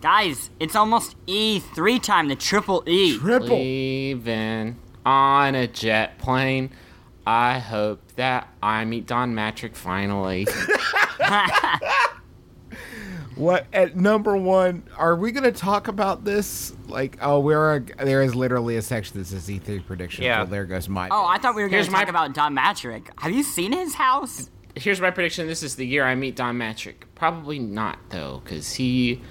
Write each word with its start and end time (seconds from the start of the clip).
Guys, 0.00 0.50
it's 0.58 0.74
almost 0.74 1.14
E3 1.26 2.02
time, 2.02 2.28
the 2.28 2.36
triple 2.36 2.82
E. 2.86 3.18
Triple. 3.18 3.56
Leaving 3.56 4.76
on 5.04 5.54
a 5.54 5.66
jet 5.66 6.18
plane. 6.18 6.70
I 7.26 7.58
hope 7.58 8.00
that 8.16 8.48
I 8.62 8.84
meet 8.86 9.06
Don 9.06 9.34
Mattrick 9.34 9.76
finally. 9.76 10.46
What 13.36 13.66
at 13.72 13.96
number 13.96 14.36
one? 14.36 14.82
Are 14.98 15.16
we 15.16 15.32
gonna 15.32 15.50
talk 15.50 15.88
about 15.88 16.24
this? 16.26 16.74
Like, 16.88 17.16
oh, 17.22 17.40
we're 17.40 17.76
a, 17.76 17.80
there 18.04 18.22
is 18.22 18.34
literally 18.34 18.76
a 18.76 18.82
section 18.82 19.18
that 19.18 19.24
says 19.28 19.48
E3 19.48 19.86
prediction. 19.86 20.24
Yeah. 20.24 20.38
Well, 20.40 20.46
there 20.48 20.66
goes 20.66 20.90
my. 20.90 21.08
Oh, 21.10 21.24
I 21.24 21.38
thought 21.38 21.54
we 21.54 21.62
were 21.62 21.68
going 21.68 21.78
Here's 21.78 21.86
to 21.86 21.92
my- 21.92 22.00
talk 22.00 22.10
about 22.10 22.34
Don 22.34 22.54
Mattrick. 22.54 23.08
Have 23.18 23.32
you 23.32 23.42
seen 23.42 23.72
his 23.72 23.94
house? 23.94 24.50
Here's 24.74 25.00
my 25.00 25.10
prediction. 25.10 25.46
This 25.46 25.62
is 25.62 25.76
the 25.76 25.86
year 25.86 26.04
I 26.04 26.16
meet 26.16 26.36
Don 26.36 26.58
Mattrick. 26.58 26.96
Probably 27.14 27.58
not 27.58 27.98
though, 28.10 28.42
because 28.44 28.74
he. 28.74 29.22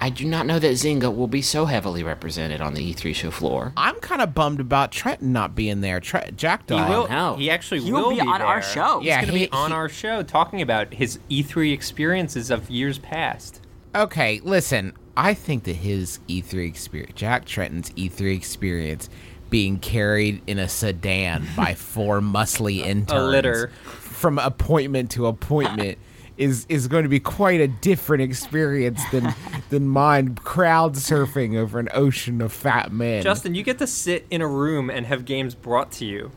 I 0.00 0.10
do 0.10 0.24
not 0.26 0.46
know 0.46 0.58
that 0.60 0.72
Zynga 0.74 1.14
will 1.14 1.26
be 1.26 1.42
so 1.42 1.66
heavily 1.66 2.04
represented 2.04 2.60
on 2.60 2.74
the 2.74 2.94
E3 2.94 3.12
show 3.14 3.30
floor. 3.32 3.72
I'm 3.76 3.96
kind 3.96 4.22
of 4.22 4.32
bummed 4.32 4.60
about 4.60 4.92
Tretton 4.92 5.22
not 5.32 5.56
being 5.56 5.80
there. 5.80 5.98
Tre- 5.98 6.30
Jackdaw. 6.36 6.84
He 6.84 6.90
will. 6.90 7.08
no. 7.08 7.34
He 7.36 7.50
actually 7.50 7.80
He 7.80 7.90
will, 7.92 8.04
will 8.10 8.14
be 8.14 8.20
on 8.20 8.40
our 8.40 8.62
show. 8.62 9.00
Yeah, 9.00 9.18
He's 9.20 9.26
going 9.26 9.34
to 9.34 9.38
he- 9.40 9.46
be 9.46 9.52
on 9.52 9.70
he- 9.70 9.74
our 9.76 9.88
show 9.88 10.22
talking 10.22 10.62
about 10.62 10.94
his 10.94 11.18
E3 11.28 11.72
experiences 11.72 12.50
of 12.50 12.70
years 12.70 12.98
past. 12.98 13.60
Okay, 13.94 14.40
listen. 14.44 14.92
I 15.16 15.34
think 15.34 15.64
that 15.64 15.76
his 15.76 16.20
E3 16.28 16.68
experience, 16.68 17.14
Jack 17.16 17.44
Tretton's 17.44 17.90
E3 17.90 18.36
experience, 18.36 19.08
being 19.50 19.78
carried 19.80 20.42
in 20.46 20.60
a 20.60 20.68
sedan 20.68 21.44
by 21.56 21.74
four 21.74 22.20
muscly 22.20 22.78
interns 22.86 23.20
a 23.20 23.24
litter. 23.24 23.72
from 23.82 24.38
appointment 24.38 25.10
to 25.12 25.26
appointment. 25.26 25.98
Is, 26.38 26.66
is 26.68 26.86
going 26.86 27.02
to 27.02 27.08
be 27.08 27.18
quite 27.18 27.60
a 27.60 27.66
different 27.66 28.22
experience 28.22 29.02
than 29.10 29.34
than 29.70 29.88
mine 29.88 30.36
crowd 30.36 30.94
surfing 30.94 31.56
over 31.58 31.78
an 31.80 31.88
ocean 31.92 32.40
of 32.40 32.52
fat 32.52 32.92
men. 32.92 33.22
Justin, 33.24 33.54
you 33.56 33.64
get 33.64 33.78
to 33.78 33.86
sit 33.88 34.24
in 34.30 34.40
a 34.40 34.46
room 34.46 34.88
and 34.88 35.04
have 35.06 35.24
games 35.24 35.54
brought 35.56 35.90
to 35.92 36.04
you. 36.04 36.30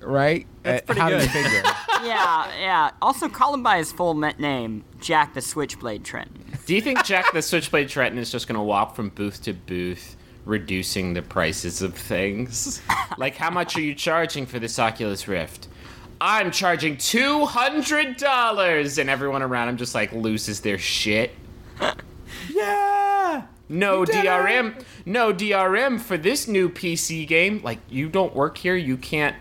right? 0.00 0.46
That's 0.64 0.82
Uh, 0.82 0.84
pretty 0.86 1.00
how 1.00 1.08
good. 1.10 1.30
yeah, 2.04 2.50
yeah. 2.60 2.90
Also, 3.00 3.28
call 3.28 3.54
him 3.54 3.62
by 3.62 3.78
his 3.78 3.92
full 3.92 4.14
ma- 4.14 4.32
name, 4.38 4.82
Jack 5.00 5.34
the 5.34 5.40
Switchblade 5.40 6.02
Tretton. 6.02 6.64
Do 6.66 6.74
you 6.74 6.80
think 6.80 7.04
Jack 7.04 7.32
the 7.32 7.40
Switchblade 7.40 7.86
Tretton 7.88 8.16
is 8.18 8.32
just 8.32 8.48
going 8.48 8.56
to 8.58 8.62
walk 8.62 8.96
from 8.96 9.10
booth 9.10 9.42
to 9.44 9.52
booth, 9.52 10.16
reducing 10.44 11.14
the 11.14 11.22
prices 11.22 11.82
of 11.82 11.94
things? 11.94 12.82
like, 13.18 13.36
how 13.36 13.50
much 13.50 13.76
are 13.76 13.80
you 13.80 13.94
charging 13.94 14.44
for 14.44 14.58
this 14.58 14.78
Oculus 14.80 15.28
Rift? 15.28 15.68
I'm 16.20 16.50
charging 16.50 16.96
two 16.96 17.44
hundred 17.46 18.16
dollars, 18.16 18.98
and 18.98 19.10
everyone 19.10 19.42
around 19.42 19.68
him 19.68 19.76
just 19.76 19.94
like 19.94 20.12
loses 20.12 20.60
their 20.60 20.78
shit. 20.78 21.32
yeah. 22.50 23.42
No 23.68 24.04
did 24.04 24.14
it! 24.16 24.24
DRM, 24.26 24.84
no 25.04 25.32
DRM 25.32 26.00
for 26.00 26.16
this 26.16 26.46
new 26.46 26.68
PC 26.68 27.26
game. 27.26 27.60
Like, 27.64 27.80
you 27.90 28.08
don't 28.08 28.32
work 28.34 28.58
here, 28.58 28.76
you 28.76 28.96
can't. 28.96 29.34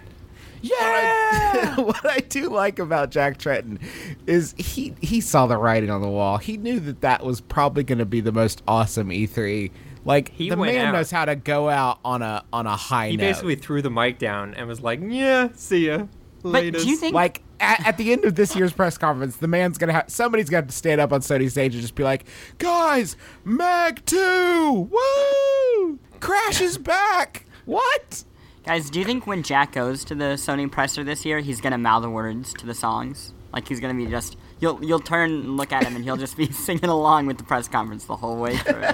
Yeah. 0.61 1.75
what 1.79 2.03
I 2.03 2.19
do 2.21 2.49
like 2.49 2.79
about 2.79 3.11
Jack 3.11 3.37
Tretton 3.37 3.79
is 4.25 4.55
he 4.57 4.95
he 4.99 5.21
saw 5.21 5.45
the 5.45 5.57
writing 5.57 5.91
on 5.91 6.01
the 6.01 6.09
wall. 6.09 6.37
He 6.39 6.57
knew 6.57 6.79
that 6.79 7.01
that 7.01 7.23
was 7.23 7.39
probably 7.39 7.83
going 7.83 7.99
to 7.99 8.05
be 8.05 8.19
the 8.19 8.31
most 8.31 8.63
awesome 8.67 9.09
E3. 9.09 9.69
Like 10.05 10.29
He 10.29 10.49
the 10.49 10.57
man 10.57 10.87
out. 10.87 10.91
knows 10.93 11.11
how 11.11 11.25
to 11.25 11.35
go 11.35 11.69
out 11.69 11.99
on 12.03 12.23
a 12.23 12.43
on 12.51 12.65
a 12.65 12.75
high 12.75 13.09
He 13.09 13.17
note. 13.17 13.21
basically 13.21 13.55
threw 13.55 13.83
the 13.83 13.91
mic 13.91 14.17
down 14.17 14.55
and 14.55 14.67
was 14.67 14.81
like, 14.81 14.99
"Yeah, 15.03 15.49
see 15.55 15.85
ya." 15.87 16.05
But 16.51 16.73
do 16.73 16.88
you 16.88 16.95
think 16.95 17.13
like 17.13 17.41
at, 17.59 17.88
at 17.88 17.97
the 17.97 18.11
end 18.11 18.25
of 18.25 18.35
this 18.35 18.55
year's 18.55 18.71
press 18.71 18.97
conference, 18.97 19.38
the 19.38 19.47
man's 19.47 19.77
gonna 19.77 19.93
have 19.93 20.09
somebody's 20.09 20.49
got 20.49 20.67
to 20.67 20.73
stand 20.73 21.02
up 21.02 21.11
on 21.11 21.21
Sony 21.21 21.49
stage 21.49 21.73
and 21.73 21.81
just 21.81 21.95
be 21.95 22.03
like, 22.03 22.25
"Guys, 22.57 23.17
Mag 23.43 24.05
Two, 24.05 24.89
woo! 24.91 25.99
Crash 26.19 26.61
is 26.61 26.77
back. 26.77 27.45
What? 27.65 28.23
Guys, 28.65 28.89
do 28.89 28.99
you 28.99 29.05
think 29.05 29.27
when 29.27 29.43
Jack 29.43 29.73
goes 29.73 30.03
to 30.05 30.15
the 30.15 30.35
Sony 30.35 30.71
presser 30.71 31.03
this 31.03 31.25
year, 31.25 31.39
he's 31.39 31.61
gonna 31.61 31.77
mouth 31.77 32.03
the 32.03 32.09
words 32.09 32.53
to 32.55 32.65
the 32.65 32.73
songs? 32.73 33.33
Like 33.52 33.67
he's 33.67 33.80
gonna 33.80 33.93
be 33.93 34.05
just 34.08 34.37
you'll 34.59 34.83
you'll 34.83 34.99
turn 34.99 35.31
and 35.31 35.58
look 35.58 35.71
at 35.71 35.83
him 35.83 35.95
and 35.95 36.03
he'll 36.03 36.17
just 36.17 36.37
be 36.37 36.52
singing 36.52 36.86
along 36.89 37.25
with 37.25 37.37
the 37.37 37.43
press 37.43 37.67
conference 37.67 38.05
the 38.05 38.17
whole 38.17 38.37
way 38.37 38.58
through. 38.58 38.83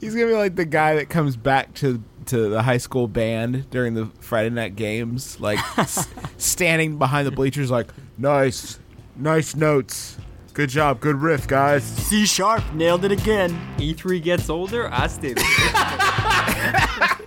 He's 0.00 0.14
gonna 0.14 0.26
be 0.26 0.34
like 0.34 0.56
the 0.56 0.64
guy 0.64 0.94
that 0.96 1.08
comes 1.10 1.36
back 1.36 1.74
to 1.74 2.02
to 2.26 2.48
the 2.48 2.62
high 2.62 2.76
school 2.78 3.08
band 3.08 3.68
during 3.70 3.94
the 3.94 4.06
Friday 4.20 4.50
night 4.50 4.76
games, 4.76 5.38
like 5.40 5.58
s- 5.78 6.08
standing 6.38 6.98
behind 6.98 7.26
the 7.26 7.30
bleachers, 7.32 7.70
like 7.70 7.88
nice, 8.18 8.78
nice 9.16 9.54
notes, 9.54 10.16
good 10.54 10.68
job, 10.68 11.00
good 11.00 11.16
riff, 11.16 11.46
guys. 11.46 11.82
C 11.84 12.24
sharp 12.26 12.62
nailed 12.74 13.04
it 13.04 13.12
again. 13.12 13.50
E3 13.78 14.16
E 14.16 14.20
gets 14.20 14.48
older, 14.50 14.88
I 14.92 15.06
stay. 15.08 15.32
the 15.34 15.40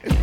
same. 0.04 0.12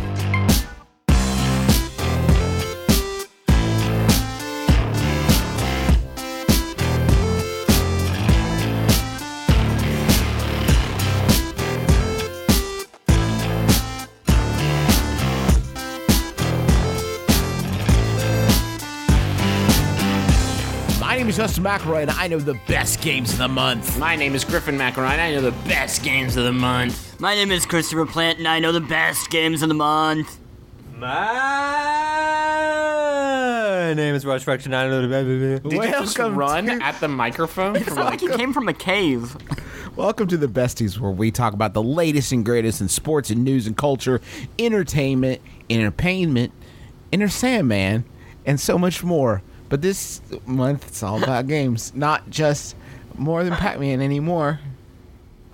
is 21.33 21.37
Justin 21.37 21.63
McElroy, 21.63 22.03
and 22.03 22.11
I 22.11 22.27
know 22.27 22.37
the 22.37 22.59
best 22.67 23.01
games 23.01 23.31
of 23.31 23.39
the 23.39 23.47
month. 23.47 23.97
My 23.97 24.15
name 24.15 24.35
is 24.35 24.43
Griffin 24.43 24.77
McElroy, 24.77 25.13
and 25.13 25.21
I 25.21 25.31
know 25.31 25.41
the 25.41 25.51
best 25.67 26.03
games 26.03 26.35
of 26.35 26.43
the 26.43 26.53
month. 26.53 27.19
My 27.19 27.33
name 27.33 27.51
is 27.51 27.65
Christopher 27.65 28.05
Plante 28.05 28.37
and 28.37 28.47
I 28.47 28.59
know 28.59 28.71
the 28.71 28.79
best 28.79 29.31
games 29.31 29.63
of 29.63 29.69
the 29.69 29.73
month. 29.73 30.37
My 30.95 31.09
name 33.95 34.13
is 34.13 34.25
Russ 34.27 34.43
Frushtick. 34.43 34.65
And 34.65 34.75
I 34.75 34.87
know 34.87 35.01
the 35.01 35.07
best. 35.07 35.25
Did 35.63 35.71
you 35.71 35.81
just 35.81 36.19
Welcome 36.19 36.37
run 36.37 36.67
to- 36.67 36.83
at 36.83 36.99
the 36.99 37.07
microphone? 37.07 37.77
It's 37.77 37.85
from, 37.85 37.95
not 37.95 38.05
like 38.11 38.21
he 38.21 38.29
came 38.29 38.53
from 38.53 38.67
a 38.67 38.73
cave. 38.73 39.35
Welcome 39.95 40.27
to 40.27 40.37
the 40.37 40.47
Besties, 40.47 40.99
where 40.99 41.11
we 41.11 41.31
talk 41.31 41.53
about 41.53 41.73
the 41.73 41.81
latest 41.83 42.31
and 42.31 42.45
greatest 42.45 42.79
in 42.79 42.87
sports 42.89 43.31
and 43.31 43.43
news 43.43 43.65
and 43.65 43.75
culture, 43.75 44.21
entertainment, 44.59 45.41
entertainment, 45.69 46.51
Inner 47.11 47.29
Sandman, 47.29 48.05
and 48.45 48.59
so 48.59 48.77
much 48.77 49.03
more. 49.03 49.41
But 49.73 49.81
this 49.81 50.21
month, 50.45 50.85
it's 50.89 51.01
all 51.01 51.23
about 51.23 51.47
games, 51.47 51.93
not 51.95 52.29
just 52.29 52.75
more 53.17 53.43
than 53.43 53.55
Pac-Man 53.55 54.03
anymore. 54.03 54.59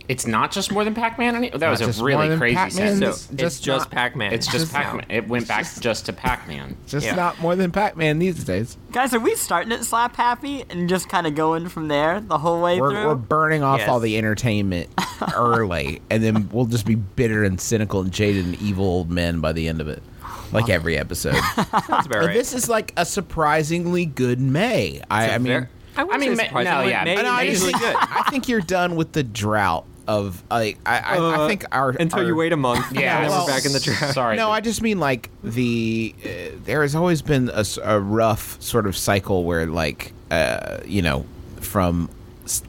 It's 0.09 0.27
not 0.27 0.51
just 0.51 0.73
more 0.73 0.83
than 0.83 0.93
Pac-Man. 0.93 1.35
Any- 1.37 1.51
that 1.51 1.69
was 1.69 1.79
Not 1.79 1.85
just 1.87 2.01
a 2.01 2.03
really 2.03 2.35
crazy 2.35 2.55
Pac-Man. 2.57 2.71
So 2.97 2.99
sentence. 3.11 3.29
it's 3.31 3.39
Just 3.41 3.63
just 3.63 3.89
Pac-Man. 3.91 4.33
It's 4.33 4.45
just 4.47 4.57
just. 4.57 4.73
Pac-Man. 4.73 5.05
It 5.07 5.29
went 5.29 5.47
back 5.47 5.65
just 5.79 6.07
to 6.07 6.11
Pac-Man. 6.11 6.75
Just 6.85 7.05
Yeah. 7.05 7.15
not 7.15 7.39
more 7.39 7.55
than 7.55 7.71
Pac-Man 7.71 8.19
these 8.19 8.43
days. 8.43 8.75
Guys, 8.91 9.13
are 9.13 9.21
we 9.21 9.35
starting 9.35 9.71
at 9.71 9.85
Slap 9.85 10.17
Happy 10.17 10.65
and 10.69 10.89
just 10.89 11.07
kind 11.07 11.25
of 11.25 11.33
going 11.35 11.69
from 11.69 11.87
there 11.87 12.19
the 12.19 12.39
whole 12.39 12.61
way 12.61 12.81
We're, 12.81 12.89
through? 12.91 13.05
we're 13.07 13.15
burning 13.15 13.63
off 13.63 13.79
Yes. 13.79 13.87
all 13.87 14.01
the 14.01 14.17
entertainment 14.17 14.89
early, 15.33 16.01
and 16.09 16.21
then 16.21 16.49
we'll 16.51 16.65
just 16.65 16.85
be 16.85 16.95
bitter 16.95 17.45
and 17.45 17.61
cynical 17.61 18.01
and 18.01 18.11
jaded 18.11 18.43
and 18.43 18.61
evil 18.61 18.83
old 18.83 19.09
men 19.09 19.39
by 19.39 19.53
the 19.53 19.69
end 19.69 19.79
of 19.79 19.87
it, 19.87 20.03
like 20.51 20.69
every 20.69 20.97
episode. 20.97 21.35
Sounds 21.55 22.05
about 22.05 22.25
right. 22.25 22.33
this 22.33 22.53
is 22.53 22.69
like 22.69 22.93
a 22.97 23.05
surprisingly 23.05 24.05
good 24.05 24.39
May. 24.39 25.01
I, 25.09 25.31
I 25.31 25.37
mean, 25.37 25.53
Ver- 25.53 25.69
I, 25.97 26.01
I 26.03 26.17
mean, 26.17 26.35
say 26.35 26.49
Ma- 26.53 26.61
no, 26.63 26.81
yeah. 26.83 27.03
May, 27.03 27.15
No, 27.15 27.21
no, 27.23 27.29
I 27.31 27.43
May 27.43 27.49
is 27.49 27.59
just- 27.61 27.73
really 27.73 27.85
good. 27.85 27.95
I 27.99 28.23
think 28.29 28.47
you're 28.47 28.61
done 28.61 28.95
with 28.95 29.11
the 29.13 29.23
drought 29.23 29.85
of 30.07 30.41
like 30.49 30.79
I 30.87 30.97
I, 30.99 31.15
I 31.17 31.17
Uh, 31.43 31.47
think 31.47 31.65
our 31.71 31.89
until 31.91 32.19
our- 32.19 32.25
you 32.25 32.35
wait 32.35 32.51
a 32.53 32.57
month. 32.57 32.91
Yeah, 32.91 33.17
and 33.17 33.25
then 33.25 33.31
well, 33.31 33.45
we're 33.45 33.51
back 33.53 33.65
in 33.65 33.73
the 33.73 33.79
draft. 33.79 34.13
Sorry. 34.15 34.37
No, 34.37 34.49
I 34.49 34.59
just 34.61 34.81
mean 34.81 34.99
like 34.99 35.29
the 35.43 36.15
uh, 36.25 36.27
there 36.65 36.81
has 36.81 36.95
always 36.95 37.21
been 37.21 37.51
a 37.83 37.99
rough 37.99 38.59
sort 38.61 38.87
of 38.87 38.97
cycle 38.97 39.43
where 39.43 39.67
like 39.67 40.13
uh 40.31 40.77
you 40.85 41.01
know 41.03 41.25
from 41.61 42.09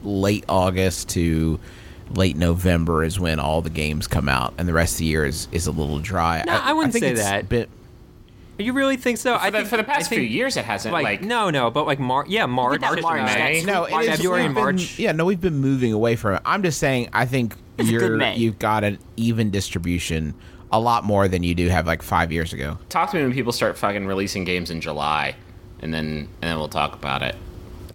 late 0.03 0.43
August 0.47 1.09
to 1.09 1.59
late 2.17 2.35
November 2.35 3.03
is 3.03 3.19
when 3.19 3.39
all 3.39 3.61
the 3.61 3.69
games 3.69 4.07
come 4.07 4.27
out 4.29 4.53
and 4.57 4.67
the 4.67 4.73
rest 4.73 4.95
of 4.95 4.99
the 4.99 5.05
year 5.05 5.25
is 5.25 5.47
is 5.51 5.67
a 5.67 5.71
little 5.71 5.99
dry. 5.99 6.43
No, 6.45 6.53
I 6.53 6.73
wouldn't 6.73 6.93
think 6.93 7.03
say 7.03 7.11
it's 7.11 7.21
that. 7.21 7.49
Been, 7.49 7.67
You 8.59 8.73
really 8.73 8.97
think 8.97 9.17
so? 9.17 9.35
For, 9.37 9.41
I 9.43 9.49
the, 9.49 9.57
think 9.59 9.69
for 9.69 9.77
the 9.77 9.83
past 9.83 10.07
I 10.07 10.09
think, 10.09 10.19
few 10.21 10.27
years, 10.29 10.55
it 10.57 10.65
hasn't. 10.65 10.93
Like, 10.93 11.03
Like, 11.03 11.21
no, 11.23 11.49
no, 11.49 11.71
but 11.71 11.85
like 11.87 11.99
Mar- 11.99 12.25
yeah, 12.27 12.45
March. 12.45 12.79
that 12.81 13.01
March, 13.01 13.25
May. 13.35 13.63
no, 13.65 13.85
it 13.85 13.91
March, 13.91 14.05
February, 14.05 14.43
been- 14.43 14.53
March. 14.53 14.99
Yeah, 14.99 15.11
no, 15.13 15.25
we've 15.25 15.41
been 15.41 15.57
moving 15.57 15.93
away 15.93 16.15
from 16.15 16.35
it. 16.35 16.41
I'm 16.45 16.61
just 16.63 16.77
saying. 16.79 17.09
I 17.13 17.25
think 17.25 17.55
It's 17.77 17.89
you're 17.89 18.21
you've 18.21 18.59
got 18.59 18.83
an 18.83 18.99
even 19.17 19.49
distribution, 19.51 20.33
a 20.71 20.79
lot 20.79 21.03
more 21.03 21.27
than 21.27 21.41
you 21.43 21.55
do 21.55 21.67
have 21.69 21.87
like 21.87 22.01
five 22.03 22.31
years 22.31 22.53
ago. 22.53 22.77
talk 22.89 23.09
to 23.11 23.17
me 23.17 23.23
when 23.23 23.33
people 23.33 23.51
start 23.51 23.77
fucking 23.77 24.05
releasing 24.05 24.43
games 24.43 24.69
in 24.69 24.79
July, 24.81 25.35
and 25.81 25.91
then 25.93 26.05
and 26.41 26.51
then 26.51 26.57
we'll 26.57 26.69
talk 26.69 26.93
about 26.93 27.23
it. 27.23 27.35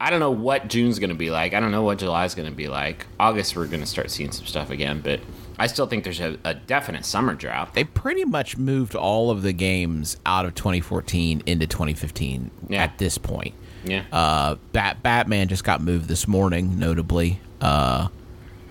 I 0.00 0.10
don't 0.10 0.20
know 0.20 0.30
what 0.30 0.68
June's 0.68 0.98
gonna 0.98 1.14
be 1.14 1.30
like. 1.30 1.54
I 1.54 1.60
don't 1.60 1.70
know 1.72 1.82
what 1.82 1.98
July's 1.98 2.34
gonna 2.34 2.50
be 2.50 2.68
like. 2.68 3.06
August 3.18 3.56
we're 3.56 3.66
gonna 3.66 3.86
start 3.86 4.10
seeing 4.10 4.32
some 4.32 4.46
stuff 4.46 4.70
again, 4.70 5.00
but 5.02 5.20
I 5.58 5.66
still 5.68 5.86
think 5.86 6.04
there's 6.04 6.20
a, 6.20 6.38
a 6.44 6.54
definite 6.54 7.04
summer 7.04 7.34
drought. 7.34 7.74
They 7.74 7.84
pretty 7.84 8.24
much 8.24 8.56
moved 8.58 8.94
all 8.94 9.30
of 9.30 9.42
the 9.42 9.52
games 9.52 10.16
out 10.26 10.44
of 10.44 10.54
2014 10.54 11.42
into 11.46 11.66
2015 11.66 12.50
Yeah. 12.68 12.82
at 12.82 12.98
this 12.98 13.16
point. 13.18 13.54
Yeah. 13.84 14.02
Uh, 14.12 14.56
Bat- 14.72 15.02
Batman 15.02 15.48
just 15.48 15.64
got 15.64 15.80
moved 15.80 16.08
this 16.08 16.26
morning, 16.28 16.78
notably. 16.78 17.40
Uh, 17.60 18.08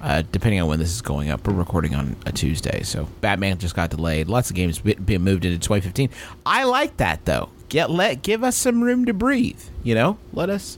Uh, 0.01 0.21
depending 0.31 0.61
on 0.61 0.67
when 0.67 0.77
this 0.77 0.91
is 0.93 1.01
going 1.01 1.31
up, 1.31 1.47
we're 1.47 1.53
recording 1.53 1.95
on 1.95 2.15
a 2.27 2.31
Tuesday, 2.31 2.83
so 2.83 3.07
Batman 3.21 3.57
just 3.57 3.73
got 3.75 3.89
delayed. 3.89 4.27
Lots 4.27 4.51
of 4.51 4.55
games 4.55 4.77
be- 4.77 4.93
being 4.93 5.23
moved 5.23 5.45
into 5.45 5.57
2015. 5.57 6.09
I 6.45 6.65
like 6.65 6.97
that 6.97 7.25
though. 7.25 7.49
Get 7.69 7.89
let 7.89 8.21
give 8.21 8.43
us 8.43 8.55
some 8.55 8.83
room 8.83 9.05
to 9.05 9.13
breathe. 9.13 9.59
You 9.83 9.95
know, 9.95 10.17
let 10.31 10.51
us. 10.51 10.77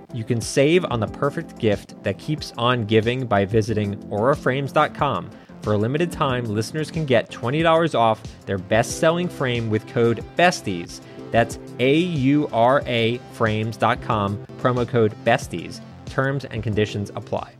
you 0.13 0.23
can 0.23 0.41
save 0.41 0.85
on 0.85 0.99
the 0.99 1.07
perfect 1.07 1.57
gift 1.57 2.01
that 2.03 2.17
keeps 2.17 2.53
on 2.57 2.85
giving 2.85 3.25
by 3.25 3.45
visiting 3.45 3.97
auraframes.com. 4.09 5.29
For 5.61 5.73
a 5.73 5.77
limited 5.77 6.11
time, 6.11 6.45
listeners 6.45 6.89
can 6.89 7.05
get 7.05 7.29
$20 7.29 7.93
off 7.93 8.21
their 8.45 8.57
best 8.57 8.99
selling 8.99 9.27
frame 9.27 9.69
with 9.69 9.87
code 9.87 10.23
BESTIES. 10.35 11.01
That's 11.31 11.59
A 11.79 11.95
U 11.95 12.49
R 12.51 12.83
A 12.87 13.19
frames.com, 13.33 14.45
promo 14.59 14.87
code 14.87 15.13
BESTIES. 15.23 15.81
Terms 16.05 16.45
and 16.45 16.61
conditions 16.61 17.11
apply. 17.15 17.53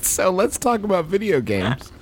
So 0.00 0.30
let's 0.30 0.58
talk 0.58 0.82
about 0.82 1.06
video 1.06 1.40
games. 1.40 1.92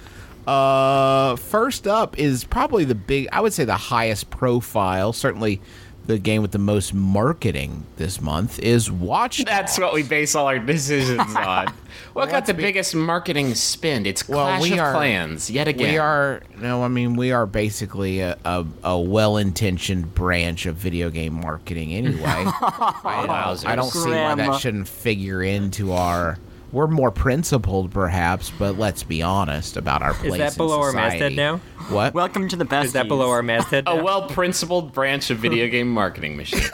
Uh, 0.47 1.37
first 1.37 1.87
up 1.87 2.19
is 2.19 2.45
probably 2.45 2.85
the 2.85 2.95
big, 2.95 3.29
I 3.33 3.41
would 3.41 3.53
say 3.53 3.65
the 3.65 3.77
highest 3.77 4.31
profile, 4.31 5.13
certainly 5.13 5.61
the 6.09 6.19
game 6.19 6.41
with 6.41 6.53
the 6.53 6.59
most 6.59 6.95
marketing 6.95 7.85
this 7.97 8.19
month 8.19 8.59
is 8.61 8.91
Watch. 8.91 9.45
That's 9.45 9.79
what 9.79 9.93
we 9.93 10.03
base 10.03 10.35
all 10.35 10.47
our 10.47 10.59
decisions 10.59 11.21
on. 11.37 11.67
What 12.15 12.31
got 12.31 12.47
the 12.47 12.55
biggest 12.55 12.95
marketing 12.95 13.55
spend? 13.55 14.07
It's 14.07 14.23
Clash 14.23 14.63
we 14.63 14.73
of 14.73 14.79
are- 14.79 14.95
Clans 14.95 15.51
yet 15.51 15.69
again. 15.69 15.93
We 15.93 15.99
are 15.99 16.43
no, 16.57 16.83
I 16.83 16.89
mean 16.89 17.15
we 17.15 17.31
are 17.31 17.45
basically 17.45 18.21
a, 18.21 18.39
a, 18.47 18.65
a 18.83 18.99
well-intentioned 18.99 20.15
branch 20.15 20.65
of 20.65 20.77
video 20.77 21.11
game 21.11 21.35
marketing 21.35 21.93
anyway. 21.93 22.23
I, 22.25 23.55
I 23.67 23.77
don't 23.77 23.91
see 23.91 24.09
why 24.11 24.35
that 24.35 24.59
shouldn't 24.61 24.89
figure 24.89 25.43
into 25.43 25.93
our. 25.93 26.39
We're 26.71 26.87
more 26.87 27.11
principled, 27.11 27.91
perhaps, 27.93 28.51
but 28.59 28.77
let's 28.79 29.03
be 29.03 29.23
honest 29.23 29.79
about 29.79 30.03
our 30.03 30.13
place. 30.13 30.33
Is 30.33 30.39
that 30.39 30.53
in 30.53 30.59
below 30.59 30.81
our 30.83 30.93
masthead 30.93 31.35
now? 31.35 31.59
What? 31.89 32.13
Welcome 32.13 32.47
to 32.51 32.57
the 32.57 32.67
best. 32.67 32.89
Is 32.89 32.93
that 32.93 33.09
below 33.09 33.31
our 33.31 33.43
masthead? 33.43 33.85
a 33.87 33.97
well-principled 34.03 34.93
branch 34.93 35.31
of 35.31 35.39
video 35.39 35.67
game 35.69 35.91
marketing 35.91 36.37
machine. 36.37 36.61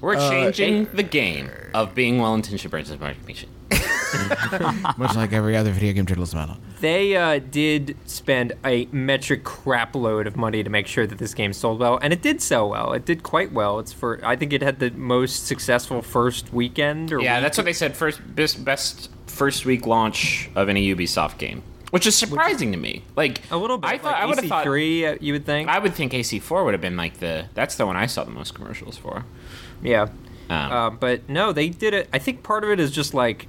We're 0.00 0.16
Uh, 0.16 0.30
changing 0.30 0.86
the 0.94 1.02
game 1.02 1.50
of 1.74 1.94
being 1.94 2.18
well-intentioned 2.18 2.70
branches 2.70 2.92
of 2.92 3.00
marketing 3.00 3.26
machine. 3.26 3.50
Much 4.96 5.14
like 5.16 5.32
every 5.32 5.56
other 5.56 5.70
video 5.72 5.92
game 5.92 6.06
journalism 6.06 6.38
out. 6.38 6.56
They 6.80 7.16
uh, 7.16 7.38
did 7.38 7.96
spend 8.06 8.52
a 8.64 8.86
metric 8.92 9.44
crap 9.44 9.94
load 9.94 10.26
of 10.26 10.36
money 10.36 10.62
to 10.62 10.70
make 10.70 10.86
sure 10.86 11.06
that 11.06 11.18
this 11.18 11.34
game 11.34 11.52
sold 11.52 11.80
well, 11.80 11.98
and 12.02 12.12
it 12.12 12.22
did 12.22 12.40
sell 12.42 12.68
well. 12.68 12.92
It 12.92 13.04
did 13.04 13.22
quite 13.22 13.52
well. 13.52 13.78
It's 13.78 13.92
for 13.92 14.20
I 14.24 14.36
think 14.36 14.52
it 14.52 14.62
had 14.62 14.78
the 14.80 14.90
most 14.90 15.46
successful 15.46 16.02
first 16.02 16.52
weekend. 16.52 17.12
Or 17.12 17.20
Yeah, 17.20 17.36
week. 17.38 17.42
that's 17.44 17.58
what 17.58 17.64
they 17.64 17.72
said. 17.72 17.96
First 17.96 18.20
best, 18.34 18.64
best 18.64 19.10
first 19.26 19.64
week 19.64 19.86
launch 19.86 20.50
of 20.54 20.68
any 20.68 20.94
Ubisoft 20.94 21.38
game, 21.38 21.62
which 21.90 22.06
is 22.06 22.14
surprising 22.14 22.70
to 22.72 22.78
me. 22.78 23.02
Like 23.16 23.40
a 23.50 23.56
little 23.56 23.78
bit. 23.78 23.90
I 23.90 23.98
thought 23.98 24.12
like 24.12 24.22
I 24.22 24.26
would 24.26 24.36
have 24.38 24.46
thought. 24.46 24.66
AC3, 24.66 25.14
uh, 25.14 25.18
you 25.20 25.32
would 25.32 25.46
think. 25.46 25.68
I 25.68 25.78
would 25.78 25.94
think 25.94 26.12
AC4 26.12 26.64
would 26.64 26.74
have 26.74 26.80
been 26.82 26.96
like 26.96 27.18
the. 27.18 27.46
That's 27.54 27.76
the 27.76 27.86
one 27.86 27.96
I 27.96 28.06
saw 28.06 28.24
the 28.24 28.30
most 28.30 28.54
commercials 28.54 28.96
for. 28.98 29.24
yeah, 29.82 30.02
Um, 30.50 30.72
uh, 30.72 30.90
but 30.90 31.28
no, 31.28 31.52
they 31.52 31.68
did 31.70 31.94
it. 31.94 32.08
I 32.12 32.18
think 32.18 32.42
part 32.42 32.62
of 32.64 32.70
it 32.70 32.78
is 32.78 32.90
just 32.90 33.14
like 33.14 33.46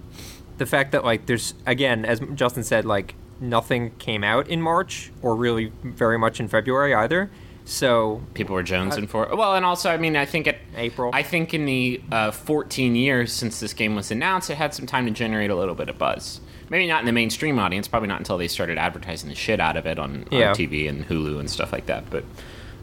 the 0.57 0.65
fact 0.65 0.91
that 0.93 1.03
like 1.03 1.25
there's 1.25 1.53
again, 1.65 2.05
as 2.05 2.19
Justin 2.35 2.63
said, 2.63 2.85
like 2.85 3.15
nothing 3.39 3.91
came 3.97 4.23
out 4.23 4.47
in 4.47 4.61
March 4.61 5.11
or 5.21 5.35
really 5.35 5.71
very 5.83 6.17
much 6.17 6.39
in 6.39 6.47
February 6.47 6.93
either. 6.93 7.29
So 7.67 8.21
People 8.35 8.53
were 8.53 8.63
jonesing 8.63 9.09
for. 9.09 9.27
Well, 9.35 9.55
and 9.55 9.65
also, 9.65 9.89
I 9.89 9.97
mean, 9.97 10.15
I 10.15 10.25
think 10.25 10.45
at 10.45 10.57
April. 10.77 11.09
I 11.13 11.23
think 11.23 11.51
in 11.53 11.65
the 11.65 11.99
uh, 12.11 12.29
14 12.31 12.95
years 12.95 13.33
since 13.33 13.59
this 13.59 13.73
game 13.73 13.95
was 13.95 14.11
announced, 14.11 14.51
it 14.51 14.55
had 14.55 14.73
some 14.75 14.85
time 14.85 15.05
to 15.05 15.11
generate 15.11 15.49
a 15.49 15.55
little 15.55 15.73
bit 15.73 15.89
of 15.89 15.97
buzz. 15.97 16.41
Maybe 16.69 16.85
not 16.87 16.99
in 16.99 17.07
the 17.07 17.11
mainstream 17.11 17.57
audience. 17.57 17.87
Probably 17.87 18.07
not 18.07 18.19
until 18.19 18.37
they 18.37 18.47
started 18.47 18.77
advertising 18.77 19.29
the 19.29 19.35
shit 19.35 19.59
out 19.59 19.77
of 19.77 19.87
it 19.87 19.97
on, 19.97 20.27
Yeah. 20.29 20.49
on 20.49 20.55
TV 20.55 20.87
and 20.87 21.07
Hulu 21.07 21.39
and 21.39 21.49
stuff 21.49 21.71
like 21.71 21.87
that. 21.87 22.07
But 22.11 22.23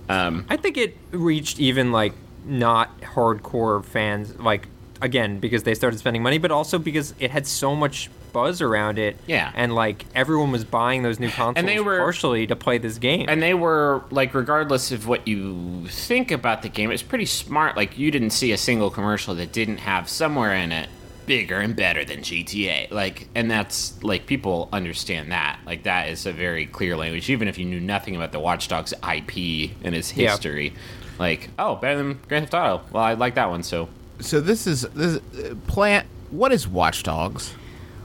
um, 0.09 0.47
I 0.51 0.57
think 0.57 0.77
it 0.77 0.97
reached 1.13 1.61
even 1.61 1.93
like 1.93 2.13
not 2.45 3.01
hardcore 3.03 3.85
fans, 3.85 4.37
like 4.41 4.67
again 5.03 5.39
because 5.41 5.65
they 5.65 5.75
started 5.75 5.99
spending 5.99 6.23
money, 6.23 6.39
but 6.39 6.51
also 6.51 6.79
because 6.79 7.13
it 7.19 7.31
had 7.31 7.47
so 7.47 7.75
much 7.77 8.09
buzz 8.33 8.63
around 8.63 8.99
it. 8.99 9.17
Yeah. 9.27 9.53
and 9.55 9.75
like 9.75 10.07
everyone 10.15 10.51
was 10.53 10.65
buying 10.65 11.03
those 11.03 11.21
new 11.21 11.29
consoles 11.29 11.55
and 11.59 11.69
they 11.69 11.81
were- 11.81 11.99
partially 11.99 12.47
to 12.47 12.57
play 12.57 12.79
this 12.79 12.97
game. 12.97 13.27
and 13.29 13.43
they 13.43 13.53
were 13.53 14.03
like, 14.11 14.33
regardless 14.33 14.91
of 14.93 15.07
what 15.07 15.29
you 15.29 15.87
think 15.89 16.31
about 16.31 16.63
the 16.63 16.69
game, 16.71 16.91
it's 16.91 17.03
pretty 17.03 17.27
smart. 17.27 17.77
Like 17.77 17.99
you 17.99 18.11
didn't 18.11 18.31
see 18.31 18.53
a 18.53 18.57
single 18.59 18.91
commercial 18.91 19.35
that 19.35 19.53
didn't 19.53 19.79
have 19.79 20.09
somewhere 20.09 20.55
in 20.55 20.73
it 20.73 20.89
bigger 21.27 21.59
and 21.61 21.77
better 21.77 22.05
than 22.05 22.19
GTA. 22.21 22.91
Like, 22.91 23.29
and 23.35 23.51
that's 23.51 24.03
like 24.03 24.27
people 24.27 24.69
understand 24.73 25.31
that. 25.31 25.59
Like 25.67 25.83
that 25.85 26.09
is 26.09 26.25
a 26.27 26.33
very 26.33 26.65
clear 26.67 26.97
language, 26.97 27.29
even 27.31 27.49
if 27.49 27.59
you 27.59 27.65
knew 27.65 27.81
nothing 27.81 28.17
about 28.17 28.33
the 28.33 28.41
Watch 28.41 28.67
Dogs 28.69 28.93
IP 29.03 29.73
and 29.85 29.95
its 29.95 30.17
Yeah. 30.17 30.31
history. 30.31 30.73
Like, 31.19 31.51
oh, 31.59 31.77
better 31.77 31.99
than 31.99 32.19
Grand 32.29 32.47
Theft 32.51 32.55
Auto. 32.55 32.83
Well, 32.93 33.05
I 33.05 33.13
like 33.15 33.35
that 33.35 33.51
one, 33.51 33.63
so 33.63 33.89
So 34.23 34.41
this 34.41 34.67
is 34.67 34.83
this 34.95 35.17
uh, 35.17 35.55
Plante. 35.67 36.07
What 36.31 36.53
is 36.53 36.67
Watch 36.67 37.03
Dogs? 37.03 37.55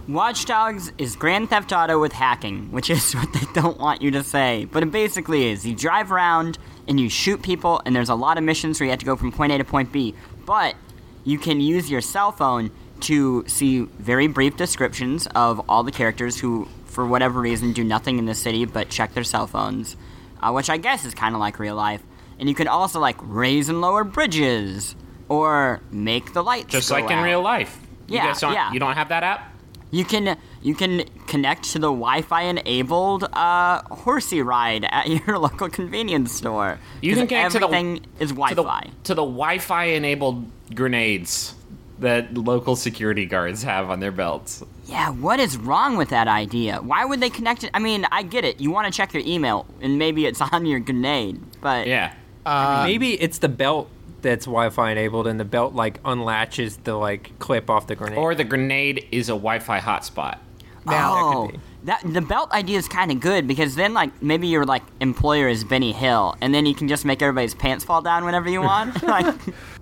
Watch 0.08 0.46
Dogs 0.46 0.92
is 0.98 1.16
Grand 1.16 1.50
Theft 1.50 1.72
Auto 1.72 2.00
with 2.00 2.12
hacking, 2.12 2.72
which 2.72 2.90
is 2.90 3.14
what 3.16 3.32
they 3.34 3.46
don't 3.54 3.80
want 3.80 4.02
you 4.02 4.12
to 4.12 4.24
say. 4.24 4.66
But 4.66 4.84
it 4.84 4.92
basically 4.92 5.50
is. 5.50 5.66
You 5.66 5.76
drive 5.76 6.12
around 6.12 6.58
and 6.88 7.00
you 7.00 7.10
shoot 7.10 7.42
people, 7.42 7.82
and 7.86 7.96
there's 7.96 8.10
a 8.10 8.16
lot 8.16 8.38
of 8.38 8.44
missions 8.44 8.80
where 8.80 8.86
you 8.86 8.92
have 8.92 9.00
to 9.00 9.06
go 9.06 9.16
from 9.16 9.32
point 9.32 9.52
A 9.52 9.58
to 9.60 9.64
point 9.64 9.92
B. 9.92 10.16
But 10.46 10.76
you 11.24 11.38
can 11.38 11.62
use 11.62 11.90
your 11.90 12.02
cell 12.02 12.32
phone 12.32 12.72
to 13.02 13.44
see 13.48 13.82
very 13.82 14.28
brief 14.28 14.58
descriptions 14.58 15.28
of 15.36 15.62
all 15.70 15.84
the 15.84 15.92
characters 15.92 16.40
who, 16.40 16.68
for 16.86 17.06
whatever 17.06 17.40
reason, 17.40 17.74
do 17.74 17.84
nothing 17.84 18.18
in 18.18 18.26
the 18.26 18.34
city 18.34 18.66
but 18.66 18.90
check 18.90 19.14
their 19.14 19.24
cell 19.24 19.46
phones, 19.46 19.96
uh, 20.42 20.52
which 20.52 20.70
I 20.70 20.78
guess 20.78 21.06
is 21.06 21.14
kind 21.14 21.36
of 21.36 21.40
like 21.40 21.60
real 21.60 21.76
life. 21.76 22.02
And 22.40 22.50
you 22.50 22.56
can 22.56 22.68
also 22.68 23.00
like 23.00 23.18
raise 23.22 23.70
and 23.70 23.82
lower 23.82 24.04
bridges 24.04 24.96
or 25.30 25.82
make 25.92 26.34
the 26.34 26.44
lights 26.44 26.68
just 26.72 26.90
go 26.90 26.96
like 26.96 27.10
in 27.12 27.22
real 27.24 27.42
life. 27.42 27.80
You 28.08 28.16
Yeah, 28.16 28.28
guys 28.28 28.40
don't, 28.42 28.54
yeah. 28.54 28.72
You 28.72 28.80
don't 28.80 28.94
have 28.96 29.10
that 29.10 29.24
app? 29.24 29.54
You 29.92 30.04
can 30.04 30.38
you 30.62 30.76
can 30.76 31.06
connect 31.28 31.64
to 31.72 31.80
the 31.80 31.88
Wi-Fi 31.88 32.42
enabled 32.44 33.24
uh, 33.32 33.82
horsey 33.84 34.42
ride 34.42 34.86
at 34.92 35.08
your 35.28 35.38
local 35.40 35.70
convenience 35.70 36.32
store. 36.34 36.78
You 37.02 37.12
'Cause 37.14 37.20
can 37.20 37.28
connect 37.28 37.52
to 37.54 37.60
the 37.60 37.66
everything 37.68 37.96
is 38.20 38.30
to 38.32 38.36
the, 38.36 38.64
Wi-Fi. 38.64 38.90
to 39.06 39.14
the 39.14 39.22
Wi-Fi 39.24 39.84
enabled 39.86 40.46
grenades 40.76 41.54
that 42.00 42.34
local 42.38 42.76
security 42.76 43.26
guards 43.26 43.64
have 43.64 43.90
on 43.90 44.00
their 44.02 44.12
belts. 44.12 44.62
Yeah, 44.88 45.10
what 45.10 45.40
is 45.40 45.58
wrong 45.58 45.98
with 45.98 46.10
that 46.10 46.28
idea? 46.28 46.78
Why 46.82 47.04
would 47.06 47.20
they 47.22 47.30
connect 47.30 47.64
it? 47.64 47.72
I 47.74 47.80
mean, 47.80 48.06
I 48.12 48.24
get 48.24 48.46
it. 48.46 48.60
You 48.62 48.72
want 48.72 48.86
to 48.92 48.96
check 48.96 49.14
your 49.14 49.24
email, 49.26 49.66
and 49.82 49.98
maybe 49.98 50.26
it's 50.26 50.40
on 50.54 50.66
your 50.66 50.80
grenade, 50.80 51.40
but 51.62 51.88
Yeah. 51.88 52.14
Uh, 52.46 52.84
Maybe 52.86 53.20
it's 53.22 53.40
the 53.40 53.50
belt 53.50 53.90
that's 54.22 54.46
Wi-Fi 54.46 54.92
enabled, 54.92 55.28
and 55.28 55.40
the 55.40 55.46
belt 55.46 55.74
like 55.74 56.02
unlatches 56.04 56.78
the 56.84 56.96
like 56.96 57.38
clip 57.40 57.70
off 57.70 57.88
the 57.88 57.96
grenade. 57.96 58.18
Or 58.18 58.36
the 58.36 58.44
grenade 58.44 59.08
is 59.12 59.30
a 59.30 59.34
Wi-Fi 59.34 59.80
hotspot. 59.80 60.40
Now, 60.86 61.16
that 61.16 61.22
oh, 61.22 61.46
could 61.48 61.54
be. 61.54 61.60
that 61.84 62.02
the 62.14 62.22
belt 62.22 62.52
idea 62.52 62.78
is 62.78 62.88
kind 62.88 63.12
of 63.12 63.20
good 63.20 63.46
because 63.46 63.76
then 63.76 63.94
like 63.94 64.22
maybe 64.22 64.48
your 64.48 64.66
like 64.66 64.84
employer 65.02 65.50
is 65.50 65.64
Benny 65.64 65.92
Hill, 65.92 66.36
and 66.42 66.54
then 66.54 66.66
you 66.66 66.74
can 66.74 66.88
just 66.88 67.06
make 67.06 67.22
everybody's 67.22 67.54
pants 67.54 67.84
fall 67.84 68.02
down 68.02 68.26
whenever 68.26 68.50
you 68.50 68.62
want. 68.62 69.02
like, 69.08 69.36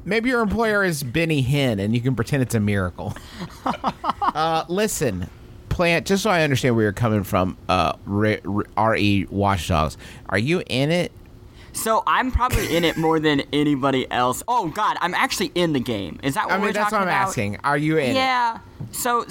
Maybe 0.05 0.29
your 0.29 0.41
employer 0.41 0.83
is 0.83 1.03
Benny 1.03 1.43
Hinn, 1.43 1.79
and 1.79 1.95
you 1.95 2.01
can 2.01 2.15
pretend 2.15 2.43
it's 2.43 2.53
a 2.53 2.59
miracle. 2.59 3.15
uh, 4.21 4.63
listen, 4.67 5.27
Plante. 5.69 6.05
Just 6.05 6.23
so 6.23 6.29
I 6.29 6.43
understand 6.43 6.75
where 6.75 6.83
you're 6.83 6.93
coming 6.93 7.23
from, 7.23 7.57
uh, 7.67 7.93
re, 8.05 8.39
re, 8.43 8.65
re 8.77 9.27
Watch 9.31 9.67
Dogs. 9.67 9.97
Are 10.29 10.37
you 10.37 10.61
in 10.67 10.91
it? 10.91 11.11
So 11.75 12.01
I'm 12.08 12.32
probably 12.32 12.75
in 12.75 12.84
it 12.84 12.98
more 12.98 13.20
than 13.20 13.41
anybody 13.53 14.10
else. 14.12 14.41
Oh 14.48 14.70
God, 14.70 14.98
I'm 15.01 15.13
actually 15.13 15.51
in 15.55 15.74
the 15.74 15.79
game. 15.79 16.20
Is 16.24 16.34
that 16.34 16.46
what 16.46 16.53
I 16.53 16.58
mean, 16.58 16.67
we're 16.67 16.74
that's 16.74 16.89
talking 16.89 17.05
what 17.05 17.13
I'm 17.13 17.20
about? 17.20 17.27
asking. 17.29 17.58
Are 17.63 17.77
you 17.77 17.98
in? 17.98 18.12
it? 18.12 18.15
Yeah. 18.15 18.60
So 18.91 19.25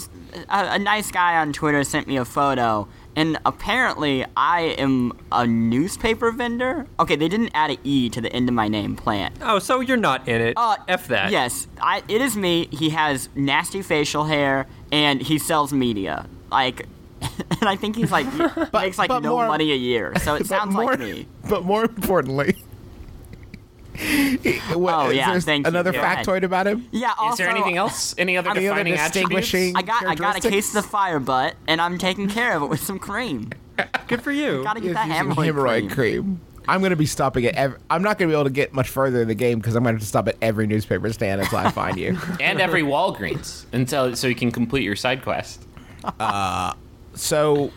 a 0.49 0.79
nice 0.79 1.11
guy 1.11 1.39
on 1.39 1.53
Twitter 1.53 1.83
sent 1.85 2.07
me 2.07 2.17
a 2.17 2.25
photo, 2.25 2.87
and 3.17 3.39
apparently 3.47 4.25
I 4.37 4.61
am 4.79 5.13
a 5.33 5.47
newspaper 5.47 6.31
vendor. 6.33 6.87
Okay, 7.01 7.17
they 7.17 7.29
didn't 7.29 7.51
add 7.55 7.71
an 7.71 7.79
e 7.85 8.09
to 8.11 8.21
the 8.21 8.33
end 8.33 8.49
of 8.49 8.55
my 8.55 8.69
name, 8.69 8.97
Plant. 8.97 9.37
Oh, 9.41 9.59
so 9.59 9.81
you're 9.81 9.97
not 9.97 10.29
in 10.29 10.41
it? 10.41 10.55
Uh, 10.57 10.77
F 10.89 11.09
that. 11.09 11.31
Yes, 11.31 11.67
I, 11.81 12.03
it 12.09 12.21
is 12.21 12.37
me. 12.37 12.69
He 12.71 12.91
has 12.91 13.29
nasty 13.35 13.81
facial 13.83 14.25
hair, 14.25 14.67
and 14.93 15.23
he 15.23 15.39
sells 15.39 15.73
media. 15.73 16.27
Like, 16.51 16.87
and 17.61 17.69
I 17.69 17.77
think 17.77 17.97
he's 17.97 18.11
like 18.13 18.27
but, 18.39 18.73
makes 18.73 18.99
like 18.99 19.11
no 19.11 19.21
more- 19.21 19.47
money 19.47 19.73
a 19.73 19.77
year. 19.77 20.13
So 20.21 20.35
it 20.35 20.47
sounds 20.55 20.75
more, 20.75 20.85
like 20.87 20.99
me. 21.01 21.27
But 21.49 21.65
more 21.65 21.85
importantly. 21.85 22.57
what, 24.75 24.95
Oh, 24.95 25.11
yeah, 25.11 25.31
there 25.31 25.41
thank 25.41 25.65
you. 25.67 25.69
another 25.69 25.93
Go 25.93 26.01
ahead. 26.01 26.27
factoid 26.27 26.43
about 26.43 26.67
him? 26.67 26.89
Yeah. 26.91 27.13
Also, 27.17 27.33
Is 27.35 27.39
there 27.39 27.49
anything 27.49 27.77
else? 27.77 28.15
Any 28.19 28.37
other 28.37 28.51
Any 28.51 28.69
other 28.69 28.83
distinguishing- 28.85 29.77
I 29.77 29.83
got 29.83 30.05
I 30.05 30.15
got 30.17 30.37
a 30.37 30.41
case 30.49 30.75
of 30.75 30.83
the 30.83 30.89
fire 30.89 31.21
butt, 31.21 31.55
and 31.69 31.81
I'm 31.81 31.97
taking 31.99 32.29
care 32.29 32.57
of 32.57 32.63
it 32.63 32.67
with 32.67 32.81
some 32.83 32.99
cream. 32.99 33.51
Good 34.09 34.23
for 34.23 34.33
you. 34.33 34.63
Gotta 34.65 34.81
get 34.81 34.95
that 34.95 35.09
hemorrhoid, 35.09 35.53
hemorrhoid 35.53 35.91
cream. 35.91 36.23
cream. 36.23 36.41
I'm 36.67 36.81
going 36.81 36.91
to 36.91 36.97
be 36.97 37.05
stopping 37.07 37.45
at. 37.45 37.55
Ev- 37.57 37.77
I'm 37.91 38.03
not 38.03 38.19
going 38.19 38.29
to 38.31 38.33
be 38.33 38.37
able 38.41 38.45
to 38.49 38.51
get 38.55 38.73
much 38.73 38.89
further 38.89 39.21
in 39.23 39.29
the 39.29 39.35
game 39.35 39.59
because 39.59 39.77
I'm 39.77 39.83
going 39.83 39.95
to 39.95 39.99
have 39.99 40.03
to 40.03 40.09
stop 40.09 40.29
at 40.29 40.37
every 40.41 40.67
newspaper 40.67 41.13
stand 41.13 41.43
until 41.43 41.59
I 41.59 41.71
find 41.71 41.99
you. 41.99 42.19
and 42.41 42.59
every 42.61 42.83
Walgreens 42.83 43.67
until 43.73 44.17
so 44.17 44.29
you 44.29 44.35
can 44.35 44.51
complete 44.51 44.83
your 44.83 44.97
side 44.97 45.23
quest. 45.23 45.63
Uh, 46.19 46.73
So 47.15 47.73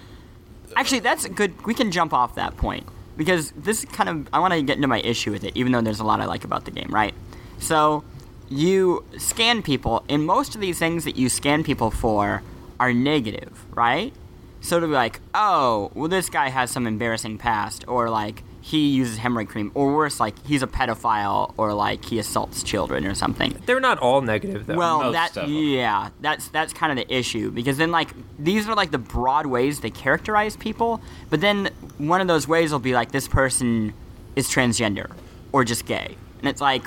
Actually, 0.78 1.00
that's 1.00 1.28
good. 1.28 1.66
We 1.66 1.74
can 1.74 1.92
jump 1.92 2.14
off 2.14 2.36
that 2.36 2.56
point 2.56 2.86
because 3.16 3.52
this 3.52 3.84
kind 3.86 4.10
of 4.10 4.30
I 4.32 4.40
want 4.40 4.54
to 4.54 4.62
get 4.62 4.76
into 4.76 4.88
my 4.88 5.00
issue 5.00 5.32
with 5.32 5.44
it, 5.44 5.56
even 5.56 5.72
though 5.72 5.82
there's 5.82 6.00
a 6.00 6.04
lot 6.04 6.22
I 6.22 6.26
like 6.26 6.44
about 6.44 6.66
the 6.66 6.72
game, 6.72 6.90
right? 6.92 7.16
So 7.58 8.04
you 8.48 9.04
scan 9.18 9.64
people, 9.64 10.04
and 10.08 10.26
most 10.26 10.54
of 10.54 10.62
these 10.62 10.78
things 10.78 11.04
that 11.06 11.16
you 11.16 11.30
scan 11.30 11.64
people 11.64 11.90
for 11.90 12.44
are 12.80 12.94
negative, 12.94 13.66
right? 13.72 14.14
So 14.62 14.80
to 14.80 14.86
be 14.86 14.94
like, 14.94 15.20
oh, 15.34 15.92
well, 15.96 16.08
this 16.08 16.30
guy 16.30 16.50
has 16.50 16.70
some 16.70 16.86
embarrassing 16.86 17.40
past, 17.40 17.84
or 17.88 18.10
like 18.10 18.44
he 18.68 18.90
uses 18.90 19.18
hemorrhoid 19.18 19.48
cream, 19.48 19.72
or 19.76 19.96
worse, 19.96 20.20
like 20.20 20.36
he's 20.46 20.62
a 20.62 20.68
pedophile, 20.68 21.54
or 21.56 21.74
like 21.74 22.04
he 22.04 22.20
assaults 22.20 22.64
children 22.64 23.06
or 23.06 23.16
something. 23.16 23.56
They're 23.66 23.80
not 23.80 23.98
all 24.00 24.20
negative 24.22 24.66
though. 24.66 24.76
Well, 24.76 25.04
most 25.04 25.14
that 25.14 25.38
of 25.38 25.44
'em. 25.46 25.54
yeah, 25.54 26.10
that's 26.20 26.50
that's 26.50 26.74
kind 26.74 26.92
of 26.92 26.98
the 27.08 27.16
issue 27.16 27.50
because 27.50 27.78
then 27.78 27.92
like 27.92 28.10
these 28.38 28.68
are 28.68 28.76
like 28.76 28.92
the 28.92 28.98
broad 28.98 29.46
ways 29.46 29.80
they 29.80 29.90
characterize 29.90 30.58
people, 30.58 31.00
but 31.30 31.40
then 31.40 31.70
one 31.98 32.20
of 32.20 32.28
those 32.28 32.46
ways 32.46 32.74
will 32.74 32.80
be 32.80 32.94
like 32.94 33.12
this 33.14 33.28
person 33.30 33.94
is 34.36 34.50
transgender 34.50 35.12
or 35.54 35.64
just 35.64 35.86
gay, 35.86 36.18
and 36.40 36.50
it's 36.50 36.60
like, 36.60 36.86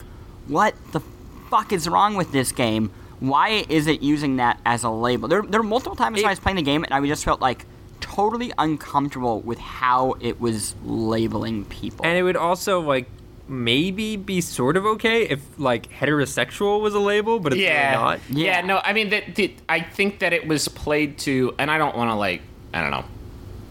what 0.48 0.74
the 0.92 1.00
fuck 1.48 1.72
is 1.72 1.88
wrong 1.88 2.14
with 2.14 2.30
this 2.30 2.52
game? 2.52 2.90
Why 3.20 3.64
is 3.70 3.86
it 3.86 4.02
using 4.02 4.36
that 4.36 4.60
as 4.66 4.84
a 4.84 4.90
label? 4.90 5.28
There, 5.28 5.40
there 5.42 5.60
were 5.60 5.66
multiple 5.66 5.96
times 5.96 6.16
when 6.16 6.26
I 6.26 6.30
was 6.30 6.40
playing 6.40 6.56
the 6.56 6.62
game 6.62 6.84
and 6.84 6.92
I 6.92 7.06
just 7.06 7.24
felt 7.24 7.40
like 7.40 7.64
totally 8.00 8.52
uncomfortable 8.58 9.40
with 9.40 9.58
how 9.58 10.14
it 10.20 10.40
was 10.40 10.74
labeling 10.84 11.64
people. 11.66 12.04
and 12.04 12.16
it 12.18 12.22
would 12.22 12.36
also 12.36 12.80
like 12.80 13.06
maybe 13.48 14.16
be 14.16 14.40
sort 14.40 14.76
of 14.76 14.86
okay 14.86 15.22
if 15.24 15.40
like 15.58 15.90
heterosexual 15.90 16.80
was 16.80 16.94
a 16.94 17.00
label, 17.00 17.40
but 17.40 17.52
it's 17.52 17.58
really 17.58 17.72
yeah. 17.72 17.92
not. 17.94 18.20
yeah, 18.30 18.60
Yeah. 18.60 18.66
No, 18.66 18.80
I 18.84 18.92
mean 18.92 19.10
that. 19.10 19.34
that- 19.34 19.54
I 19.68 19.80
think 19.80 20.20
that 20.20 20.32
it 20.32 20.46
was 20.46 20.68
played 20.68 21.18
to, 21.20 21.54
and 21.58 21.70
I 21.70 21.76
don't 21.78 21.96
want 21.96 22.10
to 22.10 22.14
like, 22.14 22.42
I 22.72 22.80
don't 22.80 22.90
know, 22.92 23.04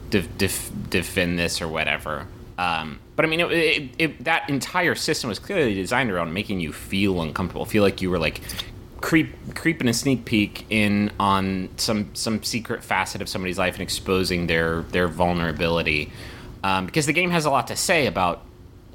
def, 0.09 0.38
def, 0.38 0.69
defend 0.89 1.39
this 1.39 1.62
or 1.62 1.67
whatever. 1.67 2.27
Um, 2.57 3.00
but 3.15 3.24
I 3.24 3.29
mean, 3.29 3.39
it, 3.39 3.51
it, 3.51 3.89
it, 3.98 4.24
that 4.25 4.50
entire 4.50 4.95
system 4.95 5.29
was 5.29 5.39
clearly 5.39 5.74
designed 5.75 6.12
around 6.12 6.33
making 6.33 6.59
you 6.59 6.74
feel 6.74 7.21
uncomfortable, 7.21 7.65
feel 7.65 7.83
like 7.83 8.01
you 8.01 8.09
were 8.09 8.19
like 8.19 8.41
creep 9.01 9.56
creeping 9.56 9.88
a 9.88 9.94
sneak 9.94 10.25
peek 10.25 10.65
in 10.70 11.12
on 11.20 11.70
some 11.77 12.13
some 12.13 12.44
secret 12.44 12.84
facet 12.84 13.22
of 13.22 13.29
somebody's 13.29 13.58
life 13.58 13.75
and 13.75 13.82
exposing 13.82 14.48
their 14.48 14.82
their 14.84 15.08
vulnerability. 15.08 16.12
Um, 16.63 16.86
because 16.86 17.06
the 17.06 17.13
game 17.13 17.32
has 17.32 17.46
a 17.46 17.50
lot 17.50 17.68
to 17.68 17.75
say 17.75 18.08
about 18.08 18.44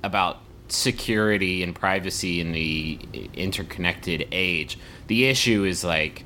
about 0.03 0.39
security 0.69 1.63
and 1.63 1.75
privacy 1.75 2.41
in 2.41 2.53
the 2.53 2.99
interconnected 3.35 4.29
age. 4.33 4.79
The 5.07 5.27
issue 5.27 5.65
is 5.65 5.85
like 5.85 6.25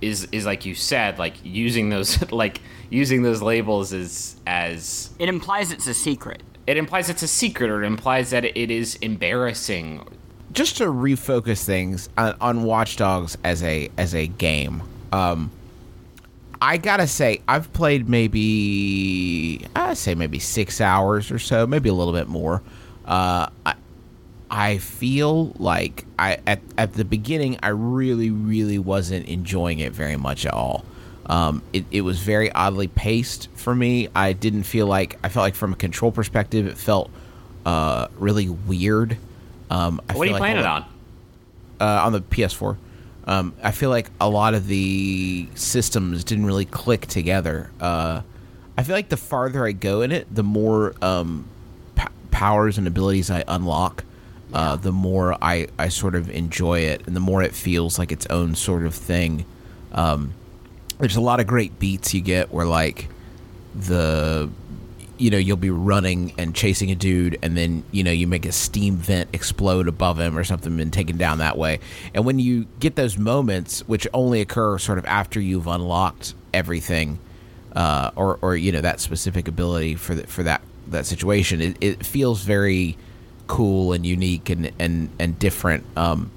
is 0.00 0.28
is 0.32 0.46
like 0.46 0.64
you 0.66 0.74
said, 0.74 1.18
like 1.18 1.34
using 1.42 1.88
those 1.90 2.30
like 2.32 2.60
using 2.90 3.22
those 3.22 3.42
labels 3.42 3.92
as 3.92 4.36
as 4.46 5.10
it 5.18 5.28
implies 5.28 5.72
it's 5.72 5.86
a 5.86 5.94
secret. 5.94 6.42
it 6.66 6.76
implies 6.76 7.08
it's 7.08 7.22
a 7.22 7.28
secret 7.28 7.70
or 7.70 7.82
it 7.82 7.86
implies 7.86 8.30
that 8.30 8.44
it 8.44 8.70
is 8.70 8.96
embarrassing. 8.96 10.06
Just 10.52 10.78
to 10.78 10.84
refocus 10.84 11.64
things 11.64 12.08
on, 12.16 12.36
on 12.40 12.62
Watch 12.64 12.96
Dogs 12.96 13.36
as 13.44 13.62
a 13.62 13.90
as 13.96 14.14
a 14.14 14.26
game, 14.26 14.82
um, 15.12 15.50
I 16.60 16.76
gotta 16.76 17.06
say 17.06 17.40
I've 17.46 17.72
played 17.72 18.08
maybe 18.08 19.66
I 19.76 19.94
say 19.94 20.14
maybe 20.14 20.38
six 20.38 20.80
hours 20.80 21.30
or 21.30 21.38
so, 21.38 21.66
maybe 21.66 21.88
a 21.88 21.94
little 21.94 22.12
bit 22.12 22.28
more. 22.28 22.62
Uh, 23.04 23.48
I 23.64 23.74
I 24.50 24.78
feel 24.78 25.52
like 25.58 26.04
I 26.18 26.38
at 26.46 26.60
at 26.76 26.94
the 26.94 27.04
beginning 27.04 27.58
I 27.62 27.68
really 27.68 28.30
really 28.30 28.78
wasn't 28.78 29.26
enjoying 29.28 29.78
it 29.80 29.92
very 29.92 30.16
much 30.16 30.46
at 30.46 30.54
all. 30.54 30.84
Um, 31.26 31.62
it, 31.74 31.84
it 31.90 32.00
was 32.00 32.20
very 32.20 32.50
oddly 32.52 32.88
paced 32.88 33.50
for 33.54 33.74
me. 33.74 34.08
I 34.14 34.32
didn't 34.32 34.62
feel 34.62 34.86
like 34.86 35.18
I 35.22 35.28
felt 35.28 35.44
like 35.44 35.54
from 35.54 35.74
a 35.74 35.76
control 35.76 36.10
perspective 36.10 36.66
it 36.66 36.78
felt 36.78 37.10
uh, 37.66 38.08
really 38.16 38.48
weird. 38.48 39.18
Um, 39.70 40.00
I 40.08 40.14
What 40.14 40.22
are 40.22 40.26
you 40.26 40.32
like 40.32 40.40
playing 40.40 40.56
it 40.58 40.66
on? 40.66 40.84
uh, 41.80 42.02
on 42.04 42.12
the 42.12 42.20
PS4. 42.20 42.76
Um, 43.26 43.54
I 43.62 43.72
feel 43.72 43.90
like 43.90 44.10
a 44.20 44.28
lot 44.28 44.54
of 44.54 44.66
the 44.66 45.48
systems 45.54 46.24
didn't 46.24 46.46
really 46.46 46.64
click 46.64 47.06
together. 47.06 47.70
Uh, 47.80 48.22
I 48.76 48.82
feel 48.82 48.94
like 48.96 49.10
the 49.10 49.16
farther 49.18 49.66
I 49.66 49.72
go 49.72 50.00
in 50.02 50.12
it, 50.12 50.32
the 50.34 50.42
more 50.42 50.94
um, 51.02 51.46
p- 51.94 52.04
powers 52.30 52.78
and 52.78 52.86
abilities 52.86 53.30
I 53.30 53.44
unlock, 53.46 54.04
uh, 54.54 54.76
the 54.76 54.92
more 54.92 55.36
I, 55.44 55.66
I 55.78 55.88
sort 55.90 56.14
of 56.14 56.30
enjoy 56.30 56.80
it, 56.80 57.06
and 57.06 57.14
the 57.14 57.20
more 57.20 57.42
it 57.42 57.54
feels 57.54 57.98
like 57.98 58.12
its 58.12 58.24
own 58.26 58.54
sort 58.54 58.86
of 58.86 58.94
thing. 58.94 59.44
Um, 59.92 60.32
there's 60.98 61.16
a 61.16 61.20
lot 61.20 61.38
of 61.38 61.46
great 61.46 61.78
beats 61.78 62.14
you 62.14 62.22
get 62.22 62.50
where 62.50 62.64
like 62.66 63.08
the 63.74 64.48
you 65.18 65.30
know 65.30 65.36
you'll 65.36 65.56
be 65.56 65.70
running 65.70 66.32
and 66.38 66.54
chasing 66.54 66.90
a 66.90 66.94
dude 66.94 67.38
and 67.42 67.56
then 67.56 67.82
you 67.90 68.02
know 68.02 68.10
you 68.10 68.26
make 68.26 68.46
a 68.46 68.52
steam 68.52 68.96
vent 68.96 69.28
explode 69.32 69.88
above 69.88 70.18
him 70.18 70.38
or 70.38 70.44
something 70.44 70.80
and 70.80 70.92
take 70.92 71.10
him 71.10 71.18
down 71.18 71.38
that 71.38 71.58
way. 71.58 71.80
And 72.14 72.24
when 72.24 72.38
you 72.38 72.66
get 72.80 72.96
those 72.96 73.18
moments 73.18 73.86
which 73.88 74.06
only 74.14 74.40
occur 74.40 74.78
sort 74.78 74.98
of 74.98 75.06
after 75.06 75.40
you've 75.40 75.66
unlocked 75.66 76.34
everything 76.54 77.18
uh, 77.74 78.10
or 78.16 78.38
or 78.40 78.56
you 78.56 78.72
know 78.72 78.80
that 78.80 79.00
specific 79.00 79.48
ability 79.48 79.96
for 79.96 80.14
the, 80.14 80.26
for 80.26 80.42
that 80.44 80.62
that 80.88 81.04
situation 81.04 81.60
it, 81.60 81.76
it 81.80 82.06
feels 82.06 82.42
very 82.42 82.96
cool 83.46 83.92
and 83.92 84.06
unique 84.06 84.50
and 84.50 84.70
and 84.78 85.10
and 85.18 85.38
different. 85.38 85.84
Um 85.96 86.30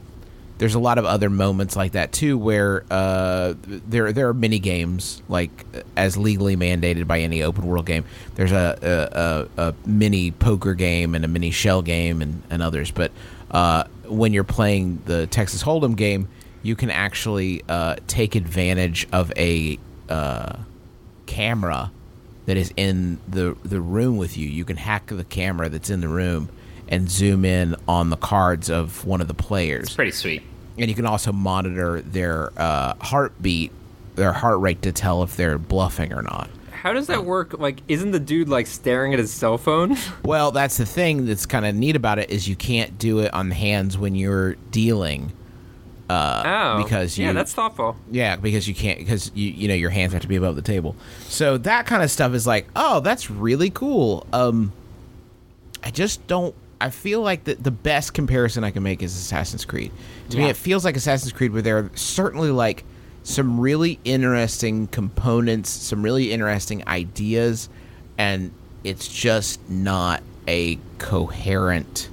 there's 0.62 0.76
a 0.76 0.80
lot 0.80 1.00
of 1.00 1.06
other 1.06 1.32
moments 1.32 1.76
like 1.76 1.94
that 1.94 2.12
too 2.12 2.38
where 2.38 2.84
uh, 2.92 3.56
there 3.66 4.14
there 4.14 4.28
are 4.28 4.34
mini 4.34 4.60
games 4.60 5.24
like 5.28 5.66
as 5.98 6.18
legally 6.18 6.56
mandated 6.56 7.08
by 7.08 7.20
any 7.20 7.42
open 7.42 7.66
world 7.66 7.88
game. 7.88 8.06
There's 8.36 8.52
a 8.52 9.48
a, 9.58 9.64
a, 9.64 9.70
a 9.70 9.76
mini 9.88 10.30
poker 10.30 10.76
game 10.76 11.16
and 11.16 11.26
a 11.26 11.28
mini 11.28 11.50
shell 11.50 11.82
game 11.82 12.22
and, 12.22 12.44
and 12.52 12.62
others 12.62 12.92
but 12.92 13.12
uh, 13.50 13.86
when 14.06 14.34
you're 14.34 14.44
playing 14.44 15.02
the 15.06 15.26
Texas 15.26 15.64
Hold'em 15.64 15.96
game 15.96 16.28
you 16.62 16.76
can 16.76 16.92
actually 16.92 17.64
uh, 17.68 17.96
take 18.06 18.36
advantage 18.36 19.08
of 19.12 19.34
a 19.38 19.80
uh, 20.10 20.58
camera 21.26 21.92
that 22.46 22.58
is 22.58 22.72
in 22.78 23.18
the 23.28 23.58
the 23.64 23.82
room 23.82 24.18
with 24.18 24.38
you. 24.38 24.48
You 24.48 24.64
can 24.64 24.78
hack 24.78 25.08
the 25.08 25.24
camera 25.24 25.70
that's 25.70 25.90
in 25.90 26.02
the 26.02 26.08
room 26.08 26.50
and 26.88 27.10
zoom 27.10 27.46
in 27.46 27.76
on 27.88 28.12
the 28.12 28.18
cards 28.18 28.70
of 28.70 29.06
one 29.06 29.22
of 29.22 29.28
the 29.28 29.34
players. 29.34 29.86
It's 29.86 29.96
pretty 29.96 30.12
sweet. 30.12 30.44
And 30.78 30.90
you 30.90 30.96
can 30.96 31.06
also 31.06 31.32
monitor 31.32 32.02
their 32.02 32.52
uh, 32.58 32.94
heartbeat, 33.02 33.72
their 34.16 34.34
heart 34.34 34.60
rate 34.60 34.82
to 34.84 34.92
tell 34.92 35.24
if 35.24 35.36
they're 35.36 35.58
bluffing 35.58 36.14
or 36.14 36.22
not. 36.22 36.50
how 36.72 36.94
does 36.94 37.08
that 37.08 37.26
work? 37.26 37.60
Like, 37.60 37.82
isn't 37.88 38.12
the 38.12 38.20
dude 38.20 38.50
like 38.50 38.66
staring 38.68 39.14
at 39.14 39.20
his 39.20 39.32
cell 39.32 39.58
phone? 39.58 39.96
Well, 40.24 40.52
that's 40.52 40.78
the 40.78 40.86
thing 40.86 41.26
that's 41.26 41.46
kind 41.46 41.66
of 41.66 41.76
neat 41.76 41.96
about 41.96 42.18
it 42.20 42.30
is 42.30 42.48
you 42.48 42.56
can't 42.56 42.98
do 42.98 43.20
it 43.20 43.34
on 43.34 43.50
the 43.50 43.56
hands 43.56 43.98
when 43.98 44.16
you're 44.16 44.56
dealing. 44.72 45.34
oh, 46.10 46.82
because 46.84 47.18
yeah, 47.18 47.34
that's 47.34 47.54
thoughtful. 47.54 47.96
Yeah, 48.10 48.36
because 48.36 48.68
you 48.68 48.76
can't 48.76 49.00
because 49.00 49.32
you 49.34 49.50
you 49.52 49.68
know 49.68 49.74
your 49.74 49.90
hands 49.90 50.14
have 50.14 50.22
to 50.24 50.28
be 50.28 50.36
above 50.36 50.56
the 50.56 50.62
table. 50.62 50.96
So 51.28 51.58
that 51.60 51.86
kind 51.86 52.04
of 52.04 52.12
stuff 52.12 52.34
is 52.34 52.46
like, 52.48 52.68
oh, 52.76 53.00
that's 53.00 53.30
really 53.30 53.70
cool. 53.70 54.26
Um, 54.34 54.72
I 55.84 55.92
just 55.92 56.26
don't. 56.28 56.54
I 56.82 56.90
feel 56.90 57.22
like 57.22 57.44
the 57.44 57.56
the 57.56 57.72
best 57.72 58.14
comparison 58.14 58.64
I 58.64 58.72
can 58.72 58.84
make 58.84 59.04
is 59.04 59.16
Assassin's 59.16 59.66
Creed. 59.66 59.92
To 60.30 60.38
me, 60.38 60.50
it 60.50 60.58
feels 60.58 60.84
like 60.84 60.96
Assassin's 60.96 61.32
Creed, 61.32 61.54
where 61.54 61.62
there 61.62 61.78
are 61.78 61.92
certainly 61.96 62.52
like 62.52 62.84
some 63.24 63.60
really 63.60 64.00
interesting 64.04 64.88
components, 64.88 65.70
some 65.70 66.02
really 66.02 66.32
interesting 66.32 66.88
ideas, 66.88 67.70
and 68.18 68.52
it's 68.84 69.08
just 69.08 69.60
not 69.70 70.24
a 70.48 70.80
coherent 70.98 72.10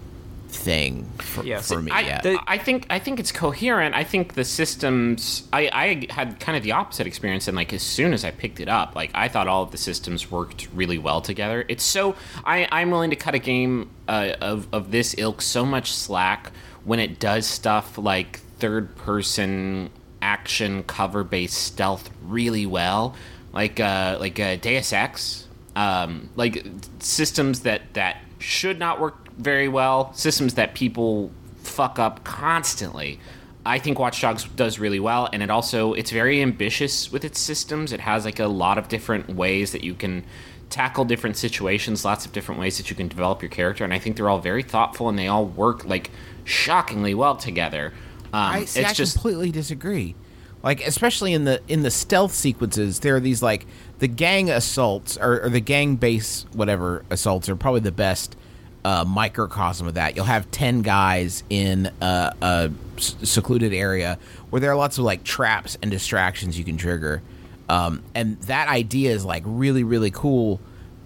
thing 0.58 1.04
for, 1.18 1.44
Yeah, 1.44 1.60
for 1.60 1.80
me 1.80 1.90
I, 1.92 2.00
yet. 2.00 2.22
the- 2.24 2.38
I 2.46 2.58
think 2.58 2.86
I 2.90 2.98
think 2.98 3.20
it's 3.20 3.32
coherent. 3.32 3.94
I 3.94 4.04
think 4.04 4.34
the 4.34 4.44
systems. 4.44 5.46
I, 5.52 5.70
I 5.72 6.06
had 6.12 6.40
kind 6.40 6.56
of 6.56 6.62
the 6.64 6.72
opposite 6.72 7.06
experience, 7.06 7.48
and 7.48 7.56
like 7.56 7.72
as 7.72 7.82
soon 7.82 8.12
as 8.12 8.24
I 8.24 8.30
picked 8.30 8.60
it 8.60 8.68
up, 8.68 8.94
like 8.94 9.10
I 9.14 9.28
thought 9.28 9.46
all 9.48 9.62
of 9.62 9.70
the 9.70 9.78
systems 9.78 10.30
worked 10.30 10.68
really 10.74 10.98
well 10.98 11.20
together. 11.20 11.64
It's 11.68 11.84
so 11.84 12.16
I 12.44 12.68
I'm 12.72 12.90
willing 12.90 13.10
to 13.10 13.16
cut 13.16 13.34
a 13.34 13.38
game 13.38 13.90
uh, 14.08 14.34
of 14.40 14.68
of 14.72 14.90
this 14.90 15.14
ilk 15.18 15.40
so 15.42 15.64
much 15.64 15.92
slack 15.92 16.52
when 16.84 16.98
it 16.98 17.18
does 17.18 17.46
stuff 17.46 17.96
like 17.98 18.40
third 18.58 18.96
person 18.96 19.90
action 20.20 20.82
cover 20.82 21.22
based 21.22 21.56
stealth 21.58 22.10
really 22.26 22.66
well, 22.66 23.14
like 23.52 23.78
uh 23.78 24.16
like 24.20 24.40
uh, 24.40 24.56
Deus 24.56 24.92
Ex 24.92 25.46
um, 25.76 26.28
like 26.34 26.64
systems 26.98 27.60
that 27.60 27.82
that 27.94 28.16
should 28.40 28.78
not 28.80 29.00
work 29.00 29.27
very 29.38 29.68
well, 29.68 30.12
systems 30.14 30.54
that 30.54 30.74
people 30.74 31.30
fuck 31.62 31.98
up 31.98 32.24
constantly. 32.24 33.20
I 33.64 33.78
think 33.78 33.98
Watch 33.98 34.20
Dogs 34.20 34.44
does 34.44 34.78
really 34.78 35.00
well, 35.00 35.28
and 35.32 35.42
it 35.42 35.50
also 35.50 35.92
it's 35.92 36.10
very 36.10 36.40
ambitious 36.42 37.12
with 37.12 37.24
its 37.24 37.38
systems. 37.38 37.92
It 37.92 38.00
has 38.00 38.24
like 38.24 38.40
a 38.40 38.46
lot 38.46 38.78
of 38.78 38.88
different 38.88 39.34
ways 39.34 39.72
that 39.72 39.84
you 39.84 39.94
can 39.94 40.24
tackle 40.70 41.04
different 41.04 41.36
situations, 41.36 42.04
lots 42.04 42.26
of 42.26 42.32
different 42.32 42.60
ways 42.60 42.78
that 42.78 42.90
you 42.90 42.96
can 42.96 43.08
develop 43.08 43.42
your 43.42 43.50
character, 43.50 43.84
and 43.84 43.92
I 43.92 43.98
think 43.98 44.16
they're 44.16 44.28
all 44.28 44.40
very 44.40 44.62
thoughtful 44.62 45.08
and 45.08 45.18
they 45.18 45.26
all 45.26 45.44
work 45.44 45.84
like 45.84 46.10
shockingly 46.44 47.14
well 47.14 47.36
together. 47.36 47.92
Um, 48.32 48.52
I 48.52 48.64
see. 48.64 48.80
it's 48.80 48.90
I 48.90 48.92
just 48.94 49.14
completely 49.14 49.50
disagree. 49.50 50.14
Like 50.62 50.84
especially 50.84 51.34
in 51.34 51.44
the 51.44 51.60
in 51.68 51.82
the 51.82 51.90
stealth 51.90 52.32
sequences, 52.32 53.00
there 53.00 53.16
are 53.16 53.20
these 53.20 53.42
like 53.42 53.66
the 53.98 54.08
gang 54.08 54.50
assaults 54.50 55.16
or, 55.16 55.42
or 55.42 55.50
the 55.50 55.60
gang 55.60 55.96
base 55.96 56.46
whatever 56.52 57.04
assaults 57.10 57.48
are 57.48 57.56
probably 57.56 57.80
the 57.80 57.92
best 57.92 58.36
uh, 58.84 59.04
microcosm 59.06 59.86
of 59.86 59.94
that. 59.94 60.16
You'll 60.16 60.24
have 60.24 60.50
ten 60.50 60.82
guys 60.82 61.42
in 61.50 61.90
a 62.00 62.70
secluded 62.98 63.72
area 63.72 64.18
where 64.50 64.60
there 64.60 64.70
are 64.70 64.76
lots 64.76 64.98
of 64.98 65.04
like 65.04 65.24
traps 65.24 65.76
and 65.82 65.90
distractions 65.90 66.58
you 66.58 66.64
can 66.64 66.76
trigger, 66.76 67.22
um, 67.68 68.02
and 68.14 68.40
that 68.42 68.68
idea 68.68 69.12
is 69.12 69.24
like 69.24 69.42
really 69.46 69.84
really 69.84 70.10
cool 70.10 70.60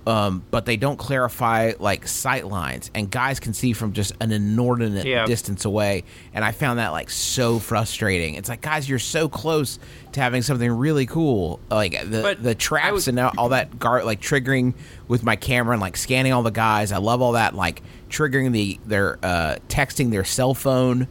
um, 0.07 0.43
but 0.51 0.67
they 0.67 0.77
don't 0.77 0.97
clarify 0.99 1.73
like 1.79 2.07
sight 2.09 2.47
lines, 2.47 2.91
and 2.95 3.11
guys 3.11 3.39
can 3.41 3.53
see 3.55 3.73
from 3.73 3.93
just 3.93 4.13
an 4.21 4.33
inordinate 4.33 5.07
Yeah. 5.07 5.27
distance 5.27 5.65
away. 5.65 6.05
And 6.35 6.45
I 6.45 6.53
found 6.53 6.79
that 6.79 6.91
like 6.91 7.09
so 7.11 7.59
frustrating. 7.59 8.35
It's 8.35 8.49
like, 8.49 8.61
guys, 8.61 8.89
you're 8.89 8.99
so 8.99 9.29
close 9.29 9.79
to 10.13 10.21
having 10.21 10.43
something 10.43 10.71
really 10.71 11.07
cool, 11.07 11.61
like 11.71 11.93
the 12.11 12.23
But 12.23 12.43
the 12.43 12.55
traps 12.55 13.07
would- 13.07 13.09
and 13.09 13.21
all 13.21 13.33
all 13.39 13.49
that 13.51 13.79
guard 13.79 14.05
like 14.05 14.21
triggering 14.21 14.75
with 15.09 15.23
my 15.23 15.37
camera 15.37 15.73
and 15.75 15.81
like 15.81 15.97
scanning 15.97 16.33
all 16.33 16.43
the 16.43 16.51
guys. 16.51 16.91
I 16.93 16.99
love 16.99 17.23
all 17.23 17.33
that 17.33 17.55
like 17.55 17.83
triggering 18.11 18.53
the 18.53 18.79
their 18.87 19.19
uh, 19.23 19.57
texting 19.69 20.11
their 20.11 20.25
cell 20.25 20.55
phone. 20.55 21.07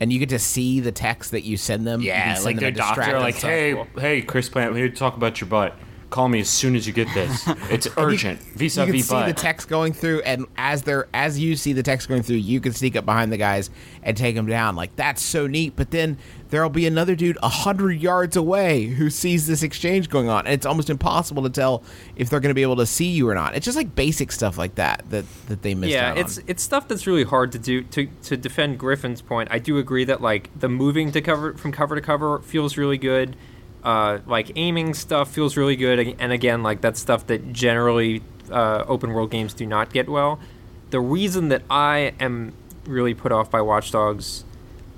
And 0.00 0.12
you 0.12 0.18
get 0.18 0.30
to 0.30 0.40
see 0.40 0.80
the 0.80 0.90
text 0.92 1.30
that 1.30 1.44
you 1.44 1.56
send 1.56 1.86
them. 1.86 2.00
You 2.02 2.08
Yeah, 2.08 2.34
send 2.34 2.44
like 2.44 2.56
them 2.56 2.62
their 2.64 2.70
doctor, 2.72 3.18
like, 3.20 3.36
stuff. 3.36 3.48
hey, 3.48 3.84
hey, 3.98 4.22
Chris 4.22 4.48
Plante, 4.48 4.72
we're 4.72 4.78
here 4.78 4.88
to 4.88 4.94
talk 4.96 5.16
about 5.16 5.40
your 5.40 5.48
butt. 5.48 5.78
Call 6.14 6.28
me 6.28 6.38
as 6.38 6.48
soon 6.48 6.76
as 6.76 6.86
you 6.86 6.92
get 6.92 7.12
this. 7.12 7.44
It's 7.70 7.88
urgent. 7.96 8.38
you 8.38 8.46
can 8.46 8.58
Vis-a-vis 8.58 9.08
see 9.08 9.22
the 9.24 9.32
text 9.32 9.68
going 9.68 9.92
through, 9.92 10.20
and 10.20 10.46
as 10.56 10.82
they're 10.82 11.08
as 11.12 11.40
you 11.40 11.56
see 11.56 11.72
the 11.72 11.82
text 11.82 12.08
going 12.08 12.22
through, 12.22 12.36
you 12.36 12.60
can 12.60 12.72
sneak 12.72 12.94
up 12.94 13.04
behind 13.04 13.32
the 13.32 13.36
guys 13.36 13.68
and 14.00 14.16
take 14.16 14.36
them 14.36 14.46
down. 14.46 14.76
Like 14.76 14.94
that's 14.94 15.20
so 15.20 15.48
neat. 15.48 15.74
But 15.74 15.90
then 15.90 16.18
there'll 16.50 16.70
be 16.70 16.86
another 16.86 17.16
dude 17.16 17.36
a 17.42 17.48
hundred 17.48 18.00
yards 18.00 18.36
away 18.36 18.84
who 18.84 19.10
sees 19.10 19.48
this 19.48 19.64
exchange 19.64 20.08
going 20.08 20.28
on, 20.28 20.46
and 20.46 20.54
it's 20.54 20.66
almost 20.66 20.88
impossible 20.88 21.42
to 21.42 21.50
tell 21.50 21.82
if 22.14 22.30
they're 22.30 22.38
going 22.38 22.50
to 22.50 22.54
be 22.54 22.62
able 22.62 22.76
to 22.76 22.86
see 22.86 23.08
you 23.08 23.28
or 23.28 23.34
not. 23.34 23.56
It's 23.56 23.64
just 23.64 23.76
like 23.76 23.96
basic 23.96 24.30
stuff 24.30 24.56
like 24.56 24.76
that 24.76 25.02
that 25.10 25.24
that 25.48 25.62
they 25.62 25.74
missed 25.74 25.92
yeah 25.92 26.10
out 26.10 26.18
it's 26.18 26.38
on. 26.38 26.44
it's 26.46 26.62
stuff 26.62 26.86
that's 26.86 27.08
really 27.08 27.24
hard 27.24 27.50
to 27.50 27.58
do 27.58 27.82
to 27.82 28.06
to 28.22 28.36
defend 28.36 28.78
griffin's 28.78 29.20
point 29.20 29.48
i 29.50 29.58
do 29.58 29.78
agree 29.78 30.04
that 30.04 30.20
like 30.20 30.48
the 30.58 30.68
moving 30.68 31.10
to 31.12 31.20
cover 31.20 31.54
from 31.54 31.72
cover 31.72 31.94
to 31.94 32.00
cover 32.00 32.38
feels 32.40 32.76
really 32.76 32.98
good 32.98 33.36
uh, 33.84 34.18
like 34.26 34.50
aiming 34.56 34.94
stuff 34.94 35.30
feels 35.30 35.56
really 35.56 35.76
good 35.76 36.16
and 36.18 36.32
again 36.32 36.62
like 36.62 36.80
that's 36.80 36.98
stuff 37.00 37.26
that 37.26 37.52
generally 37.52 38.22
uh, 38.50 38.84
open 38.88 39.12
world 39.12 39.30
games 39.30 39.52
do 39.54 39.66
not 39.66 39.92
get 39.92 40.08
well 40.08 40.38
the 40.90 41.00
reason 41.00 41.48
that 41.48 41.62
i 41.70 42.12
am 42.20 42.52
really 42.86 43.14
put 43.14 43.30
off 43.32 43.50
by 43.50 43.60
watch 43.60 43.90
dogs 43.90 44.44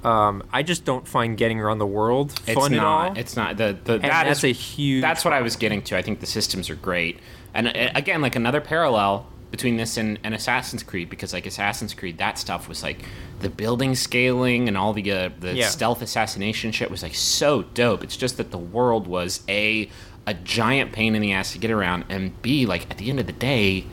um, 0.04 0.42
i 0.52 0.62
just 0.62 0.84
don't 0.84 1.08
find 1.08 1.36
getting 1.36 1.58
around 1.60 1.78
the 1.78 1.86
world 1.86 2.30
It's 2.46 2.52
fun 2.60 2.72
at 2.74 2.80
all 2.80 3.08
not. 3.08 3.18
It's 3.18 3.36
not. 3.36 3.56
The, 3.56 3.76
the, 3.84 3.98
that 3.98 4.24
that's 4.24 4.38
is- 4.40 4.44
a 4.44 4.52
huge 4.52 5.02
That's 5.02 5.24
what 5.24 5.34
I 5.34 5.40
was 5.42 5.56
getting 5.56 5.82
to. 5.82 5.96
I 5.96 6.02
think 6.02 6.20
the 6.20 6.26
systems 6.26 6.70
are 6.70 6.76
great. 6.76 7.18
And 7.54 7.68
uh, 7.68 7.90
again, 7.94 8.20
like 8.22 8.36
another 8.36 8.60
parallel 8.60 9.26
between 9.56 9.76
this 9.76 9.96
and, 9.96 10.18
and 10.22 10.34
Assassin's 10.34 10.82
Creed, 10.82 11.08
because 11.08 11.32
like 11.32 11.46
Assassin's 11.46 11.94
Creed, 11.94 12.18
that 12.18 12.38
stuff 12.38 12.68
was 12.68 12.82
like 12.82 12.98
the 13.40 13.48
building 13.48 13.94
scaling 13.94 14.68
and 14.68 14.76
all 14.76 14.92
the 14.92 15.10
uh, 15.10 15.30
the 15.40 15.54
Yeah. 15.54 15.68
stealth 15.68 16.02
assassination 16.02 16.72
shit 16.72 16.90
was 16.90 17.02
like 17.02 17.14
so 17.14 17.62
dope. 17.62 18.04
It's 18.04 18.16
just 18.16 18.36
that 18.36 18.50
the 18.50 18.58
world 18.58 19.06
was 19.06 19.40
a 19.48 19.88
a 20.26 20.34
giant 20.34 20.92
pain 20.92 21.14
in 21.14 21.22
the 21.22 21.32
ass 21.32 21.52
to 21.52 21.58
get 21.58 21.70
around, 21.70 22.04
and 22.08 22.40
b 22.42 22.66
like 22.66 22.90
at 22.90 22.98
the 22.98 23.08
end 23.10 23.18
of 23.20 23.26
the 23.26 23.32
day, 23.32 23.86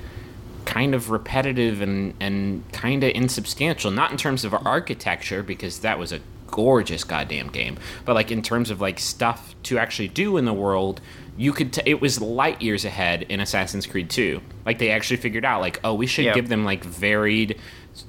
kind 0.65 0.93
of 0.95 1.09
repetitive 1.09 1.81
and 1.81 2.13
and 2.19 2.63
kind 2.71 3.03
of 3.03 3.11
insubstantial. 3.11 3.91
Not 3.91 4.11
in 4.11 4.17
terms 4.17 4.43
of 4.45 4.53
architecture, 4.53 5.43
because 5.43 5.79
that 5.79 5.97
was 5.99 6.11
a 6.11 6.19
gorgeous 6.47 7.03
goddamn 7.03 7.47
game, 7.47 7.77
but 8.05 8.13
like 8.13 8.31
in 8.31 8.41
terms 8.41 8.69
of 8.69 8.81
like 8.81 8.99
stuff 8.99 9.55
to 9.63 9.77
actually 9.77 10.07
do 10.09 10.37
in 10.37 10.45
the 10.45 10.53
world. 10.53 11.01
You 11.35 11.51
could. 11.51 11.73
T- 11.73 11.81
it 11.87 11.99
was 11.99 12.21
light 12.21 12.61
years 12.61 12.85
ahead 12.85 13.23
in 13.23 13.39
Assassin's 13.39 13.87
Creed 13.87 14.07
2. 14.07 14.39
Like 14.67 14.77
they 14.77 14.91
actually 14.91 15.17
figured 15.17 15.43
out, 15.43 15.61
like, 15.61 15.79
oh, 15.83 15.95
we 15.95 16.05
should 16.05 16.25
Yeah. 16.25 16.35
give 16.35 16.47
them 16.47 16.63
like 16.63 16.83
varied, 16.83 17.59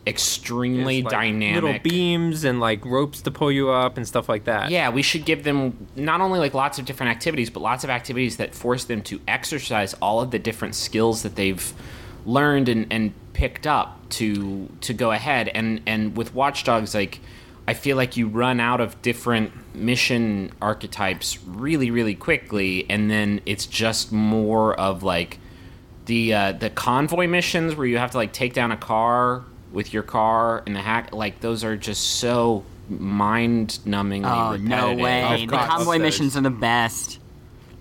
extremely 0.06 1.02
like, 1.02 1.10
dynamic 1.10 1.62
little 1.62 1.78
beams 1.80 2.44
and 2.44 2.60
like 2.60 2.84
ropes 2.84 3.22
to 3.22 3.30
pull 3.30 3.50
you 3.50 3.70
up 3.70 3.96
and 3.96 4.06
stuff 4.06 4.28
like 4.28 4.44
that 4.44 4.70
yeah, 4.70 4.88
we 4.90 5.02
should 5.02 5.24
give 5.24 5.44
them 5.44 5.86
not 5.96 6.20
only 6.20 6.38
like 6.38 6.54
lots 6.54 6.78
of 6.78 6.84
different 6.84 7.10
activities, 7.10 7.50
but 7.50 7.60
lots 7.60 7.84
of 7.84 7.90
activities 7.90 8.36
that 8.36 8.54
force 8.54 8.84
them 8.84 9.02
to 9.02 9.20
exercise 9.26 9.94
all 9.94 10.20
of 10.20 10.30
the 10.30 10.38
different 10.38 10.74
skills 10.74 11.22
that 11.22 11.36
they've 11.36 11.72
learned 12.26 12.68
and, 12.68 12.86
and 12.90 13.12
picked 13.32 13.66
up 13.66 14.08
to 14.10 14.68
to 14.80 14.92
go 14.94 15.10
ahead. 15.12 15.48
And 15.48 15.80
and 15.86 16.16
with 16.16 16.34
Watch 16.34 16.64
Dogs, 16.64 16.94
like 16.94 17.20
I 17.66 17.74
feel 17.74 17.96
like 17.96 18.16
you 18.16 18.28
run 18.28 18.60
out 18.60 18.80
of 18.80 19.00
different 19.00 19.52
mission 19.74 20.52
archetypes 20.60 21.38
really, 21.46 21.90
really 21.90 22.14
quickly, 22.14 22.84
and 22.90 23.10
then 23.10 23.40
it's 23.46 23.64
just 23.66 24.12
more 24.12 24.78
of 24.78 25.02
like 25.02 25.38
the 26.06 26.34
uh, 26.34 26.52
the 26.52 26.68
convoy 26.68 27.26
missions 27.26 27.74
where 27.74 27.86
you 27.86 27.96
have 27.96 28.10
to 28.10 28.18
like 28.18 28.32
take 28.34 28.52
down 28.52 28.70
a 28.70 28.76
car 28.76 29.44
with 29.72 29.92
your 29.94 30.02
car 30.02 30.62
and 30.66 30.76
the 30.76 30.80
hack. 30.80 31.14
Like 31.14 31.40
those 31.40 31.64
are 31.64 31.76
just 31.76 32.02
so 32.18 32.64
mind-numbingly 32.90 34.24
Oh 34.26 34.56
no 34.56 34.90
repetitive. 34.90 35.00
way! 35.02 35.46
The 35.46 35.56
convoy 35.56 35.92
Those. 35.94 36.00
missions 36.02 36.36
are 36.36 36.42
the 36.42 36.50
best. 36.50 37.18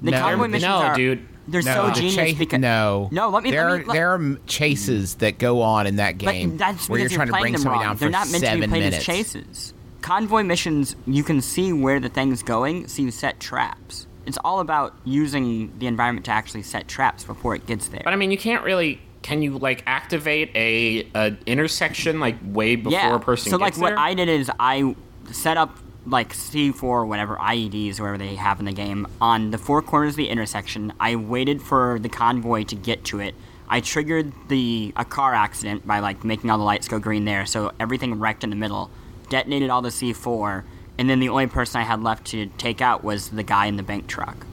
The 0.02 0.12
No. 0.12 0.20
convoy 0.20 0.48
missions 0.48 0.64
no, 0.64 0.76
are, 0.78 0.96
dude. 0.96 1.28
They're 1.48 1.62
No, 1.62 1.74
so 1.74 1.88
the 1.88 1.94
genius 1.94 2.16
chase- 2.16 2.38
because 2.38 2.60
no, 2.60 3.10
no. 3.12 3.30
Let 3.30 3.44
me. 3.44 3.52
There, 3.52 3.70
let 3.70 3.72
are, 3.72 3.78
me, 3.80 3.86
let- 3.86 3.94
there 3.94 4.14
are 4.14 4.38
chases 4.48 5.16
mm. 5.16 5.20
that 5.20 5.38
go 5.38 5.62
on 5.62 5.88
in 5.88 5.98
that 5.98 6.18
game 6.18 6.58
that's 6.58 6.88
where 6.88 7.00
you're 7.00 7.10
because 7.10 7.16
trying 7.18 7.28
to 7.28 7.40
bring 7.42 7.54
them 7.54 7.62
somebody 7.62 7.84
wrong. 7.84 7.96
down 7.96 7.98
They're 7.98 8.08
for 8.08 8.12
not 8.12 8.32
meant 8.32 8.44
to 8.44 8.56
be 8.56 8.68
played 8.68 8.84
minutes. 8.84 8.98
as 8.98 9.06
chases. 9.06 9.74
Convoy 10.02 10.44
missions, 10.44 10.96
you 11.08 11.24
can 11.24 11.42
see 11.42 11.72
where 11.72 12.00
the 12.00 12.10
thing's 12.10 12.44
going, 12.44 12.88
so 12.88 13.02
you 13.02 13.12
set 13.12 13.40
traps. 13.40 14.06
It's 14.26 14.38
all 14.44 14.60
about 14.60 14.94
using 15.06 15.78
the 15.80 15.88
environment 15.88 16.26
to 16.26 16.32
actually 16.32 16.64
set 16.64 16.88
traps 16.88 17.24
before 17.24 17.56
it 17.56 17.66
gets 17.66 17.88
there. 17.88 18.02
But 18.04 18.14
I 18.14 18.16
mean, 18.16 18.32
you 18.32 18.38
can't 18.38 18.64
really. 18.64 19.02
Can 19.22 19.42
you 19.42 19.58
like 19.58 19.84
activate 19.86 20.52
a, 20.54 21.08
a 21.16 21.38
intersection 21.46 22.20
like 22.20 22.36
way 22.44 22.76
before 22.76 22.92
yeah. 22.92 23.16
a 23.16 23.20
person 23.20 23.52
so 23.52 23.58
gets 23.58 23.78
like 23.78 23.92
what? 23.92 23.98
I 23.98 24.14
did 24.14 24.28
is 24.28 24.52
I 24.60 24.96
set 25.32 25.56
up 25.56 25.78
like 26.06 26.34
C4 26.34 27.08
whatever 27.08 27.36
IEDs 27.38 28.00
or 28.00 28.04
whatever 28.04 28.18
they 28.18 28.36
have 28.36 28.60
in 28.60 28.66
the 28.66 28.74
game 28.74 29.08
on 29.22 29.52
the 29.52 29.58
four 29.58 29.82
corners 29.82 30.14
of 30.14 30.18
the 30.18 30.30
intersection. 30.30 30.94
I 31.00 31.16
waited 31.16 31.62
for 31.62 32.00
the 32.00 32.10
convoy 32.10 32.64
to 32.66 32.76
get 32.76 33.04
to 33.06 33.20
it. 33.20 33.36
I 33.70 33.80
triggered 33.80 34.34
the 34.50 34.94
a 34.96 35.06
car 35.06 35.34
accident 35.34 35.88
by 35.88 36.00
like 36.00 36.24
making 36.24 36.50
all 36.50 36.58
the 36.58 36.64
lights 36.64 36.88
go 36.88 37.00
green 37.00 37.26
there, 37.26 37.46
so 37.46 37.72
everything 37.80 38.20
wrecked 38.20 38.44
in 38.44 38.50
the 38.50 38.56
middle. 38.56 38.90
Detonated 39.30 39.70
all 39.70 39.82
the 39.82 39.90
C4, 39.90 40.64
and 40.98 41.10
then 41.10 41.20
the 41.20 41.30
only 41.30 41.48
person 41.48 41.82
I 41.82 41.84
had 41.84 42.04
left 42.04 42.28
to 42.28 42.48
take 42.58 42.82
out 42.82 43.04
was 43.04 43.30
the 43.30 43.44
guy 43.44 43.66
in 43.66 43.78
the 43.78 43.84
bank 43.84 44.08
truck. 44.08 44.46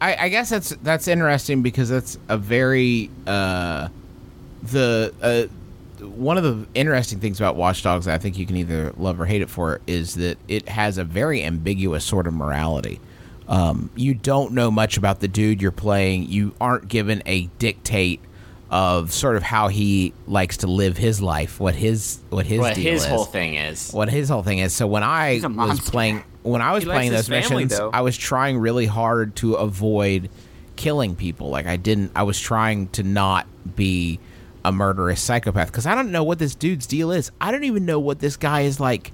I, 0.00 0.16
I 0.26 0.28
guess 0.28 0.50
that's 0.50 0.70
that's 0.82 1.08
interesting 1.08 1.62
because 1.62 1.88
that's 1.88 2.18
a 2.28 2.36
very 2.36 3.10
uh, 3.26 3.88
the 4.62 5.14
uh, 5.22 5.46
one 6.04 6.38
of 6.38 6.44
the 6.44 6.66
interesting 6.74 7.20
things 7.20 7.40
about 7.40 7.56
Watch 7.56 7.82
Dogs. 7.82 8.06
I 8.08 8.18
think 8.18 8.38
you 8.38 8.46
can 8.46 8.56
either 8.56 8.92
love 8.96 9.20
or 9.20 9.26
hate 9.26 9.42
it 9.42 9.50
for 9.50 9.80
is 9.86 10.14
that 10.14 10.38
it 10.48 10.68
has 10.68 10.98
a 10.98 11.04
very 11.04 11.42
ambiguous 11.42 12.04
sort 12.04 12.26
of 12.26 12.34
morality. 12.34 13.00
Um, 13.48 13.90
you 13.94 14.14
don't 14.14 14.52
know 14.52 14.70
much 14.70 14.96
about 14.96 15.20
the 15.20 15.28
dude 15.28 15.60
you're 15.60 15.70
playing. 15.72 16.28
You 16.28 16.54
aren't 16.60 16.88
given 16.88 17.22
a 17.26 17.46
dictate 17.58 18.20
of 18.70 19.12
sort 19.12 19.36
of 19.36 19.42
how 19.42 19.68
he 19.68 20.12
likes 20.26 20.58
to 20.58 20.66
live 20.66 20.96
his 20.96 21.20
life, 21.20 21.60
what 21.60 21.74
his 21.74 22.18
what 22.30 22.46
his 22.46 22.58
what 22.58 22.74
deal 22.74 22.92
his 22.92 23.02
is 23.02 23.08
whole 23.08 23.24
thing 23.24 23.54
is. 23.54 23.92
what 23.92 24.08
his 24.08 24.28
whole 24.28 24.42
thing 24.42 24.58
is. 24.58 24.72
So 24.74 24.86
when 24.86 25.02
I 25.02 25.40
was 25.44 25.80
playing, 25.90 26.24
when 26.42 26.62
I 26.62 26.72
was 26.72 26.82
He 26.82 26.88
playing 26.90 27.12
those 27.12 27.28
family, 27.28 27.64
missions, 27.64 27.78
though. 27.78 27.90
I 27.92 28.00
was 28.00 28.16
trying 28.16 28.58
really 28.58 28.86
hard 28.86 29.36
to 29.36 29.54
avoid 29.54 30.30
killing 30.76 31.14
people. 31.14 31.50
Like 31.50 31.66
I 31.66 31.76
didn't. 31.76 32.12
I 32.16 32.22
was 32.24 32.40
trying 32.40 32.88
to 32.88 33.02
not 33.02 33.46
be 33.76 34.18
a 34.64 34.72
murderous 34.72 35.20
psychopath 35.20 35.68
because 35.68 35.86
I 35.86 35.94
don't 35.94 36.10
know 36.10 36.24
what 36.24 36.38
this 36.38 36.54
dude's 36.54 36.86
deal 36.86 37.10
is. 37.10 37.30
I 37.40 37.50
don't 37.50 37.64
even 37.64 37.84
know 37.84 37.98
what 38.00 38.20
this 38.20 38.36
guy 38.36 38.62
is 38.62 38.80
like 38.80 39.12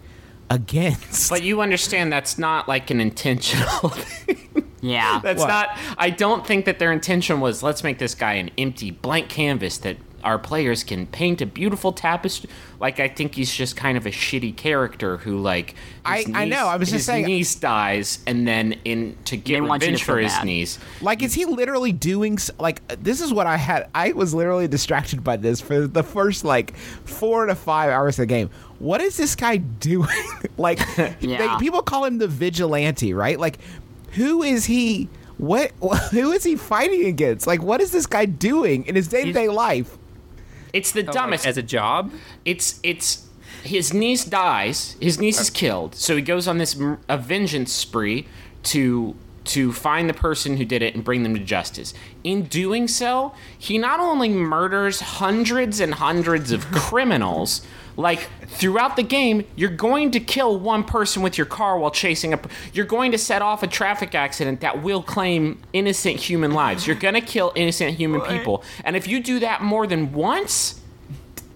against. 0.48 1.30
But 1.30 1.42
you 1.42 1.60
understand 1.60 2.12
that's 2.12 2.38
not 2.38 2.68
like 2.68 2.90
an 2.90 3.00
intentional 3.00 3.88
thing. 3.90 4.64
Yeah. 4.80 5.20
That's 5.22 5.40
What? 5.40 5.48
not. 5.48 5.78
I 5.98 6.10
don't 6.10 6.46
think 6.46 6.64
that 6.64 6.78
their 6.78 6.92
intention 6.92 7.40
was 7.40 7.62
let's 7.62 7.84
make 7.84 7.98
this 7.98 8.14
guy 8.14 8.34
an 8.34 8.50
empty 8.58 8.90
blank 8.90 9.28
canvas 9.28 9.78
that 9.78 9.96
our 10.24 10.38
players 10.38 10.84
can 10.84 11.06
paint 11.06 11.40
a 11.40 11.46
beautiful 11.46 11.92
tapestry. 11.92 12.50
Like 12.78 12.98
I 13.00 13.08
think 13.08 13.34
he's 13.34 13.52
just 13.54 13.76
kind 13.76 13.96
of 13.98 14.06
a 14.06 14.10
shitty 14.10 14.56
character 14.56 15.18
who 15.18 15.38
like. 15.38 15.70
his 15.70 15.76
I- 16.04 16.24
I 16.34 16.44
know, 16.46 16.66
I 16.66 16.76
was 16.76 16.88
just 16.88 16.98
his 17.00 17.06
saying- 17.06 17.24
uh, 17.24 17.28
niece 17.28 17.54
dies, 17.54 18.20
and 18.26 18.46
then 18.48 18.74
in 18.84 19.16
to 19.26 19.36
get 19.36 19.54
They 19.54 19.60
want 19.60 19.82
you 19.82 19.88
to 19.88 19.92
revenge 19.92 20.04
for 20.04 20.18
his 20.18 20.32
bad. 20.32 20.44
niece. 20.46 20.78
Like, 21.00 21.22
is 21.22 21.34
he 21.34 21.44
literally 21.44 21.92
doing 21.92 22.38
like 22.58 22.80
this? 23.02 23.20
Is 23.20 23.32
what 23.32 23.46
I 23.46 23.56
had. 23.56 23.88
I 23.94 24.12
was 24.12 24.32
literally 24.34 24.68
distracted 24.68 25.22
by 25.22 25.36
this 25.36 25.60
for 25.60 25.86
the 25.86 26.02
first 26.02 26.44
like 26.44 26.76
four 26.76 27.46
to 27.46 27.54
five 27.54 27.90
hours 27.90 28.18
of 28.18 28.22
the 28.22 28.26
game. 28.26 28.50
What 28.78 29.00
is 29.00 29.16
this 29.16 29.34
guy 29.36 29.56
doing? 29.80 30.08
like, 30.56 30.78
Yeah. 31.20 31.56
they, 31.58 31.64
people 31.64 31.82
call 31.82 32.04
him 32.06 32.18
the 32.18 32.28
vigilante, 32.28 33.12
right? 33.12 33.38
Like, 33.38 33.58
who 34.12 34.42
is 34.42 34.64
he? 34.64 35.08
What? 35.36 35.70
Who 36.10 36.32
is 36.32 36.44
he 36.44 36.56
fighting 36.56 37.06
against? 37.06 37.46
Like, 37.46 37.62
what 37.62 37.80
is 37.80 37.92
this 37.92 38.04
guy 38.04 38.26
doing 38.26 38.84
in 38.84 38.94
his 38.94 39.08
day 39.08 39.24
to 39.24 39.32
day 39.32 39.48
life? 39.48 39.96
It's 40.72 40.92
the 40.92 41.02
dumbest. 41.02 41.46
as 41.46 41.56
a 41.56 41.62
job. 41.62 42.10
it's 42.44 42.78
it's 42.82 43.26
his 43.62 43.92
niece 43.92 44.24
dies 44.24 44.96
his 45.00 45.18
niece 45.20 45.38
is 45.38 45.50
uh. 45.50 45.52
killed 45.52 45.94
so 45.94 46.16
he 46.16 46.22
goes 46.22 46.48
on 46.48 46.56
this 46.56 46.80
m- 46.80 46.98
a 47.10 47.18
vengeance 47.18 47.70
spree 47.72 48.26
to 48.62 49.14
to 49.44 49.72
find 49.72 50.08
the 50.08 50.14
person 50.14 50.56
who 50.56 50.64
did 50.64 50.82
it 50.82 50.94
and 50.94 51.04
bring 51.04 51.22
them 51.22 51.34
to 51.34 51.40
justice. 51.40 51.94
In 52.24 52.44
doing 52.44 52.88
so 52.88 53.34
he 53.58 53.78
not 53.78 54.00
only 54.00 54.28
murders 54.28 55.00
hundreds 55.00 55.80
and 55.80 55.94
hundreds 55.94 56.52
of 56.52 56.64
criminals 56.72 57.62
like 57.96 58.28
throughout 58.46 58.96
the 58.96 59.02
game 59.02 59.44
you're 59.56 59.68
going 59.68 60.10
to 60.10 60.20
kill 60.20 60.58
one 60.58 60.84
person 60.84 61.22
with 61.22 61.36
your 61.36 61.46
car 61.46 61.78
while 61.78 61.90
chasing 61.90 62.32
a 62.32 62.40
you're 62.72 62.86
going 62.86 63.10
to 63.12 63.18
set 63.18 63.42
off 63.42 63.62
a 63.62 63.66
traffic 63.66 64.14
accident 64.14 64.60
that 64.60 64.82
will 64.82 65.02
claim 65.02 65.60
innocent 65.72 66.18
human 66.18 66.52
lives. 66.52 66.86
You're 66.86 66.96
going 66.96 67.14
to 67.14 67.20
kill 67.20 67.52
innocent 67.54 67.96
human 67.96 68.20
people. 68.22 68.62
And 68.84 68.96
if 68.96 69.08
you 69.08 69.20
do 69.20 69.40
that 69.40 69.62
more 69.62 69.86
than 69.86 70.12
once 70.12 70.80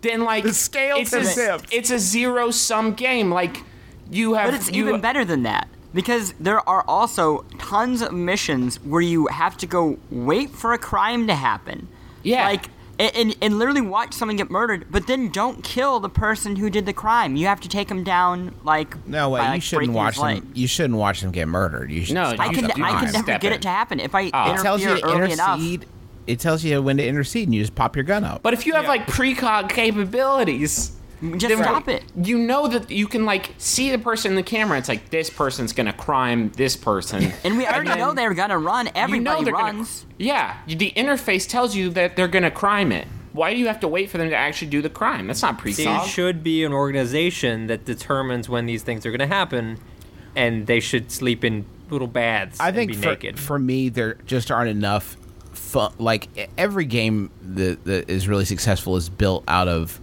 then 0.01 0.23
like 0.23 0.45
The 0.45 0.55
scale 0.55 0.97
it's 0.99 1.13
a, 1.13 1.61
it's 1.71 1.91
a 1.91 1.99
zero 1.99 2.51
sum 2.51 2.93
game. 2.93 3.31
Like 3.31 3.63
you 4.11 4.35
have, 4.35 4.51
But 4.51 4.61
it's 4.61 4.71
you, 4.71 4.89
even 4.89 5.01
better 5.01 5.25
than 5.25 5.45
that 5.45 5.69
because 5.95 6.35
there 6.41 6.67
are 6.69 6.85
also 6.87 7.45
tons 7.59 8.03
of 8.03 8.13
missions 8.13 8.77
where 8.85 9.01
you 9.01 9.29
have 9.29 9.57
to 9.59 9.67
go 9.67 9.97
wait 10.11 10.51
for 10.51 10.73
a 10.75 10.79
crime 10.79 11.27
to 11.29 11.35
happen. 11.35 11.89
Yeah. 12.23 12.45
Like 12.47 12.67
and, 12.99 13.17
and, 13.17 13.37
and 13.43 13.59
literally 13.59 13.81
watch 13.81 14.13
someone 14.15 14.37
get 14.37 14.51
murdered, 14.51 14.87
but 14.89 15.09
then 15.09 15.29
don't 15.31 15.65
kill 15.65 15.99
the 15.99 16.09
person 16.09 16.55
who 16.57 16.71
did 16.71 16.87
the 16.87 16.93
crime. 16.93 17.35
You 17.35 17.47
have 17.49 17.61
to 17.63 17.69
take 17.69 17.89
them 17.89 18.05
down 18.05 18.55
like 18.63 19.05
No 19.09 19.31
way. 19.31 19.41
by, 19.41 19.55
you 19.57 19.61
shouldn't 19.61 19.93
watch 19.93 20.15
his 20.15 20.23
them. 20.23 20.35
leg. 20.35 20.45
You 20.57 20.69
shouldn't 20.69 20.99
watch 20.99 21.21
them 21.21 21.33
get 21.33 21.49
murdered. 21.49 21.91
You 21.91 22.05
should. 22.05 22.15
No, 22.15 22.35
stop 22.35 22.41
I 22.41 22.55
can 22.55 22.65
the 22.69 22.73
I 22.75 23.01
can 23.01 23.13
never 23.13 23.25
step 23.25 23.41
get 23.41 23.51
in. 23.51 23.53
it 23.55 23.63
to 23.63 23.69
happen 23.69 23.99
if 23.99 24.15
I 24.15 24.31
Ah. 24.33 24.55
It 24.55 24.63
tells 24.63 24.81
you 24.83 24.91
interfere 24.91 25.11
to 25.11 25.19
early 25.23 25.33
enough. 25.33 25.87
It 26.29 26.39
tells 26.41 26.63
you 26.65 26.81
when 26.81 26.97
to 26.99 27.07
intercede, 27.07 27.49
and 27.49 27.55
you 27.55 27.61
just 27.63 27.75
pop 27.75 27.97
your 27.97 28.05
gun 28.05 28.23
up. 28.25 28.43
But 28.43 28.55
if 28.55 28.65
you 28.65 28.75
have 28.75 28.87
like 28.87 29.07
precog 29.09 29.69
capabilities, 29.71 30.93
Just 31.33 31.49
then 31.49 31.59
stop 31.59 31.89
it. 31.89 32.05
You 32.17 32.39
know 32.39 32.69
that 32.69 32.91
you 32.91 33.07
can 33.07 33.25
like 33.25 33.55
see 33.59 33.91
the 33.91 33.99
person 33.99 34.33
in 34.33 34.37
the 34.37 34.43
camera. 34.43 34.79
It's 34.79 34.89
like 34.89 35.11
this 35.11 35.31
person's 35.31 35.73
gonna 35.73 35.93
crime 35.93 36.51
this 36.57 36.77
person, 36.77 37.33
And 37.45 37.57
we 37.57 37.67
already 37.67 37.89
then 37.89 37.99
know 37.99 38.15
they're 38.15 38.35
gonna 38.35 38.59
run. 38.59 38.87
you 38.87 38.93
Everybody 38.95 39.41
know 39.41 39.45
they're 39.45 39.55
runs. 39.55 40.03
Gonna, 40.03 40.15
yeah, 40.19 40.57
the 40.67 40.93
interface 40.97 41.49
tells 41.49 41.75
you 41.75 41.91
that 41.91 42.17
they're 42.17 42.29
gonna 42.29 42.51
crime 42.51 42.93
it. 42.93 43.07
Why 43.33 43.53
do 43.53 43.59
you 43.59 43.67
have 43.67 43.81
to 43.81 43.89
wait 43.89 44.11
for 44.11 44.19
them 44.19 44.31
to 44.31 44.37
actually 44.37 44.69
do 44.69 44.81
the 44.81 44.89
crime? 44.89 45.27
That's 45.27 45.43
not 45.43 45.59
pre. 45.59 45.73
There 45.73 45.87
precog. 45.87 46.07
should 46.07 46.45
be 46.45 46.63
an 46.63 46.73
organization 46.73 47.67
that 47.67 47.85
determines 47.85 48.49
when 48.49 48.67
these 48.67 48.85
things 48.85 49.05
are 49.05 49.11
going 49.11 49.19
to 49.19 49.27
happen, 49.27 49.79
and 50.37 50.69
they 50.69 50.79
should 50.79 51.11
sleep 51.11 51.45
in 51.45 51.67
little 51.91 52.07
baths 52.07 52.61
I 52.61 52.69
and 52.69 52.77
think 52.77 52.93
be 52.93 52.97
for, 52.97 53.07
naked. 53.09 53.39
for 53.41 53.59
me, 53.59 53.89
there 53.89 54.15
just 54.27 54.53
aren't 54.53 54.71
enough 54.71 55.17
fun. 55.53 55.93
Like 55.99 56.49
every 56.57 56.85
game 56.85 57.31
that, 57.43 57.85
that 57.85 58.09
is 58.09 58.29
really 58.29 58.45
successful 58.45 58.97
is 58.97 59.09
built 59.09 59.43
out 59.49 59.67
of 59.67 60.01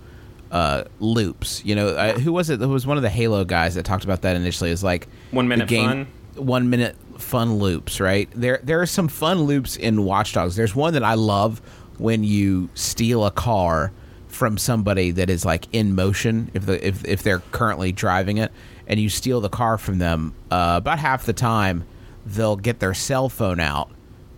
uh, 0.52 0.84
loops. 1.00 1.64
You 1.66 1.76
know, 1.76 1.88
uh, 1.90 2.20
who 2.20 2.32
was 2.34 2.50
it? 2.50 2.60
There 2.60 2.68
was 2.68 2.86
one 2.86 2.98
of 2.98 3.04
the 3.04 3.10
Halo 3.10 3.44
guys 3.46 3.76
that 3.76 3.84
talked 3.84 4.04
about 4.04 4.22
that 4.22 4.36
initially. 4.36 4.70
Is 4.70 4.84
like 4.84 5.08
One 5.32 5.48
minute 5.48 5.70
fun? 5.70 6.08
One 6.36 6.70
minute 6.70 6.96
fun 7.18 7.56
loops, 7.58 8.00
right? 8.00 8.30
There, 8.34 8.60
there 8.64 8.82
are 8.82 8.86
some 8.86 9.08
fun 9.08 9.44
loops 9.44 9.76
in 9.78 10.04
Watch 10.04 10.34
Dogs. 10.34 10.56
There's 10.56 10.76
one 10.76 10.94
that 10.94 11.04
I 11.04 11.14
love 11.16 11.62
when 11.98 12.24
you 12.24 12.70
steal 12.74 13.26
a 13.26 13.32
car 13.32 13.92
from 14.28 14.58
somebody 14.58 15.12
that 15.12 15.30
is 15.30 15.46
like 15.46 15.68
in 15.74 15.94
motion 15.94 16.50
if 16.54 16.66
the 16.66 16.88
if, 16.88 17.06
if 17.06 17.22
they're 17.22 17.42
currently 17.52 17.92
driving 17.92 18.38
it 18.38 18.52
and 18.88 19.00
you 19.00 19.10
steal 19.10 19.42
the 19.42 19.50
car 19.50 19.78
from 19.78 19.98
them 19.98 20.34
uh, 20.50 20.76
about 20.78 20.98
half 20.98 21.26
the 21.26 21.34
time 21.34 21.84
they'll 22.26 22.56
get 22.56 22.80
their 22.80 22.94
cell 22.94 23.28
phone 23.28 23.60
out 23.60 23.92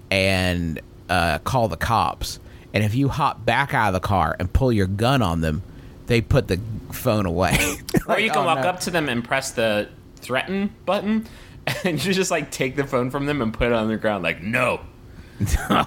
and 0.09 0.81
uh, 1.09 1.37
call 1.39 1.67
the 1.67 1.77
cops 1.77 2.39
and 2.73 2.83
if 2.83 2.95
you 2.95 3.07
hop 3.07 3.45
back 3.45 3.73
out 3.75 3.89
of 3.89 3.93
the 3.93 4.05
car 4.05 4.35
and 4.39 4.51
pull 4.51 4.71
your 4.73 4.87
gun 4.87 5.21
on 5.21 5.41
them 5.41 5.61
they 6.07 6.21
put 6.21 6.47
the 6.47 6.59
phone 6.91 7.25
away 7.25 7.77
Or 8.07 8.19
you 8.19 8.29
can 8.29 8.39
oh, 8.39 8.45
walk 8.45 8.59
no. 8.59 8.69
up 8.69 8.79
to 8.81 8.91
them 8.91 9.07
and 9.09 9.23
press 9.23 9.51
the 9.51 9.89
threaten 10.17 10.73
button, 10.85 11.27
and 11.83 12.03
you 12.03 12.13
just 12.13 12.31
like 12.31 12.51
take 12.51 12.75
the 12.75 12.85
phone 12.85 13.11
from 13.11 13.25
them 13.25 13.41
and 13.41 13.53
put 13.53 13.67
it 13.67 13.73
on 13.73 13.87
the 13.87 13.97
ground. 13.97 14.23
Like, 14.23 14.41
no, 14.43 14.81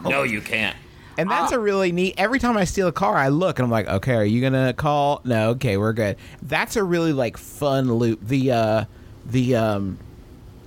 no, 0.05 0.23
you 0.23 0.41
can't. 0.41 0.77
And 1.19 1.31
that's 1.31 1.53
a 1.53 1.59
really 1.59 1.93
neat. 1.93 2.15
Every 2.19 2.39
time 2.39 2.59
I 2.59 2.65
steal 2.65 2.89
a 2.89 2.93
car, 2.93 3.17
I 3.17 3.29
look 3.29 3.59
and 3.59 3.65
I'm 3.65 3.71
like, 3.71 3.89
okay, 3.89 4.15
are 4.15 4.25
you 4.25 4.43
gonna 4.43 4.75
call? 4.75 5.23
No, 5.25 5.51
okay, 5.51 5.79
we're 5.79 5.95
good. 5.95 6.17
That's 6.43 6.77
a 6.77 6.85
really 6.85 7.15
like 7.15 7.39
fun 7.39 7.93
loop. 7.95 8.21
The 8.23 8.53
uh, 8.53 8.85
the 9.25 9.57
um, 9.57 9.99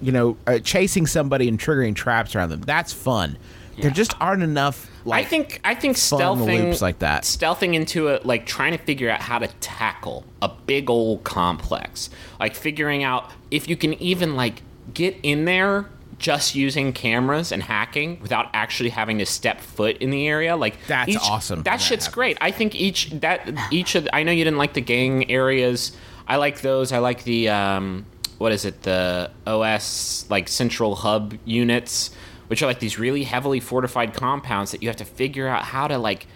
you 0.01 0.12
know, 0.12 0.38
uh, 0.47 0.59
chasing 0.59 1.05
somebody 1.05 1.47
and 1.47 1.59
triggering 1.59 1.95
traps 1.95 2.35
around 2.35 2.49
them. 2.49 2.62
That's 2.62 2.93
fun. 2.93 3.38
There 3.81 3.91
just 3.91 4.13
aren't 4.19 4.43
enough. 4.43 4.89
Like, 5.05 5.25
I 5.25 5.29
think 5.29 5.61
I 5.63 5.75
think 5.75 5.95
stealthing 5.97 6.65
loops 6.65 6.81
like 6.81 6.99
that. 6.99 7.23
stealthing 7.23 7.73
into 7.73 8.07
it, 8.09 8.25
like 8.25 8.45
trying 8.45 8.71
to 8.71 8.77
figure 8.83 9.09
out 9.09 9.21
how 9.21 9.39
to 9.39 9.47
tackle 9.59 10.23
a 10.41 10.49
big 10.49 10.89
old 10.89 11.23
complex, 11.23 12.09
like 12.39 12.55
figuring 12.55 13.03
out 13.03 13.29
if 13.51 13.67
you 13.67 13.75
can 13.77 13.93
even 14.01 14.35
like 14.35 14.61
get 14.93 15.15
in 15.23 15.45
there 15.45 15.85
just 16.17 16.53
using 16.53 16.91
cameras 16.91 17.51
and 17.53 17.63
hacking 17.63 18.19
without 18.21 18.47
actually 18.53 18.89
having 18.89 19.17
to 19.19 19.25
step 19.25 19.61
foot 19.61 19.95
in 19.99 20.09
the 20.09 20.27
area. 20.27 20.55
Like 20.57 20.75
That's 20.87 21.11
each- 21.11 21.17
awesome 21.21 21.59
That 21.59 21.65
that 21.65 21.77
shit's 21.81 22.05
happens. 22.07 22.15
great. 22.15 22.37
I 22.41 22.51
think 22.51 22.75
each 22.75 23.09
that 23.21 23.49
each 23.71 23.95
of 23.95 24.03
the, 24.03 24.13
I 24.15 24.23
know 24.23 24.31
you 24.33 24.43
didn't 24.43 24.57
like 24.59 24.73
the 24.73 24.81
gang 24.81 25.31
areas. 25.31 25.95
I 26.27 26.35
like 26.35 26.59
those. 26.61 26.91
I 26.91 26.97
like 26.99 27.23
the 27.23 27.47
um, 27.49 28.05
what 28.37 28.51
is 28.51 28.65
it? 28.65 28.81
The 28.83 29.31
OS 29.47 30.25
like 30.29 30.47
central 30.49 30.95
hub 30.95 31.35
units, 31.45 32.11
which 32.49 32.62
are 32.62 32.65
like 32.65 32.79
these 32.79 32.99
really 32.99 33.23
heavily 33.23 33.59
fortified 33.59 34.13
compounds 34.13 34.71
that 34.71 34.83
you 34.83 34.89
have 34.89 34.97
to 34.97 35.05
figure 35.05 35.47
out 35.47 35.63
how 35.63 35.88
to 35.88 35.97
like 35.97 36.27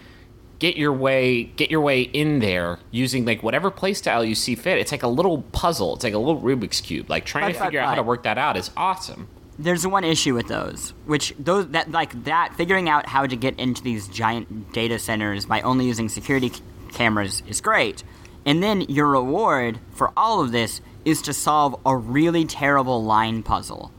get 0.59 0.77
your 0.77 0.93
way 0.93 1.43
get 1.43 1.69
your 1.69 1.81
way 1.81 2.01
in 2.03 2.39
there 2.39 2.79
using 2.91 3.25
like 3.25 3.43
whatever 3.43 3.69
playstyle 3.69 4.25
you 4.25 4.33
see 4.35 4.55
fit. 4.55 4.77
It's 4.77 4.91
like 4.91 5.03
a 5.03 5.07
little 5.09 5.41
puzzle. 5.41 5.95
It's 5.95 6.03
like 6.03 6.13
a 6.13 6.17
little 6.17 6.39
Rubik's 6.41 6.79
cube. 6.81 7.09
Like 7.09 7.25
trying 7.25 7.45
Right, 7.45 7.55
to 7.55 7.63
figure 7.65 7.81
out 7.81 7.89
how 7.89 7.95
to 7.95 8.03
work 8.03 8.23
that 8.23 8.37
out 8.37 8.55
is 8.55 8.71
awesome. 8.77 9.27
There's 9.59 9.85
one 9.85 10.03
issue 10.03 10.33
with 10.33 10.47
those, 10.47 10.93
which 11.05 11.33
those 11.37 11.67
that 11.69 11.91
like 11.91 12.23
that 12.23 12.55
figuring 12.55 12.89
out 12.89 13.07
how 13.07 13.25
to 13.27 13.35
get 13.35 13.59
into 13.59 13.83
these 13.83 14.07
giant 14.07 14.71
data 14.73 14.97
centers 14.97 15.45
by 15.45 15.61
only 15.61 15.85
using 15.85 16.09
security 16.09 16.49
c- 16.49 16.61
cameras 16.91 17.43
is 17.47 17.61
great. 17.61 18.03
And 18.45 18.63
then 18.63 18.81
your 18.81 19.07
reward 19.07 19.79
for 19.91 20.11
all 20.17 20.41
of 20.41 20.51
this 20.51 20.81
is 21.05 21.21
to 21.23 21.33
solve 21.33 21.75
a 21.85 21.95
really 21.95 22.45
terrible 22.45 23.03
line 23.03 23.43
puzzle. 23.43 23.91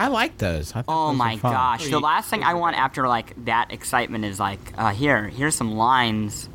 I 0.00 0.08
like 0.08 0.38
those. 0.38 0.74
I 0.74 0.82
Oh 0.88 1.08
those 1.08 1.18
my 1.18 1.36
gosh. 1.36 1.90
The 1.90 2.00
last 2.00 2.30
thing 2.30 2.42
I 2.42 2.54
want 2.54 2.76
after 2.78 3.06
like 3.06 3.44
that 3.44 3.70
excitement 3.70 4.24
is 4.24 4.40
like, 4.40 4.72
uh, 4.78 4.92
here, 4.92 5.28
here's 5.28 5.54
some 5.54 5.72
lines. 5.72 6.48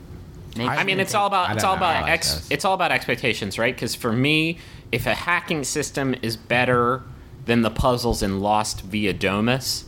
Make 0.58 0.68
I 0.68 0.84
mean, 0.84 1.00
it's 1.00 1.14
all 1.14 1.28
about 1.28 1.54
it's 1.54 1.64
all 1.64 1.76
about 1.76 2.02
like 2.02 2.12
ex, 2.12 2.34
those. 2.34 2.52
it's 2.52 2.66
all 2.66 2.74
about 2.74 2.92
expectations, 2.92 3.60
right? 3.60 3.76
Because 3.76 3.94
for 3.94 4.12
me, 4.12 4.58
if 4.92 5.06
a 5.06 5.14
hacking 5.14 5.64
system 5.64 6.16
is 6.24 6.36
better 6.36 7.04
than 7.46 7.62
the 7.62 7.70
puzzles 7.70 8.24
in 8.24 8.40
Lost 8.40 8.82
via 8.82 9.14
Domus, 9.14 9.86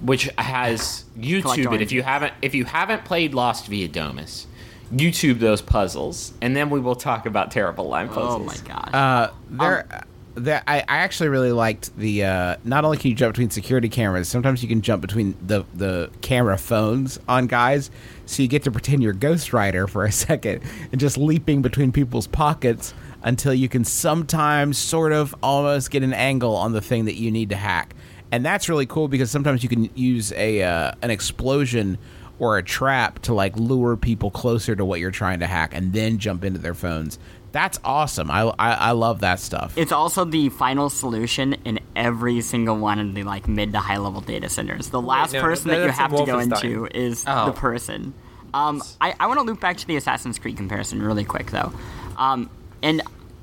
which 0.00 0.30
has 0.38 1.04
YouTube 1.18 1.74
it. 1.74 1.82
If 1.82 1.90
you 1.90 2.02
haven't 2.02 2.34
if 2.40 2.54
you 2.54 2.66
haven't 2.66 3.04
played 3.04 3.34
Lost 3.34 3.66
via 3.66 3.88
Domus, 3.88 4.46
YouTube 4.92 5.40
those 5.40 5.60
puzzles, 5.60 6.34
and 6.40 6.54
then 6.54 6.70
we 6.70 6.78
will 6.78 6.94
talk 6.94 7.26
about 7.26 7.50
terrible 7.50 7.88
line 7.88 8.06
puzzles. 8.08 8.42
Oh 8.42 8.44
my 8.44 8.56
god. 8.64 8.94
Uh, 8.94 9.30
there, 9.50 10.04
there. 10.36 10.62
I, 10.66 10.80
I 10.80 10.98
actually 10.98 11.28
really 11.28 11.52
liked 11.52 11.96
the. 11.96 12.24
Uh, 12.24 12.56
not 12.64 12.84
only 12.84 12.96
can 12.96 13.10
you 13.10 13.16
jump 13.16 13.34
between 13.34 13.50
security 13.50 13.88
cameras, 13.88 14.28
sometimes 14.28 14.62
you 14.62 14.68
can 14.68 14.82
jump 14.82 15.02
between 15.02 15.36
the 15.44 15.64
the 15.74 16.10
camera 16.20 16.58
phones 16.58 17.18
on 17.28 17.46
guys, 17.46 17.90
so 18.26 18.42
you 18.42 18.48
get 18.48 18.62
to 18.64 18.70
pretend 18.70 19.02
you're 19.02 19.12
Ghost 19.12 19.52
Rider 19.52 19.86
for 19.86 20.04
a 20.04 20.12
second 20.26 20.62
and 20.92 21.00
just 21.00 21.18
leaping 21.18 21.62
between 21.62 21.92
people's 21.92 22.26
pockets 22.26 22.94
until 23.22 23.52
you 23.52 23.68
can 23.68 23.84
sometimes 23.84 24.78
sort 24.78 25.12
of 25.12 25.34
almost 25.42 25.90
get 25.90 26.02
an 26.02 26.12
angle 26.12 26.54
on 26.54 26.72
the 26.72 26.80
thing 26.80 27.06
that 27.06 27.14
you 27.14 27.30
need 27.30 27.50
to 27.50 27.56
hack, 27.56 27.94
and 28.30 28.44
that's 28.44 28.68
really 28.68 28.86
cool 28.86 29.08
because 29.08 29.30
sometimes 29.30 29.62
you 29.62 29.68
can 29.68 29.90
use 29.94 30.32
a 30.32 30.62
uh, 30.62 30.92
an 31.02 31.10
explosion 31.10 31.98
or 32.38 32.58
a 32.58 32.62
trap 32.62 33.20
to 33.20 33.34
like 33.34 33.56
lure 33.56 33.96
people 33.96 34.30
closer 34.30 34.76
to 34.76 34.84
what 34.84 35.00
you're 35.00 35.10
trying 35.10 35.40
to 35.40 35.46
hack 35.46 35.74
and 35.74 35.92
then 35.92 36.18
jump 36.18 36.44
into 36.44 36.58
their 36.58 36.74
phones. 36.74 37.18
That's 37.56 37.80
awesome. 37.82 38.30
I, 38.30 38.42
I, 38.58 38.72
I 38.72 38.90
love 38.90 39.20
that 39.20 39.40
stuff. 39.40 39.78
It's 39.78 39.90
also 39.90 40.26
the 40.26 40.50
final 40.50 40.90
solution 40.90 41.54
in 41.64 41.80
every 41.96 42.42
single 42.42 42.76
one 42.76 42.98
of 42.98 43.14
the 43.14 43.22
like 43.22 43.48
mid 43.48 43.72
to 43.72 43.78
high 43.78 43.96
level 43.96 44.20
data 44.20 44.50
centers. 44.50 44.90
The 44.90 45.00
last 45.00 45.32
no, 45.32 45.40
person 45.40 45.70
no, 45.70 45.78
that 45.78 45.86
you 45.86 45.90
have 45.90 46.14
to 46.14 46.26
go 46.26 46.38
into 46.38 46.84
is 46.94 47.24
Oh. 47.26 47.46
the 47.46 47.52
person. 47.52 48.12
Um, 48.52 48.82
I, 49.00 49.14
I 49.18 49.26
want 49.26 49.40
to 49.40 49.46
loop 49.46 49.58
back 49.58 49.78
to 49.78 49.86
the 49.86 49.96
Assassin's 49.96 50.38
Creed 50.38 50.58
comparison 50.58 51.00
really 51.00 51.24
quick 51.24 51.50
though, 51.50 51.72
um, 52.18 52.50
and 52.82 53.00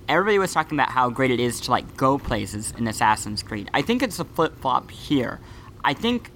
everybody 0.08 0.38
was 0.38 0.54
talking 0.54 0.78
about 0.78 0.92
how 0.92 1.10
great 1.10 1.32
it 1.32 1.40
is 1.40 1.60
to 1.62 1.72
like 1.72 1.98
go 1.98 2.20
places 2.20 2.72
in 2.78 2.88
Assassin's 2.88 3.42
Creed. 3.42 3.68
I 3.74 3.82
think 3.82 4.04
it's 4.04 4.20
a 4.20 4.26
flip 4.26 4.56
flop 4.60 4.92
here. 4.92 5.40
I 5.84 5.96
think 5.96 6.30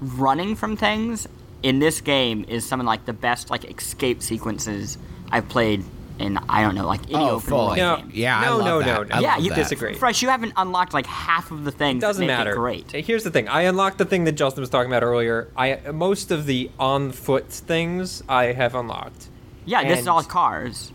running 0.00 0.54
from 0.54 0.76
things 0.76 1.26
in 1.64 1.80
this 1.80 2.00
game 2.00 2.44
is 2.46 2.64
some 2.64 2.78
of 2.78 2.86
like 2.86 3.06
the 3.06 3.12
best 3.12 3.50
like 3.50 3.64
escape 3.64 4.22
sequences 4.22 4.98
I've 5.32 5.48
played 5.48 5.82
in 6.18 6.38
I 6.48 6.62
don't 6.62 6.74
know 6.74 6.86
like 6.86 7.02
any 7.08 7.16
Oh, 7.16 7.30
open 7.36 7.48
fully. 7.48 7.66
world 7.66 7.76
No, 7.78 7.96
game. 7.96 8.10
Yeah, 8.14 8.38
I 8.38 8.44
no, 8.46 8.56
love 8.58 8.64
no, 8.66 8.78
that. 8.80 9.08
no, 9.08 9.14
no. 9.16 9.20
Yeah, 9.20 9.36
you 9.38 9.50
that. 9.50 9.56
disagree. 9.56 9.94
Frush, 9.96 10.22
you 10.22 10.28
haven't 10.28 10.52
unlocked 10.56 10.94
like 10.94 11.06
half 11.06 11.50
of 11.50 11.64
the 11.64 11.70
things. 11.72 12.00
Doesn't 12.00 12.26
that 12.26 12.38
matter. 12.38 12.52
It 12.52 12.56
great. 12.56 12.90
Here's 12.92 13.24
the 13.24 13.30
thing. 13.30 13.48
I 13.48 13.62
unlocked 13.62 13.98
the 13.98 14.04
thing 14.04 14.24
that 14.24 14.32
Justin 14.32 14.60
was 14.62 14.70
talking 14.70 14.90
about 14.90 15.02
earlier. 15.02 15.48
I 15.56 15.80
most 15.92 16.30
of 16.30 16.46
the 16.46 16.70
on 16.78 17.12
foot 17.12 17.48
things 17.48 18.22
I 18.28 18.46
have 18.46 18.74
unlocked. 18.74 19.28
Yeah, 19.64 19.82
this 19.88 20.00
is 20.00 20.08
all 20.08 20.22
cars. 20.22 20.92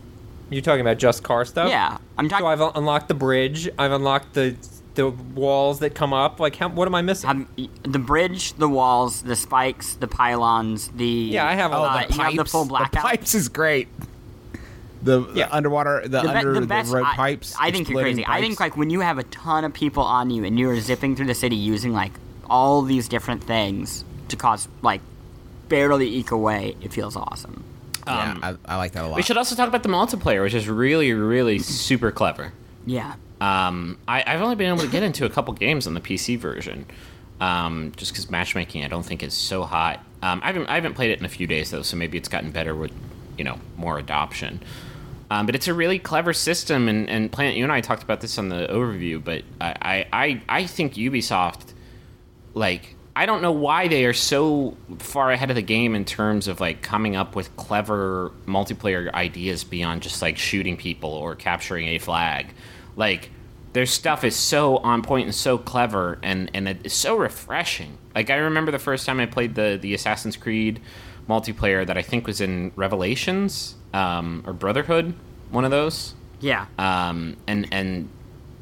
You're 0.48 0.62
talking 0.62 0.80
about 0.80 0.98
just 0.98 1.22
car 1.22 1.44
stuff. 1.44 1.68
Yeah, 1.70 1.98
I'm 2.18 2.28
talking. 2.28 2.44
So 2.44 2.48
I've 2.48 2.60
un- 2.60 2.72
unlocked 2.74 3.08
the 3.08 3.14
bridge. 3.14 3.68
I've 3.78 3.92
unlocked 3.92 4.34
the 4.34 4.56
the 4.96 5.10
walls 5.10 5.78
that 5.78 5.94
come 5.94 6.12
up. 6.12 6.40
Like, 6.40 6.56
how, 6.56 6.68
what 6.68 6.88
am 6.88 6.94
I 6.96 7.02
missing? 7.02 7.28
have 7.28 7.46
the 7.84 7.98
bridge, 8.00 8.54
the 8.54 8.68
walls, 8.68 9.22
the 9.22 9.36
spikes, 9.36 9.94
the 9.94 10.08
pylons, 10.08 10.88
the 10.88 11.04
Yeah, 11.06 11.46
I 11.46 11.54
have 11.54 11.72
all 11.72 11.84
uh, 11.84 11.94
that. 11.98 12.10
you 12.10 12.20
have 12.20 12.34
the 12.36 12.44
full 12.44 12.64
blackout. 12.64 12.90
The 12.92 12.98
pipes 12.98 13.34
is 13.34 13.48
great. 13.48 13.86
The, 15.02 15.20
the 15.20 15.54
underwater, 15.54 16.02
the, 16.02 16.08
The, 16.08 16.22
be- 16.22 16.28
under 16.28 16.52
the 16.54 16.60
the, 16.60 16.66
best. 16.66 16.92
road 16.92 17.04
I, 17.06 17.14
pipes. 17.16 17.54
I 17.58 17.70
think 17.70 17.88
you're 17.88 18.00
exploding 18.00 18.24
crazy. 18.24 18.26
I 18.26 18.40
think 18.40 18.60
like 18.60 18.76
when 18.76 18.90
you 18.90 19.00
have 19.00 19.18
a 19.18 19.22
ton 19.24 19.64
of 19.64 19.72
people 19.72 20.02
on 20.02 20.30
you 20.30 20.44
and 20.44 20.58
you're 20.58 20.78
zipping 20.80 21.16
through 21.16 21.26
the 21.26 21.34
city 21.34 21.56
using 21.56 21.92
like 21.92 22.12
all 22.48 22.82
these 22.82 23.08
different 23.08 23.42
things 23.44 24.04
to 24.28 24.36
cause 24.36 24.68
like 24.82 25.00
barely 25.68 26.08
eke 26.08 26.32
away, 26.32 26.76
it 26.82 26.92
feels 26.92 27.16
awesome. 27.16 27.64
yeah, 28.06 28.32
Um, 28.32 28.58
I, 28.66 28.74
I 28.74 28.76
like 28.76 28.92
that 28.92 29.04
a 29.04 29.08
lot. 29.08 29.16
We 29.16 29.22
should 29.22 29.36
also 29.38 29.54
talk 29.54 29.68
about 29.68 29.82
the 29.82 29.88
multiplayer, 29.88 30.42
which 30.42 30.54
is 30.54 30.68
really, 30.68 31.12
really 31.12 31.58
super 31.60 32.10
clever. 32.10 32.52
Yeah. 32.84 33.14
Um, 33.40 33.96
I, 34.06 34.22
I've 34.26 34.42
only 34.42 34.56
been 34.56 34.68
able 34.68 34.82
to 34.84 34.88
get 34.90 35.02
into 35.02 35.24
a 35.24 35.30
couple 35.30 35.54
games 35.54 35.86
on 35.86 35.94
the 35.94 36.00
PC 36.00 36.36
version, 36.38 36.84
um, 37.40 37.92
just 37.96 38.12
because 38.12 38.30
matchmaking 38.30 38.84
I 38.84 38.88
don't 38.88 39.04
think 39.04 39.22
is 39.22 39.32
so 39.32 39.62
hot. 39.62 40.04
Um, 40.22 40.40
I 40.42 40.48
haven't 40.48 40.66
I 40.66 40.74
haven't 40.74 40.92
played 40.94 41.10
it 41.10 41.18
in 41.20 41.24
a 41.24 41.28
few 41.30 41.46
days 41.46 41.70
though, 41.70 41.80
so 41.80 41.96
maybe 41.96 42.18
it's 42.18 42.28
gotten 42.28 42.50
better 42.50 42.74
with 42.74 42.92
you 43.38 43.44
know 43.44 43.58
more 43.78 43.98
adoption. 43.98 44.60
Um, 45.30 45.46
but 45.46 45.54
it's 45.54 45.68
a 45.68 45.74
really 45.74 46.00
clever 46.00 46.32
system, 46.32 46.88
and, 46.88 47.08
and 47.08 47.30
Planet, 47.30 47.54
you 47.54 47.62
and 47.62 47.72
I 47.72 47.80
talked 47.80 48.02
about 48.02 48.20
this 48.20 48.36
on 48.36 48.48
the 48.48 48.66
overview. 48.68 49.22
But 49.22 49.44
I, 49.60 49.74
I, 49.80 50.06
I, 50.12 50.42
I 50.48 50.66
think 50.66 50.94
Ubisoft, 50.94 51.72
like, 52.52 52.96
I 53.14 53.26
don't 53.26 53.40
know 53.40 53.52
why 53.52 53.86
they 53.86 54.04
are 54.06 54.12
so 54.12 54.76
far 54.98 55.30
ahead 55.30 55.50
of 55.50 55.56
the 55.56 55.62
game 55.62 55.94
in 55.94 56.04
terms 56.04 56.48
of 56.48 56.60
like 56.60 56.82
coming 56.82 57.14
up 57.14 57.36
with 57.36 57.54
clever 57.56 58.32
multiplayer 58.46 59.12
ideas 59.12 59.62
beyond 59.62 60.02
just 60.02 60.20
like 60.20 60.36
shooting 60.36 60.76
people 60.76 61.10
or 61.10 61.36
capturing 61.36 61.88
a 61.88 61.98
flag. 61.98 62.48
Like, 62.96 63.30
their 63.72 63.86
stuff 63.86 64.24
is 64.24 64.34
so 64.34 64.78
on 64.78 65.02
point 65.02 65.26
and 65.26 65.34
so 65.34 65.58
clever, 65.58 66.18
and 66.24 66.50
and 66.54 66.68
it's 66.68 66.94
so 66.94 67.16
refreshing. 67.16 67.98
Like, 68.16 68.30
I 68.30 68.34
remember 68.34 68.72
the 68.72 68.80
first 68.80 69.06
time 69.06 69.20
I 69.20 69.26
played 69.26 69.54
the 69.54 69.78
the 69.80 69.94
Assassin's 69.94 70.36
Creed 70.36 70.80
multiplayer 71.30 71.86
that 71.86 71.96
I 71.96 72.02
think 72.02 72.26
was 72.26 72.40
in 72.40 72.72
Revelations 72.76 73.76
um, 73.94 74.42
or 74.46 74.52
Brotherhood, 74.52 75.14
one 75.50 75.64
of 75.64 75.70
those 75.70 76.14
Yeah. 76.40 76.66
um, 76.78 77.36
and 77.46 77.66
and 77.70 78.08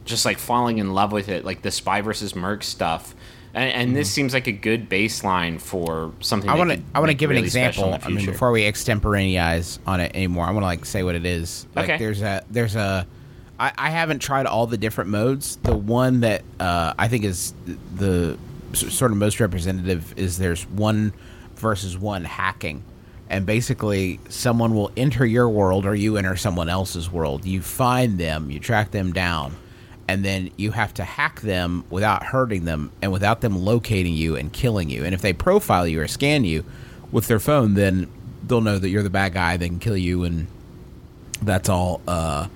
just 0.04 0.24
like 0.24 0.38
falling 0.38 0.78
in 0.78 0.94
love 0.94 1.12
with 1.12 1.28
it, 1.28 1.44
like 1.44 1.60
the 1.62 1.70
spy 1.70 2.00
versus 2.00 2.34
merc 2.34 2.62
stuff. 2.62 3.14
And, 3.54 3.70
and 3.72 3.96
this 3.96 4.10
seems 4.10 4.34
like 4.34 4.46
a 4.46 4.52
good 4.52 4.88
baseline 4.88 5.60
for 5.60 6.12
something. 6.20 6.48
Mm-hmm. 6.48 6.56
I 6.56 6.58
want 6.58 6.68
want 6.70 6.80
to. 6.80 6.86
I 6.94 6.98
want 7.00 7.10
to 7.10 7.14
give 7.14 7.30
really 7.30 7.40
an 7.40 7.44
example. 7.46 7.98
I 8.02 8.08
mean, 8.08 8.24
before 8.26 8.52
we 8.52 8.62
extemporaneize 8.62 9.78
on 9.86 10.00
it 10.00 10.14
anymore, 10.14 10.44
I 10.46 10.50
want 10.50 10.62
to 10.62 10.66
like 10.66 10.84
say 10.84 11.02
what 11.02 11.14
it 11.14 11.24
is. 11.26 11.66
Like, 11.74 11.84
Okay. 11.88 11.98
there's 11.98 12.22
a 12.22 12.44
there's 12.50 12.76
a. 12.76 13.06
I, 13.58 13.72
I 13.76 13.90
haven't 13.90 14.20
tried 14.20 14.46
all 14.46 14.66
the 14.66 14.76
different 14.76 15.10
modes. 15.10 15.56
The 15.62 15.76
one 15.76 16.20
that 16.20 16.42
uh, 16.60 16.94
I 16.98 17.08
think 17.08 17.24
is 17.24 17.52
the 17.96 18.38
sort 18.74 19.10
of 19.10 19.16
most 19.16 19.40
representative 19.40 20.14
is 20.16 20.38
there's 20.38 20.64
one 20.68 21.12
versus 21.58 21.96
one 21.98 22.24
hacking, 22.24 22.82
and 23.28 23.44
basically 23.46 24.20
someone 24.28 24.74
will 24.74 24.90
enter 24.96 25.24
your 25.26 25.48
world 25.48 25.86
or 25.86 25.94
you 25.94 26.16
enter 26.16 26.36
someone 26.36 26.68
else's 26.68 27.10
world. 27.10 27.44
You 27.44 27.60
find 27.62 28.18
them, 28.18 28.50
you 28.50 28.60
track 28.60 28.90
them 28.90 29.12
down, 29.12 29.56
and 30.08 30.24
then 30.24 30.50
you 30.56 30.70
have 30.72 30.94
to 30.94 31.04
hack 31.04 31.40
them 31.42 31.84
without 31.90 32.22
hurting 32.22 32.64
them 32.64 32.90
and 33.02 33.12
without 33.12 33.40
them 33.40 33.56
locating 33.56 34.14
you 34.14 34.36
and 34.36 34.52
killing 34.52 34.88
you. 34.88 35.04
And 35.04 35.14
if 35.14 35.20
they 35.20 35.32
profile 35.32 35.86
you 35.86 36.00
or 36.00 36.08
scan 36.08 36.44
you 36.44 36.64
with 37.12 37.26
their 37.26 37.38
phone, 37.38 37.74
then 37.74 38.10
they'll 38.46 38.60
know 38.60 38.78
that 38.78 38.88
you're 38.88 39.02
the 39.02 39.10
bad 39.10 39.34
guy. 39.34 39.56
They 39.56 39.68
can 39.68 39.78
kill 39.78 39.96
you, 39.96 40.24
and 40.24 40.46
that's 41.42 41.68
all. 41.68 42.00
Uh, 42.08 42.48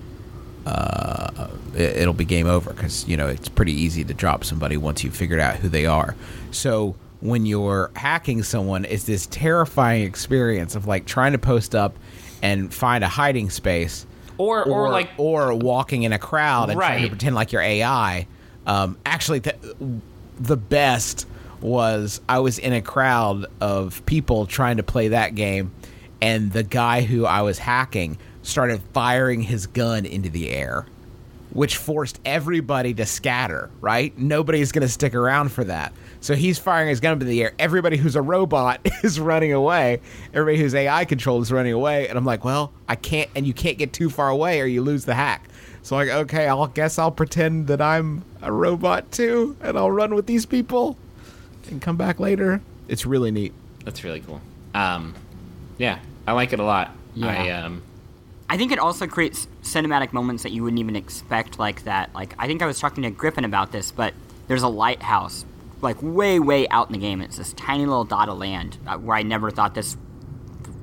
uh, 0.65 1.47
it, 1.75 1.97
it'll 1.97 2.13
be 2.13 2.25
game 2.25 2.47
over 2.47 2.71
because 2.73 3.07
you 3.07 3.17
know 3.17 3.27
it's 3.27 3.49
pretty 3.49 3.73
easy 3.73 4.03
to 4.03 4.13
drop 4.13 4.43
somebody 4.43 4.77
once 4.77 5.03
you've 5.03 5.15
figured 5.15 5.39
out 5.39 5.57
who 5.57 5.69
they 5.69 5.85
are. 5.85 6.15
So 6.51 6.95
when 7.23 7.45
you're 7.45 7.89
hacking 7.95 8.43
someone, 8.43 8.83
is 8.83 9.05
this 9.05 9.27
terrifying 9.27 10.03
experience 10.03 10.75
of 10.75 10.87
like 10.87 11.05
trying 11.05 11.31
to 11.31 11.37
post 11.37 11.73
up 11.73 11.95
and 12.41 12.73
find 12.73 13.01
a 13.01 13.07
hiding 13.07 13.49
space 13.49 14.05
or, 14.37 14.63
or 14.65 14.89
like 14.89 15.09
or 15.15 15.55
walking 15.55 16.03
in 16.03 16.11
a 16.11 16.19
crowd 16.19 16.69
and 16.69 16.77
trying 16.77 17.03
to 17.03 17.07
pretend 17.07 17.33
like 17.33 17.53
you're 17.53 17.61
AI. 17.61 18.27
Um, 18.67 18.97
actually, 19.05 19.39
the, 19.39 19.55
the 20.37 20.57
best 20.57 21.25
was 21.61 22.19
I 22.27 22.39
was 22.39 22.59
in 22.59 22.73
a 22.73 22.81
crowd 22.81 23.45
of 23.61 24.05
people 24.05 24.45
trying 24.45 24.77
to 24.77 24.83
play 24.83 25.07
that 25.09 25.33
game, 25.33 25.71
and 26.21 26.51
the 26.51 26.63
guy 26.63 27.03
who 27.03 27.25
I 27.25 27.43
was 27.43 27.57
hacking 27.57 28.17
started 28.41 28.81
firing 28.93 29.41
his 29.41 29.67
gun 29.67 30.05
into 30.05 30.29
the 30.29 30.49
air, 30.49 30.85
which 31.51 31.77
forced 31.77 32.19
everybody 32.25 32.93
to 32.95 33.05
scatter. 33.05 33.69
Right? 33.79 34.17
Nobody's 34.17 34.73
going 34.73 34.81
to 34.81 34.91
stick 34.91 35.15
around 35.15 35.53
for 35.53 35.63
that. 35.63 35.93
So 36.23 36.35
he's 36.35 36.57
firing 36.57 36.87
his 36.87 37.01
gun 37.01 37.11
into 37.11 37.25
the 37.25 37.43
air. 37.43 37.51
Everybody 37.59 37.97
who's 37.97 38.15
a 38.15 38.21
robot 38.21 38.79
is 39.03 39.19
running 39.19 39.51
away. 39.51 39.99
Everybody 40.33 40.57
who's 40.57 40.73
AI 40.73 41.03
controlled 41.03 41.41
is 41.41 41.51
running 41.51 41.73
away. 41.73 42.07
And 42.07 42.17
I'm 42.17 42.23
like, 42.23 42.45
well, 42.45 42.71
I 42.87 42.95
can't, 42.95 43.29
and 43.35 43.45
you 43.45 43.53
can't 43.53 43.77
get 43.77 43.91
too 43.91 44.09
far 44.09 44.29
away 44.29 44.61
or 44.61 44.65
you 44.65 44.81
lose 44.81 45.03
the 45.03 45.15
hack. 45.15 45.49
So 45.81 45.97
like, 45.97 46.07
okay, 46.07 46.47
I'll 46.47 46.67
guess 46.67 46.97
I'll 46.97 47.11
pretend 47.11 47.67
that 47.67 47.81
I'm 47.81 48.23
a 48.41 48.53
robot 48.53 49.11
too, 49.11 49.57
and 49.59 49.77
I'll 49.77 49.91
run 49.91 50.15
with 50.15 50.25
these 50.25 50.45
people, 50.45 50.97
and 51.69 51.81
come 51.81 51.97
back 51.97 52.21
later. 52.21 52.61
It's 52.87 53.05
really 53.05 53.31
neat. 53.31 53.51
that's 53.83 54.05
really 54.05 54.21
cool. 54.21 54.39
Um, 54.73 55.13
yeah, 55.77 55.99
I 56.25 56.31
like 56.31 56.53
it 56.53 56.61
a 56.61 56.63
lot. 56.63 56.95
Yeah. 57.15 57.27
I 57.27 57.49
um, 57.49 57.83
I 58.49 58.55
think 58.55 58.71
it 58.71 58.79
also 58.79 59.07
creates 59.07 59.45
cinematic 59.61 60.13
moments 60.13 60.43
that 60.43 60.53
you 60.53 60.63
wouldn't 60.63 60.79
even 60.79 60.95
expect 60.95 61.59
like 61.59 61.83
that. 61.83 62.15
Like 62.15 62.33
I 62.39 62.47
think 62.47 62.61
I 62.61 62.65
was 62.65 62.79
talking 62.79 63.03
to 63.03 63.09
Griffin 63.09 63.43
about 63.43 63.73
this, 63.73 63.91
but 63.91 64.13
there's 64.47 64.63
a 64.63 64.69
lighthouse 64.69 65.43
like 65.83 65.97
way 66.01 66.39
way 66.39 66.67
out 66.69 66.87
in 66.87 66.93
the 66.93 66.99
game. 66.99 67.21
It's 67.21 67.37
this 67.37 67.53
tiny 67.53 67.85
little 67.85 68.05
dot 68.05 68.29
of 68.29 68.37
land 68.37 68.77
uh, 68.87 68.97
where 68.97 69.17
I 69.17 69.23
never 69.23 69.51
thought 69.51 69.75
this 69.75 69.97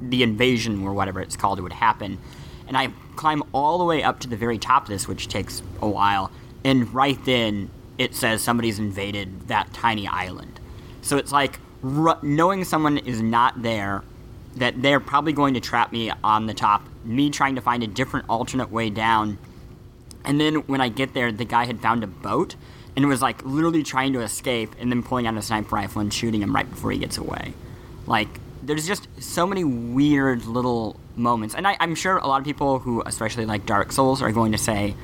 the 0.01 0.23
invasion 0.23 0.83
or 0.83 0.95
whatever 0.95 1.21
it's 1.21 1.37
called 1.37 1.61
would 1.61 1.73
happen. 1.73 2.19
And 2.67 2.77
I 2.77 2.89
climb 3.17 3.43
all 3.53 3.79
the 3.79 3.85
way 3.85 4.03
up 4.03 4.21
to 4.21 4.29
the 4.29 4.37
very 4.37 4.59
top 4.59 4.85
of 4.85 4.89
this, 4.89 5.09
which 5.09 5.29
takes 5.29 5.63
a 5.83 5.89
while. 5.89 6.31
And 6.65 6.93
right 6.95 7.23
then, 7.25 7.71
it 7.99 8.15
says 8.15 8.43
somebody's 8.43 8.79
invaded 8.79 9.49
that 9.49 9.73
tiny 9.73 10.07
island. 10.07 10.61
So 11.03 11.17
it's 11.17 11.33
like 11.33 11.59
knowing 11.83 12.65
someone 12.65 12.99
is 12.99 13.21
not 13.21 13.63
there, 13.63 14.05
that 14.57 14.81
they're 14.83 15.01
probably 15.01 15.33
going 15.33 15.55
to 15.55 15.61
trap 15.61 15.93
me 15.93 16.11
on 16.25 16.47
the 16.47 16.55
top, 16.55 16.83
me 17.05 17.31
trying 17.31 17.55
to 17.55 17.61
find 17.61 17.83
a 17.83 17.87
different 17.87 18.27
alternate 18.29 18.71
way 18.71 18.91
down. 18.91 19.39
And 20.25 20.41
then 20.41 20.57
when 20.67 20.81
I 20.81 20.89
get 20.89 21.15
there, 21.15 21.33
the 21.33 21.45
guy 21.45 21.65
had 21.65 21.81
found 21.81 22.05
a 22.05 22.07
boat, 22.07 22.57
and 23.01 23.09
was 23.09 23.23
like 23.23 23.43
literally 23.47 23.83
trying 23.83 24.13
to 24.13 24.21
escape 24.21 24.75
and 24.79 24.93
then 24.93 25.03
pulling 25.03 25.27
out 25.27 25.35
a 25.35 25.41
sniper 25.41 25.75
rifle 25.75 26.03
and 26.03 26.13
shooting 26.13 26.43
him 26.43 26.55
right 26.55 26.69
before 26.69 26.91
he 26.91 26.99
gets 26.99 27.17
away. 27.17 27.55
Like 28.07 28.29
there's 28.63 28.87
just 28.87 29.09
so 29.19 29.47
many 29.47 29.65
weird 29.65 30.45
little 30.45 31.01
moments, 31.17 31.55
and 31.55 31.67
I, 31.67 31.79
I'm 31.81 31.95
sure 31.95 32.19
a 32.19 32.27
lot 32.27 32.41
of 32.41 32.45
people 32.45 32.79
who 32.79 33.03
especially 33.07 33.47
like 33.47 33.65
Dark 33.65 33.91
Souls 33.91 34.21
are 34.21 34.31
going 34.33 34.53
to 34.53 34.59
say 34.59 34.95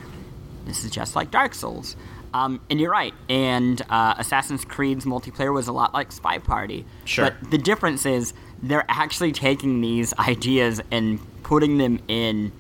this 0.67 0.85
is 0.85 0.91
just 0.91 1.17
like 1.17 1.31
Dark 1.31 1.55
Souls. 1.55 1.97
Um, 2.35 2.61
and 2.69 2.79
you're 2.79 2.91
right. 2.91 3.15
And 3.31 3.81
uh, 3.89 4.17
Assassin's 4.19 4.67
Creed's 4.67 5.07
multiplayer 5.07 5.55
was 5.55 5.69
a 5.69 5.73
lot 5.73 5.95
like 5.95 6.13
Spy 6.13 6.37
Party. 6.37 6.85
Sure. 7.07 7.31
But 7.31 7.51
the 7.51 7.57
difference 7.57 8.05
is 8.05 8.35
they're 8.63 8.85
actually 8.91 9.33
taking 9.33 9.81
these 9.81 10.13
ideas 10.19 10.83
and 10.91 11.19
putting 11.45 11.79
them 11.79 12.01
in 12.09 12.53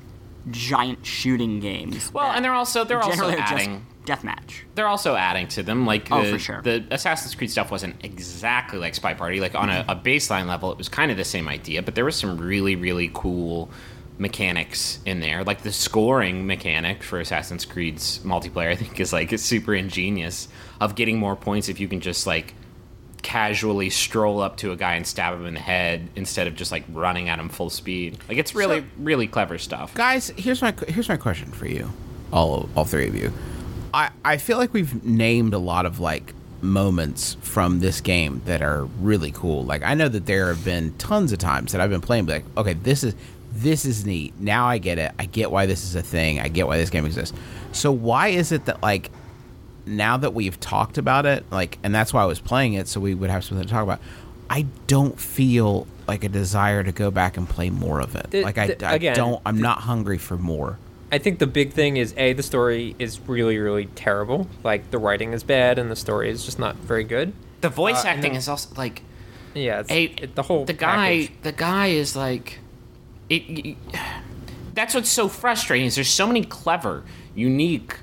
giant 0.50 1.04
shooting 1.04 1.60
games. 1.60 2.10
Well, 2.14 2.32
and 2.32 2.42
they're 2.42 2.54
also 2.54 2.84
they're 2.84 3.02
also 3.02 3.28
adding 3.28 3.84
deathmatch. 4.06 4.62
they're 4.74 4.86
also 4.86 5.14
adding 5.16 5.48
to 5.48 5.62
them. 5.62 5.84
Like 5.86 6.08
Oh, 6.10 6.22
the, 6.24 6.30
for 6.32 6.38
sure. 6.38 6.62
the 6.62 6.84
Assassin's 6.90 7.34
Creed 7.34 7.50
stuff 7.50 7.70
wasn't 7.70 8.02
exactly 8.04 8.78
like 8.78 8.94
Spy 8.94 9.12
Party. 9.14 9.40
Like 9.40 9.54
on 9.54 9.68
a, 9.68 9.84
a 9.88 9.96
baseline 9.96 10.46
level, 10.46 10.72
it 10.72 10.78
was 10.78 10.88
kind 10.88 11.10
of 11.10 11.16
the 11.16 11.24
same 11.24 11.48
idea, 11.48 11.82
but 11.82 11.94
there 11.94 12.04
was 12.04 12.16
some 12.16 12.38
really 12.38 12.76
really 12.76 13.10
cool 13.12 13.68
mechanics 14.18 14.98
in 15.04 15.20
there. 15.20 15.44
Like 15.44 15.62
the 15.62 15.72
scoring 15.72 16.46
mechanic 16.46 17.02
for 17.02 17.20
Assassin's 17.20 17.64
Creed's 17.66 18.20
multiplayer, 18.20 18.68
I 18.72 18.76
think 18.76 18.98
is 18.98 19.12
like 19.12 19.36
super 19.38 19.74
ingenious. 19.74 20.48
Of 20.80 20.94
getting 20.94 21.18
more 21.18 21.36
points 21.36 21.68
if 21.68 21.80
you 21.80 21.88
can 21.88 22.00
just 22.00 22.26
like 22.26 22.54
casually 23.22 23.90
stroll 23.90 24.40
up 24.40 24.56
to 24.58 24.72
a 24.72 24.76
guy 24.76 24.94
and 24.94 25.06
stab 25.06 25.34
him 25.34 25.46
in 25.46 25.54
the 25.54 25.60
head 25.60 26.08
instead 26.16 26.46
of 26.46 26.54
just 26.54 26.70
like 26.70 26.84
running 26.92 27.28
at 27.28 27.38
him 27.38 27.48
full 27.48 27.70
speed. 27.70 28.18
Like 28.28 28.38
it's 28.38 28.54
really 28.54 28.80
So- 28.80 28.86
really 28.98 29.26
clever 29.26 29.58
stuff. 29.58 29.94
guys 29.94 30.28
here's 30.36 30.62
my 30.62 30.72
here's 30.86 31.08
my 31.08 31.16
question 31.16 31.50
for 31.50 31.66
you 31.66 31.90
all 32.32 32.68
all 32.76 32.84
three 32.84 33.08
of 33.08 33.14
you 33.16 33.32
i 33.94 34.10
i 34.24 34.36
feel 34.36 34.56
like 34.58 34.72
we've 34.72 35.04
named 35.04 35.54
a 35.54 35.58
lot 35.58 35.86
of 35.86 36.00
like 36.00 36.34
moments 36.62 37.36
from 37.42 37.80
this 37.80 38.00
game 38.00 38.40
that 38.46 38.62
are 38.62 38.84
really 39.00 39.30
cool 39.32 39.64
like 39.64 39.82
i 39.82 39.94
know 39.94 40.08
that 40.08 40.26
there 40.26 40.48
have 40.48 40.64
been 40.64 40.92
tons 40.94 41.32
of 41.32 41.38
times 41.38 41.72
that 41.72 41.80
i've 41.80 41.90
been 41.90 42.00
playing 42.00 42.24
be 42.24 42.32
like 42.32 42.44
okay 42.56 42.72
this 42.72 43.04
is 43.04 43.14
this 43.52 43.84
is 43.84 44.04
neat 44.06 44.32
now 44.40 44.66
i 44.66 44.78
get 44.78 44.98
it 44.98 45.12
i 45.18 45.26
get 45.26 45.50
why 45.50 45.66
this 45.66 45.84
is 45.84 45.94
a 45.94 46.02
thing 46.02 46.40
i 46.40 46.48
get 46.48 46.66
why 46.66 46.76
this 46.76 46.90
game 46.90 47.04
exists 47.06 47.36
so 47.72 47.92
why 47.92 48.28
is 48.28 48.52
it 48.52 48.64
that 48.64 48.82
like 48.82 49.10
now 49.86 50.16
that 50.16 50.34
we've 50.34 50.58
talked 50.58 50.98
about 50.98 51.26
it, 51.26 51.44
like, 51.52 51.78
and 51.84 51.94
that's 51.94 52.12
why 52.12 52.20
I 52.20 52.24
was 52.24 52.40
playing 52.40 52.74
it, 52.74 52.88
so 52.88 52.98
we 53.00 53.14
would 53.14 53.30
have 53.30 53.44
something 53.44 53.64
to 53.64 53.72
talk 53.72 53.84
about. 53.84 54.00
I 54.50 54.66
don't 54.88 55.16
feel 55.18 55.86
like 56.08 56.24
a 56.24 56.28
desire 56.28 56.82
to 56.82 56.90
go 56.90 57.12
back 57.12 57.36
and 57.36 57.48
play 57.48 57.70
more 57.70 58.00
of 58.00 58.16
it. 58.16 58.30
The- 58.32 58.42
like, 58.42 58.58
I, 58.58 58.66
the- 58.66 58.84
I 58.84 58.94
again, 58.94 59.14
don't. 59.14 59.40
I'm 59.46 59.60
not 59.60 59.78
hungry 59.78 60.18
for 60.18 60.36
more. 60.36 60.76
I 61.12 61.18
think 61.18 61.38
the 61.38 61.46
big 61.46 61.72
thing 61.72 61.96
is 61.96 62.12
a 62.16 62.32
the 62.32 62.42
story 62.42 62.96
is 62.98 63.20
really 63.28 63.58
really 63.58 63.86
terrible. 63.94 64.48
Like 64.64 64.90
the 64.90 64.98
writing 64.98 65.32
is 65.32 65.42
bad 65.44 65.78
and 65.78 65.90
the 65.90 65.96
story 65.96 66.30
is 66.30 66.44
just 66.44 66.58
not 66.58 66.76
very 66.76 67.04
good. 67.04 67.32
The 67.60 67.68
voice 67.68 68.04
Uh, 68.04 68.08
acting 68.08 68.32
then- 68.32 68.38
is 68.38 68.48
also 68.48 68.74
like 68.76 69.02
Yeah, 69.54 69.80
it's, 69.80 69.88
Hey, 69.90 70.04
it- 70.18 70.34
the 70.34 70.42
whole 70.42 70.64
the 70.66 70.72
guy 70.72 71.26
package. 71.26 71.42
the 71.42 71.52
guy 71.52 71.86
is 71.88 72.14
like 72.16 72.58
it, 73.30 73.42
y- 73.48 73.76
that's 74.74 74.94
what's 74.94 75.08
so 75.08 75.28
frustrating 75.28 75.86
is 75.86 75.94
there's 75.94 76.08
so 76.08 76.26
many 76.26 76.42
clever 76.44 77.02
unique 77.34 77.96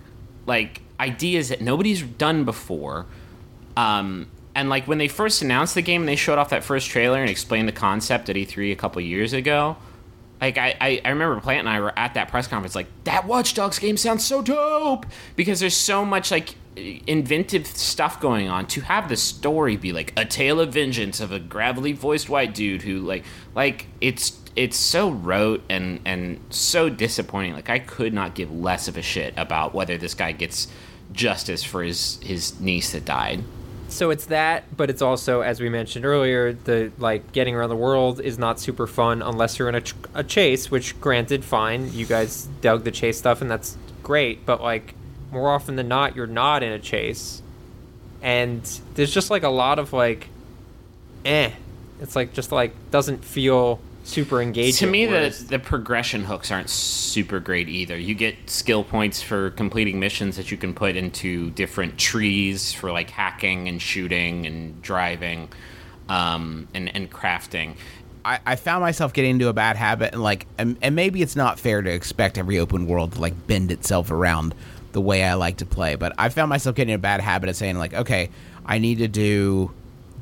like 0.47 0.81
ideas 0.99 1.49
that 1.49 1.61
nobody's 1.61 2.01
done 2.01 2.43
before 2.43 3.05
um 3.77 4.27
and 4.55 4.69
like 4.69 4.87
when 4.87 4.97
they 4.97 5.07
first 5.07 5.41
announced 5.41 5.75
the 5.75 5.81
game 5.81 6.01
and 6.01 6.09
they 6.09 6.15
showed 6.15 6.37
off 6.37 6.49
that 6.49 6.63
first 6.63 6.89
trailer 6.89 7.19
and 7.21 7.29
explained 7.29 7.67
the 7.67 7.71
concept 7.73 8.29
at 8.29 8.35
E3 8.35 8.71
a 8.71 8.75
couple 8.75 9.01
years 9.01 9.33
ago 9.33 9.75
like 10.43 10.57
I, 10.57 10.75
I, 10.81 11.01
I 11.05 11.09
remember 11.09 11.39
Plante 11.39 11.59
and 11.59 11.69
I 11.69 11.79
were 11.79 11.97
at 11.97 12.15
that 12.15 12.27
press 12.27 12.47
conference 12.47 12.75
like 12.75 12.87
that 13.05 13.25
Watch 13.25 13.53
Dogs 13.53 13.79
game 13.79 13.95
sounds 13.95 14.25
so 14.25 14.41
dope! 14.41 15.05
Because 15.37 15.61
there's 15.61 15.75
so 15.75 16.03
much 16.03 16.31
like 16.31 16.55
inventive 16.75 17.65
stuff 17.65 18.19
going 18.19 18.49
on. 18.49 18.67
To 18.67 18.81
have 18.81 19.07
the 19.07 19.15
story 19.15 19.77
be 19.77 19.93
like 19.93 20.11
a 20.17 20.25
tale 20.25 20.59
of 20.59 20.73
vengeance 20.73 21.21
of 21.21 21.31
a 21.31 21.39
gravelly 21.39 21.93
voiced 21.93 22.29
white 22.29 22.53
dude 22.53 22.81
who 22.81 22.99
like 22.99 23.23
like 23.55 23.87
it's 24.01 24.37
it's 24.55 24.75
so 24.75 25.11
rote 25.11 25.63
and 25.69 26.01
and 26.03 26.41
so 26.49 26.89
disappointing. 26.89 27.53
Like 27.53 27.69
I 27.69 27.79
could 27.79 28.13
not 28.13 28.35
give 28.35 28.51
less 28.51 28.89
of 28.89 28.97
a 28.97 29.01
shit 29.01 29.33
about 29.37 29.73
whether 29.73 29.97
this 29.97 30.13
guy 30.13 30.33
gets 30.33 30.67
justice 31.13 31.63
for 31.63 31.83
his 31.83 32.19
his 32.21 32.59
niece 32.59 32.91
that 32.91 33.05
died 33.05 33.43
So 33.93 34.09
it's 34.09 34.25
that, 34.25 34.75
but 34.75 34.89
it's 34.89 35.03
also, 35.03 35.41
as 35.41 35.61
we 35.61 35.69
mentioned 35.69 36.03
earlier, 36.03 36.51
the 36.51 36.91
like 36.97 37.31
getting 37.31 37.53
around 37.53 37.69
the 37.69 37.75
world 37.75 38.19
is 38.19 38.39
not 38.39 38.59
super 38.59 38.87
fun 38.87 39.21
unless 39.21 39.59
you're 39.59 39.69
in 39.69 39.75
a, 39.75 39.81
ch- 39.81 39.93
a 40.15 40.23
chase. 40.23 40.71
Which, 40.71 40.99
granted, 40.99 41.45
fine, 41.45 41.93
you 41.93 42.07
guys 42.07 42.47
dug 42.61 42.85
the 42.85 42.91
chase 42.91 43.19
stuff, 43.19 43.39
and 43.39 43.51
that's 43.51 43.77
great. 44.01 44.47
But 44.47 44.63
like 44.63 44.95
more 45.31 45.51
often 45.51 45.75
than 45.75 45.87
not, 45.87 46.15
you're 46.15 46.25
not 46.25 46.63
in 46.63 46.71
a 46.71 46.79
chase, 46.79 47.43
and 48.23 48.63
there's 48.95 49.13
just 49.13 49.29
like 49.29 49.43
a 49.43 49.49
lot 49.49 49.77
of 49.77 49.93
like, 49.93 50.29
eh. 51.23 51.51
It's 52.01 52.15
like 52.15 52.33
just 52.33 52.51
like 52.51 52.73
doesn't 52.89 53.23
feel 53.23 53.79
super 54.03 54.41
engaging. 54.41 54.85
to 54.85 54.91
me 54.91 55.05
the, 55.05 55.11
whereas- 55.11 55.47
the 55.47 55.59
progression 55.59 56.23
hooks 56.23 56.51
aren't 56.51 56.69
super 56.69 57.39
great 57.39 57.69
either 57.69 57.97
you 57.97 58.13
get 58.13 58.35
skill 58.49 58.83
points 58.83 59.21
for 59.21 59.51
completing 59.51 59.99
missions 59.99 60.35
that 60.35 60.51
you 60.51 60.57
can 60.57 60.73
put 60.73 60.95
into 60.95 61.49
different 61.51 61.97
trees 61.97 62.73
for 62.73 62.91
like 62.91 63.09
hacking 63.09 63.67
and 63.67 63.81
shooting 63.81 64.45
and 64.45 64.81
driving 64.81 65.47
um, 66.09 66.67
and, 66.73 66.93
and 66.95 67.09
crafting 67.11 67.75
I, 68.25 68.39
I 68.45 68.55
found 68.55 68.81
myself 68.81 69.13
getting 69.13 69.31
into 69.31 69.49
a 69.49 69.53
bad 69.53 69.75
habit, 69.75 70.13
and 70.13 70.23
like, 70.23 70.47
and, 70.57 70.77
and 70.81 70.95
maybe 70.95 71.21
it's 71.21 71.35
not 71.35 71.59
fair 71.59 71.81
to 71.81 71.91
expect 71.91 72.37
every 72.37 72.57
open 72.57 72.87
world 72.87 73.13
to 73.13 73.21
like 73.21 73.47
bend 73.47 73.69
itself 73.69 74.11
around 74.11 74.55
the 74.93 75.01
way 75.01 75.23
I 75.23 75.33
like 75.33 75.57
to 75.57 75.65
play, 75.65 75.95
but 75.95 76.13
I 76.17 76.29
found 76.29 76.49
myself 76.49 76.75
getting 76.75 76.93
a 76.93 76.99
bad 76.99 77.19
habit 77.19 77.49
of 77.49 77.55
saying 77.55 77.77
like, 77.77 77.93
okay, 77.93 78.29
I 78.65 78.77
need 78.77 78.99
to 78.99 79.07
do 79.07 79.71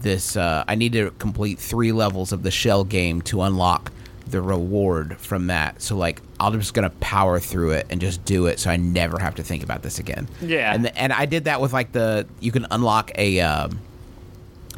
this. 0.02 0.36
Uh, 0.36 0.64
I 0.68 0.76
need 0.76 0.94
to 0.94 1.12
complete 1.20 1.60
three 1.60 1.92
levels 1.92 2.32
of 2.32 2.44
the 2.44 2.52
shell 2.52 2.84
game 2.84 3.22
to 3.24 3.42
unlock 3.42 3.92
the 4.28 4.42
reward 4.42 5.18
from 5.18 5.48
that. 5.48 5.82
So 5.82 5.96
like, 5.98 6.22
I'm 6.40 6.58
just 6.60 6.74
gonna 6.74 6.90
power 7.02 7.40
through 7.40 7.72
it 7.72 7.88
and 7.90 8.00
just 8.00 8.24
do 8.26 8.46
it, 8.46 8.60
so 8.60 8.70
I 8.70 8.78
never 8.78 9.20
have 9.20 9.36
to 9.36 9.44
think 9.44 9.64
about 9.64 9.82
this 9.84 10.00
again. 10.00 10.28
Yeah. 10.42 10.74
and 10.74 10.86
the, 10.86 10.98
and 10.98 11.12
I 11.12 11.26
did 11.26 11.46
that 11.46 11.62
with 11.62 11.74
like 11.74 11.92
the 11.92 12.28
you 12.40 12.52
can 12.52 12.68
unlock 12.72 13.12
a. 13.16 13.40
Um, 13.42 13.80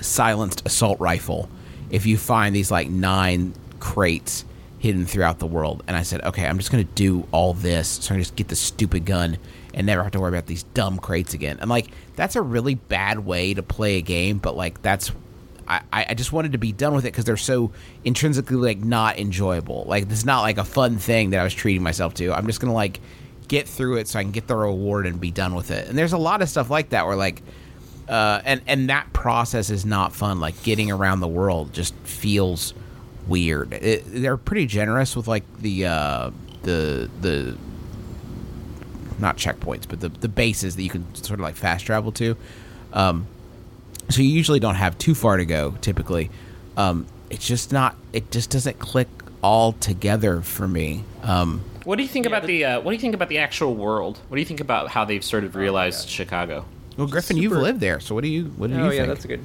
silenced 0.02 0.62
assault 0.66 1.00
rifle 1.00 1.50
if 1.90 2.06
you 2.06 2.18
find 2.18 2.56
these 2.56 2.72
like 2.72 2.90
nine 2.90 3.54
crates 3.80 4.46
hidden 4.80 5.06
throughout 5.06 5.40
the 5.40 5.48
world. 5.48 5.84
And 5.88 5.96
I 5.96 6.04
said, 6.04 6.22
okay, 6.24 6.46
I'm 6.46 6.58
just 6.58 6.72
gonna 6.72 6.84
do 6.84 7.28
all 7.32 7.54
this 7.54 7.88
so 7.88 8.14
I 8.14 8.16
can 8.16 8.22
just 8.22 8.36
get 8.36 8.50
the 8.50 8.56
stupid 8.56 9.06
gun 9.06 9.38
and 9.74 9.88
never 9.88 10.04
have 10.04 10.12
to 10.14 10.20
worry 10.20 10.30
about 10.30 10.46
these 10.46 10.64
dumb 10.64 10.98
crates 11.00 11.34
again. 11.34 11.58
And 11.60 11.70
like 11.70 11.88
that's 12.16 12.36
a 12.36 12.42
really 12.42 12.76
bad 12.76 13.20
way 13.20 13.54
to 13.54 13.64
play 13.64 13.98
a 13.98 14.02
game, 14.02 14.38
but 14.38 14.56
like 14.56 14.82
that's 14.82 15.12
I, 15.68 15.82
I 15.94 16.14
just 16.14 16.34
wanted 16.34 16.52
to 16.52 16.58
be 16.58 16.72
done 16.74 16.94
with 16.94 17.06
it 17.06 17.14
because 17.14 17.24
they're 17.24 17.38
so 17.38 17.72
intrinsically 18.04 18.58
like 18.58 18.80
not 18.80 19.18
enjoyable. 19.18 19.86
Like 19.88 20.10
this 20.10 20.20
is 20.20 20.26
not 20.26 20.42
like 20.42 20.58
a 20.58 20.64
fun 20.64 20.98
thing 20.98 21.30
that 21.32 21.40
I 21.40 21.44
was 21.44 21.54
treating 21.54 21.82
myself 21.82 22.14
to. 22.16 22.34
I'm 22.34 22.46
just 22.48 22.60
gonna 22.60 22.74
like 22.74 23.00
get 23.48 23.68
through 23.68 23.98
it 23.98 24.08
so 24.08 24.20
I 24.20 24.24
can 24.24 24.32
get 24.32 24.48
the 24.48 24.56
reward 24.56 25.06
and 25.06 25.20
be 25.20 25.32
done 25.32 25.56
with 25.56 25.72
it. 25.72 25.88
And 25.88 25.98
there's 25.98 26.14
a 26.14 26.18
lot 26.18 26.42
of 26.42 26.50
stuff 26.50 26.70
like 26.70 26.90
that 26.90 27.06
where 27.06 27.16
like 27.16 27.42
uh, 28.08 28.42
and 28.44 28.62
and 28.68 28.90
that 28.90 29.12
process 29.14 29.70
is 29.70 29.86
not 29.86 30.14
fun. 30.14 30.40
Like 30.40 30.62
getting 30.64 30.92
around 30.92 31.22
the 31.22 31.28
world 31.28 31.74
just 31.74 31.94
feels 32.04 32.74
weird. 33.28 33.74
It, 33.74 34.04
they're 34.06 34.38
pretty 34.38 34.66
generous 34.66 35.16
with 35.16 35.28
like 35.28 35.44
the 35.60 35.86
uh, 35.86 36.32
the 36.64 37.10
the 37.22 37.58
not 39.20 39.38
checkpoints, 39.38 39.88
but 39.88 40.00
the 40.00 40.10
the 40.10 40.28
bases 40.28 40.76
that 40.76 40.84
you 40.84 40.90
can 40.90 41.14
sort 41.16 41.40
of 41.40 41.44
like 41.44 41.56
fast 41.56 41.86
travel 41.86 42.12
to. 42.14 42.36
Um, 42.92 43.28
so 44.10 44.22
you 44.22 44.30
usually 44.30 44.60
don't 44.60 44.76
have 44.76 44.98
too 44.98 45.16
far 45.16 45.38
to 45.38 45.46
go. 45.46 45.76
Typically, 45.82 46.30
um, 46.78 47.06
it's 47.30 47.48
just 47.48 47.72
not. 47.72 47.96
It 48.12 48.32
just 48.32 48.50
doesn't 48.50 48.80
click 48.80 49.08
all 49.42 49.74
together 49.74 50.42
for 50.42 50.68
me. 50.68 51.04
Um, 51.24 51.62
what 51.84 51.98
do 51.98 52.04
you 52.04 52.10
think 52.10 52.26
about 52.26 52.44
the 52.44 52.66
uh, 52.66 52.82
what 52.82 52.92
do 52.92 52.96
you 52.96 53.02
think 53.02 53.16
about 53.16 53.28
the 53.28 53.40
actual 53.40 53.76
world 53.76 54.18
what 54.30 54.36
do 54.36 54.40
you 54.40 54.46
think 54.46 54.62
about 54.62 54.88
how 54.88 55.04
they've 55.04 55.24
sort 55.24 55.44
of 55.44 55.54
realized 55.54 56.08
chicago 56.08 56.64
well, 56.98 57.08
Griffin, 57.08 57.38
you've 57.38 57.54
lived 57.54 57.80
there, 57.80 58.00
so 58.00 58.14
what 58.14 58.24
do 58.24 58.30
you 58.30 58.46
what 58.58 58.70
do 58.70 58.76
oh 58.76 58.86
you 58.86 58.92
yeah, 58.92 59.06
think? 59.06 59.08
that's 59.08 59.26
good. 59.26 59.44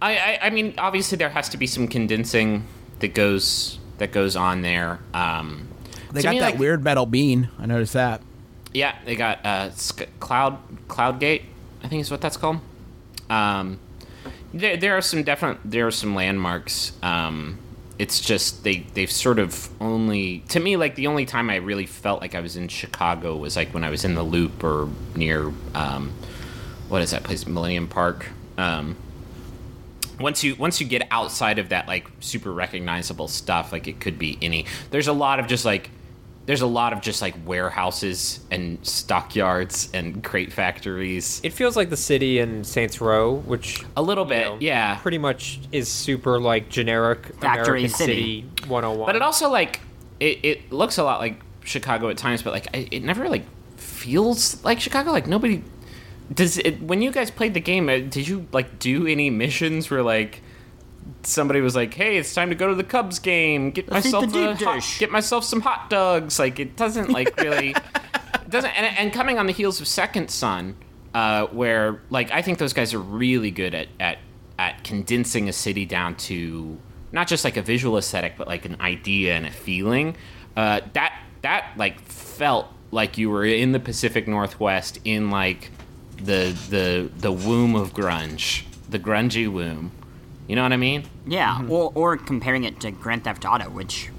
I, 0.00 0.16
I, 0.16 0.38
I 0.42 0.50
mean, 0.50 0.74
obviously 0.78 1.18
there 1.18 1.30
has 1.30 1.48
to 1.50 1.56
be 1.56 1.66
some 1.66 1.88
condensing 1.88 2.64
that 3.00 3.14
goes 3.14 3.78
that 3.98 4.12
goes 4.12 4.36
on 4.36 4.62
there. 4.62 5.00
Um, 5.12 5.68
they 6.12 6.22
got 6.22 6.34
me, 6.34 6.40
that 6.40 6.52
like- 6.52 6.58
weird 6.58 6.84
metal 6.84 7.06
bean. 7.06 7.48
I 7.58 7.66
noticed 7.66 7.94
that. 7.94 8.20
Yeah, 8.74 8.96
they 9.04 9.14
got 9.14 9.38
uh, 9.46 9.70
Cloud 10.18 10.58
CloudGate, 10.88 11.42
I 11.82 11.88
think 11.88 12.00
is 12.00 12.10
what 12.10 12.20
that's 12.20 12.36
called. 12.36 12.58
Um, 13.30 13.78
there, 14.52 14.76
there 14.76 14.96
are 14.96 15.00
some 15.00 15.22
definite 15.22 15.58
there 15.64 15.86
are 15.86 15.92
some 15.92 16.14
landmarks. 16.14 16.92
Um, 17.00 17.58
it's 18.00 18.20
just 18.20 18.64
they 18.64 18.78
they've 18.94 19.10
sort 19.10 19.38
of 19.38 19.68
only 19.80 20.40
to 20.48 20.58
me 20.58 20.76
like 20.76 20.96
the 20.96 21.06
only 21.06 21.24
time 21.24 21.50
I 21.50 21.56
really 21.56 21.86
felt 21.86 22.20
like 22.20 22.34
I 22.34 22.40
was 22.40 22.56
in 22.56 22.66
Chicago 22.66 23.36
was 23.36 23.54
like 23.54 23.72
when 23.72 23.84
I 23.84 23.90
was 23.90 24.04
in 24.04 24.16
the 24.16 24.24
Loop 24.24 24.64
or 24.64 24.88
near 25.14 25.52
um, 25.74 26.12
what 26.88 27.00
is 27.00 27.12
that 27.12 27.22
place 27.22 27.46
Millennium 27.46 27.86
Park. 27.86 28.26
Um, 28.58 28.96
once 30.18 30.42
you 30.42 30.56
once 30.56 30.80
you 30.80 30.86
get 30.86 31.06
outside 31.12 31.60
of 31.60 31.68
that 31.68 31.86
like 31.86 32.08
super 32.18 32.52
recognizable 32.52 33.28
stuff, 33.28 33.72
like 33.72 33.86
it 33.86 34.00
could 34.00 34.18
be 34.18 34.36
any. 34.42 34.66
There's 34.90 35.08
a 35.08 35.12
lot 35.12 35.38
of 35.38 35.46
just 35.46 35.64
like 35.64 35.90
there's 36.46 36.60
a 36.60 36.66
lot 36.66 36.92
of 36.92 37.00
just 37.00 37.22
like 37.22 37.34
warehouses 37.46 38.40
and 38.50 38.78
stockyards 38.86 39.88
and 39.94 40.22
crate 40.22 40.52
factories. 40.52 41.40
It 41.42 41.52
feels 41.52 41.76
like 41.76 41.90
the 41.90 41.96
city 41.96 42.38
in 42.38 42.64
Saints 42.64 43.00
Row, 43.00 43.34
which 43.34 43.82
a 43.96 44.02
little 44.02 44.24
bit, 44.24 44.46
know, 44.46 44.58
yeah. 44.60 44.96
pretty 44.96 45.18
much 45.18 45.60
is 45.72 45.88
super 45.88 46.38
like 46.38 46.68
generic 46.68 47.34
Factory 47.40 47.80
American 47.80 47.88
city. 47.88 48.46
City 48.56 48.68
101. 48.68 49.06
But 49.06 49.16
it 49.16 49.22
also 49.22 49.50
like 49.50 49.80
it, 50.20 50.38
it 50.42 50.72
looks 50.72 50.98
a 50.98 51.04
lot 51.04 51.20
like 51.20 51.40
Chicago 51.64 52.10
at 52.10 52.18
times, 52.18 52.42
but 52.42 52.52
like 52.52 52.68
it 52.72 53.02
never 53.02 53.28
like 53.28 53.44
feels 53.76 54.62
like 54.64 54.80
Chicago. 54.80 55.12
Like 55.12 55.26
nobody 55.26 55.62
does 56.32 56.58
it. 56.58 56.82
When 56.82 57.00
you 57.00 57.10
guys 57.10 57.30
played 57.30 57.54
the 57.54 57.60
game, 57.60 57.88
uh, 57.88 57.98
did 57.98 58.28
you 58.28 58.46
like 58.52 58.78
do 58.78 59.06
any 59.06 59.30
missions 59.30 59.90
where 59.90 60.02
like 60.02 60.42
somebody 61.22 61.60
was 61.60 61.74
like, 61.74 61.94
"Hey, 61.94 62.16
it's 62.16 62.34
time 62.34 62.50
to 62.50 62.54
go 62.54 62.68
to 62.68 62.74
the 62.74 62.84
Cubs 62.84 63.18
game. 63.18 63.70
Get 63.70 63.90
Let's 63.90 64.06
myself 64.06 64.32
the 64.32 64.50
a 64.50 64.54
hot, 64.56 64.74
dish." 64.76 64.98
get 64.98 65.10
myself 65.10 65.44
some 65.44 65.60
hot 65.60 65.90
dogs." 65.90 66.38
Like 66.38 66.58
it 66.60 66.76
doesn't 66.76 67.10
like 67.10 67.36
really 67.40 67.70
it 68.34 68.50
doesn't. 68.50 68.70
And, 68.70 68.98
and 68.98 69.12
coming 69.12 69.38
on 69.38 69.46
the 69.46 69.52
heels 69.52 69.80
of 69.80 69.88
Second 69.88 70.30
Son, 70.30 70.76
uh, 71.14 71.46
where 71.46 72.02
like 72.10 72.30
I 72.30 72.42
think 72.42 72.58
those 72.58 72.72
guys 72.72 72.94
are 72.94 73.00
really 73.00 73.50
good 73.50 73.74
at 73.74 73.88
at 74.00 74.18
at 74.58 74.84
condensing 74.84 75.48
a 75.48 75.52
city 75.52 75.84
down 75.84 76.14
to 76.16 76.78
not 77.12 77.28
just 77.28 77.44
like 77.44 77.56
a 77.56 77.62
visual 77.62 77.96
aesthetic, 77.96 78.34
but 78.36 78.46
like 78.46 78.64
an 78.64 78.76
idea 78.80 79.34
and 79.34 79.46
a 79.46 79.50
feeling. 79.50 80.16
Uh, 80.56 80.80
that 80.92 81.18
that 81.42 81.72
like 81.76 82.00
felt 82.00 82.66
like 82.90 83.18
you 83.18 83.30
were 83.30 83.44
in 83.44 83.72
the 83.72 83.80
Pacific 83.80 84.26
Northwest 84.28 84.98
in 85.04 85.30
like 85.30 85.70
the 86.16 86.56
the 86.70 87.10
the 87.16 87.32
womb 87.32 87.74
of 87.74 87.92
grunge, 87.92 88.64
the 88.88 88.98
grungy 88.98 89.50
womb. 89.50 89.92
You 90.46 90.56
know 90.56 90.62
what 90.62 90.72
I 90.72 90.76
mean? 90.76 91.04
Yeah, 91.26 91.54
Mm-hmm. 91.56 91.70
or 91.72 91.92
or 91.94 92.16
comparing 92.16 92.64
it 92.64 92.80
to 92.80 92.90
Grand 92.90 93.24
Theft 93.24 93.44
Auto, 93.44 93.70
which 93.70 94.10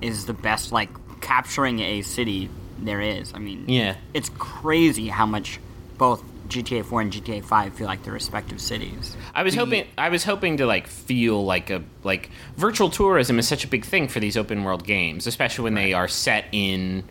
is 0.00 0.26
the 0.26 0.32
best 0.34 0.72
like 0.72 0.90
capturing 1.20 1.80
a 1.80 2.02
city 2.02 2.48
there 2.78 3.00
is. 3.00 3.32
I 3.34 3.38
mean, 3.38 3.64
Yeah. 3.68 3.96
it's 4.14 4.28
crazy 4.38 5.08
how 5.08 5.26
much 5.26 5.58
both 5.98 6.22
GTA 6.48 6.84
4 6.84 7.00
and 7.00 7.12
GTA 7.12 7.42
5 7.44 7.74
feel 7.74 7.86
like 7.88 8.04
their 8.04 8.12
respective 8.12 8.60
cities. 8.60 9.16
I 9.34 9.42
was 9.42 9.54
hoping 9.56 9.86
I 9.98 10.10
was 10.10 10.22
hoping 10.22 10.58
to 10.58 10.66
like 10.66 10.86
feel 10.86 11.44
like 11.44 11.70
a 11.70 11.82
like 12.04 12.30
virtual 12.56 12.88
tourism 12.90 13.38
is 13.40 13.48
such 13.48 13.64
a 13.64 13.68
big 13.68 13.84
thing 13.84 14.06
for 14.06 14.20
these 14.20 14.36
open 14.36 14.62
world 14.62 14.84
games, 14.84 15.26
especially 15.26 15.64
when 15.64 15.74
they 15.74 15.92
are 15.92 16.06
set 16.06 16.44
in 16.52 17.02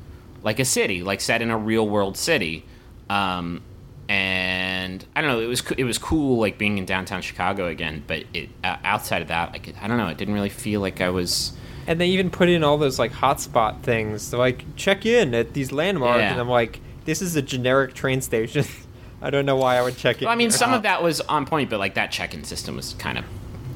like 0.43 0.59
a 0.59 0.65
city, 0.65 1.03
like 1.03 1.19
set 1.19 1.41
in 1.41 1.49
a 1.51 1.57
real 1.57 1.89
world 1.89 2.15
city. 2.15 2.63
Um, 3.09 3.61
and 4.09 5.03
I 5.15 5.21
don't 5.21 5.29
know, 5.31 5.39
it 5.39 5.47
was 5.47 5.63
it 5.77 5.83
was 5.83 5.97
cool 5.97 6.37
like 6.39 6.57
being 6.57 6.77
in 6.77 6.85
downtown 6.85 7.21
Chicago 7.21 7.67
again, 7.67 8.03
but 8.07 8.23
it 8.33 8.49
uh, 8.63 8.77
outside 8.83 9.21
of 9.21 9.27
that, 9.29 9.51
like 9.51 9.73
I 9.81 9.87
don't 9.87 9.97
know, 9.97 10.07
it 10.07 10.17
didn't 10.17 10.33
really 10.33 10.49
feel 10.49 10.81
like 10.81 11.01
I 11.01 11.09
was. 11.09 11.53
and 11.87 11.99
they 11.99 12.07
even 12.07 12.29
put 12.29 12.49
in 12.49 12.63
all 12.63 12.77
those 12.77 12.97
like 12.99 13.11
hotspot 13.11 13.81
things 13.81 14.29
to 14.31 14.37
like 14.37 14.63
check 14.75 15.05
in 15.05 15.33
at 15.33 15.53
these 15.53 15.71
landmarks, 15.71 16.19
Yeah. 16.19 16.31
and 16.31 16.39
I'm 16.41 16.49
like, 16.49 16.79
this 17.05 17.21
is 17.21 17.35
a 17.35 17.41
generic 17.41 17.93
train 17.93 18.21
station. 18.21 18.65
I 19.21 19.29
don't 19.29 19.45
know 19.45 19.55
why 19.55 19.77
I 19.77 19.81
would 19.81 19.97
check 19.97 20.21
in. 20.21 20.25
Well, 20.25 20.33
I 20.33 20.35
mean, 20.35 20.49
here. 20.49 20.57
some 20.57 20.73
of 20.73 20.83
that 20.83 21.01
was 21.01 21.21
on 21.21 21.45
point, 21.45 21.69
but 21.69 21.79
like 21.79 21.95
that 21.95 22.11
check-in 22.11 22.43
system 22.43 22.75
was 22.75 22.93
kind 22.99 23.17
of 23.17 23.25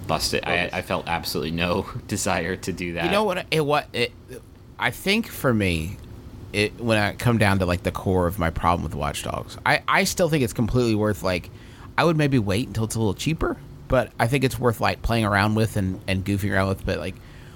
busted. 0.06 0.44
I, 0.46 0.70
I 0.72 0.82
felt 0.82 1.08
absolutely 1.08 1.52
no 1.52 1.90
desire 2.08 2.56
to 2.58 2.74
do 2.74 2.94
that. 2.94 3.06
You 3.06 3.12
know 3.12 3.24
what? 3.24 3.46
It 3.50 3.66
what 3.66 3.88
it. 3.94 4.12
I 4.78 4.92
think 4.92 5.28
for 5.28 5.54
me, 5.54 5.98
it 6.54 6.80
when 6.80 6.98
I 6.98 7.14
come 7.14 7.38
down 7.38 7.60
to 7.60 7.66
like 7.66 7.84
the 7.84 7.92
core 7.92 8.28
of 8.28 8.40
my 8.40 8.50
problem 8.50 8.84
with 8.84 8.96
Watch 8.96 9.24
Dogs, 9.24 9.58
I 9.66 9.82
I 9.88 10.04
still 10.04 10.30
think 10.30 10.44
it's 10.44 10.54
completely 10.54 10.96
worth 10.96 11.24
like. 11.24 11.50
I 11.98 12.06
would 12.06 12.16
maybe 12.16 12.40
wait 12.40 12.66
until 12.66 12.86
it's 12.86 12.96
a 12.96 13.00
little 13.00 13.14
cheaper, 13.14 13.58
but 13.90 14.14
I 14.18 14.28
think 14.28 14.46
it's 14.46 14.58
worth 14.58 14.80
like 14.80 15.02
playing 15.02 15.26
around 15.26 15.56
with 15.56 15.76
and 15.76 16.00
and 16.08 16.24
goofing 16.24 16.52
around 16.52 16.70
with. 16.70 16.86
But 16.86 17.00
like 17.00 17.16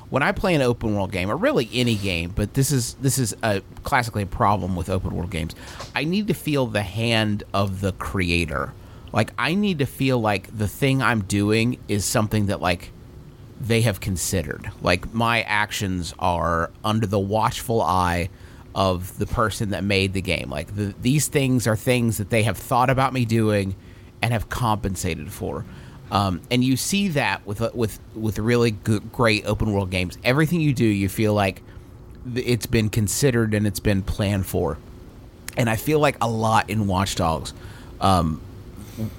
when 0.09 0.21
I 0.21 0.31
play 0.31 0.53
an 0.53 0.61
open 0.61 0.93
world 0.93 1.11
game, 1.11 1.31
or 1.31 1.35
really 1.35 1.67
any 1.73 1.95
game, 1.95 2.33
but 2.35 2.53
this 2.53 2.71
is 2.71 2.93
this 2.95 3.17
is 3.17 3.35
a 3.41 3.61
classically 3.83 4.23
a 4.23 4.27
problem 4.27 4.75
with 4.75 4.89
open 4.89 5.15
world 5.15 5.31
games. 5.31 5.55
I 5.95 6.03
need 6.03 6.27
to 6.27 6.35
feel 6.35 6.67
the 6.67 6.83
hand 6.83 7.43
of 7.53 7.81
the 7.81 7.93
creator. 7.93 8.73
Like 9.11 9.31
I 9.39 9.55
need 9.55 9.79
to 9.79 9.85
feel 9.85 10.19
like 10.19 10.55
the 10.55 10.67
thing 10.67 11.01
I'm 11.01 11.23
doing 11.23 11.79
is 11.87 12.05
something 12.05 12.45
that 12.45 12.61
like 12.61 12.91
they 13.59 13.81
have 13.81 13.99
considered. 13.99 14.69
Like 14.81 15.13
my 15.13 15.41
actions 15.41 16.13
are 16.19 16.69
under 16.83 17.07
the 17.07 17.19
watchful 17.19 17.81
eye 17.81 18.29
of 18.75 19.17
the 19.19 19.25
person 19.25 19.69
that 19.71 19.83
made 19.83 20.13
the 20.13 20.21
game. 20.21 20.49
Like 20.49 20.75
the, 20.75 20.93
these 21.01 21.27
things 21.27 21.67
are 21.67 21.75
things 21.75 22.17
that 22.17 22.29
they 22.29 22.43
have 22.43 22.57
thought 22.57 22.89
about 22.89 23.13
me 23.13 23.25
doing 23.25 23.75
and 24.21 24.33
have 24.33 24.49
compensated 24.49 25.31
for. 25.31 25.65
Um, 26.11 26.41
and 26.51 26.63
you 26.63 26.77
see 26.77 27.09
that 27.09 27.45
with 27.45 27.59
with 27.73 27.99
with 28.13 28.37
really 28.37 28.71
good, 28.71 29.11
great 29.11 29.45
open 29.45 29.73
world 29.73 29.89
games. 29.89 30.17
Everything 30.23 30.61
you 30.61 30.73
do, 30.73 30.85
you 30.85 31.09
feel 31.09 31.33
like 31.33 31.61
it's 32.35 32.65
been 32.65 32.89
considered 32.89 33.53
and 33.53 33.65
it's 33.65 33.79
been 33.79 34.01
planned 34.01 34.45
for. 34.45 34.77
And 35.57 35.69
I 35.69 35.75
feel 35.75 35.99
like 35.99 36.17
a 36.21 36.29
lot 36.29 36.69
in 36.69 36.87
Watch 36.87 37.15
Dogs, 37.15 37.53
um, 37.99 38.41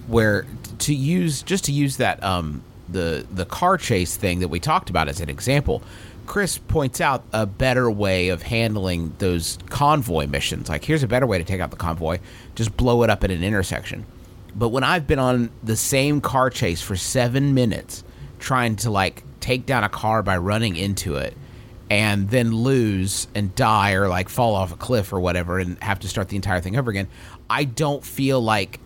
where 0.07 0.47
to 0.81 0.95
use 0.95 1.43
just 1.43 1.65
to 1.65 1.73
use 1.73 1.97
that 1.99 2.23
um, 2.23 2.63
the 2.89 3.27
the 3.33 3.45
car 3.45 3.77
chase 3.77 4.17
thing 4.17 4.41
that 4.41 4.49
we 4.49 4.61
talked 4.61 4.91
about 4.91 5.09
as 5.09 5.21
an 5.21 5.31
example. 5.31 5.83
Chris 6.27 6.59
points 6.59 7.01
out 7.01 7.25
a 7.33 7.47
better 7.47 7.91
way 7.91 8.29
of 8.29 8.43
handling 8.43 9.15
those 9.19 9.59
convoy 9.69 10.27
missions. 10.27 10.69
Like, 10.69 10.85
here's 10.85 11.03
a 11.03 11.09
better 11.09 11.27
way 11.27 11.39
to 11.39 11.45
take 11.45 11.61
out 11.61 11.71
the 11.71 11.77
convoy: 11.77 12.19
just 12.55 12.77
blow 12.77 13.03
it 13.03 13.11
up 13.11 13.25
at 13.25 13.31
an 13.31 13.43
intersection. 13.43 14.07
But 14.57 14.69
when 14.69 14.85
I've 14.85 15.07
been 15.07 15.19
on 15.19 15.51
the 15.63 15.77
same 15.77 16.21
car 16.21 16.51
chase 16.51 16.81
for 16.81 16.97
seven 16.97 17.55
minutes, 17.55 18.05
trying 18.39 18.77
to 18.77 18.91
like 18.91 19.23
take 19.41 19.67
down 19.67 19.85
a 19.85 19.89
car 19.89 20.23
by 20.23 20.37
running 20.37 20.77
into 20.77 21.17
it, 21.17 21.37
and 21.91 22.31
then 22.31 22.55
lose 22.55 23.29
and 23.35 23.55
die 23.55 23.93
or 23.93 24.09
like 24.09 24.29
fall 24.29 24.55
off 24.55 24.73
a 24.73 24.77
cliff 24.77 25.13
or 25.13 25.21
whatever 25.21 25.59
and 25.59 25.81
have 25.83 26.01
to 26.01 26.09
start 26.09 26.29
the 26.29 26.37
entire 26.37 26.61
thing 26.61 26.77
over 26.77 26.91
again, 26.91 27.09
I 27.49 27.65
don't 27.65 28.05
feel 28.05 28.41
like 28.41 28.81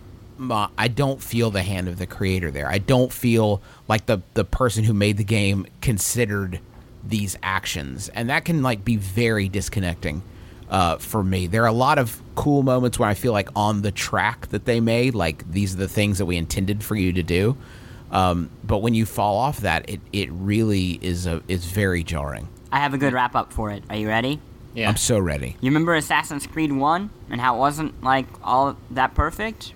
I 0.78 0.88
don't 0.88 1.20
feel 1.20 1.50
the 1.50 1.62
hand 1.62 1.88
of 1.88 1.98
the 1.98 2.06
creator 2.06 2.50
there. 2.50 2.68
I 2.68 2.78
don't 2.78 3.12
feel 3.12 3.60
like 3.88 4.06
the 4.06 4.22
the 4.34 4.44
person 4.44 4.84
who 4.84 4.94
made 4.94 5.16
the 5.16 5.24
game 5.24 5.66
considered 5.80 6.60
these 7.04 7.36
actions, 7.42 8.08
and 8.10 8.30
that 8.30 8.44
can 8.44 8.62
like 8.62 8.84
be 8.84 8.96
very 8.96 9.48
disconnecting 9.48 10.22
uh, 10.70 10.98
for 10.98 11.22
me. 11.22 11.46
There 11.46 11.62
are 11.64 11.68
a 11.68 11.72
lot 11.72 11.98
of 11.98 12.20
cool 12.34 12.62
moments 12.62 12.98
where 12.98 13.08
I 13.08 13.14
feel 13.14 13.32
like 13.32 13.48
on 13.56 13.82
the 13.82 13.90
track 13.90 14.48
that 14.48 14.64
they 14.64 14.80
made, 14.80 15.14
like 15.14 15.50
these 15.50 15.74
are 15.74 15.78
the 15.78 15.88
things 15.88 16.18
that 16.18 16.26
we 16.26 16.36
intended 16.36 16.82
for 16.82 16.94
you 16.94 17.12
to 17.12 17.22
do. 17.22 17.56
Um, 18.10 18.50
but 18.64 18.78
when 18.78 18.94
you 18.94 19.04
fall 19.04 19.36
off 19.36 19.58
that, 19.60 19.88
it, 19.88 20.00
it 20.12 20.30
really 20.32 20.98
is 21.02 21.26
a 21.26 21.42
is 21.48 21.64
very 21.64 22.02
jarring. 22.02 22.48
I 22.72 22.80
have 22.80 22.94
a 22.94 22.98
good 22.98 23.12
wrap 23.12 23.34
up 23.34 23.52
for 23.52 23.70
it. 23.70 23.82
Are 23.90 23.96
you 23.96 24.08
ready? 24.08 24.40
yeah. 24.74 24.88
I'm 24.88 24.96
so 24.96 25.18
ready. 25.18 25.56
You 25.60 25.70
remember 25.70 25.94
Assassin's 25.94 26.46
Creed 26.46 26.72
1 26.72 27.10
and 27.30 27.40
how 27.40 27.56
it 27.56 27.58
wasn't 27.58 28.02
like 28.02 28.26
all 28.42 28.76
that 28.90 29.14
perfect? 29.14 29.72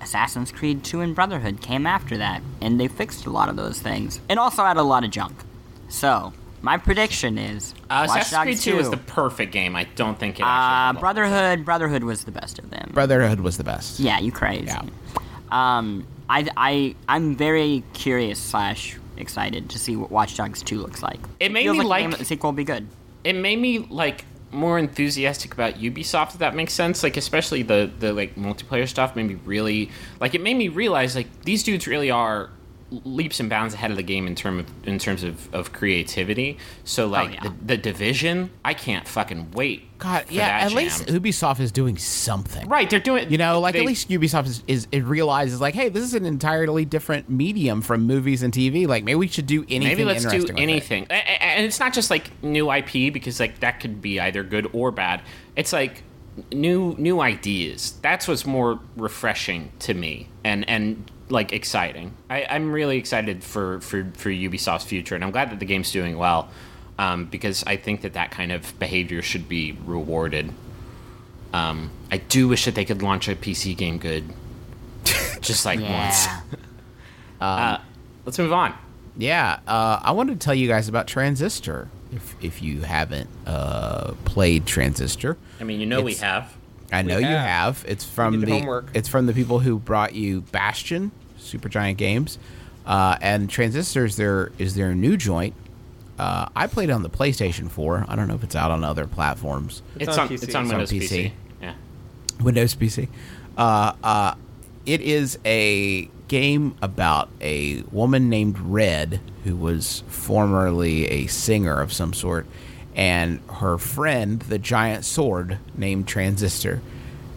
Assassin's 0.00 0.52
Creed 0.52 0.84
2 0.84 1.00
and 1.00 1.14
Brotherhood 1.14 1.60
came 1.60 1.86
after 1.86 2.16
that, 2.18 2.42
and 2.60 2.78
they 2.78 2.88
fixed 2.88 3.24
a 3.26 3.30
lot 3.30 3.48
of 3.48 3.56
those 3.56 3.80
things. 3.80 4.20
And 4.28 4.38
also 4.38 4.64
had 4.64 4.76
a 4.76 4.82
lot 4.82 5.04
of 5.04 5.10
junk. 5.10 5.34
So, 5.88 6.32
my 6.62 6.76
prediction 6.78 7.38
is 7.38 7.74
Uh, 7.88 8.06
Watch 8.08 8.22
Assassin's 8.22 8.42
Creed 8.42 8.54
Dogs 8.56 8.64
2 8.64 8.78
is 8.78 8.90
the 8.90 8.96
perfect 8.96 9.52
game. 9.52 9.76
I 9.76 9.84
don't 9.94 10.18
think 10.18 10.38
it 10.40 10.42
uh, 10.42 10.46
actually. 10.46 11.00
Brotherhood, 11.00 11.64
Brotherhood 11.64 12.04
was 12.04 12.24
the 12.24 12.32
best 12.32 12.58
of 12.58 12.70
them. 12.70 12.90
Brotherhood 12.92 13.40
was 13.40 13.56
the 13.56 13.64
best. 13.64 14.00
yeah, 14.00 14.18
you 14.18 14.32
crazy. 14.32 14.66
Yeah. 14.66 14.82
Um, 15.50 16.06
I, 16.28 16.48
I, 16.56 16.94
I'm 17.08 17.36
very 17.36 17.84
curious 17.92 18.38
slash 18.38 18.96
excited 19.16 19.70
to 19.70 19.78
see 19.78 19.96
what 19.96 20.10
Watch 20.10 20.36
Dogs 20.36 20.62
2 20.62 20.78
looks 20.80 21.02
like. 21.02 21.20
It 21.40 21.52
made 21.52 21.62
feels 21.64 21.78
me 21.78 21.84
like, 21.84 22.04
the 22.04 22.08
like- 22.10 22.18
the 22.18 22.24
sequel 22.24 22.48
will 22.50 22.56
be 22.56 22.64
good. 22.64 22.86
it 23.24 23.34
made 23.34 23.58
me 23.58 23.78
like 23.90 24.24
more 24.52 24.78
enthusiastic 24.78 25.52
about 25.54 25.74
Ubisoft 25.74 26.32
if 26.34 26.38
that 26.38 26.54
makes 26.54 26.72
sense 26.72 27.02
like 27.02 27.16
especially 27.16 27.62
the 27.62 27.90
the 27.98 28.12
like 28.12 28.36
multiplayer 28.36 28.88
stuff 28.88 29.14
made 29.16 29.26
me 29.26 29.34
really 29.44 29.90
like 30.20 30.34
it 30.34 30.40
made 30.40 30.56
me 30.56 30.68
realize 30.68 31.16
like 31.16 31.26
these 31.42 31.62
dudes 31.64 31.86
really 31.88 32.10
are 32.12 32.48
leaps 32.90 33.40
and 33.40 33.50
bounds 33.50 33.74
ahead 33.74 33.90
of 33.90 33.96
the 33.96 34.02
game 34.02 34.28
in 34.28 34.34
term 34.36 34.60
of 34.60 34.66
in 34.86 34.96
terms 34.98 35.24
of, 35.24 35.52
of 35.52 35.72
creativity 35.72 36.56
so 36.84 37.06
oh, 37.06 37.08
like 37.08 37.34
yeah. 37.34 37.42
the, 37.42 37.54
the 37.64 37.76
division 37.76 38.48
I 38.64 38.74
can't 38.74 39.08
fucking 39.08 39.50
wait 39.52 39.82
God, 39.98 40.26
yeah. 40.28 40.46
At 40.46 40.68
jam. 40.68 40.76
least 40.76 41.06
Ubisoft 41.06 41.58
is 41.58 41.72
doing 41.72 41.96
something. 41.96 42.68
right 42.68 42.88
they're 42.88 43.00
doing 43.00 43.30
You 43.30 43.38
know, 43.38 43.58
like 43.60 43.72
they- 43.72 43.80
at 43.80 43.86
least 43.86 44.08
Ubisoft 44.10 44.46
is, 44.46 44.62
is 44.68 44.86
it 44.92 45.04
realizes 45.04 45.58
like, 45.60 45.74
hey, 45.74 45.88
this 45.88 46.04
is 46.04 46.12
an 46.14 46.26
entirely 46.26 46.84
different 46.84 47.30
medium 47.30 47.80
from 47.80 48.02
movies 48.02 48.42
and 48.42 48.52
TV. 48.52 48.86
Like 48.86 49.04
maybe 49.04 49.14
we 49.16 49.26
should 49.28 49.46
do 49.46 49.62
anything. 49.70 49.88
Maybe 49.96 50.04
let's 50.04 50.24
do 50.26 50.44
it. 50.44 50.52
anything. 50.58 51.06
A- 51.08 51.42
And 51.42 51.64
it's 51.64 51.80
not 51.80 51.94
just 51.94 52.10
like 52.10 52.30
new 52.42 52.70
IP 52.70 53.10
because 53.12 53.40
like 53.40 53.60
that 53.60 53.80
could 53.80 54.02
be 54.02 54.20
either 54.20 54.44
good 54.44 54.68
or 54.74 54.90
bad. 54.90 55.22
It's 55.56 55.72
like 55.72 56.02
new 56.52 56.94
new 56.98 57.20
ideas. 57.20 57.94
That's 58.02 58.28
what's 58.28 58.44
more 58.44 58.78
refreshing 58.98 59.72
to 59.80 59.94
me 59.94 60.28
and 60.44 60.68
and 60.68 61.10
like 61.28 61.52
exciting. 61.52 62.14
I, 62.30 62.46
I'm 62.48 62.72
really 62.72 62.98
excited 62.98 63.42
for, 63.42 63.80
for 63.80 64.04
for 64.14 64.30
Ubisoft's 64.30 64.84
future, 64.84 65.14
and 65.14 65.24
I'm 65.24 65.30
glad 65.30 65.50
that 65.50 65.58
the 65.58 65.66
game's 65.66 65.90
doing 65.92 66.18
well. 66.18 66.48
Um, 66.98 67.26
because 67.26 67.62
I 67.66 67.76
think 67.76 68.00
that 68.02 68.14
that 68.14 68.30
kind 68.30 68.50
of 68.52 68.78
behavior 68.78 69.20
should 69.20 69.48
be 69.50 69.76
rewarded. 69.84 70.50
Um, 71.52 71.90
I 72.10 72.16
do 72.16 72.48
wish 72.48 72.64
that 72.64 72.74
they 72.74 72.86
could 72.86 73.02
launch 73.02 73.28
a 73.28 73.36
PC 73.36 73.76
game 73.76 73.98
good, 73.98 74.24
just 75.40 75.66
like 75.66 75.80
once. 75.80 76.26
Yeah. 76.26 76.40
Uh, 77.38 77.78
let's 78.24 78.38
move 78.38 78.50
on. 78.50 78.72
Yeah, 79.18 79.60
uh, 79.66 80.00
I 80.02 80.12
wanted 80.12 80.40
to 80.40 80.44
tell 80.44 80.54
you 80.54 80.68
guys 80.68 80.88
about 80.88 81.06
Transistor. 81.06 81.88
If 82.10 82.34
if 82.42 82.62
you 82.62 82.80
haven't 82.80 83.28
uh, 83.46 84.14
played 84.24 84.64
Transistor, 84.64 85.36
I 85.60 85.64
mean, 85.64 85.78
you 85.78 85.84
know 85.84 86.00
we 86.00 86.14
have. 86.14 86.55
I 86.92 87.02
know 87.02 87.18
you 87.18 87.26
have. 87.26 87.82
have. 87.82 87.84
It's 87.88 88.04
from 88.04 88.40
the 88.40 88.50
homework. 88.50 88.88
it's 88.94 89.08
from 89.08 89.26
the 89.26 89.32
people 89.32 89.58
who 89.60 89.78
brought 89.78 90.14
you 90.14 90.42
Bastion, 90.42 91.10
Supergiant 91.38 91.96
Games, 91.96 92.38
uh, 92.86 93.16
and 93.20 93.50
Transistors. 93.50 94.16
There 94.16 94.52
is 94.58 94.74
their 94.74 94.94
new 94.94 95.16
joint. 95.16 95.54
Uh, 96.18 96.48
I 96.56 96.66
played 96.66 96.88
it 96.88 96.92
on 96.92 97.02
the 97.02 97.10
PlayStation 97.10 97.70
4. 97.70 98.06
I 98.08 98.16
don't 98.16 98.28
know 98.28 98.34
if 98.34 98.42
it's 98.44 98.56
out 98.56 98.70
on 98.70 98.84
other 98.84 99.06
platforms. 99.06 99.82
It's, 99.98 100.16
on 100.16 100.20
on, 100.20 100.28
PC. 100.28 100.42
it's 100.42 100.42
on 100.42 100.46
It's 100.46 100.54
on 100.54 100.68
Windows 100.68 100.92
PC. 100.92 101.08
PC. 101.08 101.32
Yeah. 101.60 101.74
Windows 102.42 102.74
PC. 102.74 103.08
Uh, 103.58 103.92
uh, 104.02 104.34
it 104.86 105.00
is 105.02 105.38
a 105.44 106.08
game 106.28 106.74
about 106.80 107.28
a 107.40 107.82
woman 107.92 108.28
named 108.30 108.58
Red, 108.58 109.20
who 109.44 109.56
was 109.56 110.02
formerly 110.08 111.06
a 111.08 111.26
singer 111.26 111.80
of 111.80 111.92
some 111.92 112.12
sort, 112.12 112.46
and 112.96 113.40
her 113.60 113.78
friend, 113.78 114.40
the 114.40 114.58
giant 114.58 115.04
sword 115.04 115.58
named 115.76 116.08
Transistor. 116.08 116.80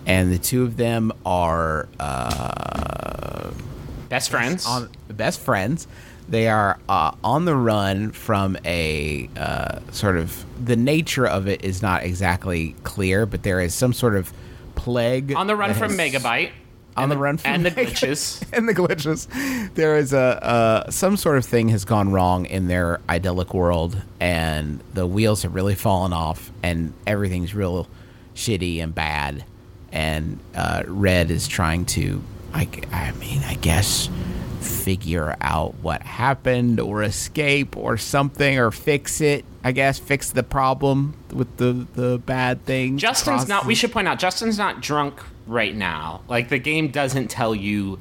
And 0.05 0.31
the 0.31 0.39
two 0.39 0.63
of 0.63 0.77
them 0.77 1.11
are 1.25 1.87
uh, 1.99 3.51
Best 4.07 4.29
friends. 4.31 4.65
on 4.65 4.89
best 5.09 5.39
friends. 5.39 5.85
They 6.27 6.47
are 6.47 6.79
uh, 6.87 7.11
on 7.23 7.45
the 7.45 7.55
run 7.55 8.11
from 8.11 8.57
a 8.65 9.29
uh, 9.37 9.79
sort 9.91 10.17
of 10.17 10.45
the 10.63 10.75
nature 10.75 11.27
of 11.27 11.47
it 11.47 11.63
is 11.63 11.81
not 11.81 12.03
exactly 12.03 12.75
clear, 12.83 13.25
but 13.25 13.43
there 13.43 13.59
is 13.61 13.73
some 13.73 13.93
sort 13.93 14.15
of 14.15 14.31
plague 14.75 15.33
on 15.35 15.47
the 15.47 15.55
run 15.55 15.73
from 15.73 15.97
has- 15.97 15.99
Megabyte. 16.13 16.51
On 16.99 17.03
and 17.03 17.11
the 17.11 17.17
run 17.17 17.37
from 17.39 17.51
and 17.51 17.65
the 17.65 17.71
glitches. 17.71 18.43
and 18.53 18.67
the 18.67 18.73
glitches. 18.73 19.27
There 19.73 19.97
is 19.97 20.13
a 20.13 20.43
uh, 20.43 20.91
some 20.91 21.17
sort 21.17 21.37
of 21.37 21.45
thing 21.45 21.69
has 21.69 21.85
gone 21.85 22.11
wrong 22.11 22.45
in 22.45 22.67
their 22.67 22.99
idyllic 23.09 23.53
world, 23.53 24.01
and 24.19 24.81
the 24.93 25.07
wheels 25.07 25.43
have 25.43 25.55
really 25.55 25.75
fallen 25.75 26.13
off, 26.13 26.51
and 26.61 26.93
everything's 27.07 27.55
real 27.55 27.87
shitty 28.35 28.81
and 28.81 28.93
bad. 28.93 29.43
And 29.91 30.39
uh, 30.53 30.83
Red 30.85 31.31
is 31.31 31.47
trying 31.47 31.85
to, 31.85 32.21
I 32.53 32.65
mean, 33.19 33.41
I 33.43 33.55
guess, 33.55 34.07
figure 34.59 35.35
out 35.41 35.75
what 35.81 36.03
happened, 36.03 36.79
or 36.79 37.01
escape, 37.03 37.75
or 37.75 37.97
something, 37.97 38.59
or 38.59 38.71
fix 38.71 39.21
it. 39.21 39.45
I 39.63 39.71
guess 39.71 39.99
fix 39.99 40.29
the 40.31 40.43
problem 40.43 41.15
with 41.33 41.57
the 41.57 41.87
the 41.93 42.19
bad 42.19 42.65
thing. 42.65 42.97
Justin's 42.97 43.47
not. 43.47 43.65
We 43.65 43.75
should 43.75 43.91
point 43.91 44.07
out 44.07 44.19
Justin's 44.19 44.57
not 44.57 44.81
drunk 44.81 45.21
right 45.49 45.75
now. 45.75 46.21
Like 46.29 46.49
the 46.49 46.59
game 46.59 46.89
doesn't 46.89 47.27
tell 47.29 47.53
you 47.53 47.99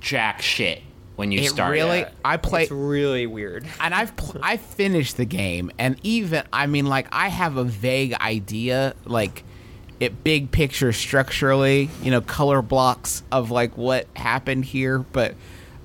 jack 0.00 0.42
shit 0.42 0.82
when 1.16 1.32
you 1.32 1.40
It 1.40 1.48
start. 1.50 1.72
really. 1.72 2.00
it. 2.00 2.12
I 2.24 2.36
play. 2.36 2.62
It's 2.62 2.70
really 2.70 3.26
weird. 3.26 3.66
and 3.80 3.94
I've 3.94 4.14
pl- 4.16 4.40
I 4.42 4.56
finished 4.56 5.16
the 5.16 5.24
game, 5.24 5.70
and 5.78 5.96
even 6.02 6.44
I 6.52 6.66
mean, 6.66 6.86
like 6.86 7.08
I 7.12 7.28
have 7.28 7.56
a 7.56 7.64
vague 7.64 8.14
idea, 8.14 8.94
like 9.04 9.44
it 9.98 10.22
big 10.24 10.50
picture 10.50 10.92
structurally, 10.92 11.90
you 12.02 12.10
know, 12.10 12.20
color 12.22 12.62
blocks 12.62 13.22
of 13.32 13.50
like 13.50 13.76
what 13.76 14.06
happened 14.16 14.64
here, 14.64 14.98
but 15.00 15.34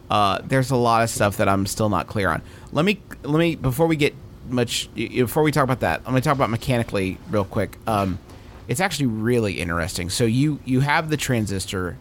uh, 0.09 0.39
there's 0.43 0.71
a 0.71 0.75
lot 0.75 1.03
of 1.03 1.09
stuff 1.09 1.37
that 1.37 1.49
I'm 1.49 1.65
still 1.65 1.89
not 1.89 2.07
clear 2.07 2.29
on. 2.29 2.41
Let 2.71 2.85
me 2.85 3.01
let 3.23 3.39
me 3.39 3.55
before 3.55 3.87
we 3.87 3.95
get 3.97 4.13
much 4.49 4.87
y- 4.95 5.09
y- 5.11 5.19
before 5.21 5.43
we 5.43 5.51
talk 5.51 5.63
about 5.65 5.79
that, 5.81 5.99
I'm 6.01 6.11
gonna 6.11 6.21
talk 6.21 6.35
about 6.35 6.49
mechanically 6.49 7.17
real 7.29 7.43
quick. 7.45 7.77
Um, 7.87 8.19
it's 8.67 8.79
actually 8.79 9.07
really 9.07 9.59
interesting. 9.59 10.09
So 10.09 10.25
you 10.25 10.59
you 10.65 10.79
have 10.81 11.09
the 11.09 11.17
transistor 11.17 11.97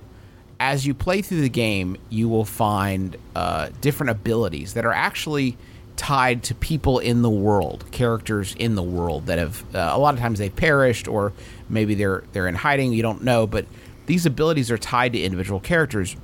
as 0.60 0.86
you 0.86 0.94
play 0.94 1.20
through 1.20 1.40
the 1.42 1.48
game, 1.48 1.96
you 2.10 2.28
will 2.28 2.44
find 2.44 3.16
uh, 3.34 3.70
different 3.80 4.10
abilities 4.10 4.74
that 4.74 4.84
are 4.86 4.92
actually 4.92 5.56
tied 5.96 6.42
to 6.44 6.54
people 6.54 6.98
in 6.98 7.22
the 7.22 7.30
world, 7.30 7.84
characters 7.90 8.54
in 8.58 8.74
the 8.74 8.82
world 8.82 9.26
that 9.26 9.38
have 9.38 9.62
uh, 9.74 9.90
a 9.92 9.98
lot 9.98 10.14
of 10.14 10.20
times 10.20 10.38
they've 10.38 10.54
perished 10.54 11.06
or 11.06 11.32
maybe 11.68 11.94
they're 11.94 12.24
they're 12.32 12.48
in 12.48 12.54
hiding. 12.54 12.92
You 12.92 13.02
don't 13.02 13.22
know, 13.24 13.46
but 13.46 13.66
these 14.06 14.26
abilities 14.26 14.70
are 14.70 14.78
tied 14.78 15.12
to 15.12 15.22
individual 15.22 15.60
characters, 15.60 16.16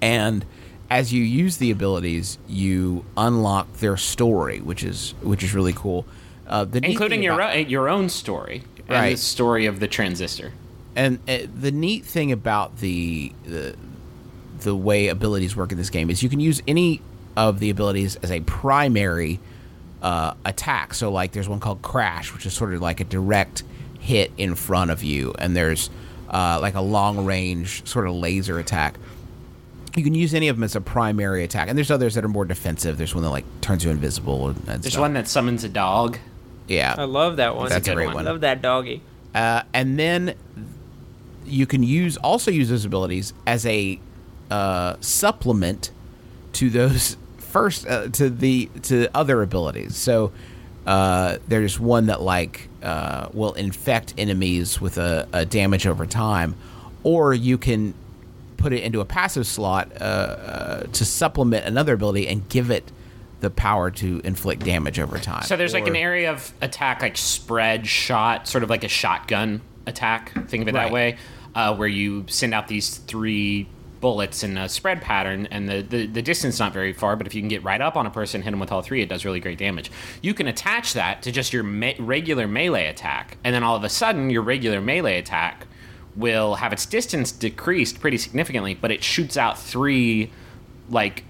and 0.00 0.44
as 0.90 1.12
you 1.12 1.22
use 1.22 1.58
the 1.58 1.70
abilities, 1.70 2.38
you 2.48 3.04
unlock 3.16 3.72
their 3.74 3.96
story, 3.96 4.60
which 4.60 4.82
is 4.82 5.14
which 5.22 5.42
is 5.42 5.54
really 5.54 5.72
cool. 5.72 6.04
Uh, 6.46 6.64
the 6.64 6.84
including 6.84 7.22
your 7.22 7.34
about- 7.34 7.56
own, 7.56 7.68
your 7.68 7.88
own 7.88 8.08
story 8.08 8.64
and 8.90 8.98
Right. 8.98 9.10
the 9.12 9.16
story 9.22 9.66
of 9.66 9.80
the 9.80 9.88
transistor. 9.88 10.52
and 10.96 11.18
uh, 11.28 11.38
the 11.58 11.70
neat 11.70 12.04
thing 12.04 12.32
about 12.32 12.78
the, 12.78 13.32
the 13.44 13.74
the 14.60 14.74
way 14.76 15.08
abilities 15.08 15.56
work 15.56 15.72
in 15.72 15.78
this 15.78 15.88
game 15.88 16.10
is 16.10 16.22
you 16.22 16.28
can 16.28 16.40
use 16.40 16.60
any 16.68 17.00
of 17.36 17.60
the 17.60 17.70
abilities 17.70 18.16
as 18.16 18.30
a 18.30 18.40
primary 18.40 19.40
uh, 20.02 20.34
attack. 20.44 20.92
So, 20.92 21.10
like, 21.10 21.32
there's 21.32 21.48
one 21.48 21.60
called 21.60 21.80
Crash, 21.80 22.34
which 22.34 22.44
is 22.44 22.52
sort 22.52 22.74
of 22.74 22.82
like 22.82 23.00
a 23.00 23.04
direct 23.04 23.62
hit 24.00 24.32
in 24.36 24.54
front 24.54 24.90
of 24.90 25.02
you, 25.02 25.32
and 25.38 25.56
there's 25.56 25.88
uh, 26.28 26.58
like 26.60 26.74
a 26.74 26.80
long 26.82 27.24
range 27.24 27.86
sort 27.86 28.06
of 28.06 28.14
laser 28.14 28.58
attack. 28.58 28.96
You 29.96 30.04
can 30.04 30.14
use 30.14 30.34
any 30.34 30.48
of 30.48 30.56
them 30.56 30.64
as 30.64 30.76
a 30.76 30.80
primary 30.80 31.42
attack, 31.44 31.68
and 31.68 31.76
there's 31.78 31.90
others 31.90 32.14
that 32.14 32.24
are 32.24 32.28
more 32.28 32.44
defensive. 32.44 32.98
There's 32.98 33.14
one 33.14 33.24
that 33.24 33.30
like 33.30 33.44
turns 33.62 33.82
you 33.84 33.90
invisible. 33.90 34.52
There's 34.52 34.86
stuff. 34.88 35.00
one 35.00 35.14
that 35.14 35.26
summons 35.28 35.64
a 35.64 35.68
dog. 35.68 36.18
Yeah, 36.70 36.94
I 36.96 37.04
love 37.04 37.36
that 37.36 37.56
one. 37.56 37.68
That's 37.68 37.86
a 37.86 37.90
good 37.90 37.96
great 37.96 38.06
one. 38.06 38.14
one. 38.16 38.24
Love 38.26 38.40
that 38.42 38.62
doggy. 38.62 39.02
Uh, 39.34 39.62
and 39.74 39.98
then 39.98 40.34
you 41.44 41.66
can 41.66 41.82
use 41.82 42.16
also 42.16 42.50
use 42.50 42.68
those 42.68 42.84
abilities 42.84 43.34
as 43.44 43.66
a 43.66 43.98
uh, 44.50 44.94
supplement 45.00 45.90
to 46.52 46.70
those 46.70 47.16
first 47.38 47.86
uh, 47.88 48.08
to 48.10 48.30
the 48.30 48.70
to 48.82 49.08
other 49.14 49.42
abilities. 49.42 49.96
So 49.96 50.32
uh, 50.86 51.38
there's 51.48 51.80
one 51.80 52.06
that 52.06 52.22
like 52.22 52.68
uh, 52.84 53.28
will 53.32 53.54
infect 53.54 54.14
enemies 54.16 54.80
with 54.80 54.96
a, 54.96 55.28
a 55.32 55.44
damage 55.44 55.88
over 55.88 56.06
time, 56.06 56.54
or 57.02 57.34
you 57.34 57.58
can 57.58 57.94
put 58.56 58.72
it 58.72 58.84
into 58.84 59.00
a 59.00 59.04
passive 59.04 59.46
slot 59.46 59.90
uh, 60.00 60.04
uh, 60.04 60.82
to 60.92 61.04
supplement 61.04 61.66
another 61.66 61.94
ability 61.94 62.28
and 62.28 62.48
give 62.48 62.70
it 62.70 62.92
the 63.40 63.50
power 63.50 63.90
to 63.90 64.20
inflict 64.24 64.64
damage 64.64 64.98
over 65.00 65.18
time. 65.18 65.42
So 65.44 65.56
there's 65.56 65.72
like 65.74 65.86
an 65.86 65.96
area 65.96 66.30
of 66.30 66.52
attack, 66.60 67.02
like 67.02 67.16
spread 67.16 67.86
shot, 67.86 68.46
sort 68.46 68.62
of 68.64 68.70
like 68.70 68.84
a 68.84 68.88
shotgun 68.88 69.60
attack. 69.86 70.32
Think 70.48 70.62
of 70.62 70.68
it 70.68 70.74
Right. 70.74 70.84
that 70.84 70.92
way, 70.92 71.16
uh, 71.54 71.74
where 71.74 71.88
you 71.88 72.24
send 72.28 72.52
out 72.54 72.68
these 72.68 72.96
three 72.98 73.66
bullets 74.00 74.42
in 74.42 74.56
a 74.56 74.66
spread 74.68 75.02
pattern, 75.02 75.46
and 75.50 75.68
the, 75.68 75.82
the 75.82 76.06
the 76.06 76.22
distance 76.22 76.58
not 76.58 76.72
very 76.72 76.92
far. 76.92 77.16
But 77.16 77.26
if 77.26 77.34
you 77.34 77.42
can 77.42 77.48
get 77.48 77.62
right 77.64 77.80
up 77.80 77.96
on 77.96 78.06
a 78.06 78.10
person, 78.10 78.40
hit 78.42 78.50
them 78.50 78.60
with 78.60 78.72
all 78.72 78.82
three, 78.82 79.02
it 79.02 79.08
does 79.08 79.24
really 79.24 79.40
great 79.40 79.58
damage. 79.58 79.90
You 80.22 80.32
can 80.34 80.46
attach 80.46 80.94
that 80.94 81.22
to 81.22 81.32
just 81.32 81.52
your 81.52 81.62
me- 81.62 81.96
regular 81.98 82.46
melee 82.46 82.86
attack, 82.86 83.36
and 83.44 83.54
then 83.54 83.62
all 83.62 83.76
of 83.76 83.84
a 83.84 83.88
sudden, 83.90 84.30
your 84.30 84.42
regular 84.42 84.80
melee 84.80 85.18
attack 85.18 85.66
will 86.16 86.56
have 86.56 86.72
its 86.72 86.86
distance 86.86 87.30
decreased 87.30 88.00
pretty 88.00 88.16
significantly, 88.18 88.74
but 88.74 88.90
it 88.90 89.02
shoots 89.04 89.36
out 89.36 89.58
three 89.58 90.30
like 90.88 91.24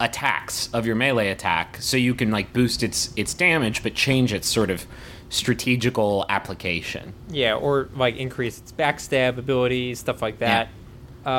attacks 0.00 0.68
of 0.72 0.86
your 0.86 0.96
melee 0.96 1.28
attack 1.28 1.76
so 1.80 1.96
you 1.96 2.14
can 2.14 2.30
like 2.30 2.52
boost 2.52 2.82
its 2.82 3.12
its 3.16 3.32
damage 3.32 3.82
but 3.82 3.94
change 3.94 4.32
its 4.32 4.48
sort 4.48 4.70
of 4.70 4.86
strategical 5.28 6.26
application. 6.28 7.12
Yeah, 7.28 7.54
or 7.54 7.88
like 7.96 8.16
increase 8.16 8.58
its 8.58 8.72
backstab 8.72 9.38
ability, 9.38 9.94
stuff 9.94 10.22
like 10.22 10.38
that. 10.38 10.68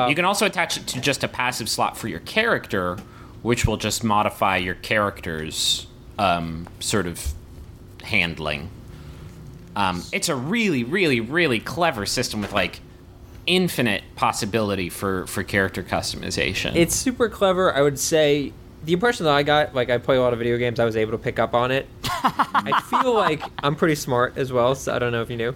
you 0.08 0.14
can 0.14 0.24
also 0.24 0.46
attach 0.46 0.76
it 0.76 0.86
to 0.88 1.00
just 1.00 1.22
a 1.22 1.28
passive 1.28 1.68
slot 1.68 1.96
for 1.96 2.08
your 2.08 2.20
character 2.20 2.98
which 3.42 3.64
will 3.64 3.76
just 3.76 4.02
modify 4.02 4.56
your 4.56 4.74
character's 4.74 5.86
um, 6.18 6.66
sort 6.80 7.06
of 7.06 7.32
handling. 8.02 8.68
Um, 9.76 10.02
it's 10.12 10.28
a 10.28 10.34
really, 10.34 10.82
really, 10.82 11.20
really 11.20 11.60
clever 11.60 12.06
system 12.06 12.40
with 12.40 12.52
like 12.52 12.80
infinite 13.46 14.02
possibility 14.16 14.88
for 14.88 15.26
for 15.26 15.42
character 15.42 15.82
customization. 15.82 16.74
It's 16.74 16.94
super 16.94 17.28
clever. 17.28 17.74
I 17.74 17.82
would 17.82 17.98
say 17.98 18.52
the 18.84 18.92
impression 18.92 19.24
that 19.24 19.34
I 19.34 19.42
got, 19.42 19.74
like 19.74 19.90
I 19.90 19.98
play 19.98 20.16
a 20.16 20.20
lot 20.20 20.32
of 20.32 20.38
video 20.38 20.56
games, 20.58 20.78
I 20.78 20.84
was 20.84 20.96
able 20.96 21.12
to 21.12 21.18
pick 21.18 21.38
up 21.38 21.54
on 21.54 21.70
it. 21.70 21.88
I 22.04 22.80
feel 22.88 23.14
like 23.14 23.42
I'm 23.62 23.74
pretty 23.74 23.96
smart 23.96 24.36
as 24.36 24.52
well, 24.52 24.74
so 24.74 24.94
I 24.94 24.98
don't 24.98 25.12
know 25.12 25.22
if 25.22 25.30
you 25.30 25.36
knew. 25.36 25.54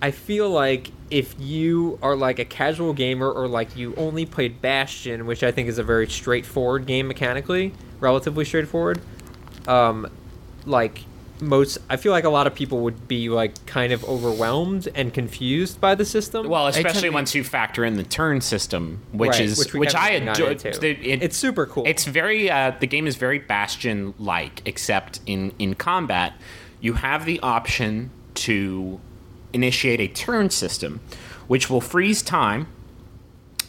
I 0.00 0.10
feel 0.10 0.48
like 0.50 0.90
if 1.10 1.34
you 1.38 1.98
are 2.02 2.16
like 2.16 2.38
a 2.38 2.44
casual 2.44 2.92
gamer 2.92 3.30
or 3.30 3.46
like 3.46 3.76
you 3.76 3.94
only 3.96 4.26
played 4.26 4.60
Bastion, 4.60 5.26
which 5.26 5.42
I 5.42 5.52
think 5.52 5.68
is 5.68 5.78
a 5.78 5.82
very 5.82 6.08
straightforward 6.08 6.86
game 6.86 7.08
mechanically, 7.08 7.72
relatively 8.00 8.44
straightforward, 8.44 9.00
um, 9.66 10.10
like 10.64 11.02
most, 11.40 11.78
I 11.88 11.96
feel 11.96 12.12
like 12.12 12.24
a 12.24 12.28
lot 12.30 12.46
of 12.46 12.54
people 12.54 12.80
would 12.80 13.06
be 13.08 13.28
like 13.28 13.64
kind 13.66 13.92
of 13.92 14.04
overwhelmed 14.04 14.88
and 14.94 15.12
confused 15.12 15.80
by 15.80 15.94
the 15.94 16.04
system. 16.04 16.48
Well, 16.48 16.66
especially 16.66 17.10
once 17.10 17.34
you 17.34 17.44
factor 17.44 17.84
in 17.84 17.96
the 17.96 18.02
turn 18.04 18.40
system, 18.40 19.00
which 19.12 19.30
Right, 19.32 19.40
is 19.42 19.58
which 19.58 19.74
which, 19.74 19.94
I 19.94 20.10
haven't 20.12 20.26
gotten 20.26 20.42
adore. 20.44 20.70
into. 20.72 20.86
it- 20.88 21.22
It's 21.22 21.36
super 21.36 21.66
cool. 21.66 21.84
It's 21.86 22.04
very 22.04 22.50
uh, 22.50 22.72
the 22.80 22.86
game 22.86 23.06
is 23.06 23.16
very 23.16 23.38
Bastion 23.38 24.14
like, 24.18 24.62
except 24.64 25.20
in 25.26 25.52
in 25.58 25.74
combat, 25.74 26.34
you 26.80 26.94
have 26.94 27.24
the 27.24 27.38
option 27.40 28.10
to 28.34 29.00
initiate 29.52 30.00
a 30.00 30.08
turn 30.08 30.50
system, 30.50 31.00
which 31.46 31.70
will 31.70 31.80
freeze 31.80 32.22
time 32.22 32.66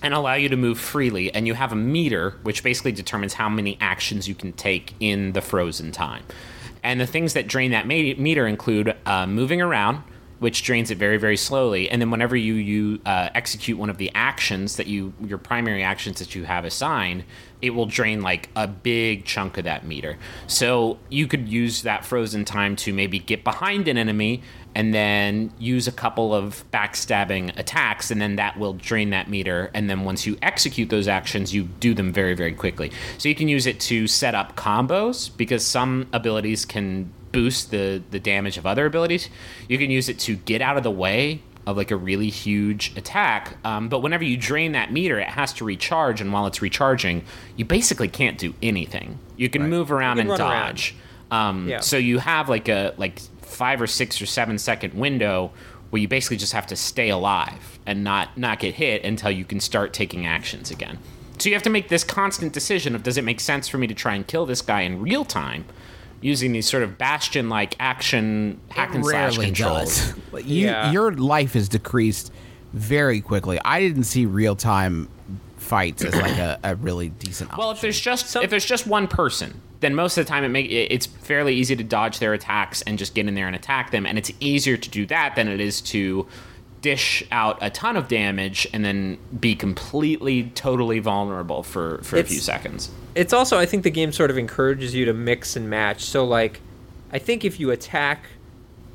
and 0.03 0.13
allow 0.13 0.33
you 0.35 0.47
to 0.49 0.55
move 0.57 0.79
freely. 0.79 1.33
And 1.33 1.47
you 1.47 1.53
have 1.55 1.71
a 1.71 1.75
meter, 1.75 2.35
which 2.43 2.61
basically 2.63 2.91
determines 2.91 3.33
how 3.35 3.49
many 3.49 3.77
actions 3.81 4.27
you 4.27 4.35
can 4.35 4.53
take 4.53 4.93
in 4.99 5.31
the 5.33 5.41
frozen 5.41 5.91
time. 5.91 6.23
And 6.83 6.99
the 6.99 7.07
things 7.07 7.33
that 7.33 7.47
drain 7.47 7.71
that 7.71 7.87
meter 7.87 8.47
include 8.47 8.95
uh, 9.05 9.25
moving 9.27 9.61
around, 9.61 10.03
which 10.39 10.63
drains 10.63 10.91
it 10.91 10.97
very, 10.97 11.17
very 11.17 11.37
slowly. 11.37 11.89
And 11.89 12.01
then 12.01 12.11
whenever 12.11 12.35
you 12.35 12.53
you 12.53 12.99
uh, 13.05 13.29
execute 13.33 13.77
one 13.77 13.89
of 13.89 13.97
the 13.97 14.11
actions 14.13 14.75
that 14.75 14.87
you 14.87 15.13
your 15.25 15.37
primary 15.39 15.83
actions 15.83 16.19
that 16.19 16.35
you 16.35 16.43
have 16.43 16.63
assigned, 16.63 17.23
it 17.61 17.71
will 17.71 17.87
drain 17.87 18.21
like 18.21 18.49
a 18.55 18.67
big 18.67 19.25
chunk 19.25 19.57
of 19.57 19.63
that 19.63 19.85
meter. 19.85 20.17
So 20.45 20.99
you 21.09 21.27
could 21.27 21.49
use 21.49 21.81
that 21.81 22.05
frozen 22.05 22.45
time 22.45 22.75
to 22.77 22.93
maybe 22.93 23.17
get 23.19 23.43
behind 23.43 23.87
an 23.87 23.97
enemy 23.97 24.43
and 24.77 24.93
then 24.93 25.51
use 25.57 25.87
a 25.87 25.91
couple 25.91 26.35
of 26.35 26.63
backstabbing 26.71 27.57
attacks, 27.57 28.11
and 28.11 28.21
then 28.21 28.35
that 28.35 28.59
will 28.59 28.73
drain 28.73 29.09
that 29.09 29.27
meter. 29.27 29.71
And 29.73 29.89
then 29.89 30.03
once 30.03 30.27
you 30.27 30.37
execute 30.43 30.91
those 30.91 31.07
actions, 31.07 31.51
you 31.51 31.63
do 31.63 31.95
them 31.95 32.13
very, 32.13 32.35
very 32.35 32.53
quickly. 32.53 32.91
So 33.17 33.27
you 33.27 33.33
can 33.33 33.47
use 33.47 33.65
it 33.65 33.79
to 33.79 34.05
set 34.05 34.35
up 34.35 34.55
combos 34.55 35.35
because 35.35 35.65
some 35.65 36.07
abilities 36.13 36.63
can 36.63 37.11
boost 37.31 37.71
the 37.71 38.03
the 38.11 38.19
damage 38.19 38.59
of 38.59 38.67
other 38.67 38.85
abilities. 38.85 39.29
You 39.67 39.79
can 39.79 39.89
use 39.89 40.09
it 40.09 40.19
to 40.19 40.35
get 40.35 40.61
out 40.61 40.77
of 40.77 40.83
the 40.83 40.91
way 40.91 41.41
of 41.65 41.75
like 41.75 41.89
a 41.89 41.97
really 41.97 42.29
huge 42.29 42.95
attack. 42.95 43.57
Um, 43.65 43.89
but 43.89 44.01
whenever 44.01 44.23
you 44.23 44.37
drain 44.37 44.73
that 44.73 44.93
meter, 44.93 45.17
it 45.17 45.29
has 45.29 45.53
to 45.53 45.65
recharge, 45.65 46.21
and 46.21 46.31
while 46.31 46.45
it's 46.45 46.61
recharging, 46.61 47.23
you 47.55 47.65
basically 47.65 48.09
can't 48.09 48.37
do 48.37 48.53
anything. 48.61 49.17
You 49.37 49.49
can 49.49 49.67
move 49.71 49.91
around 49.91 50.17
can 50.17 50.29
and 50.29 50.29
run 50.29 50.41
around. 50.41 50.75
dodge. 50.75 50.95
Um, 51.31 51.67
Yeah. 51.67 51.79
So 51.79 51.97
you 51.97 52.19
have 52.19 52.47
like 52.47 52.69
a 52.69 52.93
like 52.97 53.19
five 53.47 53.81
or 53.81 53.87
six 53.87 54.21
or 54.21 54.25
seven 54.25 54.57
second 54.57 54.93
window 54.93 55.51
where 55.89 56.01
you 56.01 56.07
basically 56.07 56.37
just 56.37 56.53
have 56.53 56.67
to 56.67 56.75
stay 56.75 57.09
alive 57.09 57.79
and 57.85 58.03
not 58.03 58.37
not 58.37 58.59
get 58.59 58.75
hit 58.75 59.03
until 59.03 59.31
you 59.31 59.45
can 59.45 59.59
start 59.59 59.93
taking 59.93 60.25
actions 60.25 60.71
again. 60.71 60.99
So 61.39 61.49
you 61.49 61.55
have 61.55 61.63
to 61.63 61.69
make 61.69 61.89
this 61.89 62.03
constant 62.03 62.53
decision 62.53 62.95
of 62.95 63.03
does 63.03 63.17
it 63.17 63.23
make 63.23 63.39
sense 63.39 63.67
for 63.67 63.77
me 63.77 63.87
to 63.87 63.93
try 63.93 64.15
and 64.15 64.27
kill 64.27 64.45
this 64.45 64.61
guy 64.61 64.81
in 64.81 65.01
real 65.01 65.23
time 65.23 65.65
using 66.21 66.51
these 66.51 66.67
sort 66.67 66.83
of 66.83 66.97
bastion 66.97 67.47
like 67.47 67.75
action 67.79 68.59
hack 68.69 68.95
and 68.95 69.05
slash 69.05 69.37
controls. 69.37 70.13
does. 70.33 70.45
You, 70.45 70.67
Yeah. 70.67 70.91
Your 70.91 71.11
life 71.13 71.55
is 71.55 71.69
decreased 71.69 72.31
very 72.73 73.21
quickly. 73.21 73.59
I 73.63 73.79
didn't 73.79 74.03
see 74.03 74.25
real 74.25 74.55
time 74.55 75.09
fights 75.57 76.03
as 76.03 76.15
like 76.15 76.37
a, 76.37 76.59
a 76.63 76.75
really 76.75 77.09
decent 77.09 77.49
Option. 77.51 77.59
Well, 77.59 77.69
option. 77.69 77.77
if 77.77 77.81
there's 77.81 77.99
just 77.99 78.35
if 78.35 78.49
there's 78.49 78.65
just 78.65 78.87
one 78.87 79.07
person, 79.07 79.61
then 79.79 79.93
most 79.95 80.17
of 80.17 80.25
the 80.25 80.29
time 80.29 80.43
it 80.43 80.49
make 80.49 80.69
it's 80.71 81.05
fairly 81.05 81.53
easy 81.55 81.75
to 81.75 81.83
dodge 81.83 82.19
their 82.19 82.33
attacks 82.33 82.81
and 82.83 82.97
just 82.97 83.13
get 83.13 83.27
in 83.27 83.35
there 83.35 83.47
and 83.47 83.55
attack 83.55 83.91
them, 83.91 84.05
and 84.05 84.17
it's 84.17 84.31
easier 84.39 84.77
to 84.77 84.89
do 84.89 85.05
that 85.07 85.35
than 85.35 85.47
it 85.47 85.59
is 85.59 85.81
to 85.81 86.27
dish 86.81 87.23
out 87.31 87.57
a 87.61 87.69
ton 87.71 87.97
of 87.97 88.07
damage 88.07 88.67
and 88.71 88.85
then 88.85 89.17
be 89.39 89.55
completely 89.55 90.43
totally 90.55 90.99
vulnerable 90.99 91.63
for 91.63 91.99
for 92.03 92.17
a 92.17 92.23
few 92.23 92.39
seconds. 92.39 92.89
it's 93.15 93.33
also 93.33 93.57
I 93.57 93.65
think 93.65 93.83
the 93.83 93.89
game 93.89 94.11
sort 94.11 94.29
of 94.29 94.37
encourages 94.37 94.93
you 94.93 95.05
to 95.05 95.13
mix 95.13 95.55
and 95.55 95.69
match. 95.69 96.03
So 96.05 96.23
like, 96.23 96.61
I 97.11 97.17
think 97.19 97.43
if 97.43 97.59
you 97.59 97.71
attack, 97.71 98.25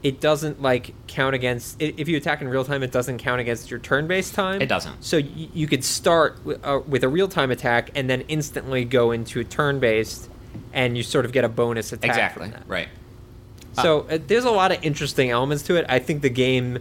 it 0.05 0.21
doesn't 0.21 0.63
like 0.63 0.95
count 1.07 1.35
against. 1.35 1.81
If 1.81 2.09
you 2.09 2.17
attack 2.17 2.41
in 2.41 2.49
real 2.49 2.65
time, 2.65 2.83
it 2.83 2.93
doesn't 2.93 3.19
count 3.19 3.41
against 3.41 3.71
your 3.71 3.81
turn-based 3.81 4.35
time. 4.35 4.61
It 4.63 4.67
doesn't. 4.67 5.05
So 5.05 5.19
y- 5.19 5.49
you 5.53 5.67
could 5.67 5.85
start 5.85 6.37
wi- 6.45 6.61
uh, 6.65 6.81
with 6.81 7.03
a 7.05 7.09
real-time 7.09 7.51
attack 7.53 7.91
and 7.95 8.09
then 8.11 8.23
instantly 8.23 8.85
go 8.85 9.11
into 9.13 9.39
a 9.41 9.45
turn-based, 9.45 10.29
and 10.73 10.97
you 10.97 11.03
sort 11.03 11.25
of 11.25 11.33
get 11.33 11.45
a 11.45 11.49
bonus 11.49 11.93
attack. 11.93 12.11
Exactly. 12.11 12.45
From 12.45 12.53
that. 12.53 12.69
Right. 12.69 12.89
So 13.75 14.01
uh, 14.01 14.19
there's 14.27 14.45
a 14.45 14.51
lot 14.51 14.73
of 14.73 14.85
interesting 14.85 15.31
elements 15.31 15.63
to 15.65 15.77
it. 15.77 15.87
I 15.89 15.99
think 15.99 16.23
the 16.23 16.29
game, 16.29 16.79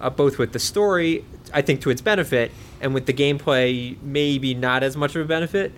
uh, 0.00 0.10
both 0.10 0.38
with 0.38 0.52
the 0.52 0.58
story, 0.58 1.24
I 1.52 1.62
think 1.62 1.82
to 1.82 1.90
its 1.90 2.00
benefit, 2.00 2.50
and 2.80 2.94
with 2.94 3.06
the 3.06 3.12
gameplay, 3.12 4.00
maybe 4.02 4.54
not 4.54 4.82
as 4.82 4.96
much 4.96 5.14
of 5.14 5.22
a 5.22 5.28
benefit, 5.28 5.72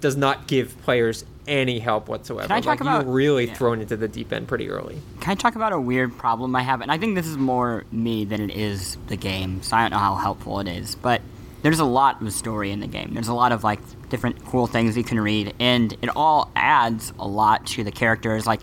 does 0.00 0.16
not 0.16 0.48
give 0.48 0.80
players 0.82 1.24
any 1.46 1.78
help 1.78 2.08
whatsoever. 2.08 2.48
Can 2.48 2.56
I 2.56 2.60
talk 2.60 2.66
like, 2.66 2.80
about- 2.80 3.04
you're 3.04 3.14
really 3.14 3.46
yeah. 3.46 3.54
thrown 3.54 3.80
into 3.80 3.96
the 3.96 4.08
deep 4.08 4.32
end 4.32 4.48
pretty 4.48 4.68
early. 4.68 5.00
Can 5.20 5.32
I 5.32 5.34
talk 5.34 5.54
about 5.54 5.72
a 5.72 5.80
weird 5.80 6.16
problem 6.18 6.54
I 6.54 6.62
have? 6.62 6.80
And 6.80 6.90
I 6.90 6.98
think 6.98 7.14
this 7.14 7.26
is 7.26 7.36
more 7.36 7.84
me 7.92 8.24
than 8.24 8.40
it 8.50 8.56
is 8.56 8.96
the 9.06 9.16
game, 9.16 9.62
so 9.62 9.76
I 9.76 9.82
don't 9.82 9.92
know 9.92 9.98
how 9.98 10.16
helpful 10.16 10.60
it 10.60 10.68
is. 10.68 10.94
But 10.94 11.20
there's 11.62 11.78
a 11.78 11.84
lot 11.84 12.20
of 12.20 12.32
story 12.32 12.70
in 12.70 12.80
the 12.80 12.86
game. 12.86 13.14
There's 13.14 13.28
a 13.28 13.34
lot 13.34 13.52
of 13.52 13.64
like 13.64 13.80
different 14.08 14.44
cool 14.46 14.66
things 14.66 14.96
you 14.96 15.04
can 15.04 15.20
read, 15.20 15.54
and 15.58 15.92
it 16.02 16.10
all 16.14 16.50
adds 16.54 17.12
a 17.18 17.26
lot 17.26 17.66
to 17.68 17.84
the 17.84 17.92
characters. 17.92 18.46
Like 18.46 18.60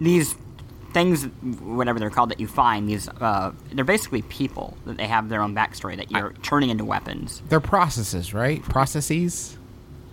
these 0.00 0.34
things, 0.92 1.24
whatever 1.24 1.98
they're 1.98 2.10
called, 2.10 2.30
that 2.30 2.40
you 2.40 2.46
find. 2.46 2.88
These 2.88 3.08
uh, 3.08 3.52
they're 3.72 3.84
basically 3.84 4.22
people 4.22 4.76
that 4.84 4.98
they 4.98 5.06
have 5.06 5.28
their 5.28 5.42
own 5.42 5.54
backstory 5.54 5.96
that 5.96 6.10
you're 6.10 6.32
turning 6.42 6.70
into 6.70 6.84
weapons. 6.84 7.42
They're 7.48 7.60
processes, 7.60 8.34
right? 8.34 8.62
Processes? 8.62 9.56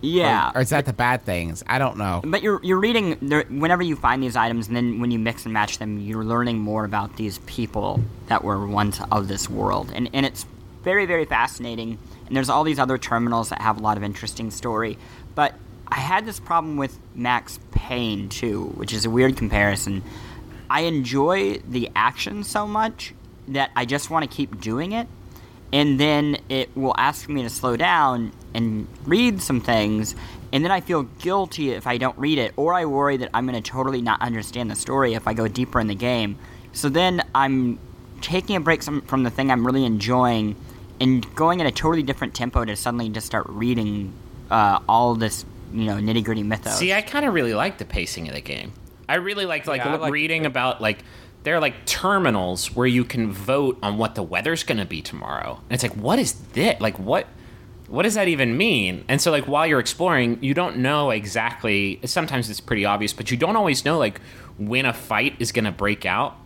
Yeah. 0.02 0.52
Or 0.54 0.62
is 0.62 0.70
that 0.70 0.86
the 0.86 0.94
bad 0.94 1.24
things? 1.24 1.62
I 1.66 1.78
don't 1.78 1.98
know. 1.98 2.22
But 2.24 2.42
you're 2.42 2.60
you're 2.62 2.80
reading 2.80 3.16
whenever 3.60 3.82
you 3.82 3.96
find 3.96 4.22
these 4.22 4.36
items, 4.36 4.68
and 4.68 4.76
then 4.76 5.00
when 5.00 5.10
you 5.10 5.18
mix 5.18 5.44
and 5.44 5.52
match 5.52 5.78
them, 5.78 5.98
you're 5.98 6.24
learning 6.24 6.58
more 6.58 6.84
about 6.84 7.16
these 7.16 7.38
people 7.40 8.00
that 8.28 8.42
were 8.42 8.66
once 8.66 9.00
of 9.12 9.28
this 9.28 9.48
world, 9.48 9.92
and 9.94 10.08
and 10.14 10.24
it's 10.24 10.46
very 10.82 11.06
very 11.06 11.24
fascinating. 11.24 11.98
And 12.26 12.36
there's 12.36 12.48
all 12.48 12.64
these 12.64 12.78
other 12.78 12.98
terminals 12.98 13.48
that 13.48 13.60
have 13.60 13.78
a 13.78 13.82
lot 13.82 13.96
of 13.96 14.02
interesting 14.02 14.50
story. 14.50 14.98
But 15.34 15.54
I 15.88 15.96
had 15.96 16.26
this 16.26 16.38
problem 16.38 16.76
with 16.76 16.98
Max 17.14 17.58
Payne 17.72 18.28
too, 18.28 18.66
which 18.76 18.92
is 18.92 19.04
a 19.04 19.10
weird 19.10 19.36
comparison. 19.36 20.02
I 20.68 20.82
enjoy 20.82 21.58
the 21.58 21.90
action 21.96 22.44
so 22.44 22.66
much 22.66 23.12
that 23.48 23.70
I 23.74 23.84
just 23.84 24.10
want 24.10 24.30
to 24.30 24.34
keep 24.34 24.60
doing 24.60 24.92
it 24.92 25.08
and 25.72 26.00
then 26.00 26.36
it 26.48 26.74
will 26.76 26.94
ask 26.96 27.28
me 27.28 27.42
to 27.42 27.50
slow 27.50 27.76
down 27.76 28.32
and 28.54 28.88
read 29.04 29.40
some 29.40 29.60
things 29.60 30.14
and 30.52 30.64
then 30.64 30.70
i 30.70 30.80
feel 30.80 31.04
guilty 31.20 31.70
if 31.70 31.86
i 31.86 31.96
don't 31.96 32.16
read 32.18 32.38
it 32.38 32.52
or 32.56 32.74
i 32.74 32.84
worry 32.84 33.16
that 33.16 33.30
i'm 33.34 33.46
going 33.46 33.60
to 33.60 33.70
totally 33.70 34.02
not 34.02 34.20
understand 34.20 34.70
the 34.70 34.74
story 34.74 35.14
if 35.14 35.28
i 35.28 35.34
go 35.34 35.46
deeper 35.46 35.80
in 35.80 35.86
the 35.86 35.94
game 35.94 36.36
so 36.72 36.88
then 36.88 37.22
i'm 37.34 37.78
taking 38.20 38.56
a 38.56 38.60
break 38.60 38.82
from 38.82 39.22
the 39.22 39.30
thing 39.30 39.50
i'm 39.50 39.64
really 39.64 39.84
enjoying 39.84 40.56
and 41.00 41.34
going 41.34 41.60
at 41.60 41.66
a 41.66 41.70
totally 41.72 42.02
different 42.02 42.34
tempo 42.34 42.64
to 42.64 42.76
suddenly 42.76 43.08
just 43.08 43.26
start 43.26 43.46
reading 43.48 44.12
uh, 44.50 44.78
all 44.88 45.14
this 45.14 45.44
you 45.72 45.84
know 45.84 45.94
nitty 45.96 46.24
gritty 46.24 46.42
mythos 46.42 46.78
See, 46.78 46.92
I 46.92 47.00
kind 47.02 47.24
of 47.24 47.32
really 47.34 47.54
like 47.54 47.78
the 47.78 47.84
pacing 47.84 48.28
of 48.28 48.34
the 48.34 48.40
game. 48.40 48.72
I 49.08 49.16
really 49.16 49.46
liked 49.46 49.66
like, 49.66 49.78
Yeah, 49.82 49.88
I 49.88 49.92
look- 49.92 50.00
like- 50.02 50.12
reading 50.12 50.46
about 50.46 50.80
like 50.80 51.04
there 51.42 51.56
are 51.56 51.60
like 51.60 51.86
terminals 51.86 52.74
where 52.76 52.86
you 52.86 53.02
can 53.04 53.32
vote 53.32 53.78
on 53.82 53.96
what 53.96 54.14
the 54.14 54.22
weather's 54.22 54.62
going 54.62 54.76
to 54.78 54.84
be 54.84 55.00
tomorrow. 55.00 55.54
And 55.68 55.72
it's 55.72 55.82
like, 55.82 55.94
what 55.96 56.18
is 56.18 56.34
this? 56.52 56.78
Like, 56.80 56.98
what? 56.98 57.26
What 57.88 58.02
does 58.02 58.14
that 58.14 58.28
even 58.28 58.56
mean? 58.58 59.04
And 59.08 59.20
so, 59.22 59.30
like, 59.32 59.48
while 59.48 59.66
you're 59.66 59.80
exploring, 59.80 60.38
you 60.42 60.52
don't 60.54 60.76
know 60.76 61.10
exactly. 61.10 61.98
Sometimes 62.04 62.50
it's 62.50 62.60
pretty 62.60 62.84
obvious, 62.84 63.12
but 63.14 63.30
you 63.30 63.36
don't 63.38 63.56
always 63.56 63.84
know 63.86 63.98
like 63.98 64.20
when 64.58 64.84
a 64.84 64.92
fight 64.92 65.34
is 65.40 65.50
going 65.50 65.64
to 65.64 65.72
break 65.72 66.04
out. 66.04 66.36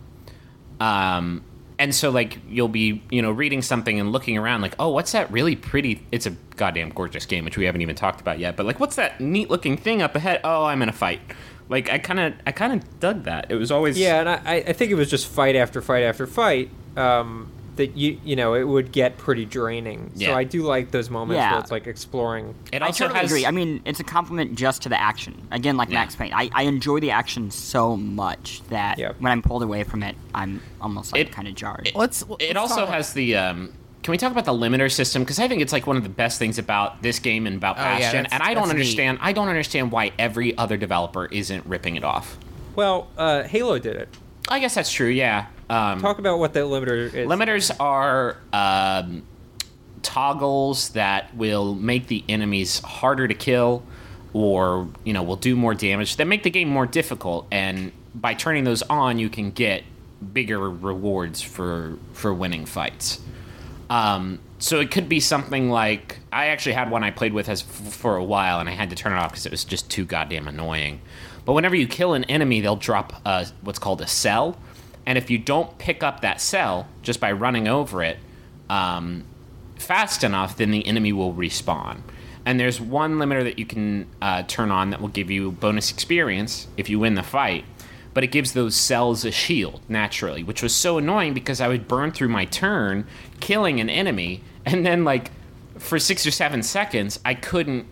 Um, 0.79 1.43
and 1.77 1.93
so 1.93 2.09
like 2.09 2.39
you'll 2.49 2.67
be 2.67 3.01
you 3.09 3.21
know 3.21 3.31
reading 3.31 3.61
something 3.61 3.99
and 3.99 4.11
looking 4.11 4.37
around 4.37 4.61
like 4.61 4.75
oh 4.79 4.89
what's 4.89 5.11
that 5.11 5.29
really 5.31 5.55
pretty 5.55 6.01
it's 6.11 6.25
a 6.25 6.31
goddamn 6.55 6.89
gorgeous 6.89 7.25
game 7.25 7.43
which 7.45 7.57
we 7.57 7.65
haven't 7.65 7.81
even 7.81 7.95
talked 7.95 8.21
about 8.21 8.39
yet 8.39 8.55
but 8.55 8.65
like 8.65 8.79
what's 8.79 8.95
that 8.95 9.19
neat 9.19 9.49
looking 9.49 9.75
thing 9.77 10.01
up 10.01 10.15
ahead? 10.15 10.39
Oh 10.43 10.65
i'm 10.65 10.81
in 10.81 10.89
a 10.89 10.93
fight. 10.93 11.19
Like 11.67 11.89
i 11.89 11.97
kind 11.97 12.19
of 12.19 12.33
i 12.45 12.51
kind 12.51 12.73
of 12.73 12.99
dug 12.99 13.23
that. 13.23 13.47
It 13.49 13.55
was 13.55 13.71
always 13.71 13.97
Yeah, 13.97 14.19
and 14.19 14.29
I, 14.29 14.63
I 14.67 14.73
think 14.73 14.91
it 14.91 14.95
was 14.95 15.09
just 15.09 15.27
fight 15.27 15.55
after 15.55 15.81
fight 15.81 16.03
after 16.03 16.27
fight 16.27 16.69
um, 16.95 17.51
that 17.75 17.95
you 17.97 18.19
you 18.23 18.35
know 18.35 18.53
it 18.53 18.63
would 18.63 18.91
get 18.91 19.17
pretty 19.17 19.45
draining. 19.45 20.11
Yeah. 20.15 20.29
So 20.29 20.33
I 20.35 20.43
do 20.43 20.63
like 20.63 20.91
those 20.91 21.09
moments 21.09 21.37
Yeah. 21.37 21.51
where 21.51 21.59
it's 21.61 21.71
like 21.71 21.87
exploring. 21.87 22.55
it 22.71 22.81
I 22.81 22.91
totally 22.91 23.19
has 23.19 23.31
agree. 23.31 23.45
I 23.45 23.51
mean, 23.51 23.81
it's 23.85 23.99
a 23.99 24.03
compliment 24.03 24.55
just 24.55 24.81
to 24.83 24.89
the 24.89 24.99
action. 24.99 25.47
Again, 25.51 25.77
like 25.77 25.89
Yeah. 25.89 25.95
Max 25.99 26.15
Payne, 26.15 26.33
I, 26.33 26.49
I 26.53 26.63
enjoy 26.63 26.99
the 26.99 27.11
action 27.11 27.51
so 27.51 27.95
much 27.97 28.61
that 28.69 28.97
Yep. 28.97 29.17
when 29.19 29.31
I'm 29.31 29.41
pulled 29.41 29.63
away 29.63 29.83
from 29.83 30.03
it, 30.03 30.15
I'm 30.33 30.61
almost 30.81 31.11
like 31.13 31.21
It- 31.21 31.31
kind 31.31 31.47
of 31.47 31.55
jarred. 31.55 31.91
Let's. 31.95 32.21
it 32.23 32.29
let's 32.39 32.57
also 32.57 32.81
talk- 32.81 32.89
has 32.89 33.13
the 33.13 33.35
um 33.35 33.73
can 34.03 34.11
we 34.11 34.17
talk 34.19 34.31
about 34.31 34.45
the 34.45 34.51
limiter 34.53 34.91
system 34.91 35.23
because 35.23 35.39
i 35.39 35.47
think 35.47 35.63
it's 35.63 35.73
like 35.73 35.87
one 35.87 35.97
of 35.97 36.03
the 36.03 36.09
best 36.09 36.37
things 36.37 36.59
about 36.59 37.01
this 37.01 37.17
game 37.17 37.47
and 37.47 37.55
about 37.57 37.75
Oh, 37.79 37.81
yeah, 37.81 37.97
bastion 37.99 38.27
and 38.27 38.43
i 38.43 38.53
don't 38.53 38.67
that's 38.67 38.73
neat. 38.75 38.81
understand 38.81 39.17
i 39.19 39.31
don't 39.33 39.47
understand 39.47 39.91
why 39.91 40.11
every 40.19 40.55
other 40.59 40.77
developer 40.77 41.25
isn't 41.25 41.65
ripping 41.65 41.95
it 41.95 42.03
off 42.03 42.37
Well, 42.75 43.07
uh, 43.17 43.41
Halo 43.43 43.79
did 43.79 43.95
it. 43.95 44.09
i 44.47 44.59
guess 44.59 44.75
that's 44.75 44.91
true 44.91 45.07
yeah 45.07 45.47
um 45.69 45.99
Talk 46.01 46.19
about 46.19 46.39
what 46.39 46.53
that 46.53 46.63
limiter 46.65 47.13
is. 47.13 47.27
Limiters 47.27 47.75
are 47.79 48.37
um, 48.53 49.23
toggles 50.01 50.89
that 50.89 51.35
will 51.35 51.73
make 51.73 52.07
the 52.07 52.23
enemies 52.29 52.79
harder 52.79 53.27
to 53.27 53.33
kill, 53.33 53.83
or 54.33 54.87
you 55.03 55.13
know 55.13 55.23
will 55.23 55.35
do 55.35 55.55
more 55.55 55.73
damage. 55.73 56.17
That 56.17 56.25
make 56.25 56.43
the 56.43 56.49
game 56.51 56.69
more 56.69 56.85
difficult, 56.85 57.47
and 57.51 57.91
by 58.13 58.33
turning 58.33 58.63
those 58.63 58.81
on, 58.83 59.19
you 59.19 59.29
can 59.29 59.51
get 59.51 59.83
bigger 60.33 60.69
rewards 60.69 61.41
for 61.41 61.97
for 62.13 62.33
winning 62.33 62.65
fights. 62.65 63.19
Um, 63.89 64.39
so 64.57 64.79
it 64.79 64.89
could 64.89 65.09
be 65.09 65.19
something 65.19 65.69
like 65.69 66.19
I 66.31 66.47
actually 66.47 66.73
had 66.73 66.89
one 66.89 67.03
I 67.03 67.11
played 67.11 67.33
with 67.33 67.49
as 67.49 67.61
f- 67.61 67.93
for 67.93 68.15
a 68.15 68.23
while, 68.23 68.59
and 68.59 68.69
I 68.69 68.71
had 68.71 68.89
to 68.91 68.95
turn 68.95 69.13
it 69.13 69.17
off 69.17 69.31
because 69.31 69.45
it 69.45 69.51
was 69.51 69.63
just 69.63 69.89
too 69.89 70.05
goddamn 70.05 70.47
annoying. 70.47 71.01
But 71.45 71.53
whenever 71.53 71.75
you 71.75 71.87
kill 71.87 72.13
an 72.13 72.23
enemy, 72.25 72.61
they'll 72.61 72.75
drop 72.75 73.21
uh, 73.25 73.45
what's 73.61 73.77
called 73.79 74.01
a 74.01 74.07
cell, 74.07 74.57
and 75.05 75.17
if 75.17 75.29
you 75.29 75.37
don't 75.37 75.77
pick 75.77 76.03
up 76.03 76.21
that 76.21 76.41
cell 76.41 76.87
just 77.01 77.19
by 77.19 77.31
running 77.31 77.67
over 77.67 78.01
it 78.03 78.17
um, 78.69 79.23
fast 79.77 80.23
enough, 80.23 80.57
then 80.57 80.71
the 80.71 80.85
enemy 80.87 81.13
will 81.13 81.33
respawn. 81.33 82.01
And 82.45 82.59
there's 82.59 82.79
one 82.79 83.15
limiter 83.15 83.43
that 83.43 83.57
you 83.57 83.65
can 83.65 84.07
uh, 84.21 84.43
turn 84.43 84.71
on 84.71 84.91
that 84.91 85.01
will 85.01 85.09
give 85.09 85.31
you 85.31 85.51
bonus 85.51 85.91
experience 85.91 86.67
if 86.77 86.89
you 86.89 86.99
win 86.99 87.15
the 87.15 87.23
fight. 87.23 87.65
but 88.15 88.23
it 88.23 88.27
gives 88.27 88.53
those 88.53 88.75
cells 88.75 89.25
a 89.25 89.31
shield 89.31 89.81
naturally, 89.89 90.41
which 90.41 90.63
was 90.63 90.73
so 90.73 90.97
annoying 90.97 91.33
because 91.33 91.59
I 91.59 91.67
would 91.67 91.85
burn 91.85 92.11
through 92.13 92.29
my 92.29 92.45
turn 92.45 93.05
killing 93.41 93.79
an 93.81 93.89
enemy, 93.89 94.41
and 94.65 94.85
then 94.85 95.03
like 95.03 95.31
for 95.77 95.99
six 95.99 96.25
or 96.25 96.31
seven 96.31 96.63
seconds 96.63 97.19
I 97.25 97.33
couldn't 97.33 97.85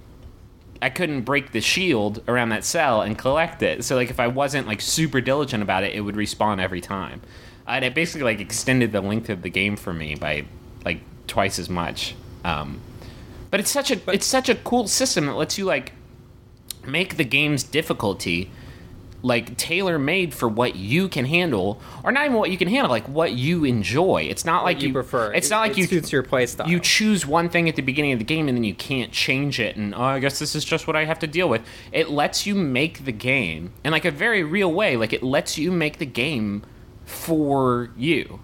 I 0.83 0.89
couldn't 0.89 1.21
break 1.21 1.53
the 1.53 1.61
shield 1.61 2.21
around 2.27 2.49
that 2.49 2.65
cell 2.65 3.01
and 3.01 3.17
collect 3.17 3.63
it. 3.63 3.85
So 3.85 3.95
like 3.95 4.09
if 4.09 4.19
I 4.19 4.27
wasn't 4.27 4.67
like 4.67 4.81
super 4.81 5.21
diligent 5.21 5.63
about 5.63 5.85
it, 5.85 5.95
it 5.95 6.01
would 6.01 6.15
respawn 6.15 6.59
every 6.59 6.81
time. 6.81 7.21
And 7.65 7.85
it 7.85 7.95
basically 7.95 8.25
like 8.25 8.41
extended 8.41 8.91
the 8.91 8.99
length 8.99 9.29
of 9.29 9.43
the 9.43 9.49
game 9.49 9.77
for 9.77 9.93
me 9.93 10.15
by 10.15 10.43
like 10.83 10.99
twice 11.25 11.57
as 11.57 11.69
much. 11.69 12.15
Um, 12.43 12.81
but 13.49 13.61
it's 13.61 13.71
such 13.71 13.91
a 13.91 14.11
it's 14.11 14.25
such 14.25 14.49
a 14.49 14.55
cool 14.55 14.89
system 14.89 15.27
that 15.27 15.35
lets 15.35 15.57
you 15.57 15.63
like 15.63 15.93
make 16.85 17.15
the 17.15 17.23
game's 17.23 17.63
difficulty 17.63 18.51
like 19.23 19.55
tailor 19.57 19.97
made 19.97 20.33
for 20.33 20.47
what 20.49 20.75
you 20.75 21.07
can 21.07 21.23
handle, 21.25 21.81
or 22.03 22.11
not 22.11 22.25
even 22.25 22.37
what 22.37 22.51
you 22.51 22.57
can 22.57 22.67
handle, 22.67 22.89
like 22.91 23.07
what 23.07 23.31
you 23.31 23.63
enjoy. 23.63 24.27
It's 24.29 24.43
not 24.43 24.63
like 24.65 24.81
you 24.81 24.91
prefer. 24.91 25.33
It's 25.33 25.47
It- 25.47 25.49
not 25.49 25.61
like 25.61 25.71
it 25.71 25.77
you 25.77 25.87
suits 25.87 26.11
your 26.11 26.23
play 26.23 26.45
style. 26.45 26.67
You 26.69 26.79
choose 26.79 27.25
one 27.25 27.47
thing 27.47 27.69
at 27.69 27.77
the 27.77 27.81
beginning 27.81 28.11
of 28.11 28.19
the 28.19 28.25
game 28.25 28.49
and 28.49 28.57
then 28.57 28.65
you 28.65 28.73
can't 28.75 29.11
change 29.13 29.59
it. 29.61 29.77
And 29.77 29.95
oh, 29.95 30.01
I 30.01 30.19
guess 30.19 30.39
this 30.39 30.53
is 30.55 30.65
just 30.65 30.87
what 30.87 30.97
I 30.97 31.05
have 31.05 31.19
to 31.19 31.27
deal 31.27 31.47
with. 31.47 31.61
It 31.93 32.09
lets 32.09 32.45
you 32.45 32.53
make 32.53 33.05
the 33.05 33.13
game 33.13 33.71
in 33.85 33.91
like 33.91 34.03
a 34.05 34.11
very 34.11 34.43
real 34.43 34.71
way. 34.71 34.97
Like 34.97 35.13
it 35.13 35.23
lets 35.23 35.57
you 35.57 35.71
make 35.71 35.99
the 35.99 36.05
game 36.05 36.63
for 37.05 37.89
you. 37.97 38.41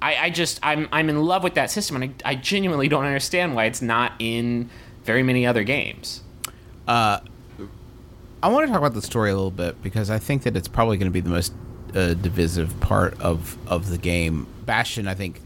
I, 0.00 0.16
I 0.26 0.30
just 0.30 0.60
I'm 0.62 0.88
I'm 0.92 1.08
in 1.08 1.20
love 1.24 1.42
with 1.42 1.54
that 1.54 1.70
system, 1.70 2.00
and 2.00 2.14
I, 2.24 2.30
I 2.30 2.34
genuinely 2.36 2.86
don't 2.88 3.04
understand 3.04 3.56
why 3.56 3.64
it's 3.64 3.82
not 3.82 4.12
in 4.20 4.70
very 5.04 5.22
many 5.24 5.46
other 5.46 5.64
games. 5.64 6.22
Uh, 6.86 7.18
I 8.42 8.48
want 8.48 8.66
to 8.66 8.72
talk 8.72 8.78
about 8.78 8.94
the 8.94 9.02
story 9.02 9.30
a 9.30 9.34
little 9.34 9.50
bit 9.50 9.82
because 9.82 10.10
I 10.10 10.18
think 10.18 10.42
that 10.42 10.56
it's 10.56 10.68
probably 10.68 10.98
going 10.98 11.10
to 11.10 11.12
be 11.12 11.20
the 11.20 11.30
most 11.30 11.52
uh, 11.94 12.14
divisive 12.14 12.78
part 12.80 13.18
of 13.20 13.56
of 13.66 13.88
the 13.90 13.98
game. 13.98 14.46
Bastion, 14.66 15.08
I 15.08 15.14
think, 15.14 15.40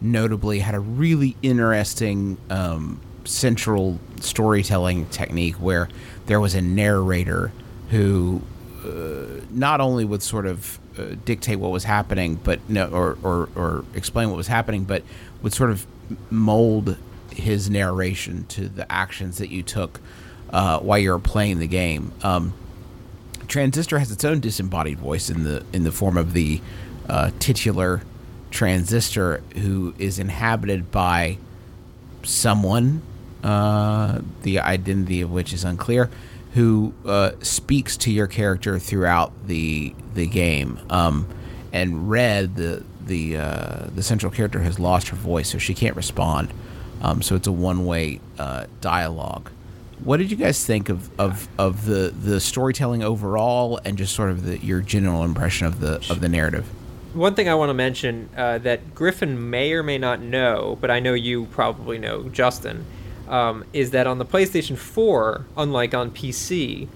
notably 0.00 0.58
had 0.58 0.74
a 0.74 0.80
really 0.80 1.36
interesting 1.42 2.36
um, 2.50 3.00
central 3.24 3.98
storytelling 4.20 5.06
technique 5.06 5.54
where 5.54 5.88
there 6.26 6.40
was 6.40 6.54
a 6.54 6.60
narrator 6.60 7.52
who 7.90 8.42
uh, 8.84 9.40
not 9.50 9.80
only 9.80 10.04
would 10.04 10.22
sort 10.22 10.46
of 10.46 10.78
uh, 10.98 11.14
dictate 11.24 11.58
what 11.58 11.70
was 11.70 11.84
happening, 11.84 12.36
but 12.44 12.60
no, 12.68 12.88
or, 12.88 13.16
or 13.22 13.48
or 13.56 13.84
explain 13.94 14.28
what 14.28 14.36
was 14.36 14.48
happening, 14.48 14.84
but 14.84 15.02
would 15.42 15.54
sort 15.54 15.70
of 15.70 15.86
mold 16.30 16.98
his 17.30 17.70
narration 17.70 18.44
to 18.46 18.68
the 18.68 18.90
actions 18.92 19.38
that 19.38 19.48
you 19.48 19.62
took 19.62 20.00
uh, 20.54 20.78
while 20.78 20.98
you're 20.98 21.18
playing 21.18 21.58
the 21.58 21.66
game. 21.66 22.12
Um, 22.22 22.54
Transistor 23.48 23.98
has 23.98 24.10
its 24.10 24.24
own 24.24 24.40
disembodied 24.40 24.98
voice 24.98 25.28
in 25.28 25.44
the 25.44 25.66
in 25.72 25.84
the 25.84 25.92
form 25.92 26.16
of 26.16 26.32
the 26.32 26.60
uh, 27.08 27.30
titular 27.40 28.02
Transistor, 28.50 29.42
who 29.56 29.94
is 29.98 30.18
inhabited 30.18 30.92
by 30.92 31.38
someone, 32.22 33.02
uh, 33.42 34.20
the 34.42 34.60
identity 34.60 35.20
of 35.20 35.30
which 35.30 35.52
is 35.52 35.64
unclear, 35.64 36.08
who 36.54 36.94
uh, 37.04 37.32
speaks 37.42 37.96
to 37.98 38.12
your 38.12 38.28
character 38.28 38.78
throughout 38.78 39.32
the 39.46 39.92
the 40.14 40.26
game. 40.26 40.78
Um, 40.88 41.26
and 41.72 42.08
Red, 42.08 42.54
the 42.54 42.84
the 43.04 43.36
uh, 43.36 43.86
the 43.92 44.04
central 44.04 44.30
character, 44.30 44.60
has 44.60 44.78
lost 44.78 45.08
her 45.08 45.16
voice, 45.16 45.50
so 45.50 45.58
she 45.58 45.74
can't 45.74 45.96
respond. 45.96 46.54
Um, 47.02 47.22
so 47.22 47.34
it's 47.34 47.48
a 47.48 47.52
one 47.52 47.84
way 47.84 48.20
uh, 48.38 48.66
dialogue. 48.80 49.50
What 50.02 50.16
did 50.18 50.30
you 50.30 50.36
guys 50.36 50.64
think 50.66 50.88
of, 50.88 51.08
of, 51.20 51.48
of 51.58 51.84
the, 51.86 52.12
the 52.16 52.40
storytelling 52.40 53.02
overall, 53.02 53.78
and 53.84 53.96
just 53.96 54.14
sort 54.14 54.30
of 54.30 54.44
the, 54.44 54.58
your 54.58 54.80
general 54.80 55.22
impression 55.22 55.66
of 55.66 55.80
the 55.80 56.04
of 56.10 56.20
the 56.20 56.28
narrative? 56.28 56.66
One 57.14 57.34
thing 57.36 57.48
I 57.48 57.54
want 57.54 57.70
to 57.70 57.74
mention 57.74 58.28
uh, 58.36 58.58
that 58.58 58.94
Griffin 58.94 59.48
may 59.50 59.72
or 59.72 59.82
may 59.84 59.98
not 59.98 60.20
know, 60.20 60.76
but 60.80 60.90
I 60.90 60.98
know 60.98 61.14
you 61.14 61.46
probably 61.46 61.96
know, 61.96 62.28
Justin, 62.30 62.84
um, 63.28 63.64
is 63.72 63.92
that 63.92 64.08
on 64.08 64.18
the 64.18 64.24
PlayStation 64.26 64.76
4, 64.76 65.46
unlike 65.56 65.94
on 65.94 66.10
PC, 66.10 66.88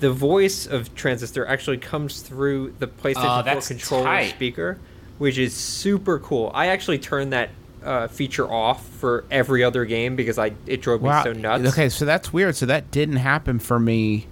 the 0.00 0.10
voice 0.12 0.66
of 0.66 0.94
Transistor 0.94 1.46
actually 1.46 1.78
comes 1.78 2.20
through 2.20 2.74
the 2.78 2.86
PlayStation 2.86 3.42
4 3.44 3.52
Oh, 3.56 3.60
controller 3.66 4.04
tight. 4.04 4.28
speaker, 4.30 4.78
which 5.16 5.38
is 5.38 5.54
super 5.54 6.18
cool. 6.18 6.50
I 6.54 6.66
actually 6.66 6.98
turned 6.98 7.32
that 7.32 7.48
uh, 7.84 8.08
feature 8.08 8.50
off 8.50 8.84
for 8.86 9.24
every 9.30 9.62
other 9.62 9.84
game 9.84 10.16
because 10.16 10.38
I 10.38 10.52
it 10.66 10.80
drove 10.82 11.02
me 11.02 11.10
so 11.22 11.32
nuts. 11.32 11.66
Okay, 11.68 11.88
so 11.88 12.04
that's 12.04 12.32
weird. 12.32 12.56
So 12.56 12.66
that 12.66 12.90
didn't 12.90 13.16
happen 13.16 13.58
for 13.58 13.78
me. 13.78 14.26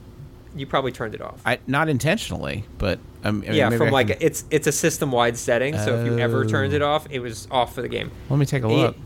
You 0.55 0.67
probably 0.67 0.93
turned 0.93 1.15
it 1.15 1.21
off. 1.23 1.41
I 1.47 1.59
not 1.67 1.89
intentionally, 1.89 2.65
but 2.79 2.99
um, 3.25 3.43
yeah, 3.47 3.71
from 3.71 3.91
like 3.91 4.17
it's 4.21 4.45
it's 4.51 4.67
a 4.67 4.73
system 4.73 5.11
wide 5.13 5.37
setting, 5.37 5.77
so 5.79 5.97
if 6.01 6.07
you 6.07 6.19
ever 6.19 6.45
turned 6.45 6.73
Oh. 6.73 6.77
it 6.77 6.83
off, 6.83 7.07
it 7.11 7.21
was 7.21 7.49
off 7.51 7.75
for 7.75 7.83
the 7.83 7.89
game. 7.89 8.11
let 8.29 8.39
me 8.39 8.47
take 8.47 8.63
a 8.65 8.69
It- 8.69 8.73
look. 8.73 8.97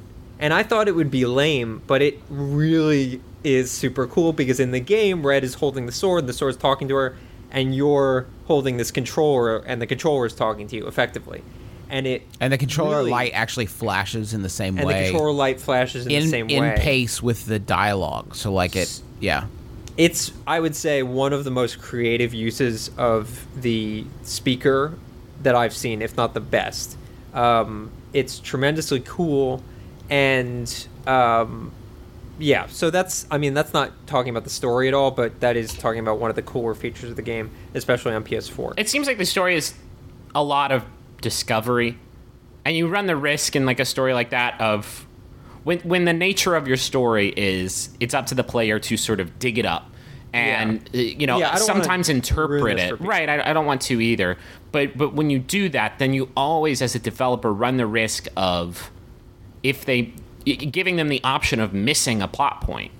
and 0.40 0.52
I 0.52 0.62
thought 0.62 0.88
it 0.88 0.94
would 0.96 1.10
be 1.10 1.24
lame, 1.26 1.82
but 1.86 2.02
it 2.02 2.20
really 2.28 3.20
is 3.44 3.70
super 3.70 4.06
cool 4.08 4.32
because 4.32 4.58
in 4.58 4.72
the 4.72 4.80
game, 4.80 5.24
Red 5.24 5.44
is 5.44 5.54
holding 5.54 5.86
the 5.86 5.92
sword, 5.92 6.26
the 6.26 6.32
sword's 6.32 6.56
talking 6.56 6.88
to 6.88 6.94
her, 6.96 7.16
and 7.52 7.74
you're 7.76 8.26
holding 8.46 8.76
this 8.76 8.90
controller, 8.90 9.58
and 9.58 9.80
the 9.80 9.86
controller 9.86 10.26
is 10.26 10.34
talking 10.34 10.66
to 10.66 10.74
you 10.76 10.86
effectively. 10.88 11.42
And 11.88 12.06
it 12.06 12.22
And 12.40 12.52
the 12.52 12.58
controller 12.58 12.98
really- 12.98 13.10
light 13.10 13.32
actually 13.34 13.66
flashes 13.66 14.34
in 14.34 14.42
the 14.42 14.48
same 14.48 14.76
and 14.78 14.86
way. 14.86 15.04
the 15.04 15.10
controller 15.10 15.32
light 15.32 15.60
flashes 15.60 16.06
in, 16.06 16.12
in 16.12 16.22
the 16.24 16.28
same 16.28 16.50
in 16.50 16.62
way. 16.62 16.74
pace 16.78 17.22
with 17.22 17.46
the 17.46 17.58
dialogue. 17.58 18.34
So 18.34 18.52
like 18.52 18.74
it, 18.76 19.00
yeah. 19.20 19.44
It's 19.96 20.32
I 20.46 20.60
would 20.60 20.76
say 20.76 21.02
one 21.02 21.32
of 21.32 21.44
the 21.44 21.50
most 21.50 21.80
creative 21.80 22.34
uses 22.34 22.90
of 22.98 23.46
the 23.56 24.04
speaker 24.24 24.94
that 25.42 25.54
I've 25.54 25.72
seen, 25.74 26.02
if 26.02 26.16
not 26.16 26.34
the 26.34 26.40
best. 26.40 26.96
Um, 27.32 27.90
it's 28.12 28.38
tremendously 28.38 29.00
cool, 29.00 29.62
and 30.10 30.86
um, 31.06 31.72
yeah. 32.38 32.66
So 32.66 32.90
that's 32.90 33.26
I 33.30 33.38
mean 33.38 33.54
that's 33.54 33.72
not 33.72 33.92
talking 34.06 34.30
about 34.30 34.44
the 34.44 34.50
story 34.50 34.88
at 34.88 34.94
all, 34.94 35.10
but 35.10 35.40
that 35.40 35.56
is 35.56 35.72
talking 35.72 36.00
about 36.00 36.18
one 36.18 36.30
of 36.30 36.36
the 36.36 36.42
cooler 36.42 36.74
features 36.74 37.10
of 37.10 37.16
the 37.16 37.22
game, 37.22 37.50
especially 37.74 38.12
on 38.14 38.24
PS4. 38.24 38.74
It 38.76 38.88
seems 38.88 39.06
like 39.06 39.18
the 39.18 39.24
story 39.26 39.54
is 39.56 39.74
a 40.34 40.42
lot 40.42 40.72
of 40.72 40.84
discovery, 41.26 41.98
and 42.64 42.76
you 42.76 42.86
run 42.86 43.06
the 43.06 43.16
risk 43.16 43.56
in 43.56 43.66
like 43.66 43.80
a 43.80 43.84
story 43.84 44.14
like 44.14 44.30
that 44.30 44.60
of 44.60 45.04
when 45.64 45.80
when 45.80 46.04
the 46.04 46.12
nature 46.12 46.54
of 46.54 46.68
your 46.68 46.76
story 46.76 47.34
is 47.36 47.88
it's 47.98 48.14
up 48.14 48.26
to 48.26 48.36
the 48.36 48.44
player 48.44 48.78
to 48.78 48.96
sort 48.96 49.18
of 49.18 49.40
dig 49.40 49.58
it 49.58 49.66
up 49.66 49.90
and 50.32 50.88
uh, 50.94 50.98
you 50.98 51.26
know 51.26 51.38
Yeah, 51.38 51.50
I 51.52 51.58
don't 51.58 51.66
wanna 51.66 51.82
sometimes 51.82 52.08
interpret 52.08 52.78
it. 52.78 53.00
right 53.00 53.28
I, 53.28 53.50
I 53.50 53.52
don't 53.52 53.66
want 53.66 53.80
to 53.82 54.00
either. 54.00 54.38
But 54.70 54.96
but 54.96 55.14
when 55.14 55.30
you 55.30 55.40
do 55.40 55.68
that 55.70 55.98
then 55.98 56.12
you 56.14 56.30
always 56.36 56.80
as 56.80 56.94
a 56.94 57.00
developer 57.00 57.52
run 57.52 57.76
the 57.76 57.86
risk 57.88 58.28
of 58.36 58.92
if 59.64 59.84
they 59.84 60.12
giving 60.44 60.94
them 60.94 61.08
the 61.08 61.20
option 61.24 61.58
of 61.58 61.72
missing 61.72 62.22
a 62.22 62.28
plot 62.28 62.60
point 62.60 62.92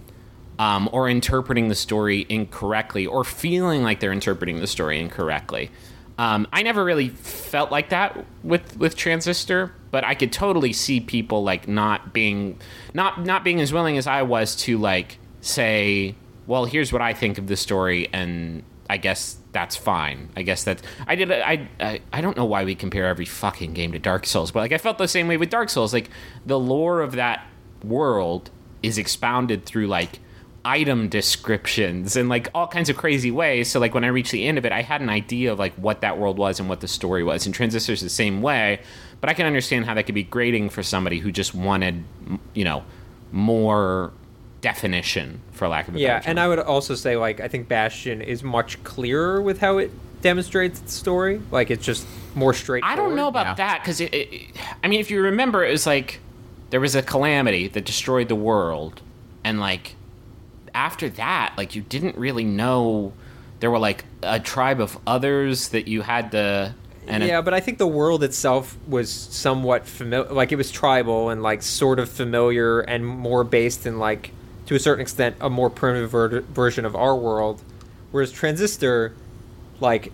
um, 0.59 0.89
or 0.91 1.09
interpreting 1.09 1.69
the 1.69 1.77
story 1.77 2.27
incorrectly 2.29 3.07
or 3.07 3.23
feeling 3.23 3.85
like 3.85 4.01
they're 4.01 4.11
interpreting 4.21 4.59
the 4.59 4.67
story 4.67 4.99
incorrectly. 4.99 5.71
Um, 6.19 6.47
I 6.53 6.63
never 6.63 6.83
really 6.83 7.11
felt 7.11 7.71
like 7.71 7.91
that 7.91 8.25
with 8.43 8.77
with 8.79 8.97
Transistor, 8.97 9.73
but 9.91 10.03
I 10.05 10.15
could 10.15 10.33
totally 10.33 10.73
see 10.73 11.01
people 11.01 11.43
like 11.45 11.69
not 11.69 12.15
being 12.15 12.59
not 12.95 13.23
not 13.23 13.45
being 13.45 13.61
as 13.61 13.73
willing 13.73 13.99
as 13.99 14.07
I 14.07 14.23
was 14.23 14.57
to 14.57 14.79
like 14.79 15.19
say, 15.43 16.15
well, 16.47 16.65
here's 16.65 16.93
what 16.93 17.03
I 17.03 17.13
think 17.13 17.37
of 17.37 17.49
the 17.49 17.57
story, 17.57 18.09
and 18.13 18.63
I 18.89 18.97
guess 18.97 19.37
that's 19.53 19.77
fine. 19.77 20.31
I 20.37 20.43
guess 20.43 20.65
that 20.65 20.81
I 21.07 21.17
did. 21.17 21.31
I, 21.31 21.69
I 21.81 22.01
I 22.13 22.21
don't 22.23 22.37
know 22.37 22.47
why 22.47 22.65
we 22.65 22.75
compare 22.75 23.07
every 23.07 23.27
fucking 23.27 23.75
game 23.75 23.93
to 23.93 23.99
Dark 23.99 24.27
Souls, 24.27 24.51
but 24.51 24.61
like 24.61 24.73
I 24.73 24.79
felt 24.79 24.97
the 24.97 25.09
same 25.09 25.29
way 25.29 25.37
with 25.37 25.51
Dark 25.51 25.69
Souls. 25.69 25.93
Like 25.93 26.09
the 26.47 26.59
lore 26.59 27.03
of 27.03 27.13
that 27.13 27.47
world 27.85 28.51
is 28.83 28.97
expounded 28.97 29.67
through 29.67 29.87
like 29.87 30.21
item 30.67 31.09
descriptions 31.09 32.17
and 32.17 32.29
like 32.29 32.49
all 32.55 32.67
kinds 32.67 32.89
of 32.91 32.97
crazy 32.97 33.31
ways. 33.31 33.71
So 33.71 33.79
like 33.79 33.95
when 33.95 34.03
I 34.05 34.09
reached 34.09 34.33
the 34.33 34.45
end 34.47 34.59
of 34.59 34.67
it, 34.67 34.73
I 34.73 34.83
had 34.83 35.01
an 35.01 35.09
idea 35.09 35.53
of 35.53 35.59
like 35.61 35.73
what 35.75 36.01
that 36.01 36.19
world 36.19 36.37
was 36.39 36.59
and 36.59 36.69
what 36.69 36.81
the 36.81 36.89
story 36.89 37.23
was. 37.23 37.47
And 37.47 37.55
Transistor's 37.55 38.01
the 38.01 38.09
same 38.09 38.43
way, 38.43 38.81
but 39.21 39.31
I 39.31 39.35
can 39.35 39.47
understand 39.47 39.85
how 39.87 39.95
that 39.95 40.03
could 40.07 40.15
be 40.15 40.25
grating 40.25 40.69
for 40.69 40.83
somebody 40.83 41.19
who 41.21 41.31
just 41.31 41.55
wanted, 41.55 42.03
you 42.53 42.65
know, 42.65 42.83
more 43.33 44.13
definition, 44.61 45.41
for 45.53 45.69
lack 45.69 45.89
of 45.89 45.95
a 45.95 45.99
Yeah, 46.01 46.19
better 46.19 46.31
and. 46.31 46.41
I 46.41 46.49
would 46.49 46.59
also 46.59 46.95
say 46.95 47.17
like 47.17 47.41
I 47.41 47.49
think 47.49 47.69
Bastion 47.69 48.21
is 48.21 48.43
much 48.43 48.83
clearer 48.85 49.41
with 49.41 49.59
how 49.61 49.79
it 49.79 49.91
demonstrates 50.23 50.81
its 50.81 50.95
story. 50.95 51.41
Like 51.51 51.71
it's 51.71 51.85
just 51.85 52.07
more 52.35 52.53
straightforward. 52.55 52.99
I 52.99 53.01
don't 53.01 53.15
know 53.17 53.29
about 53.29 53.47
Yeah. 53.47 53.55
that 53.55 53.83
because 53.83 54.01
it, 54.01 54.13
it, 54.15 54.51
I 54.83 54.89
mean, 54.89 55.01
if 55.01 55.11
you 55.11 55.21
remember, 55.23 55.65
it 55.65 55.71
was 55.71 55.87
like 55.87 56.21
there 56.71 56.81
was 56.81 56.95
a 56.97 57.03
calamity 57.03 57.69
that 57.69 57.85
destroyed 57.85 58.29
the 58.29 58.35
world, 58.35 59.01
and 59.45 59.61
like 59.61 59.95
after 60.77 61.09
that, 61.09 61.55
like 61.57 61.75
you 61.75 61.83
didn't 61.83 62.17
really 62.17 62.45
know 62.45 63.15
there 63.61 63.71
were 63.71 63.79
like 63.79 64.05
a 64.23 64.39
tribe 64.39 64.81
of 64.81 64.99
others 65.07 65.71
that 65.71 65.89
you 65.89 66.03
had 66.03 66.31
to. 66.33 66.75
And 67.09 67.25
yeah, 67.25 67.41
but 67.41 67.55
I 67.55 67.61
think 67.61 67.79
the 67.79 67.87
world 67.87 68.23
itself 68.23 68.77
was 68.87 69.11
somewhat 69.11 69.87
familiar. 69.87 70.31
Like 70.31 70.53
it 70.53 70.57
was 70.57 70.71
tribal 70.71 71.31
and 71.31 71.43
like 71.43 71.63
sort 71.63 71.99
of 71.99 72.11
familiar 72.11 72.81
and 72.81 73.07
more 73.07 73.43
based 73.43 73.87
in 73.87 73.99
like 73.99 74.33
to 74.67 74.75
a 74.75 74.79
certain 74.79 75.01
extent 75.01 75.37
a 75.41 75.49
more 75.49 75.71
primitive 75.71 76.11
ver- 76.11 76.41
version 76.41 76.85
of 76.85 76.95
our 76.95 77.17
world. 77.17 77.63
Whereas 78.11 78.31
Transistor, 78.31 79.15
like 79.81 80.13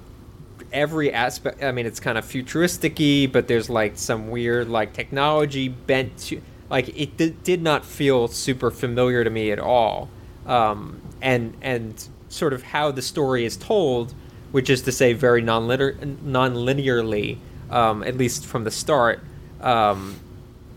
every 0.72 1.12
aspect. 1.12 1.62
I 1.62 1.72
mean, 1.72 1.86
it's 1.86 2.00
kind 2.00 2.16
of 2.16 2.24
futuristic-y, 2.24 3.28
but 3.32 3.48
there's 3.48 3.68
like 3.68 3.96
some 3.96 4.30
weird 4.30 4.68
like 4.68 4.92
technology 4.92 5.68
bent 5.68 6.16
to 6.18 6.40
like 6.70 6.88
it 6.98 7.42
did 7.42 7.62
not 7.62 7.84
feel 7.84 8.28
super 8.28 8.70
familiar 8.70 9.24
to 9.24 9.30
me 9.30 9.50
at 9.50 9.58
all. 9.58 10.08
Um, 10.47 11.01
and 11.20 11.55
and 11.62 12.09
sort 12.28 12.53
of 12.53 12.62
how 12.62 12.90
the 12.90 13.03
story 13.03 13.45
is 13.45 13.57
told, 13.57 14.14
which 14.51 14.70
is 14.70 14.82
to 14.82 14.93
say 14.93 15.12
very 15.12 15.43
non-linear, 15.43 15.97
non-linearly, 16.22 17.38
um, 17.70 18.03
at 18.03 18.16
least 18.16 18.47
from 18.47 18.64
the 18.64 18.70
start, 18.70 19.20
um, 19.61 20.18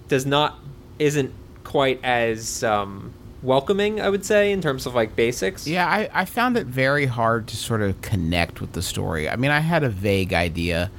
does 0.07 0.25
not 0.25 0.59
isn't 0.99 1.33
quite 1.63 1.99
as 2.03 2.63
um, 2.63 3.13
welcoming, 3.41 4.01
I 4.01 4.09
would 4.09 4.25
say, 4.25 4.51
in 4.51 4.61
terms 4.61 4.85
of 4.85 4.95
like 4.95 5.15
basics. 5.15 5.67
Yeah, 5.67 5.87
I, 5.87 6.09
I 6.13 6.25
found 6.25 6.57
it 6.57 6.67
very 6.67 7.05
hard 7.05 7.47
to 7.47 7.57
sort 7.57 7.81
of 7.81 8.01
connect 8.01 8.61
with 8.61 8.73
the 8.73 8.81
story. 8.81 9.29
I 9.29 9.35
mean, 9.35 9.51
I 9.51 9.59
had 9.59 9.83
a 9.83 9.89
vague 9.89 10.33
idea 10.33 10.91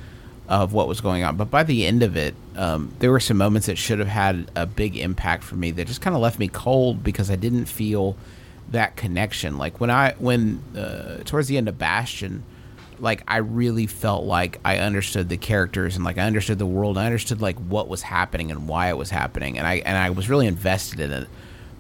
of 0.49 0.73
what 0.73 0.87
was 0.87 1.01
going 1.01 1.25
on, 1.25 1.37
but 1.37 1.51
by 1.51 1.65
the 1.65 1.87
end 1.87 2.03
of 2.03 2.17
it, 2.17 2.35
um, 2.57 2.93
there 3.01 3.11
were 3.11 3.21
some 3.21 3.37
moments 3.37 3.67
that 3.67 3.77
should 3.77 3.99
have 3.99 4.09
had 4.09 4.51
a 4.55 4.65
big 4.65 4.97
impact 4.97 5.43
for 5.43 5.57
me 5.57 5.71
that 5.73 5.87
just 5.87 6.01
kind 6.01 6.15
of 6.15 6.23
left 6.23 6.39
me 6.39 6.49
cold 6.49 7.03
because 7.03 7.31
I 7.31 7.37
didn't 7.37 7.67
feel 7.67 8.17
that 8.71 8.97
connection. 8.97 9.59
Like 9.59 9.81
when 9.81 9.91
I 9.91 10.15
when 10.19 10.63
uh, 10.77 11.23
towards 11.25 11.49
the 11.49 11.57
end 11.57 11.69
of 11.69 11.79
Bastion, 11.79 12.43
like 12.99 13.23
I 13.29 13.39
really 13.39 13.87
felt 13.87 14.25
like 14.25 14.59
I 14.65 14.79
understood 14.79 15.29
the 15.29 15.37
characters 15.37 15.97
and 15.97 16.05
like 16.05 16.19
I 16.19 16.23
understood 16.23 16.59
the 16.59 16.67
world. 16.67 16.99
I 16.99 17.07
understood 17.07 17.41
like 17.41 17.57
what 17.57 17.89
was 17.89 18.03
happening 18.03 18.51
and 18.51 18.69
why 18.69 18.89
it 18.89 18.97
was 18.97 19.11
happening, 19.11 19.59
and 19.59 19.67
I 19.67 19.77
and 19.77 19.97
I 19.97 20.11
was 20.11 20.29
really 20.29 20.47
invested 20.47 21.01
in 21.01 21.13
it. 21.13 21.29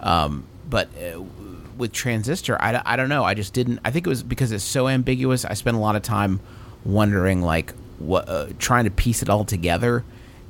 Um, 0.01 0.45
but 0.68 0.89
uh, 0.97 1.22
with 1.76 1.93
Transistor, 1.93 2.61
I, 2.61 2.80
I 2.84 2.97
don't 2.97 3.09
know. 3.09 3.24
I 3.24 3.34
just 3.34 3.53
didn't. 3.53 3.80
I 3.84 3.91
think 3.91 4.07
it 4.07 4.11
was 4.11 4.22
because 4.22 4.53
it's 4.53 4.64
so 4.64 4.89
ambiguous. 4.89 5.45
I 5.45 5.55
spent 5.55 5.76
a 5.76 5.80
lot 5.80 5.97
of 5.97 6.03
time 6.03 6.41
wondering 6.84 7.43
like 7.43 7.74
what, 7.99 8.28
uh, 8.28 8.49
trying 8.59 8.84
to 8.84 8.91
piece 8.91 9.22
it 9.22 9.28
all 9.28 9.45
together, 9.45 10.05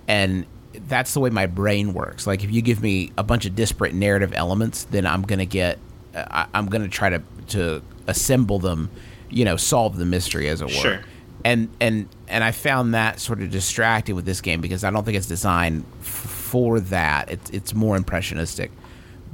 and 0.08 0.46
that's 0.88 1.14
the 1.14 1.20
way 1.20 1.30
my 1.30 1.46
brain 1.46 1.94
works. 1.94 2.26
Like 2.26 2.44
if 2.44 2.50
you 2.50 2.62
give 2.62 2.82
me 2.82 3.12
a 3.16 3.22
bunch 3.22 3.46
of 3.46 3.54
disparate 3.54 3.94
narrative 3.94 4.32
elements, 4.34 4.84
then 4.84 5.06
I'm 5.06 5.22
gonna 5.22 5.46
get. 5.46 5.78
I, 6.16 6.46
I'm 6.54 6.66
gonna 6.66 6.88
try 6.88 7.10
to 7.10 7.22
to 7.48 7.82
assemble 8.06 8.58
them, 8.58 8.90
you 9.30 9.44
know, 9.44 9.56
solve 9.56 9.96
the 9.96 10.06
mystery 10.06 10.48
as 10.48 10.60
it 10.60 10.66
were. 10.66 10.70
Sure. 10.70 11.00
And 11.44 11.68
and 11.80 12.08
and 12.28 12.42
I 12.42 12.52
found 12.52 12.94
that 12.94 13.20
sort 13.20 13.40
of 13.40 13.50
distracting 13.50 14.14
with 14.14 14.24
this 14.24 14.40
game 14.40 14.60
because 14.60 14.84
I 14.84 14.90
don't 14.90 15.04
think 15.04 15.16
it's 15.16 15.28
designed 15.28 15.84
f- 16.00 16.06
for 16.06 16.80
that. 16.80 17.30
It's 17.30 17.50
it's 17.50 17.74
more 17.74 17.96
impressionistic 17.96 18.70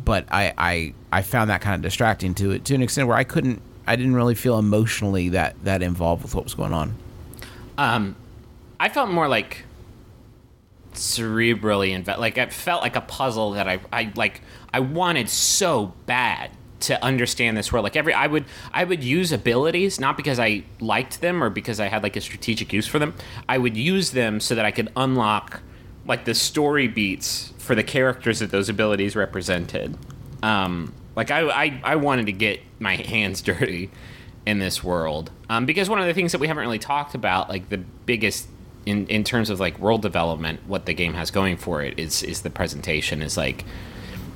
but 0.04 0.26
I, 0.30 0.52
I 0.58 0.94
I 1.12 1.22
found 1.22 1.50
that 1.50 1.60
kind 1.60 1.74
of 1.74 1.82
distracting 1.82 2.34
to 2.34 2.50
it 2.52 2.64
to 2.66 2.74
an 2.74 2.82
extent 2.82 3.08
where 3.08 3.16
I 3.16 3.24
couldn't 3.24 3.62
I 3.86 3.96
didn't 3.96 4.14
really 4.14 4.34
feel 4.34 4.58
emotionally 4.58 5.30
that 5.30 5.62
that 5.64 5.82
involved 5.82 6.22
with 6.22 6.34
what 6.34 6.44
was 6.44 6.54
going 6.54 6.72
on. 6.72 6.94
Um, 7.78 8.16
I 8.78 8.88
felt 8.88 9.10
more 9.10 9.28
like 9.28 9.64
cerebrally 10.94 11.90
inve- 11.90 12.18
like 12.18 12.36
it 12.36 12.52
felt 12.52 12.82
like 12.82 12.96
a 12.96 13.00
puzzle 13.00 13.52
that 13.52 13.68
I 13.68 13.80
I 13.92 14.12
like 14.14 14.40
I 14.72 14.80
wanted 14.80 15.28
so 15.28 15.94
bad 16.06 16.50
to 16.82 17.02
understand 17.04 17.56
this 17.56 17.72
world. 17.72 17.84
Like 17.84 17.96
every 17.96 18.12
I 18.14 18.26
would 18.26 18.44
I 18.72 18.84
would 18.84 19.02
use 19.02 19.32
abilities 19.32 19.98
not 19.98 20.16
because 20.16 20.38
I 20.38 20.64
liked 20.80 21.20
them 21.20 21.42
or 21.42 21.50
because 21.50 21.80
I 21.80 21.86
had 21.86 22.02
like 22.02 22.16
a 22.16 22.20
strategic 22.20 22.72
use 22.72 22.86
for 22.86 22.98
them. 22.98 23.14
I 23.48 23.58
would 23.58 23.76
use 23.76 24.12
them 24.12 24.40
so 24.40 24.54
that 24.54 24.64
I 24.64 24.70
could 24.70 24.90
unlock 24.96 25.62
like 26.06 26.24
the 26.24 26.34
story 26.34 26.88
beats 26.88 27.52
for 27.58 27.74
the 27.74 27.84
characters 27.84 28.40
that 28.40 28.50
those 28.50 28.68
abilities 28.68 29.16
represented. 29.16 29.96
Um 30.42 30.94
like 31.16 31.30
I 31.30 31.48
I, 31.48 31.80
I 31.84 31.96
wanted 31.96 32.26
to 32.26 32.32
get 32.32 32.60
my 32.78 32.96
hands 33.12 33.42
dirty 33.42 33.90
in 34.44 34.58
this 34.58 34.82
world. 34.82 35.30
Um, 35.48 35.66
because 35.66 35.88
one 35.88 36.00
of 36.00 36.06
the 36.06 36.14
things 36.14 36.32
that 36.32 36.40
we 36.40 36.48
haven't 36.48 36.62
really 36.62 36.78
talked 36.78 37.14
about 37.14 37.48
like 37.48 37.68
the 37.68 37.78
biggest 37.78 38.48
in, 38.86 39.06
in 39.06 39.24
terms 39.24 39.50
of 39.50 39.60
like 39.60 39.78
world 39.78 40.02
development 40.02 40.60
what 40.66 40.86
the 40.86 40.94
game 40.94 41.14
has 41.14 41.30
going 41.30 41.56
for 41.56 41.82
it 41.82 41.98
is 41.98 42.22
is 42.22 42.42
the 42.42 42.50
presentation 42.50 43.22
is 43.22 43.36
like 43.36 43.64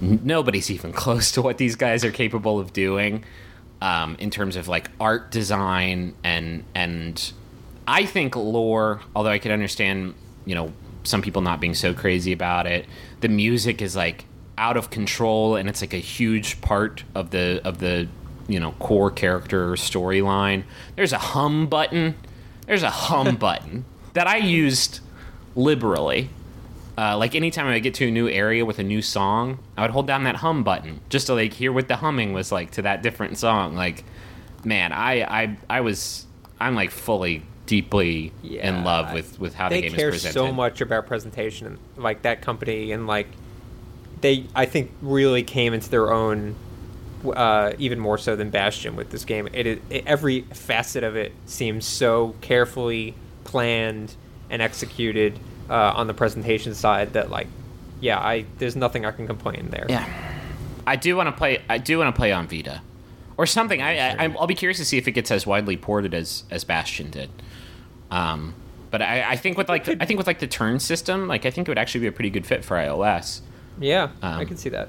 nobody's 0.00 0.70
even 0.70 0.92
close 0.92 1.32
to 1.32 1.42
what 1.42 1.58
these 1.58 1.76
guys 1.76 2.04
are 2.04 2.10
capable 2.10 2.58
of 2.58 2.72
doing 2.72 3.24
um, 3.80 4.16
in 4.18 4.30
terms 4.30 4.56
of 4.56 4.68
like 4.68 4.90
art 5.00 5.30
design 5.30 6.14
and 6.24 6.64
and 6.74 7.32
I 7.86 8.04
think 8.06 8.36
lore 8.36 9.00
although 9.14 9.30
I 9.30 9.38
could 9.38 9.52
understand 9.52 10.14
you 10.44 10.54
know 10.54 10.72
some 11.04 11.22
people 11.22 11.42
not 11.42 11.60
being 11.60 11.74
so 11.74 11.94
crazy 11.94 12.32
about 12.32 12.66
it 12.66 12.86
the 13.20 13.28
music 13.28 13.80
is 13.80 13.94
like 13.94 14.24
out 14.58 14.76
of 14.76 14.90
control 14.90 15.56
and 15.56 15.68
it's 15.68 15.80
like 15.80 15.92
a 15.92 15.98
huge 15.98 16.60
part 16.60 17.04
of 17.14 17.30
the 17.30 17.60
of 17.64 17.78
the 17.78 18.08
you 18.48 18.60
know 18.60 18.72
core 18.72 19.10
character 19.10 19.72
storyline. 19.72 20.64
There's 20.94 21.12
a 21.12 21.18
hum 21.18 21.66
button. 21.66 22.14
There's 22.66 22.82
a 22.82 22.90
hum 22.90 23.36
button 23.40 23.84
that 24.16 24.26
i 24.26 24.38
used 24.38 25.00
liberally 25.54 26.30
uh, 26.98 27.16
like 27.16 27.34
anytime 27.34 27.66
i 27.66 27.72
would 27.74 27.82
get 27.82 27.94
to 27.94 28.08
a 28.08 28.10
new 28.10 28.28
area 28.28 28.64
with 28.64 28.78
a 28.78 28.82
new 28.82 29.02
song 29.02 29.58
i 29.76 29.82
would 29.82 29.90
hold 29.90 30.06
down 30.06 30.24
that 30.24 30.36
hum 30.36 30.62
button 30.64 31.00
just 31.08 31.26
to 31.26 31.34
like 31.34 31.52
hear 31.52 31.72
what 31.72 31.88
the 31.88 31.96
humming 31.96 32.32
was 32.32 32.50
like 32.52 32.70
to 32.70 32.82
that 32.82 33.02
different 33.02 33.36
song. 33.38 33.74
Like 33.74 34.04
man 34.64 34.92
i 34.92 35.22
i, 35.22 35.56
I 35.70 35.80
was 35.80 36.26
i'm 36.60 36.74
like 36.74 36.90
fully 36.90 37.42
deeply 37.66 38.32
in 38.42 38.84
love 38.84 39.12
with 39.12 39.38
with 39.38 39.54
how 39.54 39.68
they 39.68 39.82
the 39.82 39.88
game 39.88 39.96
care 39.96 40.08
is 40.08 40.14
presented. 40.16 40.34
so 40.34 40.52
much 40.52 40.80
about 40.80 41.06
presentation 41.06 41.78
like 41.96 42.22
that 42.22 42.40
company 42.42 42.92
and 42.92 43.06
like 43.06 43.28
they 44.20 44.46
i 44.54 44.64
think 44.66 44.90
really 45.02 45.42
came 45.42 45.72
into 45.74 45.88
their 45.90 46.12
own 46.12 46.54
uh, 47.34 47.72
even 47.78 47.98
more 47.98 48.18
so 48.18 48.36
than 48.36 48.50
bastion 48.50 48.94
with 48.94 49.10
this 49.10 49.24
game. 49.24 49.48
It, 49.52 49.66
is- 49.66 49.80
it 49.90 50.06
every 50.06 50.42
facet 50.42 51.02
of 51.02 51.16
it 51.16 51.32
seems 51.46 51.84
so 51.84 52.34
carefully 52.40 53.14
planned 53.44 54.14
and 54.48 54.62
executed 54.62 55.38
uh, 55.70 55.92
on 55.96 56.06
the 56.06 56.14
presentation 56.14 56.74
side 56.74 57.12
that 57.14 57.30
like 57.30 57.46
yeah 58.00 58.18
i 58.18 58.44
there's 58.58 58.76
nothing 58.76 59.04
i 59.06 59.10
can 59.10 59.26
complain 59.26 59.68
there 59.70 59.86
Yeah, 59.88 60.06
I 60.86 60.96
do 60.96 61.16
want 61.16 61.26
to 61.28 61.32
play. 61.32 61.62
I 61.68 61.78
do 61.78 61.98
want 61.98 62.14
to 62.14 62.18
play 62.18 62.30
on 62.32 62.46
Vita, 62.46 62.80
or 63.36 63.46
something. 63.46 63.82
I, 63.82 63.98
I 64.24 64.24
I'll 64.38 64.46
be 64.46 64.54
curious 64.54 64.78
to 64.78 64.84
see 64.84 64.98
if 64.98 65.08
it 65.08 65.12
gets 65.12 65.30
as 65.30 65.46
widely 65.46 65.76
ported 65.76 66.14
as 66.14 66.44
as 66.50 66.62
Bastion 66.64 67.10
did. 67.10 67.30
Um, 68.10 68.54
but 68.92 69.02
I, 69.02 69.30
I 69.32 69.36
think 69.36 69.58
with 69.58 69.68
like 69.68 69.88
I 70.00 70.04
think 70.06 70.18
with 70.18 70.26
like 70.28 70.38
the 70.38 70.46
turn 70.46 70.78
system, 70.78 71.26
like 71.26 71.44
I 71.44 71.50
think 71.50 71.66
it 71.66 71.70
would 71.70 71.78
actually 71.78 72.02
be 72.02 72.06
a 72.06 72.12
pretty 72.12 72.30
good 72.30 72.46
fit 72.46 72.64
for 72.64 72.76
iOS. 72.76 73.40
yeah 73.80 74.10
i 74.22 74.40
Um, 74.40 74.46
can 74.46 74.56
see 74.56 74.68
that 74.70 74.88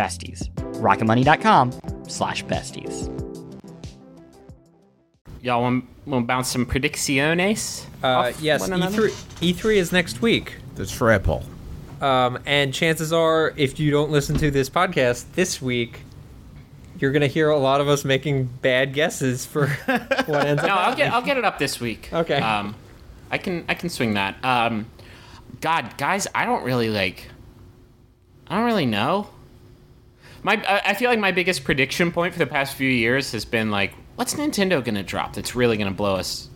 besties. 0.00 0.48
rocketmoney.com 0.80 1.72
slash 2.08 2.44
besties. 2.46 3.08
Y'all 5.42 5.62
want 5.62 5.84
to 6.06 6.20
bounce 6.22 6.48
some 6.48 6.64
predicciones? 6.64 7.84
Uh, 8.02 8.32
yes. 8.40 8.68
E3, 8.68 9.10
E3 9.40 9.76
is 9.76 9.92
next 9.92 10.22
week. 10.22 10.56
The 10.76 10.86
triple. 10.86 11.44
Um, 12.00 12.38
and 12.46 12.72
chances 12.72 13.12
are, 13.12 13.52
if 13.56 13.78
you 13.78 13.90
don't 13.90 14.10
listen 14.10 14.36
to 14.38 14.50
this 14.50 14.70
podcast 14.70 15.26
this 15.34 15.60
week, 15.60 16.00
you're 16.98 17.12
gonna 17.12 17.26
hear 17.26 17.48
a 17.50 17.58
lot 17.58 17.80
of 17.80 17.88
us 17.88 18.04
making 18.04 18.44
bad 18.44 18.92
guesses 18.92 19.46
for 19.46 19.68
what 20.26 20.46
ends 20.46 20.62
up. 20.62 20.68
No, 20.68 20.74
I'll 20.74 20.94
get 20.94 21.12
I'll 21.12 21.22
get 21.22 21.38
it 21.38 21.44
up 21.44 21.58
this 21.58 21.80
week. 21.80 22.10
Okay. 22.12 22.36
Um, 22.36 22.74
I 23.30 23.38
can 23.38 23.64
I 23.68 23.74
can 23.74 23.88
swing 23.88 24.14
that. 24.14 24.42
Um, 24.44 24.86
God, 25.60 25.96
guys, 25.96 26.26
I 26.34 26.44
don't 26.44 26.62
really 26.62 26.90
like. 26.90 27.28
I 28.48 28.56
don't 28.56 28.66
really 28.66 28.86
know. 28.86 29.28
My 30.42 30.54
I 30.66 30.90
I 30.90 30.94
feel 30.94 31.10
like 31.10 31.18
my 31.18 31.32
biggest 31.32 31.64
prediction 31.64 32.12
point 32.12 32.32
for 32.32 32.38
the 32.38 32.46
past 32.46 32.76
few 32.76 32.88
years 32.88 33.32
has 33.32 33.44
been 33.44 33.70
like, 33.70 33.94
what's 34.16 34.34
Nintendo 34.34 34.82
gonna 34.84 35.02
drop 35.02 35.34
that's 35.34 35.54
really 35.54 35.76
gonna 35.76 35.90
blow 35.90 36.16
us, 36.16 36.48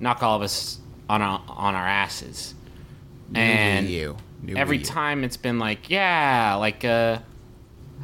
knock 0.00 0.22
all 0.22 0.36
of 0.36 0.42
us 0.42 0.78
on 1.08 1.22
our 1.22 1.42
on 1.48 1.74
our 1.74 1.86
asses, 1.86 2.54
and 3.34 3.86
Wii 3.86 3.90
U. 3.90 4.16
New 4.42 4.56
every 4.56 4.78
Wii 4.78 4.80
U. 4.80 4.86
time 4.86 5.24
it's 5.24 5.36
been 5.36 5.58
like, 5.58 5.88
yeah, 5.88 6.56
like 6.58 6.84
uh, 6.84 7.18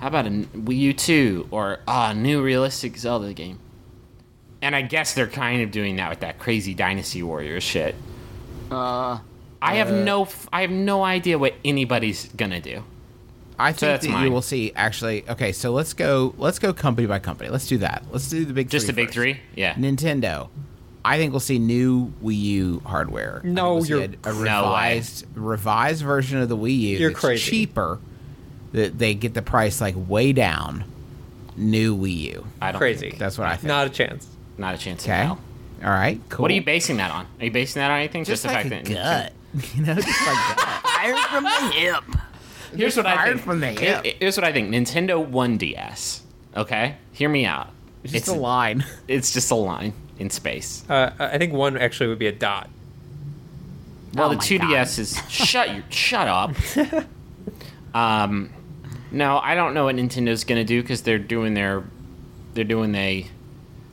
how 0.00 0.06
about 0.06 0.26
a 0.26 0.30
Wii 0.30 0.78
U 0.78 0.92
two 0.92 1.48
or 1.50 1.80
ah, 1.88 2.12
new 2.12 2.42
realistic 2.42 2.96
Zelda 2.96 3.32
game. 3.34 3.58
And 4.60 4.74
I 4.74 4.82
guess 4.82 5.14
they're 5.14 5.28
kind 5.28 5.62
of 5.62 5.70
doing 5.70 5.96
that 5.96 6.10
with 6.10 6.20
that 6.20 6.38
crazy 6.40 6.74
Dynasty 6.74 7.22
Warriors 7.22 7.62
shit. 7.62 7.94
Uh, 8.70 9.18
I 9.62 9.76
have 9.76 9.92
no, 9.92 10.22
f- 10.22 10.48
I 10.52 10.62
have 10.62 10.70
no 10.70 11.04
idea 11.04 11.38
what 11.38 11.54
anybody's 11.64 12.28
gonna 12.36 12.60
do. 12.60 12.82
I 13.58 13.72
think 13.72 13.80
that's 13.80 14.06
that 14.06 14.12
mine. 14.12 14.24
you 14.26 14.30
will 14.30 14.42
see. 14.42 14.72
Actually, 14.76 15.28
okay. 15.28 15.52
So 15.52 15.72
let's 15.72 15.92
go. 15.92 16.34
Let's 16.38 16.58
go 16.58 16.72
company 16.72 17.06
by 17.06 17.18
company. 17.18 17.50
Let's 17.50 17.66
do 17.66 17.78
that. 17.78 18.04
Let's 18.12 18.28
do 18.30 18.44
the 18.44 18.52
big. 18.52 18.70
Just 18.70 18.86
three 18.86 18.92
the 18.92 18.96
big 18.96 19.06
first. 19.08 19.14
three, 19.14 19.40
yeah. 19.56 19.74
Nintendo. 19.74 20.48
I 21.04 21.16
think 21.16 21.32
we'll 21.32 21.40
see 21.40 21.58
new 21.58 22.12
Wii 22.22 22.38
U 22.40 22.82
hardware. 22.84 23.40
No, 23.44 23.76
we'll 23.76 23.86
you're- 23.86 24.04
a, 24.24 24.28
a 24.28 24.32
No 24.32 24.34
way. 24.34 24.40
revised 24.42 25.26
revised 25.34 26.02
version 26.02 26.38
of 26.40 26.48
the 26.48 26.56
Wii 26.56 26.78
U. 26.78 26.98
You're 26.98 27.10
that's 27.10 27.20
crazy. 27.20 27.50
Cheaper. 27.50 27.98
That 28.72 28.98
they 28.98 29.14
get 29.14 29.32
the 29.34 29.40
price 29.42 29.80
like 29.80 29.94
way 29.96 30.32
down. 30.32 30.84
New 31.56 31.96
Wii 31.96 32.16
U. 32.34 32.46
I 32.60 32.70
don't 32.72 32.78
Crazy. 32.78 33.08
think- 33.10 33.18
That's 33.18 33.36
what 33.38 33.48
I 33.48 33.56
think. 33.56 33.68
Not 33.68 33.86
a 33.86 33.90
chance. 33.90 34.28
not 34.58 34.74
a 34.74 34.78
chance. 34.78 35.04
in 35.06 35.12
Okay. 35.12 35.26
All 35.28 35.38
right. 35.90 36.20
Cool. 36.28 36.42
What 36.42 36.50
are 36.50 36.54
you 36.54 36.62
basing 36.62 36.98
that 36.98 37.10
on? 37.10 37.26
Are 37.40 37.44
you 37.46 37.50
basing 37.50 37.80
that 37.80 37.90
on 37.90 37.98
anything? 37.98 38.24
Just, 38.24 38.42
the 38.42 38.48
like 38.48 38.68
fact 38.68 38.88
a 38.90 38.94
that 38.94 39.32
gut. 39.54 39.64
You 39.74 39.82
know, 39.86 39.94
just 39.94 40.06
like 40.06 40.16
that. 40.56 40.82
fired 40.84 41.16
from 41.30 41.44
the 41.44 41.72
hip. 41.72 42.17
Here's 42.74 42.96
what 42.96 43.06
I 43.06 43.14
fired 43.16 43.32
think. 43.34 43.44
from 43.44 43.60
the 43.60 43.70
Here- 43.70 44.02
Here's 44.20 44.36
what 44.36 44.44
I 44.44 44.52
think. 44.52 44.70
Nintendo 44.70 45.24
1DS. 45.28 46.20
Okay, 46.56 46.96
hear 47.12 47.28
me 47.28 47.44
out. 47.46 47.68
It's 48.04 48.12
just 48.12 48.28
a 48.28 48.32
line. 48.32 48.84
It's 49.08 49.32
just 49.32 49.50
a 49.50 49.54
line 49.54 49.92
in 50.18 50.30
space. 50.30 50.84
Uh, 50.88 51.10
I 51.18 51.38
think 51.38 51.52
one 51.52 51.76
actually 51.76 52.08
would 52.08 52.18
be 52.18 52.26
a 52.26 52.32
dot. 52.32 52.68
Well, 54.14 54.28
Oh 54.30 54.34
the 54.34 54.36
2DS 54.36 54.98
is 54.98 55.20
shut 55.28 55.74
you 55.74 55.82
shut 55.90 56.26
up. 56.28 56.54
um, 57.94 58.50
no, 59.10 59.38
I 59.38 59.54
don't 59.54 59.74
know 59.74 59.84
what 59.84 59.96
Nintendo's 59.96 60.44
gonna 60.44 60.64
do 60.64 60.80
because 60.82 61.02
they're 61.02 61.18
doing 61.18 61.54
their 61.54 61.84
they're 62.54 62.64
doing 62.64 62.94
a 62.94 63.26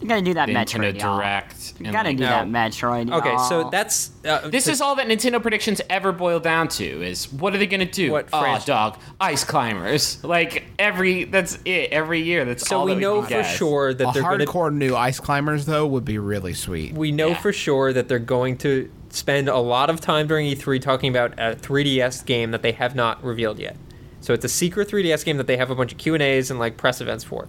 You 0.02 0.08
gotta 0.10 0.22
do 0.22 0.34
that 0.34 0.50
Nintendo 0.50 0.92
Metroid. 0.94 1.02
y'all. 1.02 1.18
Direct. 1.18 1.74
You 1.80 1.92
gotta 1.92 2.10
like, 2.10 2.18
do 2.18 2.24
No. 2.24 2.30
that 2.30 2.48
Metroid. 2.48 3.12
Okay, 3.14 3.38
so 3.48 3.62
y'all. 3.62 3.70
that's 3.70 4.12
uh, 4.26 4.48
This 4.50 4.66
to- 4.66 4.72
is 4.72 4.82
all 4.82 4.96
that 4.96 5.08
Nintendo 5.08 5.42
predictions 5.42 5.80
ever 5.90 6.12
boil 6.12 6.40
down 6.42 6.68
to 6.70 6.84
is 6.84 7.32
what 7.32 7.56
are 7.56 7.58
they 7.58 7.66
gonna 7.66 7.86
do? 7.86 8.12
What 8.12 8.28
oh, 8.34 8.42
franchise? 8.42 8.66
dog, 8.66 9.00
ice 9.22 9.44
climbers. 9.46 10.22
Like 10.24 10.66
every 10.78 11.24
that's 11.24 11.58
it. 11.66 11.92
Every 11.92 12.22
year, 12.22 12.44
that's 12.46 12.68
so 12.68 12.80
all 12.80 12.86
we 12.86 12.94
that 12.96 13.00
know 13.00 13.16
can 13.22 13.24
for 13.24 13.30
guess. 13.30 13.56
sure 13.58 13.94
that 13.94 14.10
A 14.10 14.12
they're 14.12 14.24
going 14.24 14.40
to 14.40 14.46
hardcore 14.46 14.74
new 14.74 14.96
ice 14.96 15.20
climbers 15.20 15.66
though 15.66 15.88
would 15.88 16.06
be 16.06 16.18
really 16.18 16.54
sweet. 16.54 16.94
we 16.94 17.12
know 17.14 17.30
Yeah. 17.30 17.38
for 17.42 17.54
sure 17.54 17.94
that 17.94 18.10
they're 18.10 18.20
going 18.20 18.58
to 18.60 18.92
spend 19.10 19.48
a 19.48 19.58
lot 19.60 19.90
of 19.90 20.02
time 20.02 20.28
during 20.28 20.46
E3 20.54 20.82
talking 20.82 21.10
about 21.10 21.32
a 21.40 21.56
3DS 21.56 22.26
game 22.26 22.52
that 22.52 22.62
they 22.62 22.74
have 22.74 22.96
not 22.96 23.24
revealed 23.24 23.60
yet. 23.60 23.78
So 24.20 24.34
it's 24.34 24.44
a 24.44 24.50
secret 24.50 24.90
3DS 24.90 25.24
game 25.24 25.38
that 25.38 25.48
they 25.48 25.56
have 25.56 25.72
a 25.72 25.76
bunch 25.76 25.94
of 25.94 25.98
Q 25.98 26.16
and 26.16 26.22
A's 26.22 26.52
and 26.52 26.60
like 26.60 26.76
press 26.76 27.00
events 27.00 27.24
for. 27.24 27.48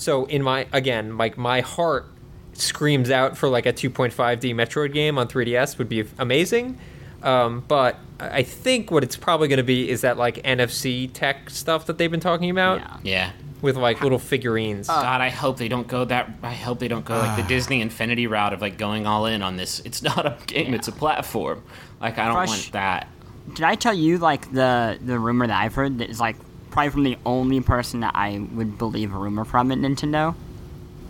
So 0.00 0.24
in 0.24 0.42
my 0.42 0.66
again, 0.72 1.18
like 1.18 1.36
my 1.36 1.60
heart 1.60 2.06
screams 2.54 3.10
out 3.10 3.36
for 3.36 3.48
like 3.48 3.66
a 3.66 3.72
2.5D 3.72 4.54
Metroid 4.54 4.92
game 4.92 5.18
on 5.18 5.28
3DS 5.28 5.76
would 5.78 5.88
be 5.88 6.04
amazing. 6.18 6.78
Um, 7.22 7.64
but 7.68 7.96
I 8.18 8.38
I 8.38 8.42
think 8.42 8.90
what 8.90 9.02
it's 9.04 9.16
probably 9.16 9.48
going 9.48 9.58
to 9.58 9.62
be 9.62 9.90
is 9.90 10.00
that 10.00 10.16
like 10.16 10.36
NFC 10.36 11.10
tech 11.12 11.50
stuff 11.50 11.84
that 11.86 11.98
they've 11.98 12.10
been 12.10 12.18
talking 12.20 12.48
about 12.50 12.80
Yeah. 12.80 12.96
Yeah. 13.02 13.30
with 13.60 13.76
like 13.76 14.00
little 14.02 14.18
figurines. 14.18 14.86
God, 14.88 15.20
I 15.20 15.28
hope 15.28 15.58
they 15.58 15.68
don't 15.68 15.86
go 15.86 16.06
that. 16.06 16.30
I 16.42 16.54
hope 16.54 16.78
they 16.78 16.88
don't 16.88 17.04
go 17.04 17.18
like 17.18 17.36
the 17.36 17.46
Disney 17.46 17.82
Infinity 17.82 18.26
route 18.26 18.54
of 18.54 18.62
like 18.62 18.78
going 18.78 19.06
all 19.06 19.26
in 19.26 19.42
on 19.42 19.56
this. 19.56 19.80
It's 19.80 20.02
not 20.10 20.24
a 20.24 20.36
game; 20.46 20.72
it's 20.72 20.88
a 20.88 20.92
platform. 20.92 21.62
Like 22.00 22.18
I 22.18 22.24
don't 22.26 22.34
Crush- 22.36 22.48
want 22.48 22.72
that. 22.72 23.08
Did 23.54 23.64
I 23.64 23.74
tell 23.74 23.94
you 23.94 24.16
like 24.16 24.50
the 24.52 24.98
the 25.04 25.18
rumor 25.18 25.46
that 25.46 25.60
I've 25.62 25.74
heard 25.74 25.98
that 25.98 26.08
is 26.08 26.20
like 26.20 26.36
probably 26.70 26.90
from 26.90 27.02
the 27.04 27.18
only 27.26 27.60
person 27.60 28.00
that 28.00 28.14
I 28.14 28.38
would 28.52 28.78
believe 28.78 29.14
a 29.14 29.18
rumor 29.18 29.44
from 29.44 29.72
at 29.72 29.78
Nintendo? 29.78 30.34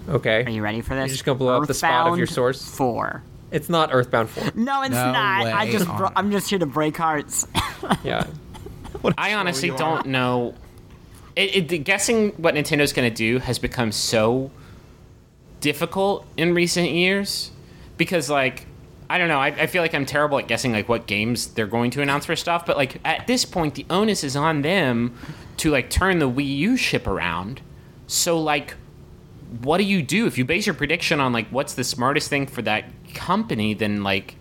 okay. 0.09 0.45
Are 0.45 0.51
you 0.51 0.63
ready 0.63 0.81
for 0.81 0.95
this? 0.95 1.09
You 1.09 1.13
just 1.13 1.25
gonna 1.25 1.39
blow 1.39 1.61
up 1.61 1.69
the 1.69 1.75
spot 1.75 2.09
of 2.09 2.19
your 2.19 2.27
source? 2.27 2.63
Four. 2.63 3.23
It's 3.51 3.69
not 3.69 3.91
Earthbound 3.93 4.31
4. 4.31 4.53
No, 4.55 4.83
it's 4.83 4.93
No 4.93 5.13
not. 5.13 5.47
I 5.47 5.71
just 5.71 5.87
bro- 5.87 6.13
I'm 6.15 6.31
just 6.31 6.49
here 6.51 6.59
to 6.59 6.67
break 6.67 6.97
hearts. 6.97 7.47
Yeah. 8.05 8.27
I 9.17 9.35
honestly 9.35 9.71
don't 9.71 10.07
know. 10.07 10.55
It, 11.35 11.73
it, 11.73 11.79
guessing 11.79 12.31
what 12.33 12.55
Nintendo's 12.55 12.93
going 12.93 13.11
to 13.11 13.15
do 13.15 13.39
has 13.39 13.59
become 13.59 13.91
so 13.91 14.51
difficult 15.61 16.27
in 16.37 16.55
recent 16.55 16.91
years 16.91 17.51
because, 17.97 18.29
like, 18.29 18.67
I 19.09 19.19
don't 19.19 19.29
know. 19.29 19.39
I, 19.39 19.47
I 19.47 19.67
feel 19.67 19.81
like 19.83 19.95
I'm 19.95 20.07
terrible 20.07 20.39
at 20.39 20.47
guessing 20.47 20.73
like 20.73 20.89
what 20.89 21.07
games 21.07 21.49
they're 21.49 21.67
going 21.67 21.91
to 21.93 22.03
announce 22.03 22.27
for 22.27 22.37
stuff. 22.37 22.65
But 22.67 22.77
like 22.77 23.01
at 23.05 23.27
this 23.27 23.45
point, 23.45 23.75
the 23.75 23.87
onus 23.91 24.23
is 24.23 24.37
on 24.37 24.63
them 24.63 25.17
to 25.61 25.71
like 25.71 25.91
turn 25.91 26.19
the 26.19 26.29
Wii 26.29 26.57
U 26.59 26.77
ship 26.77 27.07
around. 27.07 27.61
So 28.07 28.41
like, 28.41 28.75
what 29.63 29.79
do 29.79 29.85
you 29.85 30.03
do 30.03 30.27
if 30.27 30.39
you 30.39 30.45
base 30.45 30.67
your 30.67 30.75
prediction 30.75 31.21
on 31.21 31.33
like 31.33 31.49
what's 31.49 31.75
the 31.75 31.85
smartest 31.85 32.29
thing 32.29 32.47
for 32.47 32.63
that 32.63 32.85
company? 33.15 33.75
Then 33.75 34.03
like, 34.03 34.37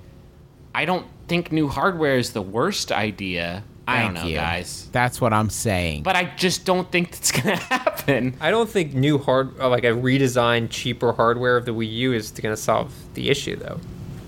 I 0.73 0.85
don't 0.85 1.05
think 1.27 1.51
new 1.51 1.67
hardware 1.67 2.17
is 2.17 2.33
the 2.33 2.41
worst 2.41 2.91
idea. 2.91 3.63
I 3.87 4.03
don't 4.03 4.13
know, 4.13 4.23
you. 4.25 4.35
guys. 4.35 4.87
That's 4.91 5.19
what 5.19 5.33
I'm 5.33 5.49
saying. 5.49 6.03
But 6.03 6.15
I 6.15 6.25
just 6.35 6.63
don't 6.63 6.91
think 6.91 7.09
that's 7.11 7.31
gonna 7.31 7.55
happen. 7.75 8.35
I 8.39 8.51
don't 8.51 8.69
think 8.69 8.93
new 8.93 9.17
hard, 9.17 9.59
uh, 9.59 9.67
like 9.67 9.83
a 9.83 9.87
redesigned, 9.87 10.69
cheaper 10.69 11.11
hardware 11.11 11.57
of 11.57 11.65
the 11.65 11.71
Wii 11.71 11.91
U 11.93 12.13
is 12.13 12.29
going 12.29 12.53
to 12.55 12.61
solve 12.61 12.93
the 13.15 13.31
issue, 13.31 13.55
though. 13.55 13.79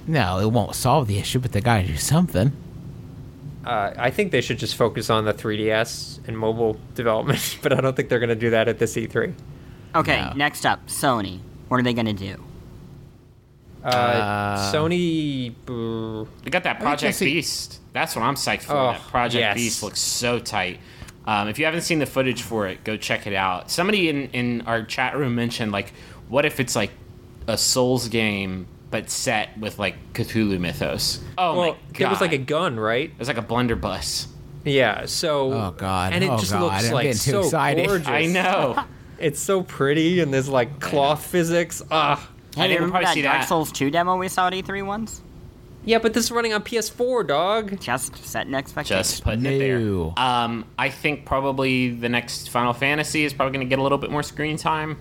no, 0.07 0.39
it 0.39 0.51
won't 0.51 0.73
solve 0.75 1.07
the 1.07 1.19
issue, 1.19 1.37
but 1.37 1.51
they 1.51 1.61
gotta 1.61 1.85
do 1.85 1.95
something. 1.95 2.51
Uh, 3.65 3.93
I 3.97 4.09
think 4.09 4.31
they 4.31 4.41
should 4.41 4.57
just 4.57 4.75
focus 4.75 5.09
on 5.09 5.25
the 5.25 5.33
3DS 5.33 6.27
and 6.27 6.37
mobile 6.37 6.79
development, 6.95 7.59
but 7.63 7.73
I 7.73 7.81
don't 7.81 7.95
think 7.95 8.09
they're 8.09 8.19
going 8.19 8.29
to 8.29 8.35
do 8.35 8.49
that 8.51 8.67
at 8.67 8.79
this 8.79 8.95
E3. 8.95 9.33
okay, 9.95 10.21
No. 10.21 10.33
next 10.33 10.65
up, 10.65 10.87
Sony. 10.87 11.39
What 11.67 11.79
are 11.79 11.83
they 11.83 11.93
gonna 11.93 12.11
do? 12.13 12.35
Uh, 13.83 14.71
Sony. 14.71 15.51
uh, 15.67 16.25
We 16.43 16.51
got 16.51 16.63
that 16.63 16.79
Project 16.79 17.15
see- 17.15 17.25
Beast. 17.25 17.79
That's 17.93 18.15
what 18.15 18.23
I'm 18.23 18.35
psyched 18.35 18.63
for. 18.63 18.73
Oh, 18.73 18.91
that 18.93 19.01
Project 19.01 19.39
yes. 19.41 19.55
Beast 19.55 19.83
looks 19.83 19.99
so 19.99 20.39
tight. 20.39 20.79
Um, 21.25 21.47
if 21.47 21.59
you 21.59 21.65
haven't 21.65 21.81
seen 21.81 21.99
the 21.99 22.05
footage 22.05 22.41
for 22.41 22.67
it, 22.67 22.83
go 22.83 22.97
check 22.97 23.27
it 23.27 23.33
out. 23.33 23.69
Somebody 23.71 24.09
in, 24.09 24.29
in 24.31 24.61
our 24.61 24.83
chat 24.83 25.15
room 25.17 25.35
mentioned 25.35 25.71
like, 25.71 25.93
what 26.29 26.45
if 26.45 26.59
it's 26.59 26.75
like 26.75 26.91
a 27.47 27.57
Souls 27.57 28.07
game 28.07 28.67
but 28.91 29.09
set 29.09 29.57
with 29.57 29.79
like 29.79 29.95
Cthulhu 30.13 30.59
mythos? 30.59 31.19
Oh 31.37 31.57
well, 31.57 31.61
my 31.61 31.69
god! 31.71 31.95
there 31.95 32.09
was 32.09 32.21
like 32.21 32.33
a 32.33 32.37
gun, 32.37 32.79
right? 32.79 33.09
It 33.09 33.17
was 33.19 33.27
like 33.27 33.37
a 33.37 33.41
blunderbuss. 33.41 34.27
Yeah. 34.63 35.05
So. 35.07 35.51
Oh, 35.53 35.71
God. 35.75 36.13
And 36.13 36.23
it 36.23 36.29
Oh, 36.29 36.37
just 36.37 36.51
God. 36.51 36.61
looks 36.61 36.85
I'm 36.87 36.93
like 36.93 37.03
getting 37.05 37.19
too 37.19 37.31
so 37.31 37.39
excited. 37.41 37.87
gorgeous. 37.87 38.07
I 38.07 38.25
know. 38.27 38.83
It's 39.17 39.39
so 39.39 39.61
pretty, 39.61 40.19
and 40.19 40.33
there's 40.33 40.49
like 40.49 40.79
cloth 40.79 41.23
physics. 41.23 41.83
Ah. 41.91 42.15
Hey, 42.15 42.21
think 42.21 42.57
we'll 42.57 42.69
remember 42.69 42.89
probably 42.91 43.05
that 43.05 43.13
see 43.13 43.21
Dark 43.21 43.41
that. 43.41 43.47
Souls 43.47 43.71
2 43.71 43.91
demo 43.91 44.17
we 44.17 44.27
saw 44.27 44.47
at 44.47 44.53
E3 44.53 44.83
once? 44.83 45.21
Yeah, 45.85 45.99
but 45.99 46.15
this 46.15 46.23
is 46.25 46.31
running 46.31 46.53
on 46.53 46.63
PS4, 46.63 47.27
dog. 47.27 47.79
Just 47.79 48.15
setting 48.25 48.55
expectations. 48.55 49.09
Just 49.11 49.23
putting 49.23 49.45
it 49.45 49.59
there. 49.59 49.79
Um, 50.19 50.65
I 50.79 50.89
think 50.89 51.25
probably 51.25 51.91
the 51.91 52.09
next 52.09 52.49
Final 52.49 52.73
Fantasy 52.73 53.23
is 53.23 53.31
probably 53.31 53.53
going 53.55 53.67
to 53.67 53.69
get 53.69 53.77
a 53.77 53.83
little 53.83 53.99
bit 53.99 54.09
more 54.09 54.23
screen 54.23 54.57
time. 54.57 54.99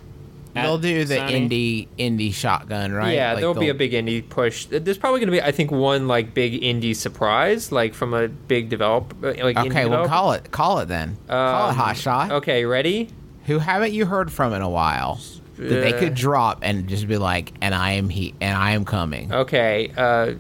They'll 0.55 0.79
do 0.79 1.05
the 1.05 1.15
Sony. 1.17 1.49
indie 1.49 1.89
indie 1.99 2.35
shotgun, 2.35 2.93
right? 2.93 3.15
Yeah, 3.15 3.33
Like 3.33 3.41
there'll 3.41 3.55
be 3.55 3.69
a 3.69 3.75
big 3.75 3.93
indie 3.93 4.29
push. 4.29 4.67
There's 4.67 4.99
probably 4.99 5.21
going 5.21 5.29
to 5.29 5.33
be, 5.33 5.43
I 5.43 5.53
think, 5.53 5.71
one 5.71 6.09
like 6.09 6.35
big 6.35 6.61
indie 6.61 6.95
surprise, 6.97 7.71
like 7.71 7.95
from 7.95 8.15
a 8.15 8.27
big 8.29 8.69
develop, 8.69 9.15
uh, 9.23 9.29
like 9.29 9.57
Okay, 9.57 9.85
well, 9.87 10.03
developer. 10.05 10.09
call 10.09 10.33
it 10.33 10.51
call 10.51 10.79
it 10.81 10.87
then. 10.87 11.17
call 11.29 11.67
it 11.69 11.71
Um, 11.71 11.77
hot 11.77 11.97
shot. 11.97 12.33
Okay, 12.33 12.65
ready? 12.65 13.09
Who 13.47 13.59
haven't 13.59 13.93
you 13.93 14.07
heard 14.07 14.33
from 14.33 14.53
in 14.53 14.63
a 14.63 14.69
while? 14.69 15.21
That 15.57 15.69
they 15.83 15.93
could 15.93 16.15
drop 16.15 16.61
and 16.63 16.89
just 16.89 17.07
be 17.07 17.19
like, 17.19 17.53
and 17.61 17.75
I 17.75 17.93
am 17.93 18.09
he, 18.09 18.35
and 18.41 18.57
I 18.57 18.71
am 18.73 18.85
coming. 18.87 19.31
Okay, 19.33 19.93
uh, 19.97 20.33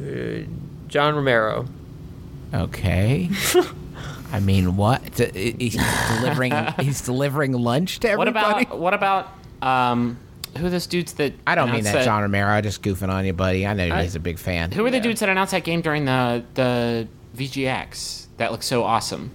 uh, 0.00 0.44
John 0.86 1.14
Romero. 1.16 1.66
Okay. 2.54 3.28
I 4.32 4.40
mean, 4.40 4.76
what? 4.76 5.00
He's 5.18 5.76
delivering. 6.16 6.52
he's 6.80 7.00
delivering 7.02 7.52
lunch 7.52 8.00
to 8.00 8.10
everybody. 8.10 8.66
What 8.66 8.94
about 8.94 9.28
what 9.60 9.62
about 9.62 9.62
um, 9.62 10.18
who 10.56 10.66
are 10.66 10.70
those 10.70 10.86
dudes 10.86 11.14
that? 11.14 11.32
I 11.46 11.54
don't 11.54 11.66
mean 11.70 11.80
announced 11.80 11.92
that, 11.94 12.04
John 12.04 12.22
Romero. 12.22 12.48
I'm 12.50 12.62
just 12.62 12.82
goofing 12.82 13.08
on 13.08 13.24
you, 13.24 13.32
buddy. 13.32 13.66
I 13.66 13.72
know 13.74 13.88
I- 13.94 14.02
he's 14.02 14.14
a 14.16 14.20
big 14.20 14.38
fan. 14.38 14.70
Who 14.72 14.84
are 14.84 14.90
the 14.90 15.00
dudes 15.00 15.20
that 15.20 15.28
announced 15.28 15.52
that 15.52 15.64
game 15.64 15.80
during 15.80 16.04
the 16.04 16.44
the 16.54 17.08
VGX? 17.36 18.26
That 18.36 18.52
looks 18.52 18.66
so 18.66 18.84
awesome. 18.84 19.30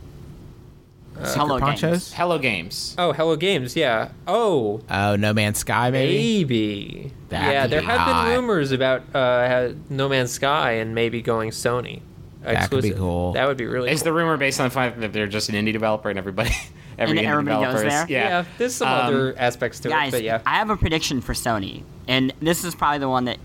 Hello 1.16 1.60
Ponchos? 1.60 1.82
Games. 2.10 2.14
Hello 2.14 2.39
Games. 2.39 2.96
Oh, 2.98 3.14
Hello 3.14 3.36
Games. 3.36 3.76
Yeah. 3.76 4.10
Oh, 4.28 4.82
Oh, 4.89 5.16
No 5.16 5.32
Man's 5.34 5.60
Sky, 5.60 5.91
maybe. 5.91 6.14
maybe. 6.39 7.14
That 7.30 7.52
yeah, 7.54 7.62
could 7.64 7.72
there 7.72 7.82
be 7.82 7.86
have 7.86 8.00
hot. 8.00 8.26
been 8.26 8.36
rumors 8.36 8.72
about 8.72 9.04
uh, 9.16 9.74
No 9.91 10.10
Man's 10.10 10.32
Sky 10.32 10.72
and 10.74 10.96
maybe 10.96 11.22
going 11.22 11.52
Sony. 11.52 12.02
That 12.44 12.70
could 12.70 12.82
be 12.82 12.89
exclusive. 12.89 12.98
cool. 13.00 13.34
That 13.34 13.48
would 13.48 13.58
be 13.58 13.66
really 13.66 13.91
Is 13.91 14.02
cool. 14.02 14.06
the 14.06 14.14
rumor 14.14 14.38
based 14.38 14.60
on 14.60 14.66
the 14.68 14.70
fact 14.70 15.00
that 15.02 15.14
they're 15.14 15.28
just 15.28 15.50
an 15.50 15.56
indie 15.56 15.72
developer 15.74 16.10
and 16.10 16.20
everybody, 16.20 16.52
every 16.98 17.18
And 17.18 17.26
indie 17.28 17.32
everybody 17.32 17.64
goes 17.64 17.74
developer 17.82 17.88
is- 17.88 17.94
there? 17.94 18.06
Yeah. 18.10 18.30
yeah. 18.41 18.46
there's 18.58 18.76
some 18.76 18.88
Um, 18.88 19.06
other 19.08 19.36
aspects 19.38 19.80
to 19.82 19.89
Guys, 19.89 20.10
it, 20.10 20.18
but 20.18 20.24
yeah. 20.24 20.41
I 20.46 20.56
have 20.56 20.70
a 20.70 20.78
prediction 20.78 21.22
for 21.22 21.34
Sony, 21.34 21.84
and 22.08 22.34
this 22.41 22.64
is 22.64 22.76
probably 22.76 23.00
the 23.00 23.10
one 23.10 23.26
that 23.26 23.38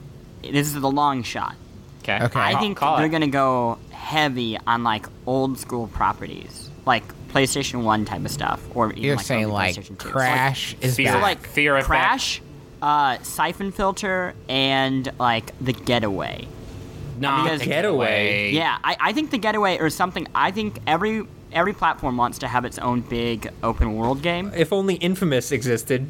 this 0.42 0.66
is 0.68 0.74
the 0.80 0.90
long 0.90 1.22
shot. 1.22 1.54
Okay. 2.02 2.24
Okay. 2.24 2.40
I 2.40 2.52
Call- 2.52 2.60
think 2.62 2.78
call 2.78 2.96
they're 2.96 3.06
it. 3.06 3.10
gonna 3.10 3.26
go 3.28 3.78
heavy 3.90 4.58
on 4.66 4.82
like 4.82 5.06
old 5.26 5.58
school 5.58 5.86
properties, 5.88 6.70
like 6.86 7.02
PlayStation 7.28 7.82
One 7.82 8.04
type 8.06 8.24
of 8.24 8.30
stuff, 8.30 8.60
or 8.74 8.90
even 8.92 9.02
You're 9.02 9.16
like 9.16 9.26
saying 9.26 9.44
early 9.44 9.52
like 9.52 9.74
PlayStation 9.76 9.98
2. 9.98 10.04
So, 10.06 10.10
Crash 10.10 10.76
is 10.80 10.96
Fear- 10.96 11.12
back. 11.12 11.22
like, 11.22 11.46
Fear 11.46 11.76
Effect. 11.76 11.86
Crash, 11.86 12.42
uh, 12.80 13.18
Siphon 13.22 13.70
Filter, 13.72 14.34
and 14.48 15.12
like 15.18 15.52
the 15.60 15.72
Getaway. 15.74 16.48
Not 17.20 17.44
because- 17.44 17.60
the 17.60 17.66
Getaway. 17.66 18.52
Yeah, 18.52 18.78
I, 18.84 18.96
I 19.00 19.12
think 19.12 19.30
the 19.30 19.38
Getaway 19.38 19.78
or 19.78 19.90
something. 19.90 20.26
I 20.34 20.50
think 20.50 20.80
every 20.86 21.24
every 21.52 21.72
platform 21.72 22.16
wants 22.16 22.38
to 22.40 22.48
have 22.48 22.64
its 22.64 22.78
own 22.78 23.00
big 23.00 23.50
open 23.62 23.94
world 23.96 24.20
game. 24.22 24.52
if 24.54 24.72
only 24.72 24.94
Infamous 24.96 25.50
existed. 25.52 26.08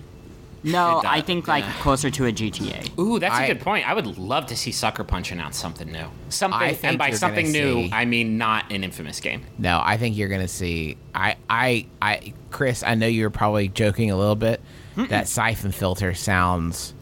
No, 0.64 1.00
I 1.06 1.20
think 1.20 1.46
like 1.46 1.62
yeah. 1.62 1.72
closer 1.74 2.10
to 2.10 2.26
a 2.26 2.32
GTA. 2.32 2.98
Ooh, 2.98 3.20
that's 3.20 3.32
a 3.38 3.42
I- 3.42 3.46
good 3.46 3.60
point. 3.60 3.88
I 3.88 3.94
would 3.94 4.18
love 4.18 4.46
to 4.46 4.56
see 4.56 4.72
Sucker 4.72 5.04
Punch 5.04 5.30
announce 5.30 5.56
something 5.56 5.90
new. 5.90 6.06
Something, 6.30 6.76
and 6.82 6.98
by 6.98 7.12
something 7.12 7.52
new, 7.52 7.74
see- 7.84 7.90
I 7.92 8.04
mean 8.06 8.38
not 8.38 8.72
an 8.72 8.82
infamous 8.82 9.20
game. 9.20 9.42
No, 9.56 9.80
I 9.82 9.96
think 9.98 10.16
you're 10.16 10.28
gonna 10.28 10.48
see. 10.48 10.96
I, 11.14 11.36
I, 11.48 11.86
I, 12.02 12.32
Chris. 12.50 12.82
I 12.82 12.96
know 12.96 13.06
you're 13.06 13.30
probably 13.30 13.68
joking 13.68 14.10
a 14.10 14.16
little 14.16 14.34
bit. 14.36 14.60
That 14.96 15.28
siphon 15.28 15.70
filter 15.70 16.12
sounds 16.12 16.92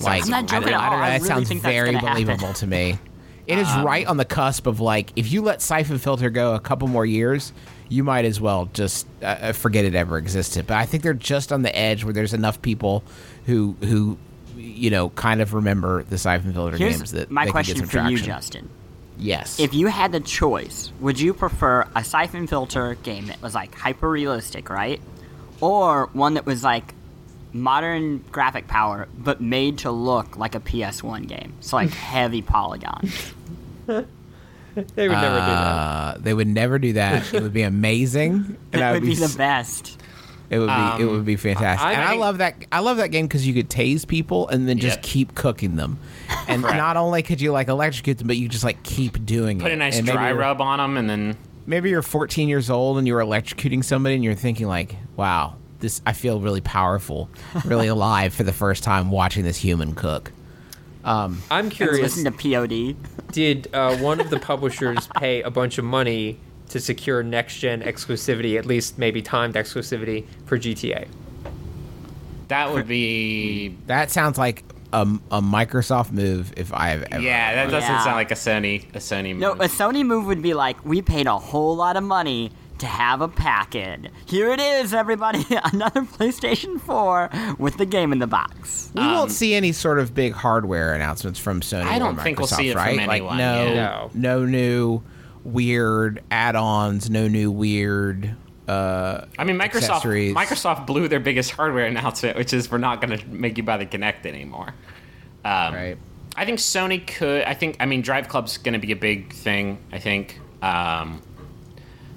like 0.00 0.24
I'm 0.24 0.30
not 0.30 0.46
joking 0.46 0.68
I, 0.68 0.70
don't- 0.70 0.72
at 0.72 0.80
I 0.80 0.84
don't 0.84 0.92
all. 0.94 0.98
know. 0.98 1.04
I 1.04 1.10
That 1.18 1.28
really 1.28 1.44
sounds 1.44 1.62
very 1.62 1.92
gonna 1.92 1.98
happen. 1.98 2.24
believable 2.24 2.54
to 2.54 2.66
me. 2.66 2.98
It 3.46 3.58
is 3.58 3.68
Um, 3.68 3.84
right 3.84 4.06
on 4.06 4.16
the 4.16 4.24
cusp 4.24 4.66
of 4.66 4.80
like 4.80 5.12
if 5.16 5.32
you 5.32 5.42
let 5.42 5.60
siphon 5.60 5.98
filter 5.98 6.30
go 6.30 6.54
a 6.54 6.60
couple 6.60 6.88
more 6.88 7.04
years, 7.04 7.52
you 7.88 8.04
might 8.04 8.24
as 8.24 8.40
well 8.40 8.68
just 8.72 9.06
uh, 9.22 9.26
uh, 9.26 9.52
forget 9.52 9.84
it 9.84 9.94
ever 9.94 10.16
existed. 10.16 10.66
But 10.66 10.76
I 10.76 10.86
think 10.86 11.02
they're 11.02 11.12
just 11.14 11.52
on 11.52 11.62
the 11.62 11.76
edge 11.76 12.04
where 12.04 12.12
there's 12.12 12.34
enough 12.34 12.62
people 12.62 13.02
who 13.46 13.76
who 13.80 14.16
you 14.56 14.90
know 14.90 15.10
kind 15.10 15.40
of 15.40 15.54
remember 15.54 16.04
the 16.04 16.18
siphon 16.18 16.52
filter 16.52 16.78
games 16.78 17.12
that 17.12 17.30
my 17.30 17.44
they 17.44 17.50
can 17.50 17.62
get 17.62 17.76
question 17.76 17.86
for 17.86 18.08
you. 18.10 18.18
Justin. 18.18 18.68
Yes. 19.18 19.60
If 19.60 19.74
you 19.74 19.88
had 19.88 20.10
the 20.12 20.20
choice, 20.20 20.90
would 21.00 21.20
you 21.20 21.34
prefer 21.34 21.86
a 21.94 22.02
siphon 22.02 22.46
filter 22.46 22.94
game 23.02 23.26
that 23.26 23.42
was 23.42 23.54
like 23.54 23.74
hyper 23.74 24.08
realistic, 24.10 24.70
right? 24.70 25.00
Or 25.60 26.08
one 26.12 26.34
that 26.34 26.46
was 26.46 26.64
like 26.64 26.94
modern 27.52 28.18
graphic 28.32 28.66
power 28.68 29.08
but 29.18 29.40
made 29.40 29.78
to 29.78 29.90
look 29.90 30.36
like 30.36 30.54
a 30.54 30.60
PS1 30.60 31.26
game? 31.28 31.52
So 31.60 31.76
like 31.76 31.90
heavy 31.94 32.42
polygons. 32.42 33.32
They 34.74 35.06
would 35.06 35.14
never 35.16 35.34
do 35.38 35.44
that. 35.46 35.66
Uh, 35.66 36.14
they 36.18 36.32
would 36.32 36.48
never 36.48 36.78
do 36.78 36.92
that. 36.94 37.34
It 37.34 37.42
would 37.42 37.52
be 37.52 37.60
amazing. 37.62 38.56
and 38.72 38.80
That 38.80 38.92
would 38.92 39.02
be 39.02 39.14
the 39.14 39.26
s- 39.26 39.36
best. 39.36 39.98
It 40.48 40.58
would 40.58 40.66
be. 40.66 40.72
it 40.72 41.06
Um, 41.06 41.06
would 41.08 41.24
be 41.26 41.36
fantastic. 41.36 41.86
I- 41.86 41.92
and 41.92 42.02
I 42.02 42.14
I 42.14 42.16
love 42.16 42.38
that. 42.38 42.56
I 42.72 42.78
love 42.78 42.96
that 42.96 43.08
game 43.08 43.26
because 43.26 43.46
you 43.46 43.52
could 43.52 43.68
tase 43.68 44.06
people 44.08 44.48
and 44.48 44.66
then 44.66 44.78
just 44.78 44.96
Yep. 44.96 45.02
keep 45.02 45.34
cooking 45.34 45.76
them. 45.76 45.98
And 46.48 46.62
Correct. 46.62 46.78
not 46.78 46.96
only 46.96 47.22
could 47.22 47.38
you 47.42 47.52
like 47.52 47.68
electrocute 47.68 48.16
them, 48.16 48.28
but 48.28 48.38
you 48.38 48.48
just 48.48 48.64
like 48.64 48.82
keep 48.82 49.26
doing 49.26 49.58
Put 49.58 49.66
it. 49.66 49.68
Put 49.68 49.72
a 49.72 49.76
nice 49.76 49.98
and 49.98 50.06
dry 50.06 50.32
rub 50.32 50.62
on 50.62 50.78
them, 50.78 50.96
and 50.96 51.08
then 51.10 51.36
Maybe 51.66 51.90
you're 51.90 52.00
14 52.02 52.48
years 52.48 52.70
old 52.70 52.96
and 52.98 53.06
you're 53.06 53.20
electrocuting 53.20 53.84
somebody 53.84 54.14
and 54.14 54.24
you're 54.24 54.34
thinking 54.34 54.66
like, 54.68 54.96
"Wow, 55.16 55.56
this. 55.82 56.00
I 56.06 56.14
feel 56.14 56.40
really 56.40 56.62
powerful, 56.62 57.28
really 57.66 57.86
alive 57.96 58.32
for 58.32 58.42
the 58.44 58.52
first 58.54 58.82
time 58.82 59.10
watching 59.10 59.44
this 59.44 59.58
human 59.58 59.94
cook." 59.94 60.32
I'm 61.04 61.68
curious. 61.68 62.16
Listen 62.16 62.32
to 62.32 62.52
POD. 62.52 62.96
did 63.32 63.68
uh, 63.74 63.96
one 63.96 64.20
of 64.20 64.30
the 64.30 64.38
publishers 64.50 65.08
pay 65.18 65.42
a 65.42 65.50
bunch 65.50 65.76
of 65.78 65.84
money 65.84 66.38
to 66.68 66.80
secure 66.80 67.22
next 67.22 67.58
gen 67.58 67.82
exclusivity, 67.82 68.56
at 68.56 68.64
least 68.64 68.96
maybe 68.98 69.20
timed 69.20 69.54
exclusivity 69.56 70.24
for 70.46 70.58
GTA? 70.58 71.08
that 72.48 72.72
would 72.72 72.86
be. 72.86 73.76
That 73.86 74.10
sounds 74.10 74.36
like 74.38 74.62
a, 74.92 75.02
a 75.30 75.40
Microsoft 75.40 76.12
move 76.12 76.52
if 76.56 76.72
I 76.72 76.88
have 76.88 77.02
ever. 77.10 77.22
Yeah, 77.22 77.54
that 77.54 77.70
doesn't 77.70 77.90
Yeah. 77.90 78.04
sound 78.04 78.16
like 78.16 78.30
a 78.30 78.34
Sony 78.34 78.84
a 78.94 78.98
Sony 78.98 79.30
move. 79.32 79.40
No, 79.40 79.52
a 79.52 79.68
Sony 79.68 80.04
move 80.04 80.26
would 80.26 80.42
be 80.42 80.54
like, 80.54 80.84
we 80.84 81.00
paid 81.02 81.26
a 81.26 81.38
whole 81.38 81.74
lot 81.76 81.96
of 81.96 82.04
money 82.04 82.52
to 82.82 82.88
have 82.88 83.20
a 83.20 83.28
pack-in. 83.28 84.10
Here 84.26 84.50
it 84.50 84.58
is, 84.60 84.92
everybody, 84.92 85.46
another 85.72 86.02
PlayStation 86.02 86.80
4 86.80 87.54
with 87.56 87.76
the 87.76 87.86
game 87.86 88.12
in 88.12 88.18
the 88.18 88.26
box. 88.26 88.90
We 88.92 89.02
won't 89.02 89.30
see 89.30 89.54
any 89.54 89.70
sort 89.70 90.00
of 90.00 90.14
big 90.14 90.32
hardware 90.32 90.92
announcements 90.92 91.38
from 91.38 91.60
Sony. 91.60 91.84
I 91.84 92.00
don't 92.00 92.18
think 92.20 92.40
we'll 92.40 92.48
Microsoft, 92.48 92.56
see 92.56 92.68
it 92.70 92.72
from 92.72 92.82
right? 92.82 92.98
anyone, 92.98 93.08
Like 93.08 93.38
no, 93.38 93.72
yeah. 93.72 94.08
No. 94.14 94.40
no 94.40 94.46
new 94.46 95.02
weird 95.44 96.24
add-ons, 96.32 97.08
no 97.08 97.28
new 97.28 97.52
weird. 97.52 98.34
Uh, 98.66 99.26
I 99.38 99.44
mean, 99.44 99.56
Microsoft. 99.58 100.02
Microsoft 100.34 100.86
blew 100.86 101.06
their 101.06 101.20
biggest 101.20 101.52
hardware 101.52 101.86
announcement, 101.86 102.36
which 102.36 102.52
is 102.52 102.68
we're 102.68 102.78
not 102.78 103.00
going 103.00 103.16
to 103.16 103.24
make 103.28 103.56
you 103.58 103.62
buy 103.62 103.76
the 103.76 103.86
Kinect 103.86 104.26
anymore. 104.26 104.74
Um, 105.44 105.74
right. 105.74 105.96
I 106.34 106.44
think 106.46 106.58
Sony 106.58 107.06
could. 107.06 107.42
I 107.42 107.54
think. 107.54 107.76
I 107.78 107.86
mean, 107.86 108.02
Drive 108.02 108.28
Club's 108.28 108.58
going 108.58 108.72
to 108.72 108.78
be 108.84 108.90
a 108.90 108.96
big 108.96 109.32
thing. 109.32 109.78
I 109.92 109.98
think. 110.00 110.40
Um, 110.62 111.20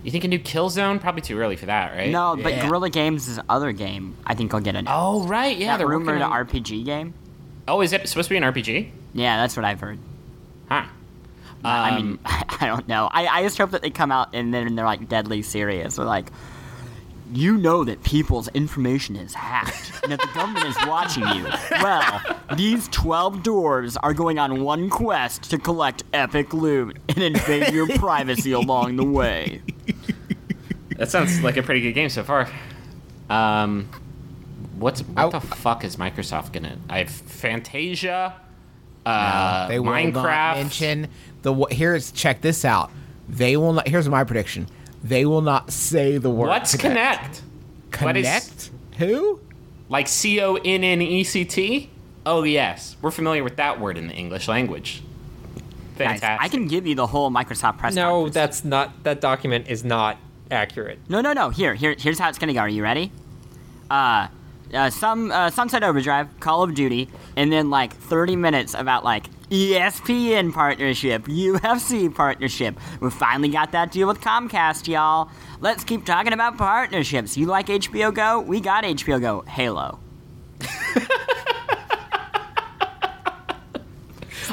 you 0.06 0.12
think 0.12 0.24
a 0.24 0.28
new 0.28 0.40
Killzone? 0.40 1.00
Probably 1.02 1.22
too 1.22 1.38
early 1.40 1.56
for 1.56 1.66
that, 1.66 1.94
right? 1.96 2.10
No, 2.12 2.36
but 2.42 2.54
Yeah. 2.54 2.68
Guerrilla 2.68 2.90
Games' 2.90 3.40
other 3.50 3.72
game, 3.72 4.16
I 4.26 4.36
think 4.36 4.54
I'll 4.54 4.62
get 4.62 4.76
an 4.76 4.86
Oh 4.90 5.24
right, 5.28 5.58
yeah. 5.58 5.68
that 5.74 5.78
they're 5.80 5.88
rumored 5.88 6.20
working 6.20 6.24
on- 6.24 6.32
RPG 6.48 6.86
game. 6.86 7.14
Oh, 7.68 7.82
is 7.82 7.92
it 7.94 8.08
supposed 8.08 8.28
to 8.28 8.34
be 8.34 8.38
an 8.38 8.44
RPG? 8.44 8.92
Yeah, 9.14 9.38
that's 9.38 9.56
what 9.56 9.66
I've 9.66 9.80
heard. 9.80 9.98
Huh. 10.70 10.84
I 11.64 11.90
Um, 11.90 11.96
mean, 11.96 12.20
I 12.26 12.68
don't 12.68 12.88
know. 12.88 13.10
I, 13.12 13.26
I 13.28 13.44
just 13.44 13.58
hope 13.58 13.72
that 13.72 13.82
they 13.82 13.90
come 13.90 14.12
out 14.12 14.30
and 14.34 14.54
then 14.54 14.76
they're 14.76 14.86
like 14.86 15.10
deadly 15.10 15.42
serious. 15.42 15.96
They're 15.96 16.06
like, 16.06 16.28
you 17.34 17.58
know 17.58 17.84
that 17.84 18.04
people's 18.04 18.48
information 18.50 19.16
is 19.16 19.34
hacked 19.34 19.92
and 20.04 20.12
that 20.12 20.22
the 20.22 20.28
government 20.36 20.66
is 20.68 20.78
watching 20.86 21.24
you. 21.30 21.48
Well, 21.82 22.22
these 22.56 22.88
12 22.90 23.38
dwarves 23.42 23.98
are 24.04 24.14
going 24.14 24.38
on 24.38 24.62
one 24.64 24.90
quest 24.92 25.50
to 25.50 25.58
collect 25.58 26.04
epic 26.14 26.54
loot 26.54 26.98
and 27.10 27.18
invade 27.18 27.74
your 27.74 27.88
privacy 27.98 28.52
along 28.52 28.98
the 28.98 29.04
way. 29.04 29.62
That 30.98 31.10
sounds 31.12 31.42
like 31.44 31.58
a 31.58 31.64
pretty 31.64 31.82
good 31.82 31.94
game 31.94 32.10
so 32.10 32.24
far. 32.24 32.48
Um, 33.30 33.90
what's 34.78 35.02
what 35.02 35.26
I- 35.36 35.40
the 35.40 35.46
fuck 35.46 35.84
is 35.84 35.96
Microsoft 35.98 36.54
gonna? 36.54 36.78
I 36.90 37.00
have 37.00 37.10
Fantasia, 37.10 38.34
uh, 39.06 39.68
they 39.68 39.80
will 39.80 39.92
Minecraft. 39.92 40.14
not 40.14 40.58
mention 40.58 41.08
the. 41.42 41.54
wo- 41.54 41.68
Here's 41.72 42.12
check 42.12 42.42
this 42.42 42.64
out. 42.66 42.92
They 43.28 43.58
will 43.58 43.74
not. 43.74 43.88
Here's 43.88 44.08
my 44.08 44.24
prediction. 44.24 44.68
They 45.04 45.26
will 45.26 45.42
not 45.42 45.72
say 45.72 46.18
the 46.18 46.30
word. 46.30 46.48
What's 46.48 46.76
Connect? 46.78 47.42
What 48.00 48.16
is- 48.18 48.26
Connect? 48.26 48.70
Who? 48.98 49.40
Like 49.90 50.08
C 50.08 50.40
O 50.42 50.56
N 50.56 50.84
N 50.84 51.02
E 51.02 51.24
C 51.24 51.46
T? 51.46 51.90
Oh 52.26 52.44
yes, 52.44 52.96
we're 53.02 53.12
familiar 53.12 53.44
with 53.44 53.58
that 53.58 53.80
word 53.80 53.98
in 53.98 54.08
the 54.08 54.14
English 54.14 54.48
language. 54.48 55.04
Guys, 55.98 56.20
Fantastic. 56.20 56.44
I 56.44 56.50
can 56.50 56.68
give 56.68 56.86
you 56.88 56.96
the 56.96 57.08
whole 57.08 57.30
Microsoft 57.32 57.78
press 57.78 57.96
No, 57.96 58.10
conference. 58.26 58.34
that's 58.34 58.66
not. 58.66 59.04
That 59.04 59.22
document 59.22 59.68
is 59.70 59.84
not 59.84 60.18
accurate. 60.52 61.00
No, 61.10 61.22
no, 61.22 61.34
no. 61.34 61.50
Here, 61.50 61.76
here, 61.76 61.96
here's 61.98 62.20
how 62.20 62.30
it's 62.30 62.38
gonna 62.38 62.54
go. 62.54 62.60
Are 62.62 62.70
you 62.70 62.84
ready? 62.84 63.12
Uh, 63.90 64.28
uh 64.74 64.90
some 64.90 65.32
uh, 65.32 65.50
Sunset 65.50 65.84
Overdrive, 65.84 66.28
Call 66.40 66.64
of 66.64 66.74
Duty, 66.74 67.10
and 67.36 67.52
then 67.52 67.70
like 67.70 67.94
30 67.94 68.36
minutes 68.36 68.74
about 68.74 69.04
like 69.04 69.28
ESPN 69.50 70.54
partnership, 70.54 71.24
UFC 71.26 72.14
partnership. 72.14 72.80
We 73.00 73.12
finally 73.12 73.50
got 73.50 73.72
that 73.74 73.92
deal 73.92 74.08
with 74.08 74.20
Comcast, 74.22 74.88
y'all. 74.88 75.30
Let's 75.60 75.84
keep 75.84 76.06
talking 76.06 76.34
about 76.34 76.58
partnerships. 76.58 77.38
You 77.38 77.46
like 77.46 77.68
HBO 77.68 78.14
Go? 78.14 78.40
We 78.40 78.60
got 78.60 78.84
HBO 78.84 79.22
Go. 79.22 79.42
Halo. 79.42 80.00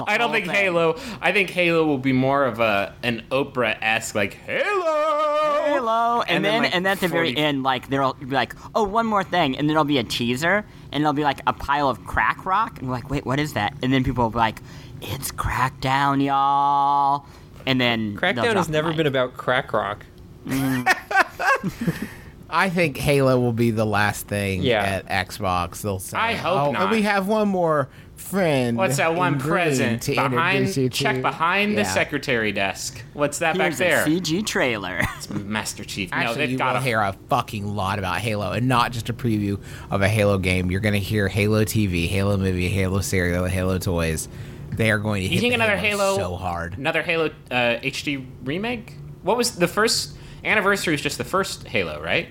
I 0.08 0.18
don't 0.18 0.32
think 0.32 0.46
thing. 0.46 0.54
Halo. 0.54 0.96
I 1.20 1.32
think 1.32 1.50
Halo 1.50 1.84
will 1.86 1.98
be 1.98 2.12
more 2.12 2.44
of 2.44 2.60
a 2.60 2.94
an 3.02 3.24
Oprah 3.30 3.76
esque 3.80 4.14
like 4.14 4.34
Halo. 4.34 5.62
Halo, 5.64 6.22
and, 6.22 6.44
then, 6.44 6.62
like, 6.62 6.74
and 6.74 6.84
then 6.84 6.92
at 6.92 7.00
the 7.00 7.08
very 7.08 7.36
end, 7.36 7.62
like 7.62 7.88
there'll 7.88 8.14
be 8.14 8.26
like, 8.26 8.54
oh, 8.74 8.82
one 8.84 9.06
more 9.06 9.24
thing, 9.24 9.56
and 9.56 9.68
then 9.68 9.74
there'll 9.74 9.84
be 9.84 9.98
a 9.98 10.04
teaser, 10.04 10.64
and 10.90 11.02
it'll 11.02 11.12
be 11.12 11.22
like 11.24 11.40
a 11.46 11.52
pile 11.52 11.88
of 11.88 12.04
crack 12.04 12.44
rock, 12.44 12.78
and 12.78 12.88
we're 12.88 12.94
like, 12.94 13.10
wait, 13.10 13.24
what 13.24 13.38
is 13.40 13.54
that? 13.54 13.74
And 13.82 13.92
then 13.92 14.04
people 14.04 14.24
will 14.24 14.30
be 14.30 14.38
like, 14.38 14.58
it's 15.00 15.32
Crackdown, 15.32 16.24
y'all, 16.24 17.26
and 17.66 17.80
then 17.80 18.14
they'll 18.14 18.20
Crackdown 18.20 18.54
has 18.54 18.68
never 18.68 18.88
mic. 18.88 18.96
been 18.98 19.06
about 19.06 19.36
crack 19.36 19.72
rock. 19.72 20.04
Mm-hmm. 20.46 22.06
I 22.50 22.68
think 22.68 22.98
Halo 22.98 23.40
will 23.40 23.54
be 23.54 23.70
the 23.70 23.86
last 23.86 24.26
thing 24.28 24.62
Yeah. 24.62 24.82
at 24.82 25.28
Xbox. 25.28 25.80
They'll 25.80 25.98
say. 25.98 26.18
I 26.18 26.34
hope 26.34 26.60
oh, 26.60 26.64
and 26.66 26.74
not. 26.74 26.90
we 26.90 27.02
have 27.02 27.26
one 27.26 27.48
more 27.48 27.88
friend. 28.22 28.76
What's 28.78 28.96
that 28.96 29.14
one 29.14 29.38
present 29.38 30.02
to 30.02 30.14
behind? 30.14 30.76
you 30.76 30.88
Check 30.88 31.16
to." 31.16 31.22
behind 31.22 31.76
the 31.76 31.84
secretary 31.84 32.52
desk. 32.52 33.02
What's 33.12 33.38
that 33.40 33.56
Here's 33.56 33.78
back 33.78 33.78
there? 33.78 34.02
a 34.04 34.06
CG 34.06 34.46
trailer. 34.46 35.00
it's 35.18 35.28
Master 35.30 35.84
Chief. 35.84 36.10
no, 36.10 36.16
Actually, 36.16 36.36
they've 36.38 36.50
you 36.52 36.58
got 36.58 36.74
will 36.74 36.80
a 36.80 36.84
hear 36.84 37.00
a 37.00 37.14
fucking 37.28 37.66
lot 37.74 37.98
about 37.98 38.18
Halo, 38.18 38.52
and 38.52 38.68
not 38.68 38.92
just 38.92 39.08
a 39.10 39.12
preview 39.12 39.60
of 39.90 40.00
a 40.02 40.08
Halo 40.08 40.38
game. 40.38 40.70
You're 40.70 40.80
going 40.80 40.94
to 40.94 40.98
hear 41.00 41.28
Halo 41.28 41.64
TV, 41.64 42.08
Halo 42.08 42.36
movie, 42.36 42.68
Halo 42.68 43.00
serial, 43.00 43.44
Halo 43.46 43.78
toys. 43.78 44.28
They 44.70 44.90
are 44.90 44.98
going 44.98 45.20
to 45.22 45.28
You 45.28 45.34
hit 45.34 45.40
think 45.40 45.50
the 45.52 45.54
another 45.56 45.76
Halo 45.76 46.16
so 46.16 46.36
hard. 46.36 46.78
Another 46.78 47.02
Halo 47.02 47.26
uh, 47.50 47.54
HD 47.82 48.26
remake? 48.44 48.94
What 49.22 49.36
was 49.36 49.56
the 49.56 49.68
first 49.68 50.16
anniversary? 50.44 50.92
Was 50.94 51.02
just 51.02 51.18
the 51.18 51.24
first 51.24 51.66
Halo, 51.66 52.00
right? 52.02 52.28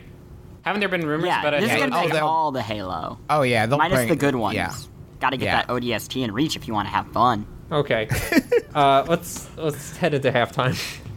Haven't 0.64 0.80
there 0.80 0.90
been 0.90 1.06
rumors 1.08 1.28
yeah, 1.28 1.40
about 1.42 1.54
a 1.56 1.62
this 1.62 1.72
is 1.72 1.78
gonna 1.80 1.96
Oh, 1.98 2.02
take 2.04 2.12
they'll- 2.14 2.26
all 2.26 2.52
the 2.52 2.62
Halo, 2.62 3.20
Oh 3.30 3.42
yeah, 3.44 3.66
they'll 3.66 3.78
minus 3.78 3.98
bring, 4.00 4.10
the 4.10 4.16
good 4.16 4.36
ones. 4.36 4.56
Yeah, 4.56 4.74
Got 5.22 5.30
to 5.30 5.38
get 5.38 5.46
Yeah. 5.46 5.56
that 5.62 5.68
ODST 5.70 6.24
and 6.24 6.34
Reach 6.34 6.56
if 6.58 6.68
you 6.68 6.74
want 6.74 6.88
to 6.88 6.92
have 6.92 7.08
fun. 7.14 7.46
Okay. 7.72 8.10
uh, 8.76 9.06
let's 9.08 9.50
let's 9.58 9.96
head 9.96 10.14
into 10.14 10.32
halftime. 10.32 10.78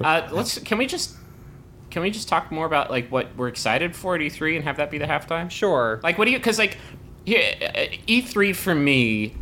Uh, 0.00 0.28
let's. 0.32 0.58
Can 0.58 0.78
we 0.78 0.86
just? 0.86 1.14
Can 1.90 2.02
we 2.02 2.10
just 2.10 2.28
talk 2.28 2.50
more 2.50 2.66
about 2.66 2.90
like 2.90 3.10
what 3.12 3.28
we're 3.36 3.46
excited 3.48 3.94
for 3.94 4.16
at 4.16 4.20
E3 4.20 4.56
and 4.56 4.64
have 4.64 4.78
that 4.78 4.90
be 4.90 4.98
the 4.98 5.04
halftime? 5.04 5.48
Sure. 5.50 6.00
Like, 6.02 6.18
what 6.18 6.24
do 6.24 6.32
you? 6.32 6.38
Because 6.38 6.58
like, 6.58 6.76
here, 7.24 7.54
uh, 7.62 7.86
E3 8.08 8.54
for 8.56 8.74
me 8.74 9.34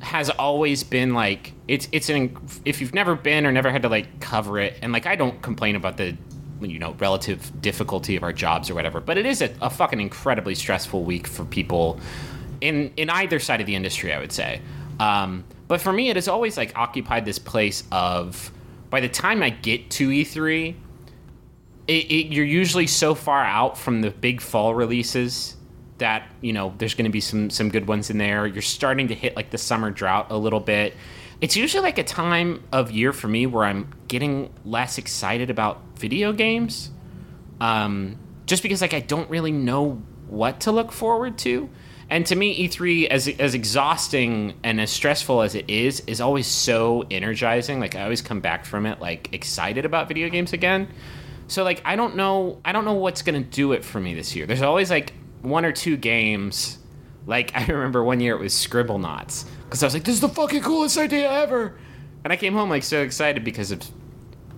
has 0.00 0.28
always 0.30 0.84
been 0.84 1.14
like 1.14 1.52
it's 1.66 1.88
it's 1.92 2.10
an 2.10 2.36
if 2.66 2.80
you've 2.82 2.92
never 2.94 3.14
been 3.14 3.46
or 3.46 3.52
never 3.52 3.70
had 3.70 3.82
to 3.82 3.88
like 3.88 4.20
cover 4.20 4.58
it 4.58 4.78
and 4.82 4.92
like 4.92 5.06
I 5.06 5.16
don't 5.16 5.40
complain 5.40 5.74
about 5.74 5.96
the 5.96 6.14
you 6.60 6.78
know 6.78 6.92
relative 6.98 7.50
difficulty 7.62 8.14
of 8.16 8.22
our 8.22 8.32
jobs 8.32 8.68
or 8.68 8.74
whatever, 8.74 9.00
but 9.00 9.16
it 9.16 9.24
is 9.26 9.40
a, 9.40 9.54
a 9.62 9.70
fucking 9.70 10.00
incredibly 10.00 10.54
stressful 10.54 11.02
week 11.04 11.26
for 11.26 11.44
people 11.46 11.98
in 12.60 12.92
in 12.96 13.10
either 13.10 13.38
side 13.38 13.60
of 13.60 13.66
the 13.66 13.74
industry, 13.74 14.12
I 14.12 14.18
would 14.18 14.32
say. 14.32 14.60
Um, 14.98 15.44
but 15.68 15.80
for 15.80 15.92
me, 15.92 16.08
it 16.10 16.16
has 16.16 16.28
always 16.28 16.56
like 16.56 16.76
occupied 16.76 17.24
this 17.24 17.38
place 17.38 17.84
of 17.90 18.52
by 18.90 19.00
the 19.00 19.08
time 19.08 19.42
I 19.42 19.50
get 19.50 19.90
to 19.92 20.08
E3, 20.08 20.74
it, 21.88 21.92
it, 21.92 22.32
you're 22.32 22.44
usually 22.44 22.86
so 22.86 23.14
far 23.14 23.44
out 23.44 23.76
from 23.76 24.00
the 24.00 24.10
big 24.10 24.40
fall 24.40 24.74
releases 24.74 25.56
that 25.98 26.30
you 26.42 26.52
know 26.52 26.74
there's 26.78 26.94
going 26.94 27.06
to 27.06 27.10
be 27.10 27.20
some 27.20 27.50
some 27.50 27.68
good 27.68 27.88
ones 27.88 28.10
in 28.10 28.18
there. 28.18 28.46
You're 28.46 28.62
starting 28.62 29.08
to 29.08 29.14
hit 29.14 29.36
like 29.36 29.50
the 29.50 29.58
summer 29.58 29.90
drought 29.90 30.26
a 30.30 30.36
little 30.36 30.60
bit. 30.60 30.94
It's 31.40 31.56
usually 31.56 31.82
like 31.82 31.98
a 31.98 32.04
time 32.04 32.62
of 32.72 32.90
year 32.90 33.12
for 33.12 33.28
me 33.28 33.46
where 33.46 33.64
I'm 33.64 33.92
getting 34.08 34.52
less 34.64 34.98
excited 34.98 35.50
about 35.50 35.82
video 35.96 36.32
games, 36.32 36.90
um, 37.60 38.18
just 38.46 38.62
because 38.62 38.80
like 38.80 38.94
I 38.94 39.00
don't 39.00 39.28
really 39.28 39.52
know 39.52 40.02
what 40.28 40.60
to 40.60 40.72
look 40.72 40.92
forward 40.92 41.38
to. 41.38 41.68
And 42.08 42.24
to 42.26 42.36
me, 42.36 42.68
E3, 42.68 43.06
as 43.08 43.26
as 43.26 43.54
exhausting 43.54 44.54
and 44.62 44.80
as 44.80 44.90
stressful 44.90 45.42
as 45.42 45.54
it 45.54 45.68
is, 45.68 46.00
is 46.06 46.20
always 46.20 46.46
so 46.46 47.04
energizing. 47.10 47.80
Like 47.80 47.96
I 47.96 48.02
always 48.02 48.22
come 48.22 48.40
back 48.40 48.64
from 48.64 48.86
it 48.86 49.00
like 49.00 49.32
excited 49.32 49.84
about 49.84 50.06
video 50.06 50.28
games 50.28 50.52
again. 50.52 50.88
So 51.48 51.64
like 51.64 51.82
I 51.84 51.96
don't 51.96 52.16
know 52.16 52.60
I 52.64 52.72
don't 52.72 52.84
know 52.84 52.94
what's 52.94 53.22
gonna 53.22 53.40
do 53.40 53.72
it 53.72 53.84
for 53.84 54.00
me 54.00 54.14
this 54.14 54.36
year. 54.36 54.46
There's 54.46 54.62
always 54.62 54.90
like 54.90 55.14
one 55.42 55.64
or 55.64 55.72
two 55.72 55.96
games. 55.96 56.78
Like 57.26 57.50
I 57.56 57.66
remember 57.66 58.04
one 58.04 58.20
year 58.20 58.34
it 58.34 58.40
was 58.40 58.54
Scribblenauts 58.54 59.46
because 59.64 59.82
I 59.82 59.86
was 59.86 59.94
like, 59.94 60.04
"This 60.04 60.14
is 60.14 60.20
the 60.20 60.28
fucking 60.28 60.62
coolest 60.62 60.96
idea 60.98 61.30
ever," 61.30 61.76
and 62.22 62.32
I 62.32 62.36
came 62.36 62.52
home 62.52 62.70
like 62.70 62.84
so 62.84 63.02
excited 63.02 63.42
because 63.42 63.72
of 63.72 63.82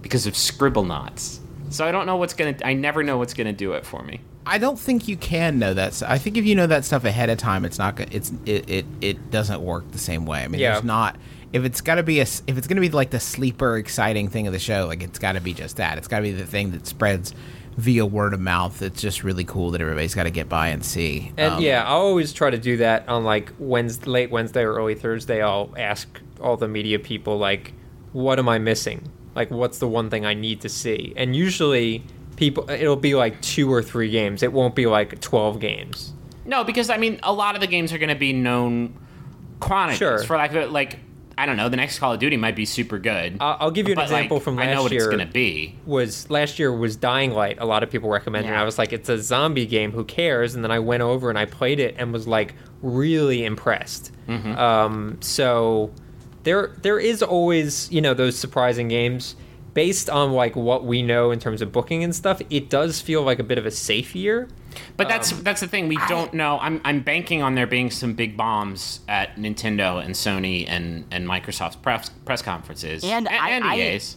because 0.03 0.27
of 0.27 0.35
Scribblenauts. 0.35 1.39
So 1.71 1.87
I 1.87 1.93
don't 1.93 2.07
know 2.07 2.17
what's 2.17 2.35
gonna. 2.35 2.57
I 2.63 2.75
never 2.75 3.03
know 3.03 3.17
what's 3.17 3.35
gonna 3.35 3.55
do 3.55 3.73
it 3.73 3.87
for 3.87 4.03
me. 4.03 4.21
I 4.49 4.59
don't 4.59 4.79
think 4.79 5.07
you 5.09 5.17
can 5.17 5.59
know 5.59 5.75
that. 5.75 6.03
I 6.03 6.19
think 6.19 6.37
if 6.37 6.45
you 6.45 6.55
know 6.55 6.67
that 6.67 6.85
stuff 6.85 7.05
ahead 7.05 7.29
of 7.31 7.39
time, 7.39 7.65
it's 7.65 7.79
not. 7.79 8.01
It's 8.13 8.33
it 8.47 8.69
it, 8.69 8.87
it 9.01 9.31
doesn't 9.31 9.61
work 9.61 9.91
the 9.93 9.99
same 9.99 10.25
way. 10.27 10.43
I 10.43 10.49
mean, 10.49 10.61
Yeah. 10.61 10.73
there's 10.73 10.85
not. 10.85 11.17
If 11.53 11.65
it's 11.65 11.81
got 11.81 11.95
to 11.97 12.03
be 12.03 12.19
a, 12.21 12.23
if 12.23 12.59
it's 12.59 12.67
going 12.67 12.77
to 12.77 12.81
be 12.83 12.91
like 12.91 13.11
the 13.11 13.21
sleeper 13.21 13.77
exciting 13.79 14.29
thing 14.29 14.47
of 14.47 14.53
the 14.53 14.59
show, 14.59 14.87
like 14.87 15.03
it's 15.03 15.19
got 15.19 15.33
to 15.33 15.41
be 15.41 15.55
just 15.55 15.77
that. 15.77 15.97
It's 15.99 16.09
got 16.09 16.19
to 16.19 16.23
be 16.25 16.33
the 16.33 16.45
thing 16.47 16.73
that 16.73 16.87
spreads 16.87 17.35
via 17.77 18.05
word 18.05 18.35
of 18.35 18.41
mouth. 18.41 18.83
It's 18.83 19.01
just 19.01 19.23
really 19.25 19.45
cool 19.45 19.71
that 19.71 19.81
everybody's 19.81 20.15
got 20.15 20.25
to 20.25 20.31
get 20.31 20.49
by 20.49 20.69
and 20.69 20.85
see. 20.85 21.33
And 21.37 21.55
Um, 21.55 21.63
yeah, 21.63 21.83
I 21.85 21.91
always 21.91 22.33
try 22.33 22.51
to 22.51 22.59
do 22.59 22.79
that 22.79 23.09
on 23.09 23.25
like 23.25 23.53
Wednesday, 23.59 24.07
late 24.11 24.31
Wednesday 24.31 24.63
or 24.63 24.75
early 24.75 24.95
Thursday. 24.95 25.41
I'll 25.43 25.73
ask 25.77 26.21
all 26.41 26.57
the 26.57 26.69
media 26.69 26.99
people 26.99 27.39
like, 27.39 27.73
"What 28.13 28.39
am 28.39 28.49
I 28.49 28.59
missing? 28.59 29.09
Like, 29.35 29.51
what's 29.51 29.79
the 29.79 29.89
one 29.89 30.11
thing 30.11 30.27
I 30.27 30.35
need 30.35 30.61
to 30.63 30.69
see?" 30.69 31.13
And 31.17 31.35
usually, 31.37 32.03
people 32.39 32.71
it'll 32.71 32.97
be 32.97 33.17
like 33.17 33.41
two 33.43 33.71
or 33.71 33.83
three 33.83 34.11
games. 34.11 34.43
It 34.43 34.53
won't 34.53 34.77
be 34.77 34.87
like 34.87 35.21
twelve 35.21 35.59
games. 35.59 36.13
No, 36.45 36.63
because 36.63 36.89
I 36.89 36.97
mean, 36.97 37.19
a 37.25 37.33
lot 37.33 37.57
of 37.57 37.61
the 37.61 37.67
games 37.67 37.93
are 37.93 37.99
gonna 37.99 38.15
be 38.15 38.33
known 38.33 38.97
quantities. 39.59 39.99
Sure. 39.99 40.23
For 40.23 40.37
like, 40.37 40.53
like 40.71 41.01
I 41.37 41.47
don't 41.47 41.57
know, 41.57 41.69
the 41.69 41.77
next 41.77 41.99
Call 41.99 42.13
of 42.13 42.21
Duty 42.21 42.37
might 42.37 42.55
be 42.55 42.65
super 42.65 42.99
good. 42.99 43.39
I'll, 43.41 43.57
I'll 43.61 43.71
give 43.73 43.89
you 43.89 43.93
an 43.93 43.97
but, 43.97 44.11
like, 44.11 44.25
example 44.25 44.41
from 44.41 44.57
last 44.57 44.65
year. 44.65 44.71
I 44.71 44.75
know 44.75 44.83
what 44.85 44.93
year. 44.93 45.01
it's 45.03 45.11
gonna 45.11 45.27
be. 45.27 45.75
was 45.85 46.31
last 46.31 46.61
year 46.61 46.73
was 46.73 46.97
Dying 46.97 47.33
Light. 47.33 47.59
A 47.61 47.67
lot 47.67 47.83
of 47.83 47.91
people 47.91 48.09
recommended. 48.09 48.51
it. 48.51 48.53
Yeah. 48.53 48.63
I 48.63 48.65
was 48.65 48.79
like, 48.79 48.93
it's 48.93 49.09
a 49.09 49.21
zombie 49.21 49.67
game. 49.67 49.91
Who 49.91 50.05
cares? 50.05 50.55
And 50.55 50.63
then 50.63 50.71
I 50.71 50.79
went 50.79 51.03
over 51.03 51.29
and 51.29 51.39
I 51.39 51.45
played 51.45 51.81
it 51.81 51.97
and 51.99 52.13
was 52.13 52.29
like 52.29 52.55
really 52.83 53.45
impressed. 53.45 54.13
Mm-hmm. 54.29 54.57
Um, 54.57 55.19
so 55.21 55.93
there 56.45 56.77
there 56.83 57.01
is 57.01 57.21
always 57.21 57.91
you 57.91 58.01
know 58.01 58.15
those 58.15 58.39
surprising 58.39 58.87
games 58.87 59.35
based 59.79 60.11
on 60.11 60.33
like 60.33 60.57
what 60.57 60.85
we 60.85 61.03
know 61.03 61.31
in 61.31 61.39
terms 61.39 61.63
of 61.63 61.71
booking 61.71 62.03
and 62.03 62.13
stuff. 62.13 62.43
It 62.51 62.69
does 62.69 63.01
feel 63.01 63.23
like 63.23 63.39
a 63.39 63.45
bit 63.45 63.59
of 63.59 63.65
a 63.67 63.71
safe 63.71 64.17
year. 64.17 64.49
But 64.97 65.09
that's 65.09 65.31
Um, 65.33 65.43
that's 65.45 65.61
the 65.61 65.69
thing. 65.69 65.87
We 65.87 65.99
don't 66.09 66.35
know. 66.35 66.59
I'm 66.61 66.81
I'm 66.85 66.99
banking 67.01 67.43
on 67.43 67.55
there 67.55 67.67
being 67.69 67.91
some 67.93 68.15
big 68.15 68.37
bombs 68.37 69.01
at 69.09 69.37
Nintendo 69.37 70.05
and 70.05 70.15
Sony 70.17 70.65
and 70.69 71.05
and 71.13 71.29
Microsoft's 71.29 71.77
press 71.77 72.11
press 72.25 72.43
conferences 72.43 73.05
And 73.05 73.29
A- 73.29 73.33
I- 73.41 73.49
and 73.51 73.65
I- 73.65 73.77
EA's. 73.77 74.17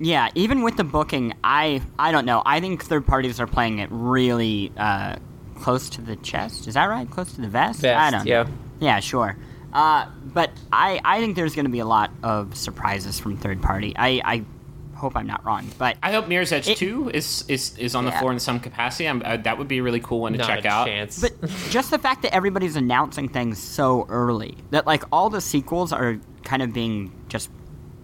Yeah, 0.00 0.28
even 0.34 0.62
with 0.62 0.76
the 0.78 0.84
booking, 0.84 1.34
I 1.44 1.82
I 1.98 2.10
don't 2.10 2.24
know. 2.24 2.42
I 2.46 2.60
think 2.60 2.82
third 2.82 3.06
parties 3.06 3.38
are 3.40 3.46
playing 3.46 3.78
it 3.80 3.88
really 3.92 4.72
uh, 4.78 5.16
close 5.60 5.90
to 5.90 6.00
the 6.00 6.16
chest. 6.16 6.66
Is 6.66 6.74
that 6.74 6.86
right? 6.86 7.08
Close 7.10 7.32
to 7.34 7.42
the 7.42 7.48
vest? 7.48 7.84
I 7.84 8.10
don't. 8.10 8.26
yeah. 8.26 8.46
Yeah, 8.80 9.00
sure. 9.00 9.36
Uh, 9.72 10.06
but 10.38 10.50
I 10.72 11.00
I 11.04 11.20
think 11.20 11.36
there's 11.36 11.54
going 11.54 11.66
to 11.66 11.70
be 11.70 11.80
a 11.80 11.90
lot 11.98 12.10
of 12.22 12.56
surprises 12.56 13.20
from 13.20 13.36
third 13.36 13.60
party. 13.60 13.92
I 13.96 14.20
I 14.34 14.44
hope 14.94 15.16
I'm 15.16 15.26
not 15.26 15.44
wrong, 15.44 15.66
but 15.78 15.96
I 16.02 16.12
hope 16.12 16.28
Mirror's 16.28 16.52
Edge 16.52 16.68
It- 16.68 16.78
2 16.78 17.10
is 17.12 17.44
is, 17.48 17.76
is 17.78 17.94
on 17.94 18.04
the 18.04 18.12
floor 18.12 18.32
in 18.32 18.38
some 18.40 18.60
capacity. 18.60 19.08
I'm, 19.08 19.22
uh, 19.24 19.36
that 19.38 19.58
would 19.58 19.68
be 19.68 19.78
a 19.78 19.82
really 19.82 20.00
cool 20.00 20.20
one 20.20 20.32
to 20.32 20.38
Not 20.38 20.46
check 20.48 20.64
a 20.64 20.68
out. 20.68 20.86
chance. 20.86 21.20
But 21.20 21.32
just 21.70 21.90
the 21.90 21.98
fact 21.98 22.22
that 22.22 22.34
everybody's 22.34 22.76
announcing 22.76 23.28
things 23.28 23.58
so 23.58 24.06
early, 24.08 24.56
that 24.70 24.86
like 24.86 25.04
all 25.12 25.30
the 25.30 25.40
sequels 25.40 25.92
are 25.92 26.18
kind 26.44 26.62
of 26.62 26.72
being 26.72 27.12
just 27.28 27.50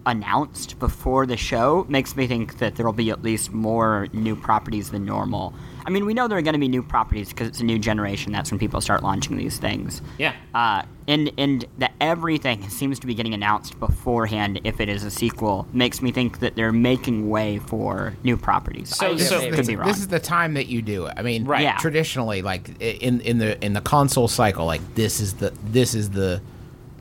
announced 0.05 0.79
before 0.79 1.25
the 1.25 1.37
show 1.37 1.85
makes 1.87 2.15
me 2.15 2.25
think 2.27 2.57
that 2.57 2.75
there'll 2.75 2.91
be 2.93 3.09
at 3.11 3.21
least 3.21 3.51
more 3.53 4.07
new 4.13 4.35
properties 4.35 4.89
than 4.89 5.05
normal. 5.05 5.53
I 5.85 5.89
mean, 5.89 6.05
we 6.05 6.13
know 6.13 6.27
there 6.27 6.37
are 6.37 6.41
going 6.41 6.53
to 6.53 6.59
be 6.59 6.67
new 6.67 6.83
properties 6.83 7.29
because 7.29 7.47
it's 7.47 7.59
a 7.59 7.63
new 7.65 7.79
generation. 7.79 8.31
That's 8.31 8.51
when 8.51 8.59
people 8.59 8.81
start 8.81 9.03
launching 9.03 9.37
these 9.37 9.57
things. 9.57 10.01
Yeah. 10.17 10.33
Uh, 10.53 10.83
and 11.07 11.31
and 11.37 11.65
that 11.79 11.93
everything 11.99 12.69
seems 12.69 12.99
to 12.99 13.07
be 13.07 13.13
getting 13.15 13.33
announced 13.33 13.79
beforehand. 13.79 14.61
If 14.63 14.79
it 14.79 14.89
is 14.89 15.03
a 15.03 15.11
sequel, 15.11 15.67
makes 15.73 16.01
me 16.01 16.11
think 16.11 16.39
that 16.39 16.55
they're 16.55 16.71
making 16.71 17.29
way 17.29 17.57
for 17.59 18.15
new 18.23 18.37
properties. 18.37 18.95
So- 18.95 19.13
I 19.13 19.17
so- 19.17 19.39
could 19.41 19.53
this, 19.59 19.67
be 19.67 19.75
wrong. 19.75 19.87
this 19.87 19.97
is 19.99 20.07
the 20.07 20.19
time 20.19 20.53
that 20.53 20.67
you 20.67 20.81
do 20.81 21.05
it. 21.07 21.13
I 21.17 21.21
mean, 21.21 21.45
Right. 21.45 21.63
Yeah. 21.63 21.77
traditionally, 21.77 22.41
like 22.41 22.79
in 22.79 23.21
in 23.21 23.39
the 23.39 23.63
in 23.63 23.73
the 23.73 23.81
console 23.81 24.27
cycle, 24.27 24.65
like 24.65 24.81
this 24.95 25.19
is 25.19 25.35
the 25.35 25.51
this 25.65 25.95
is 25.95 26.11
the 26.11 26.41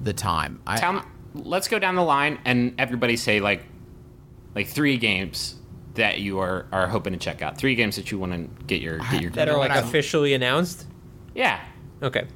the 0.01 0.13
time. 0.15 0.61
I, 0.67 0.79
Tell, 0.79 1.05
let's 1.35 1.69
go 1.69 1.79
down 1.79 1.95
the 1.95 2.03
line 2.03 2.39
and 2.45 2.75
everybody 2.79 3.17
say 3.17 3.41
like 3.41 3.63
like 4.55 4.67
three 4.67 4.97
games 4.97 5.55
that 6.01 6.21
you 6.21 6.39
are, 6.39 6.67
are 6.73 6.89
hoping 6.89 7.13
to 7.13 7.19
check 7.19 7.43
out. 7.43 7.59
Three 7.59 7.75
games 7.75 7.97
that 7.97 8.11
you 8.11 8.19
want 8.19 8.33
to 8.33 8.65
get 8.65 8.81
your 8.81 8.99
get 9.11 9.21
your 9.21 9.31
that 9.33 9.49
are 9.49 9.59
like 9.59 9.71
what 9.71 9.85
officially 9.85 10.35
announced. 10.35 10.87
yeah. 11.35 11.61
Okay. 12.03 12.27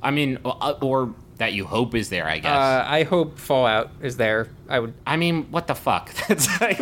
I 0.00 0.12
mean, 0.12 0.38
uh, 0.44 0.74
or 0.80 1.12
that 1.38 1.52
you 1.54 1.64
hope 1.64 1.96
is 1.96 2.08
there. 2.08 2.28
I 2.28 2.38
guess. 2.38 2.52
Uh, 2.52 2.84
I 2.86 3.02
hope 3.02 3.38
Fallout 3.38 3.90
is 4.00 4.16
there. 4.16 4.48
I 4.68 4.78
would. 4.78 4.94
I 5.04 5.16
mean, 5.16 5.50
what 5.50 5.66
the 5.66 5.74
fuck? 5.74 6.14
That's 6.28 6.48
like, 6.60 6.78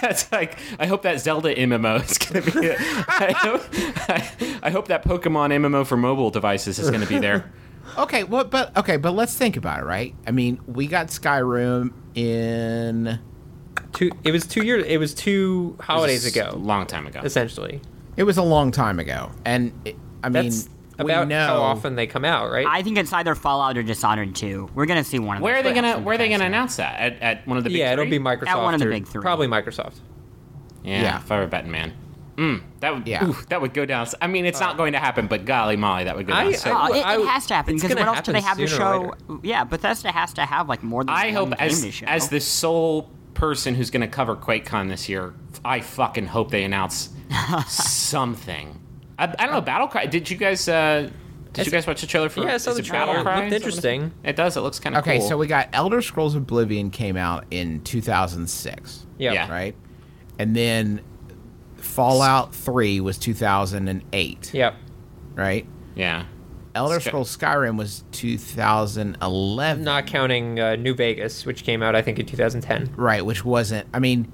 that's 0.00 0.32
like. 0.32 0.58
I 0.80 0.86
hope 0.86 1.02
that 1.02 1.20
Zelda 1.20 1.54
MMO 1.54 2.02
is 2.02 2.18
gonna 2.18 2.42
be. 2.42 2.70
I 3.08 3.32
hope, 3.32 3.62
I, 4.08 4.58
I 4.64 4.70
hope 4.70 4.88
that 4.88 5.04
Pokemon 5.04 5.52
MMO 5.52 5.86
for 5.86 5.96
mobile 5.96 6.30
devices 6.30 6.78
is 6.80 6.90
gonna 6.90 7.06
be 7.06 7.18
there. 7.18 7.52
okay, 7.98 8.24
well, 8.24 8.44
but 8.44 8.76
okay, 8.76 8.96
but 8.96 9.12
let's 9.12 9.36
think 9.36 9.56
about 9.56 9.80
it, 9.80 9.84
right? 9.84 10.14
I 10.26 10.32
mean, 10.32 10.60
we 10.66 10.88
got 10.88 11.08
Skyrim 11.08 11.92
in. 12.16 13.20
Two. 13.96 14.10
It 14.24 14.30
was 14.30 14.46
two 14.46 14.64
years. 14.64 14.84
It 14.86 14.98
was 14.98 15.14
two 15.14 15.76
holidays 15.80 16.24
was 16.24 16.36
ago, 16.36 16.54
long 16.56 16.86
time 16.86 17.06
ago. 17.06 17.20
essentially. 17.24 17.80
It 18.16 18.22
was 18.24 18.36
a 18.38 18.42
long 18.42 18.70
time 18.70 18.98
ago, 19.00 19.30
and 19.44 19.72
it, 19.84 19.96
I 20.22 20.28
mean, 20.28 20.44
That's 20.44 20.68
we 20.98 21.04
about 21.12 21.28
know 21.28 21.46
how 21.46 21.62
often 21.62 21.96
they 21.96 22.06
come 22.06 22.24
out, 22.24 22.50
right? 22.50 22.66
I 22.66 22.82
think 22.82 22.98
it's 22.98 23.12
either 23.12 23.34
Fallout 23.34 23.76
or 23.76 23.82
Dishonored 23.82 24.34
2. 24.34 24.70
We're 24.74 24.86
gonna 24.86 25.02
see 25.04 25.18
one 25.18 25.38
of 25.38 25.42
Where 25.42 25.56
are 25.56 25.62
they 25.62 25.72
gonna 25.74 25.98
Where 25.98 26.14
are 26.14 26.18
they 26.18 26.28
gonna 26.28 26.44
Bethesda. 26.44 26.46
announce 26.46 26.76
that 26.76 27.00
at, 27.00 27.22
at 27.22 27.46
one 27.48 27.56
of 27.58 27.64
the 27.64 27.70
big 27.70 27.78
yeah, 27.78 27.92
it'll 27.92 28.06
be 28.06 28.18
Microsoft. 28.18 28.46
At 28.48 28.62
one 28.62 28.74
of 28.74 28.80
the 28.80 28.86
big 28.86 29.06
three. 29.06 29.20
Probably 29.22 29.48
Microsoft. 29.48 29.94
Yeah, 30.84 31.02
Yeah. 31.02 31.16
if 31.18 31.32
I 31.32 31.38
were 31.38 31.42
a 31.44 31.48
betting 31.48 31.70
man. 31.70 31.92
Mm, 32.36 32.60
that 32.80 32.94
would 32.94 33.08
Yeah. 33.08 33.24
oof, 33.24 33.48
that 33.48 33.62
would 33.62 33.72
go 33.72 33.86
down. 33.86 34.06
I 34.20 34.26
mean, 34.26 34.44
it's 34.44 34.60
not 34.60 34.76
going 34.76 34.92
to 34.92 34.98
happen, 34.98 35.26
but 35.26 35.46
golly 35.46 35.76
molly, 35.76 36.04
that 36.04 36.14
would 36.16 36.26
go 36.26 36.34
down. 36.34 36.46
I- 36.48 36.52
so 36.52 36.70
Oh, 36.70 36.92
it, 36.92 37.00
I- 37.04 37.16
it 37.18 37.26
has 37.26 37.46
to 37.46 37.54
happen 37.54 37.74
it's 37.76 37.82
because 37.82 37.96
what 37.98 38.06
else 38.06 38.20
do 38.26 38.32
they 38.32 38.42
have 38.42 38.58
to 38.58 38.66
show? 38.66 39.14
Yeah, 39.42 39.64
Bethesda 39.64 40.12
has 40.12 40.34
to 40.34 40.42
have 40.44 40.68
like 40.68 40.82
more 40.82 41.02
than 41.02 41.14
I 41.14 41.26
one 41.28 41.34
hope 41.34 41.48
game 41.50 41.56
as 41.60 41.80
to 41.82 41.90
show. 41.90 42.04
as 42.06 42.28
the 42.28 42.40
sole 42.40 43.10
person 43.36 43.74
who's 43.74 43.90
going 43.90 44.00
to 44.00 44.08
cover 44.08 44.34
QuakeCon 44.34 44.88
this 44.88 45.08
year, 45.08 45.34
I 45.64 45.80
fucking 45.80 46.26
hope 46.26 46.50
they 46.50 46.64
announce 46.64 47.10
something. 47.68 48.80
I, 49.18 49.24
I 49.38 49.46
don't 49.46 49.52
know. 49.54 49.60
Battle 49.60 49.88
Cry. 49.88 50.06
Did 50.06 50.28
you 50.30 50.36
guys? 50.36 50.68
Uh, 50.68 51.10
did 51.52 51.64
you 51.66 51.72
guys 51.72 51.86
watch 51.86 52.00
the 52.02 52.06
trailer 52.06 52.28
for? 52.28 52.40
Yeah, 52.40 52.54
I 52.54 52.56
saw 52.58 52.72
the 52.72 52.80
it 52.80 52.84
trailer. 52.84 53.06
Battle 53.06 53.22
Cry? 53.22 53.34
looked 53.36 53.46
Is 53.46 53.50
that 53.52 53.66
what 53.66 53.66
it 53.66 53.68
is? 53.68 53.84
interesting. 53.84 54.12
It 54.24 54.36
does. 54.36 54.56
It 54.56 54.60
looks 54.60 54.78
kind 54.80 54.94
of 54.96 55.02
Okay, 55.02 55.18
cool. 55.18 55.28
so 55.28 55.38
we 55.38 55.46
got 55.46 55.68
Elder 55.72 56.02
Scrolls 56.02 56.34
Oblivion 56.34 56.90
came 56.90 57.16
out 57.16 57.44
in 57.50 57.80
2006, 57.82 59.06
Yeah. 59.18 59.32
Yeah. 59.32 59.50
right? 59.50 59.74
And 60.38 60.54
then 60.54 61.00
Fallout 61.76 62.54
3 62.54 63.00
was 63.00 63.16
2008, 63.16 64.50
Yep. 64.52 64.74
right? 65.34 65.66
yeah. 65.94 66.24
Elder 66.76 67.00
Sky- 67.00 67.10
Scrolls 67.10 67.36
Skyrim 67.36 67.76
was 67.76 68.04
2011, 68.12 69.82
Not 69.84 70.06
counting 70.06 70.60
uh, 70.60 70.76
New 70.76 70.94
Vegas, 70.94 71.44
which 71.46 71.64
came 71.64 71.82
out 71.82 71.94
I 71.96 72.02
think 72.02 72.18
in 72.18 72.26
2010. 72.26 72.94
right? 72.96 73.24
Which 73.24 73.44
wasn't. 73.44 73.88
I 73.94 73.98
mean, 73.98 74.30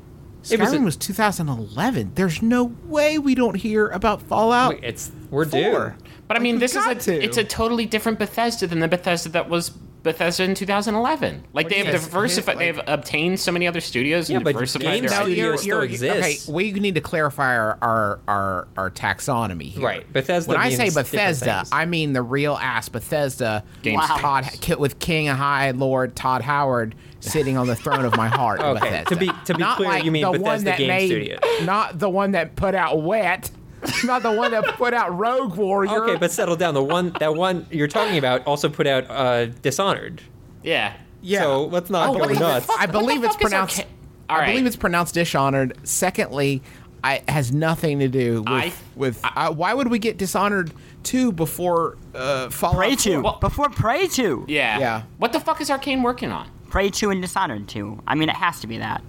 It 0.51 0.61
was 0.61 0.71
Skyrim 0.71 0.83
a- 0.83 0.85
was, 0.85 0.97
2011. 0.97 2.13
There's 2.15 2.43
no 2.43 2.65
way 2.85 3.19
we 3.19 3.35
don't 3.35 3.55
hear 3.57 3.89
about 3.89 4.23
Fallout. 4.23 4.83
It's 4.83 5.11
we're 5.31 5.45
4. 5.47 5.61
due. 5.99 6.05
But 6.29 6.37
I 6.37 6.41
mean, 6.41 6.57
we 6.57 6.61
this 6.61 6.77
is 6.77 6.87
a 6.87 6.95
to. 6.95 7.23
it's 7.25 7.37
a 7.37 7.45
totally 7.45 7.87
different 7.87 8.19
Bethesda 8.19 8.67
than 8.67 8.81
the 8.81 8.89
Bethesda 8.89 9.29
that 9.31 9.49
was 9.49 9.71
Bethesda 10.03 10.45
in 10.45 10.55
2011. 10.55 11.45
Like 11.53 11.69
they 11.69 11.77
have 11.79 11.87
Yes, 11.87 12.05
diversified, 12.05 12.59
his, 12.59 12.77
they've 12.77 12.85
obtained 12.89 13.39
so 13.39 13.53
many 13.53 13.67
other 13.69 13.81
studios 13.81 14.29
Yeah, 14.29 14.37
and 14.37 14.45
but 14.45 14.53
diversified 14.53 14.85
games 15.01 15.11
their 15.11 15.51
No, 15.51 15.57
still 15.57 15.81
exists. 15.81 16.49
Okay, 16.49 16.53
we 16.53 16.73
need 16.73 16.95
to 16.97 17.01
clarify 17.01 17.57
our 17.57 17.79
our, 17.83 18.21
our, 18.27 18.69
our 18.77 18.91
taxonomy 18.91 19.65
here. 19.71 19.85
Right, 19.85 20.13
Bethesda 20.13 20.49
When 20.49 20.59
I 20.59 20.71
say 20.71 20.85
means 20.85 20.95
different 20.95 21.11
Bethesda. 21.13 21.65
I 21.73 21.85
mean 21.85 22.13
the 22.13 22.23
real 22.23 22.55
ass 22.55 22.89
Bethesda. 22.89 23.65
Games 23.83 23.99
Wow. 24.09 24.17
Todd 24.19 24.79
with 24.79 24.99
King 24.99 25.27
High 25.27 25.71
Lord 25.73 26.17
Todd 26.17 26.43
Howard 26.43 26.95
sitting 27.21 27.57
on 27.57 27.69
the 27.69 27.77
throne 27.77 28.05
of 28.05 28.17
my 28.17 28.29
heart. 28.29 28.61
Okay, 28.73 29.05
Bethesda. 29.05 29.15
to 29.15 29.17
be- 29.21 29.45
to 29.47 29.55
be 29.55 29.61
Not 29.61 29.77
clear, 29.77 29.89
like 29.89 30.05
you 30.05 30.11
mean 30.11 30.23
the 30.25 30.31
Bethesda 30.33 30.45
one 30.51 30.65
that 30.65 30.79
Game 30.79 30.89
made, 30.89 31.07
Studio. 31.09 31.39
not 31.63 31.99
the 31.99 32.09
one 32.09 32.33
that 32.33 32.57
put 32.57 32.75
out 32.75 33.03
Wet, 33.03 33.51
not 34.05 34.23
the 34.23 34.33
one 34.33 34.51
that 34.53 34.65
put 34.77 34.95
out 34.95 35.17
Rogue 35.17 35.57
Warrior. 35.57 36.05
Okay, 36.05 36.17
but 36.17 36.31
settle 36.31 36.57
down. 36.57 36.75
The 36.75 36.83
one 36.83 37.15
that 37.21 37.35
one 37.35 37.67
you're 37.71 37.89
talking 37.89 38.19
about 38.19 38.47
also 38.47 38.69
put 38.69 38.87
out 38.87 39.11
uh, 39.11 39.47
Dishonored. 39.63 40.23
Yeah. 40.63 40.95
yeah. 41.21 41.41
So 41.43 41.65
let's 41.67 41.91
not 41.91 42.09
Oh, 42.11 42.13
go 42.15 42.21
what 42.21 42.39
nuts. 42.39 42.69
I 42.79 42.87
believe 42.87 43.25
it's 43.25 43.37
pronounced. 43.37 43.81
okay? 43.81 43.89
All 44.31 44.37
I 44.37 44.41
right. 44.41 44.47
believe 44.51 44.67
it's 44.67 44.77
pronounced 44.77 45.15
Dishonored. 45.15 45.77
Secondly, 45.85 46.63
I 47.05 47.17
it 47.17 47.29
has 47.31 47.53
nothing 47.53 47.99
to 47.99 48.09
do 48.09 48.41
with 48.43 48.49
I- 48.49 48.73
with. 48.95 49.21
uh, 49.25 49.53
why 49.53 49.75
would 49.75 49.89
we 49.91 49.99
get 49.99 50.17
Dishonored 50.19 50.73
two 51.03 51.33
before 51.33 51.97
uh, 52.15 52.49
Fallout? 52.51 52.77
Prey 52.79 52.95
4? 52.95 53.23
2 53.33 53.39
before 53.41 53.69
Prey 53.71 54.07
2. 54.07 54.45
Yeah. 54.49 54.79
Yeah. 54.79 55.03
What 55.19 55.33
the 55.33 55.41
fuck 55.41 55.61
is 55.61 55.69
Arcane 55.71 56.03
working 56.03 56.31
on? 56.31 56.49
Prey 56.71 56.89
2 56.91 57.11
and 57.11 57.21
Dishonored 57.21 57.67
2. 57.69 58.03
I 58.07 58.15
mean, 58.15 58.29
it 58.29 58.37
has 58.37 58.61
to 58.61 58.67
be 58.69 58.79
that. 58.79 59.03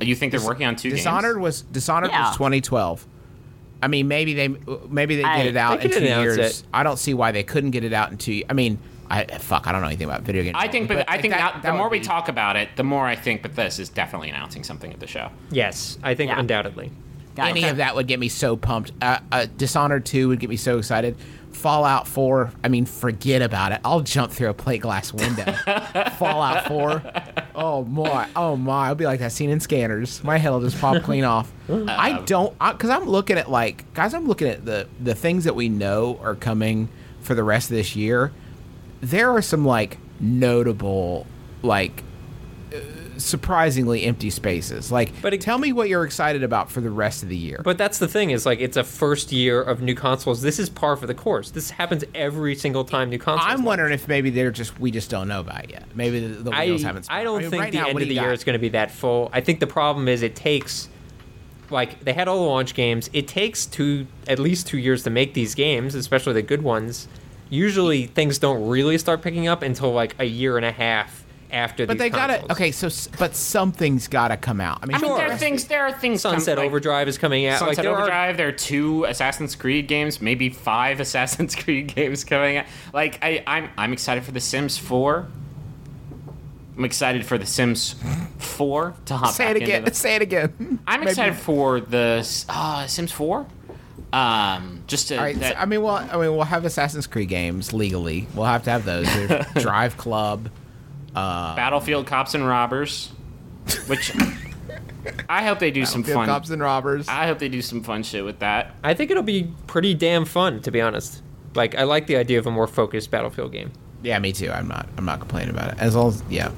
You 0.00 0.14
think 0.14 0.30
they're 0.30 0.40
working 0.40 0.66
on 0.66 0.76
two 0.76 0.90
Dishonored 0.90 1.34
games? 1.34 1.42
was 1.42 1.62
Dishonored 1.62 2.10
Yeah. 2.12 2.28
was 2.28 2.36
2012. 2.36 3.04
I 3.82 3.86
mean, 3.88 4.08
maybe 4.08 4.34
they 4.34 4.48
maybe 4.88 5.16
they 5.16 5.24
I- 5.24 5.36
get 5.38 5.46
it 5.46 5.56
out 5.56 5.84
in 5.84 5.90
two 5.90 6.02
years. 6.04 6.36
it. 6.38 6.62
I 6.74 6.82
don't 6.82 6.98
see 6.98 7.14
why 7.14 7.32
they 7.32 7.42
couldn't 7.44 7.70
get 7.70 7.84
it 7.84 7.92
out 7.92 8.10
in 8.10 8.18
two. 8.18 8.42
I 8.48 8.52
mean, 8.52 8.78
I 9.10 9.24
fuck, 9.38 9.66
I 9.66 9.72
don't 9.72 9.80
know 9.80 9.86
anything 9.86 10.08
about 10.08 10.22
video 10.22 10.42
games. 10.42 10.56
I 10.58 10.68
think, 10.68 10.88
but, 10.88 11.08
I 11.08 11.18
think 11.20 11.32
that- 11.32 11.54
that 11.54 11.62
the 11.62 11.72
more 11.72 11.84
would 11.84 11.92
we 11.92 11.98
be- 12.00 12.04
talk 12.04 12.28
about 12.28 12.56
it, 12.56 12.68
the 12.76 12.82
more 12.84 13.06
I 13.06 13.14
think 13.16 13.40
But 13.42 13.54
this 13.56 13.78
is 13.78 13.88
definitely 13.88 14.28
announcing 14.30 14.64
something 14.64 14.92
at 14.92 15.00
the 15.00 15.06
show. 15.06 15.30
Yes, 15.50 15.96
I 16.02 16.14
think 16.14 16.30
Yeah. 16.30 16.40
undoubtedly. 16.40 16.90
Guys, 17.34 17.50
any 17.50 17.64
of 17.64 17.76
that 17.76 17.94
would 17.94 18.06
get 18.08 18.18
me 18.18 18.28
so 18.28 18.56
pumped. 18.56 18.90
Uh, 19.00 19.18
uh, 19.30 19.46
Dishonored 19.56 20.04
2 20.04 20.28
would 20.28 20.40
get 20.40 20.50
me 20.50 20.56
so 20.56 20.76
excited. 20.76 21.16
Fallout 21.52 22.06
4, 22.06 22.52
I 22.62 22.68
mean, 22.68 22.86
forget 22.86 23.42
about 23.42 23.72
it. 23.72 23.80
I'll 23.84 24.00
jump 24.00 24.32
through 24.32 24.48
a 24.50 24.54
plate 24.54 24.80
glass 24.82 25.12
window. 25.12 25.52
Fallout 26.18 26.68
4, 26.68 27.02
oh 27.54 27.84
my, 27.84 28.28
oh 28.36 28.56
my, 28.56 28.86
I'll 28.86 28.94
be 28.94 29.04
like 29.06 29.20
that 29.20 29.32
scene 29.32 29.50
in 29.50 29.60
Scanners. 29.60 30.22
My 30.22 30.38
head 30.38 30.50
will 30.50 30.60
just 30.60 30.80
pop 30.80 31.02
clean 31.02 31.24
off. 31.24 31.52
I 31.68 32.20
don't, 32.26 32.56
because 32.58 32.90
I'm 32.90 33.08
looking 33.08 33.38
at 33.38 33.50
like, 33.50 33.92
guys, 33.94 34.14
I'm 34.14 34.26
looking 34.26 34.48
at 34.48 34.64
the 34.64 34.88
the 35.00 35.14
things 35.14 35.44
that 35.44 35.54
we 35.54 35.68
know 35.68 36.18
are 36.22 36.34
coming 36.34 36.88
for 37.20 37.34
the 37.34 37.42
rest 37.44 37.70
of 37.70 37.76
this 37.76 37.96
year. 37.96 38.32
There 39.00 39.30
are 39.30 39.42
some 39.42 39.64
like 39.64 39.98
notable, 40.20 41.26
like 41.62 42.02
surprisingly 43.18 44.04
empty 44.04 44.30
spaces. 44.30 44.90
Like, 44.90 45.12
But 45.20 45.34
it- 45.34 45.40
tell 45.40 45.58
me 45.58 45.72
what 45.72 45.88
you're 45.88 46.04
excited 46.04 46.42
about 46.42 46.70
for 46.70 46.80
the 46.80 46.90
rest 46.90 47.22
of 47.22 47.28
the 47.28 47.36
year. 47.36 47.60
But 47.64 47.76
that's 47.78 47.98
the 47.98 48.08
thing 48.08 48.30
is 48.30 48.46
like 48.46 48.60
it's 48.60 48.76
a 48.76 48.84
first 48.84 49.32
year 49.32 49.60
of 49.60 49.82
new 49.82 49.94
consoles. 49.94 50.40
This 50.42 50.58
is 50.58 50.68
par 50.70 50.96
for 50.96 51.06
the 51.06 51.14
course. 51.14 51.50
This 51.50 51.70
happens 51.70 52.04
every 52.14 52.54
single 52.54 52.84
time 52.84 53.10
new 53.10 53.18
consoles. 53.18 53.44
I'm 53.46 53.56
launch. 53.58 53.66
wondering 53.66 53.92
if 53.92 54.08
maybe 54.08 54.30
they're 54.30 54.50
just 54.50 54.78
we 54.80 54.90
just 54.90 55.10
don't 55.10 55.28
know 55.28 55.40
about 55.40 55.64
it 55.64 55.70
yet. 55.70 55.84
Maybe 55.94 56.20
the, 56.26 56.42
the 56.44 56.50
I, 56.52 56.66
haven't. 56.78 57.04
spun. 57.04 57.16
I 57.18 57.24
don't 57.24 57.42
mean, 57.42 57.50
think 57.50 57.62
right 57.62 57.72
the 57.72 57.78
now, 57.78 57.86
end 57.88 58.00
of 58.00 58.08
the 58.08 58.14
you 58.14 58.20
year 58.20 58.30
got? 58.30 58.34
is 58.34 58.44
going 58.44 58.54
to 58.54 58.58
be 58.60 58.70
that 58.70 58.90
full. 58.90 59.30
I 59.32 59.40
think 59.40 59.60
the 59.60 59.66
problem 59.66 60.08
is 60.08 60.22
it 60.22 60.34
takes, 60.36 60.88
like, 61.70 62.00
they 62.04 62.12
had 62.12 62.28
all 62.28 62.36
the 62.38 62.48
launch 62.48 62.74
games. 62.74 63.10
It 63.12 63.28
takes 63.28 63.66
two, 63.66 64.06
at 64.26 64.38
least 64.38 64.66
two 64.66 64.78
years 64.78 65.02
to 65.04 65.10
make 65.10 65.34
these 65.34 65.54
games, 65.54 65.94
especially 65.94 66.32
the 66.34 66.42
good 66.42 66.62
ones. 66.62 67.08
Usually, 67.50 68.06
things 68.06 68.38
don't 68.38 68.66
really 68.68 68.98
start 68.98 69.22
picking 69.22 69.48
up 69.48 69.62
until 69.62 69.92
like 69.92 70.14
a 70.18 70.24
year 70.24 70.56
and 70.56 70.66
a 70.66 70.72
half 70.72 71.24
after 71.50 71.86
But 71.86 71.94
these 71.94 71.98
they 72.00 72.10
gotta 72.10 72.52
okay. 72.52 72.70
So, 72.72 72.88
s- 72.88 73.08
but 73.18 73.34
something's 73.34 74.06
gotta 74.08 74.36
come 74.36 74.60
out. 74.60 74.80
I 74.82 74.86
mean, 74.86 74.96
I 74.96 75.00
mean, 75.00 75.16
there 75.16 75.30
are 75.32 75.36
things. 75.36 75.64
There 75.64 75.82
are 75.86 75.92
things. 75.92 76.22
come- 76.22 76.32
Sunset 76.32 76.58
like, 76.58 76.66
Overdrive 76.66 77.08
is 77.08 77.16
coming 77.18 77.46
out. 77.46 77.60
like 77.60 77.76
Sunset 77.76 77.82
there 77.84 77.92
are 77.92 77.98
Overdrive. 78.02 78.36
There 78.36 78.48
are 78.48 78.52
two 78.52 79.04
Assassin's 79.04 79.54
Creed 79.54 79.88
games, 79.88 80.20
maybe 80.20 80.48
five 80.50 81.00
Assassin's 81.06 81.54
Creed 81.54 81.94
games 81.94 82.24
coming 82.24 82.58
out. 82.58 82.66
Like 82.92 83.18
I, 83.22 83.42
I'm, 83.46 83.70
I'm 83.78 83.92
excited 83.92 84.24
for 84.24 84.32
The 84.32 84.40
Sims 84.40 84.76
4. 84.78 85.26
I'm 86.76 86.84
excited 86.84 87.26
for 87.26 87.38
The 87.38 87.46
Sims 87.46 87.96
4 88.38 88.94
to 89.06 89.16
hop 89.16 89.32
say 89.32 89.44
back 89.46 89.56
it 89.56 89.62
into 89.62 89.64
again. 89.72 89.84
the- 89.84 89.94
Say 89.94 90.14
it 90.16 90.22
again. 90.22 90.78
I'm 90.86 91.00
Maybe- 91.00 91.10
excited 91.10 91.36
for 91.36 91.80
the 91.80 92.44
uh, 92.48 92.86
Sims 92.86 93.10
4. 93.12 93.46
Um, 94.12 94.84
just 94.86 95.08
to 95.08 95.16
All 95.16 95.22
right. 95.24 95.38
that, 95.40 95.54
so, 95.54 95.60
I 95.60 95.66
mean, 95.66 95.82
well, 95.82 95.96
I 95.96 96.12
mean, 96.12 96.34
we'll 96.34 96.44
have 96.44 96.64
Assassin's 96.64 97.06
Creed 97.06 97.28
games 97.28 97.72
legally. 97.74 98.26
We'll 98.34 98.46
have 98.46 98.62
to 98.64 98.70
have 98.70 98.84
those. 98.84 99.06
Drive 99.62 99.96
Club. 99.98 100.48
Battlefield 101.56 102.06
Cops 102.06 102.34
and 102.34 102.46
Robbers, 102.46 103.08
which 103.86 104.12
I 105.28 105.44
hope 105.44 105.58
they 105.58 105.70
do 105.70 105.84
some 105.84 106.02
fun. 106.02 106.26
Cops 106.26 106.50
and 106.50 106.60
Robbers. 106.62 107.08
I 107.08 107.26
hope 107.26 107.38
they 107.38 107.48
do 107.48 107.62
some 107.62 107.82
fun 107.82 108.02
shit 108.02 108.24
with 108.24 108.38
that. 108.40 108.74
I 108.84 108.94
think 108.94 109.10
it'll 109.10 109.22
be 109.22 109.52
pretty 109.66 109.94
damn 109.94 110.24
fun, 110.24 110.60
to 110.62 110.70
be 110.70 110.80
honest. 110.80 111.22
Like, 111.54 111.74
I 111.74 111.84
like 111.84 112.06
the 112.06 112.16
idea 112.16 112.38
of 112.38 112.46
a 112.46 112.50
more 112.50 112.66
focused 112.66 113.10
Battlefield 113.10 113.52
game. 113.52 113.70
yeah, 114.02 114.18
me 114.18 114.32
too. 114.32 114.50
I'm 114.50 114.68
not. 114.68 114.86
I'm 114.96 115.04
not 115.04 115.18
complaining 115.20 115.50
about 115.50 115.72
it. 115.72 115.78
As 115.78 115.96
long 115.96 116.08
as 116.08 116.22
yeah. 116.28 116.50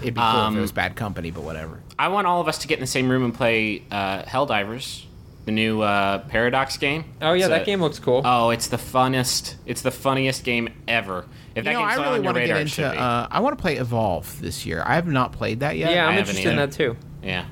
It'd 0.00 0.14
be 0.14 0.20
cool 0.20 0.28
if 0.30 0.34
Um, 0.36 0.56
it 0.56 0.60
was 0.60 0.72
bad 0.72 0.94
company, 0.96 1.30
but 1.30 1.42
whatever. 1.42 1.80
I 1.98 2.08
want 2.08 2.26
all 2.28 2.40
of 2.40 2.46
us 2.48 2.58
to 2.58 2.68
get 2.68 2.74
in 2.78 2.80
the 2.80 2.86
same 2.86 3.08
room 3.10 3.24
and 3.24 3.34
play 3.34 3.82
uh, 3.90 4.22
Helldivers, 4.22 5.04
the 5.48 5.52
new 5.52 5.80
uh, 5.80 6.18
Paradox 6.28 6.76
game. 6.76 7.04
Oh 7.22 7.32
yeah, 7.32 7.46
It's 7.46 7.48
that 7.48 7.62
a- 7.62 7.64
game 7.64 7.80
looks 7.80 7.98
cool. 7.98 8.20
Oh, 8.24 8.50
it's 8.50 8.66
the 8.66 8.76
funnest. 8.76 9.54
It's 9.64 9.80
the 9.80 9.90
funniest 9.90 10.44
game 10.44 10.68
ever. 10.86 11.24
If 11.54 11.64
that 11.64 11.72
know, 11.72 11.80
game's 11.80 11.92
I 11.92 11.96
not 11.96 12.02
really 12.02 12.18
on 12.18 12.24
your 12.24 12.24
want 12.24 12.34
to 12.36 12.40
radar, 12.42 12.46
get 12.54 12.56
it 12.58 12.60
into. 12.60 12.72
should 12.74 12.92
be. 12.92 12.98
Uh, 12.98 13.26
I 13.30 13.40
want 13.40 13.56
to 13.56 13.62
play 13.62 13.76
Evolve 13.78 14.40
this 14.42 14.66
year. 14.66 14.82
I 14.86 14.94
have 14.96 15.06
not 15.06 15.32
played 15.32 15.60
that 15.60 15.76
yet. 15.78 15.90
yeah, 15.90 16.04
I'm 16.04 16.10
I 16.10 16.12
haven't 16.12 16.36
interested 16.36 16.52
in 16.52 16.58
either. 16.58 16.66
that 16.66 16.76
too. 16.76 16.96
yeah. 17.22 17.46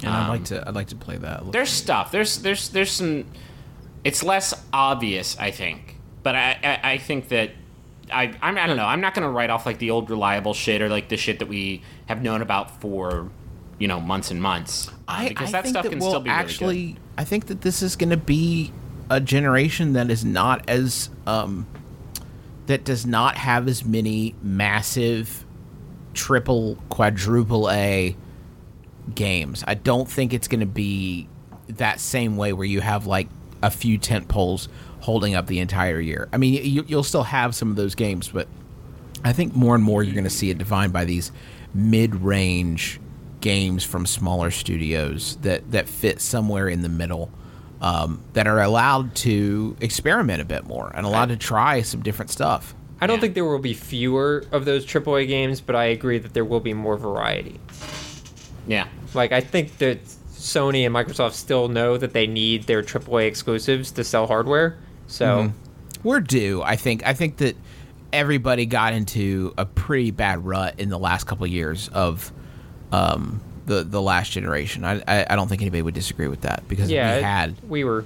and 0.00 0.08
I'd 0.08 0.22
Um, 0.22 0.28
like 0.30 0.44
to. 0.46 0.66
I'd 0.68 0.74
like 0.74 0.86
to 0.88 0.96
play 0.96 1.18
that. 1.18 1.52
There's 1.52 1.68
stuff. 1.70 2.10
There's 2.10 2.38
there's 2.38 2.70
there's 2.70 2.90
some. 2.90 3.26
It's 4.04 4.22
less 4.22 4.54
obvious, 4.72 5.36
I 5.38 5.50
think, 5.50 5.96
but 6.22 6.34
I 6.34 6.58
I, 6.64 6.92
I 6.92 6.98
think 6.98 7.28
that. 7.28 7.50
I, 8.12 8.34
I'm, 8.42 8.58
I 8.58 8.66
don't 8.66 8.76
know. 8.76 8.84
I'm 8.84 9.00
not 9.00 9.14
going 9.14 9.22
to 9.22 9.30
write 9.30 9.48
off 9.48 9.64
like 9.64 9.78
the 9.78 9.90
old 9.90 10.10
reliable 10.10 10.52
shit 10.52 10.82
or 10.82 10.90
like 10.90 11.08
the 11.08 11.16
shit 11.16 11.38
that 11.38 11.48
we 11.48 11.82
have 12.06 12.22
known 12.22 12.42
about 12.42 12.80
for, 12.82 13.30
you 13.78 13.88
know, 13.88 14.00
months 14.00 14.30
and 14.30 14.40
months. 14.40 14.90
I, 15.08 15.28
because 15.28 15.48
I 15.48 15.52
that 15.52 15.62
think 15.64 15.72
stuff 15.74 15.82
that 15.84 15.90
can 15.90 15.98
we'll 15.98 16.10
still 16.10 16.20
be 16.20 16.30
really 16.30 16.40
actually. 16.40 16.86
good. 16.92 17.00
I 17.18 17.24
think 17.24 17.46
that 17.46 17.60
this 17.60 17.82
is 17.82 17.96
going 17.96 18.10
to 18.10 18.16
be 18.16 18.72
a 19.10 19.20
generation 19.20 19.92
that 19.94 20.10
is 20.10 20.24
not 20.24 20.68
as 20.68 21.10
um, 21.26 21.66
that 22.66 22.84
does 22.84 23.04
not 23.04 23.36
have 23.36 23.68
as 23.68 23.84
many 23.84 24.34
massive 24.42 25.44
triple, 26.14 26.78
quadruple 26.88 27.70
A 27.70 28.16
games. 29.14 29.64
I 29.66 29.74
don't 29.74 30.08
think 30.08 30.32
it's 30.32 30.48
going 30.48 30.60
to 30.60 30.66
be 30.66 31.28
that 31.68 32.00
same 32.00 32.36
way 32.36 32.52
where 32.52 32.66
you 32.66 32.80
have 32.80 33.06
like 33.06 33.28
a 33.62 33.70
few 33.70 33.98
tent 33.98 34.28
poles 34.28 34.68
holding 35.00 35.34
up 35.34 35.46
the 35.46 35.58
entire 35.58 36.00
year. 36.00 36.28
I 36.32 36.38
mean, 36.38 36.54
you, 36.64 36.84
you'll 36.86 37.02
still 37.02 37.24
have 37.24 37.54
some 37.54 37.70
of 37.70 37.76
those 37.76 37.94
games, 37.94 38.28
but 38.28 38.48
I 39.22 39.32
think 39.32 39.54
more 39.54 39.74
and 39.74 39.84
more 39.84 40.02
you're 40.02 40.14
going 40.14 40.24
to 40.24 40.30
see 40.30 40.50
it 40.50 40.58
defined 40.58 40.92
by 40.92 41.04
these 41.04 41.30
mid-range 41.74 43.00
games 43.44 43.84
from 43.84 44.06
smaller 44.06 44.50
studios 44.50 45.36
that 45.42 45.70
that 45.70 45.88
fit 45.88 46.20
somewhere 46.20 46.66
in 46.68 46.80
the 46.82 46.88
middle. 46.88 47.30
Um, 47.80 48.22
that 48.32 48.46
are 48.46 48.62
allowed 48.62 49.14
to 49.16 49.76
experiment 49.78 50.40
a 50.40 50.44
bit 50.46 50.64
more 50.64 50.90
and 50.94 51.04
allowed 51.04 51.28
to 51.28 51.36
try 51.36 51.82
some 51.82 52.00
different 52.02 52.30
stuff. 52.30 52.74
I 52.98 53.06
don't 53.06 53.16
Yeah. 53.16 53.20
think 53.20 53.34
there 53.34 53.44
will 53.44 53.58
be 53.58 53.74
fewer 53.74 54.44
of 54.52 54.64
those 54.64 54.86
AAA 54.86 55.26
games, 55.26 55.60
but 55.60 55.76
I 55.76 55.86
agree 55.86 56.16
that 56.18 56.32
there 56.32 56.46
will 56.46 56.60
be 56.60 56.72
more 56.72 56.96
variety. 56.96 57.60
Yeah. 58.66 58.86
Like 59.12 59.32
I 59.32 59.40
think 59.42 59.76
that 59.78 60.02
Sony 60.32 60.86
and 60.86 60.94
Microsoft 60.94 61.32
still 61.34 61.68
know 61.68 61.98
that 61.98 62.14
they 62.14 62.26
need 62.26 62.62
their 62.62 62.82
AAA 62.82 63.26
exclusives 63.26 63.90
to 63.92 64.04
sell 64.04 64.26
hardware. 64.26 64.78
So 65.06 65.26
Mm-hmm. 65.26 66.08
we're 66.08 66.20
due. 66.20 66.62
I 66.62 66.76
think. 66.76 67.04
I 67.04 67.12
think 67.12 67.36
that 67.38 67.54
everybody 68.14 68.64
got 68.64 68.94
into 68.94 69.52
a 69.58 69.66
pretty 69.66 70.10
bad 70.10 70.42
rut 70.44 70.76
in 70.78 70.88
the 70.88 70.98
last 70.98 71.24
couple 71.24 71.44
of 71.44 71.50
years 71.50 71.88
of 71.88 72.32
um, 72.94 73.40
the 73.66 73.82
the 73.84 74.00
last 74.00 74.32
generation. 74.32 74.84
I, 74.84 75.02
I 75.06 75.26
I 75.30 75.36
don't 75.36 75.48
think 75.48 75.62
anybody 75.62 75.82
would 75.82 75.94
disagree 75.94 76.28
with 76.28 76.42
that 76.42 76.64
because 76.68 76.90
yeah, 76.90 77.16
we 77.16 77.22
had 77.22 77.56
we 77.68 77.84
were 77.84 78.04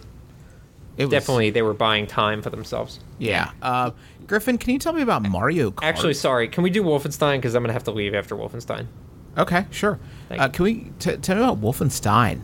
it 0.97 1.05
was, 1.05 1.11
definitely 1.11 1.51
they 1.51 1.63
were 1.63 1.75
buying 1.75 2.07
time 2.07 2.43
for 2.43 2.51
themselves. 2.51 3.01
yeah. 3.19 3.51
Uh, 3.63 3.91
Griffin, 4.27 4.59
can 4.59 4.73
you 4.75 4.79
tell 4.79 4.93
me 4.93 5.01
about 5.01 5.23
Mario 5.23 5.71
Kart? 5.71 5.85
Actually, 5.87 6.13
sorry. 6.15 6.49
Can 6.49 6.63
we 6.63 6.71
do 6.71 6.83
Wolfenstein? 6.83 7.39
Because 7.39 7.55
I'm 7.55 7.63
gonna 7.63 7.73
have 7.73 7.85
to 7.85 7.93
leave 7.93 8.15
after 8.15 8.37
Wolfenstein. 8.37 8.87
okay, 9.39 9.67
sure. 9.71 9.99
Uh, 10.31 10.49
can 10.49 10.65
we 10.65 10.91
t- 10.99 11.17
tell 11.17 11.37
me 11.37 11.43
about 11.43 11.61
Wolfenstein? 11.61 12.41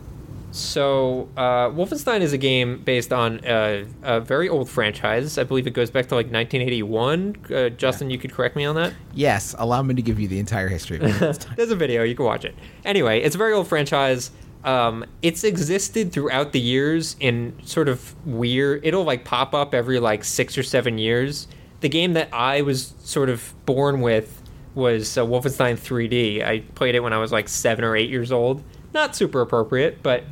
So, 0.55 1.27
uh, 1.35 1.69
Wolfenstein 1.69 2.21
is 2.21 2.31
a 2.31 2.37
game 2.37 2.81
based 2.81 3.11
on 3.11 3.43
uh, 3.45 3.83
a 4.03 4.21
very 4.21 4.47
old 4.47 4.69
franchise. 4.69 5.37
I 5.37 5.43
believe 5.43 5.67
it 5.67 5.73
goes 5.73 5.89
back 5.89 6.07
to 6.07 6.15
like 6.15 6.27
1981. 6.27 7.35
Uh, 7.53 7.69
Justin, 7.69 8.09
you 8.09 8.17
could 8.17 8.31
correct 8.31 8.55
me 8.55 8.63
on 8.63 8.75
that. 8.75 8.93
Yes, 9.13 9.53
allow 9.59 9.81
me 9.83 9.95
to 9.95 10.01
give 10.01 10.17
you 10.17 10.29
the 10.29 10.39
entire 10.39 10.69
history. 10.69 10.97
There's 10.99 11.71
a 11.71 11.75
video, 11.75 12.03
you 12.03 12.15
can 12.15 12.23
watch 12.23 12.45
it. 12.45 12.55
Anyway, 12.85 13.19
it's 13.19 13.35
a 13.35 13.37
very 13.37 13.51
old 13.51 13.67
franchise. 13.67 14.31
Um, 14.63 15.03
it's 15.21 15.43
existed 15.43 16.13
throughout 16.13 16.53
the 16.53 16.61
years 16.61 17.17
in 17.19 17.53
sort 17.65 17.89
of 17.89 18.15
weird. 18.25 18.85
It'll 18.85 19.03
like 19.03 19.25
pop 19.25 19.53
up 19.53 19.73
every 19.73 19.99
like 19.99 20.23
six 20.23 20.57
or 20.57 20.63
seven 20.63 20.97
years. 20.97 21.49
The 21.81 21.89
game 21.89 22.13
that 22.13 22.29
I 22.31 22.61
was 22.61 22.93
sort 22.99 23.29
of 23.29 23.53
born 23.65 23.99
with 23.99 24.41
was 24.73 25.17
uh, 25.17 25.25
Wolfenstein 25.25 25.75
3D. 25.77 26.45
I 26.45 26.59
played 26.75 26.95
it 26.95 27.01
when 27.01 27.11
I 27.11 27.17
was 27.17 27.33
like 27.33 27.49
seven 27.49 27.83
or 27.83 27.97
eight 27.97 28.09
years 28.09 28.31
old. 28.31 28.63
Not 28.93 29.15
super 29.15 29.41
appropriate, 29.41 30.01
but 30.01 30.23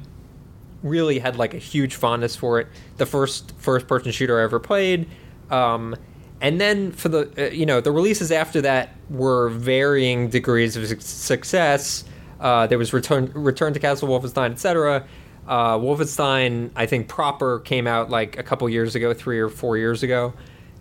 really 0.83 1.19
had 1.19 1.37
like 1.37 1.53
a 1.53 1.57
huge 1.57 1.95
fondness 1.95 2.35
for 2.35 2.59
it. 2.59 2.67
The 2.97 3.05
first 3.05 3.53
first 3.57 3.87
person 3.87 4.11
shooter 4.11 4.39
I 4.39 4.43
ever 4.43 4.59
played. 4.59 5.07
Um, 5.49 5.95
and 6.41 6.59
then 6.59 6.91
for 6.91 7.09
the 7.09 7.31
uh, 7.37 7.51
you 7.51 7.65
know 7.65 7.81
the 7.81 7.91
releases 7.91 8.31
after 8.31 8.61
that 8.61 8.89
were 9.09 9.49
varying 9.49 10.29
degrees 10.29 10.75
of 10.75 10.85
suc- 10.87 11.01
success. 11.01 12.03
Uh, 12.39 12.67
there 12.67 12.77
was 12.77 12.91
Return 12.93 13.31
Return 13.33 13.73
to 13.73 13.79
Castle 13.79 14.09
Wolfenstein, 14.09 14.51
etc. 14.51 15.05
Uh, 15.47 15.77
Wolfenstein, 15.77 16.71
I 16.75 16.85
think 16.85 17.07
proper 17.07 17.59
came 17.59 17.87
out 17.87 18.09
like 18.09 18.37
a 18.37 18.43
couple 18.43 18.67
years 18.69 18.95
ago, 18.95 19.13
three 19.13 19.39
or 19.39 19.49
four 19.49 19.77
years 19.77 20.03
ago. 20.03 20.33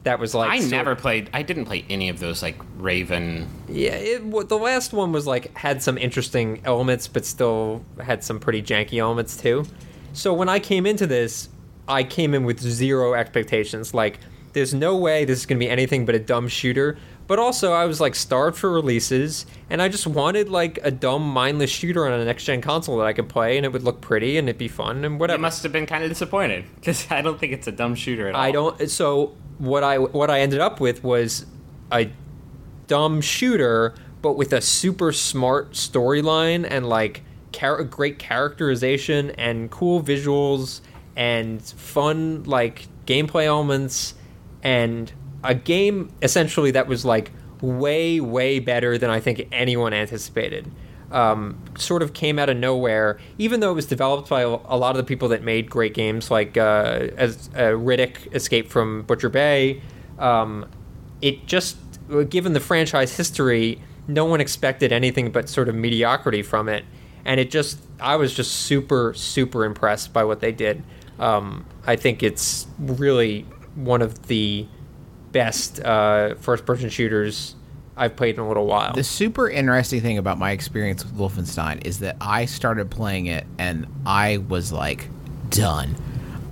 That 0.05 0.19
was 0.19 0.35
like 0.35 0.51
I 0.51 0.59
sort- 0.59 0.71
never 0.73 0.97
played. 0.97 1.31
I 1.33 1.43
didn't 1.43 1.67
play 1.67 1.85
any 1.89 2.09
of 2.09 2.19
those 2.19 2.43
like 2.43 2.57
Raven. 2.77 3.49
yeah, 3.69 3.93
it, 3.93 4.49
the 4.49 4.59
last 4.59 4.93
one 4.93 5.13
was 5.13 5.29
like 5.29 5.57
had 5.57 5.81
some 5.81 5.97
interesting 5.97 6.61
elements, 6.65 7.07
but 7.07 7.25
still 7.25 7.85
had 8.01 8.25
some 8.25 8.41
pretty 8.41 8.63
janky 8.63 8.99
elements 8.99 9.37
too. 9.37 9.65
So 10.13 10.35
when 10.35 10.49
I 10.49 10.59
came 10.59 10.87
into 10.87 11.07
this, 11.07 11.49
I 11.89 12.05
came 12.05 12.35
in 12.35 12.45
with 12.45 12.61
zero 12.61 13.15
expectations. 13.15 13.95
Like, 13.95 14.19
there's 14.53 14.75
no 14.75 14.97
way 14.97 15.25
this 15.25 15.41
is 15.41 15.47
gonna 15.47 15.59
be 15.59 15.69
anything 15.69 16.05
but 16.05 16.15
a 16.15 16.19
dumb 16.19 16.49
shooter. 16.49 16.99
But 17.27 17.39
also, 17.39 17.73
I 17.73 17.87
was 17.87 18.01
like 18.01 18.15
starved 18.15 18.59
for 18.59 18.71
releases, 18.71 19.47
and 19.71 19.81
I 19.81 19.89
just 19.89 20.07
wanted 20.07 20.49
like 20.49 20.79
a 20.83 20.91
dumb, 20.91 21.23
mindless 21.23 21.71
shooter 21.71 22.05
on 22.05 22.21
a 22.21 22.25
next 22.25 22.45
gen 22.45 22.61
console 22.61 22.99
that 22.99 23.07
I 23.07 23.13
could 23.13 23.29
play, 23.29 23.57
and 23.57 23.65
it 23.65 23.73
would 23.73 23.85
look 23.85 24.01
pretty, 24.01 24.37
and 24.37 24.49
it'd 24.49 24.59
be 24.59 24.69
fun, 24.69 25.05
and 25.05 25.19
whatever. 25.19 25.19
whatever. 25.19 25.41
must 25.41 25.63
have 25.63 25.73
been 25.73 25.87
kind 25.87 26.05
of 26.05 26.11
disappointed 26.11 26.65
because 26.75 27.07
I 27.11 27.23
don't 27.23 27.39
think 27.39 27.53
it's 27.53 27.67
a 27.67 27.73
dumb 27.73 27.95
shooter 27.95 28.29
at 28.29 28.35
all. 28.35 28.41
I 28.41 28.51
don't. 28.51 28.91
So 28.91 29.35
what 29.59 29.83
I 29.85 29.99
what 29.99 30.31
I 30.31 30.41
ended 30.41 30.61
up 30.61 30.81
with 30.81 31.03
was 31.05 31.47
a 31.91 32.11
dumb 32.87 33.21
shooter, 33.21 33.95
but 34.21 34.37
with 34.37 34.53
a 34.53 34.61
super 34.61 35.13
smart 35.13 35.73
storyline 35.73 36.67
and 36.69 36.89
like 36.89 37.23
char- 37.53 37.83
great 37.85 38.19
characterization 38.19 39.31
and 39.33 39.71
cool 39.71 40.03
visuals 40.03 40.81
and 41.17 41.63
fun 41.63 42.43
like 42.45 42.89
gameplay 43.07 43.45
elements 43.45 44.15
and 44.63 45.13
a 45.45 45.55
game 45.55 46.11
essentially 46.23 46.71
that 46.71 46.87
was 46.87 47.05
like 47.05 47.33
way 47.61 48.21
way 48.21 48.59
better 48.59 48.99
than 48.99 49.11
I 49.11 49.21
think 49.21 49.49
anyone 49.53 49.93
anticipated. 49.93 50.71
Um, 51.11 51.63
sort 51.77 52.03
of 52.03 52.15
came 52.15 52.39
out 52.39 52.49
of 52.49 52.57
nowhere, 52.57 53.19
even 53.37 53.61
though 53.61 53.71
it 53.71 53.75
was 53.75 53.85
developed 53.85 54.31
by 54.31 54.41
a 54.41 54.49
lot 54.49 54.93
of 54.93 54.97
the 54.97 55.05
people 55.05 55.29
that 55.29 55.43
made 55.43 55.69
great 55.69 55.93
games 55.93 56.31
like 56.31 56.57
uh, 56.57 57.09
as 57.19 57.51
uh, 57.55 57.73
Riddick, 57.73 58.35
Escape 58.35 58.71
from 58.71 59.03
Butcher 59.03 59.29
Bay. 59.29 59.83
Um, 60.19 60.65
it 61.21 61.47
just, 61.47 61.77
given 62.31 62.55
the 62.55 62.61
franchise 62.61 63.15
history, 63.15 63.79
no 64.09 64.25
one 64.25 64.41
expected 64.41 64.91
anything 64.91 65.31
but 65.31 65.51
sort 65.51 65.69
of 65.69 65.75
mediocrity 65.75 66.43
from 66.43 66.71
it, 66.71 66.85
and 67.25 67.39
it 67.41 67.51
just, 67.51 67.79
I 68.01 68.17
was 68.17 68.35
just 68.35 68.53
super 68.53 69.15
super 69.15 69.65
impressed 69.65 70.13
by 70.13 70.25
what 70.25 70.41
they 70.41 70.53
did. 70.53 70.83
Um, 71.19 71.67
I 71.87 71.97
think 71.97 72.23
it's 72.23 72.67
really 72.79 73.43
one 73.75 74.03
of 74.03 74.27
the 74.27 74.67
best 75.31 75.81
uh, 75.83 76.35
first 76.37 76.67
person 76.67 76.91
shooters 76.91 77.55
I've 77.97 78.17
played 78.17 78.37
in 78.37 78.41
a 78.41 78.49
little 78.49 78.67
while. 78.67 78.95
The 78.95 79.05
super 79.05 79.49
interesting 79.49 80.01
thing 80.01 80.19
about 80.19 80.39
my 80.39 80.51
experience 80.53 81.05
with 81.05 81.15
Wolfenstein 81.15 81.85
is 81.87 82.01
that 82.01 82.17
I 82.21 82.47
started 82.47 82.91
playing 82.91 83.27
it 83.27 83.47
and 83.59 83.87
I 84.07 84.39
was 84.39 84.73
like 84.73 85.09
done. 85.51 85.95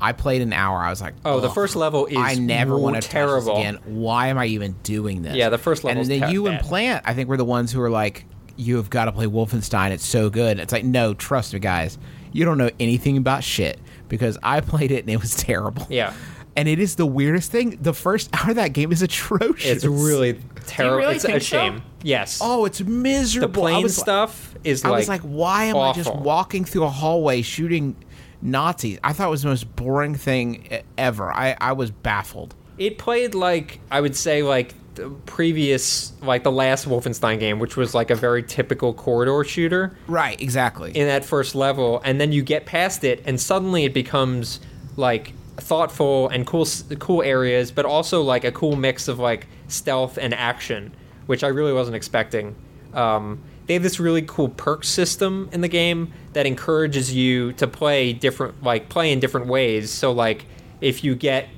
I 0.02 0.12
played 0.12 0.40
an 0.40 0.52
hour. 0.52 0.78
I 0.78 0.88
was 0.90 1.01
like, 1.01 1.14
Oh, 1.24 1.40
the 1.40 1.51
first 1.51 1.76
level 1.76 2.06
is 2.06 2.16
I 2.16 2.34
never 2.34 2.78
want 2.78 3.01
to 3.02 3.06
terrible. 3.06 3.56
again. 3.56 3.78
Why 3.84 4.28
am 4.28 4.38
I 4.38 4.47
even 4.47 4.72
doing 4.82 5.22
this? 5.22 5.34
Yeah, 5.34 5.51
the 5.51 5.59
first 5.59 5.84
level. 5.84 6.01
And 6.01 6.10
then 6.10 6.30
you 6.30 6.47
and. 6.47 6.60
Plante, 6.60 7.02
I 7.05 7.12
think, 7.14 7.28
were 7.28 7.36
the 7.36 7.44
ones 7.44 7.70
who 7.72 7.80
were 7.80 7.90
like, 7.90 8.24
"You 8.60 8.76
have 8.76 8.90
got 8.90 9.06
to 9.06 9.12
play 9.12 9.26
Wolfenstein. 9.26 9.90
It's 9.90 10.06
so 10.06 10.30
good." 10.30 10.58
It's 10.60 10.72
like, 10.72 10.84
no, 10.84 11.14
trust 11.14 11.52
me, 11.54 11.58
guys. 11.58 11.98
You 12.32 12.44
don't 12.44 12.58
know 12.58 12.70
anything 12.78 13.16
about 13.16 13.42
shit 13.42 13.78
because 14.08 14.38
I 14.42 14.60
played 14.72 14.90
it 14.92 15.00
and 15.00 15.10
it 15.10 15.20
was 15.20 15.34
terrible. 15.36 15.86
Yeah. 15.90 16.14
And 16.56 16.68
it 16.68 16.78
is 16.80 16.96
the 16.96 17.06
weirdest 17.06 17.50
thing. 17.50 17.78
The 17.80 17.94
first 17.94 18.28
hour 18.36 18.50
of 18.50 18.56
that 18.56 18.72
game 18.72 18.92
is 18.92 19.02
atrocious. 19.02 19.64
It's 19.64 19.84
really 19.84 20.38
terrible. 20.66 20.98
really 20.98 21.14
it's 21.16 21.24
a 21.24 21.28
think 21.28 21.42
so? 21.42 21.46
shame. 21.46 21.82
Yes. 22.02 22.40
Oh, 22.42 22.64
it's 22.64 22.80
miserable. 22.80 23.48
The 23.52 23.60
plane 23.60 23.82
was 23.82 23.96
like- 23.98 24.04
stuff 24.04 24.54
is 24.64 24.84
I 24.84 24.88
like 24.90 24.98
was 24.98 25.08
like, 25.08 25.20
why 25.22 25.64
am 25.66 25.76
I 25.76 25.92
just 25.92 26.14
walking 26.14 26.64
through 26.64 26.84
a 26.84 26.88
hallway 26.90 27.42
shooting 27.42 27.96
Nazis? 28.42 28.98
I 29.02 29.12
thought 29.12 29.28
it 29.28 29.30
was 29.30 29.42
the 29.42 29.48
most 29.48 29.74
boring 29.76 30.14
thing 30.14 30.68
ever. 30.98 31.32
I, 31.32 31.56
I 31.60 31.72
was 31.72 31.90
baffled. 31.90 32.54
It 32.81 32.98
played 32.98 33.35
like 33.36 33.78
I 33.90 34.01
would 34.01 34.16
say 34.16 34.43
like 34.43 34.74
the 34.97 35.11
previous 35.27 36.12
like 36.23 36.43
the 36.43 36.51
last 36.51 36.89
Wolfenstein 36.89 37.39
game, 37.39 37.61
which 37.61 37.77
was 37.77 37.94
like 37.94 38.11
a 38.11 38.16
very 38.16 38.43
typical 38.43 38.93
corridor 38.93 39.44
shooter 39.44 39.97
Right, 40.09 40.40
exactly. 40.40 40.90
in 40.97 41.07
that 41.07 41.24
first 41.24 41.55
level, 41.55 42.01
and 42.05 42.20
then 42.20 42.32
you 42.32 42.43
get 42.43 42.66
past 42.66 43.05
it, 43.05 43.23
and 43.24 43.40
suddenly 43.40 43.85
it 43.85 43.94
becomes 43.94 44.59
like 44.97 45.32
thoughtful 45.59 46.28
and 46.31 46.47
cool 46.47 46.66
cool 46.98 47.23
areas, 47.23 47.70
but 47.70 47.85
also 47.85 48.23
like 48.23 48.44
a 48.44 48.51
cool 48.51 48.74
mix 48.74 49.07
of 49.07 49.19
like 49.19 49.47
stealth 49.69 50.19
and 50.19 50.35
action, 50.35 50.93
which 51.27 51.44
I 51.44 51.48
really 51.48 51.73
wasn't 51.73 51.97
expecting. 51.97 52.57
Um, 52.94 53.40
they 53.66 53.74
have 53.74 53.85
this 53.85 54.01
really 54.01 54.23
cool 54.23 54.48
perk 54.48 54.82
system 54.82 55.48
in 55.52 55.61
the 55.61 55.69
game 55.69 56.12
that 56.32 56.44
encourages 56.47 57.15
you 57.15 57.52
to 57.52 57.69
play 57.69 58.12
different, 58.12 58.65
like 58.65 58.89
play 58.89 59.12
in 59.12 59.20
different 59.20 59.47
ways. 59.47 59.90
So 59.93 60.11
like 60.11 60.47
if 60.81 61.05
you 61.05 61.15
get 61.15 61.48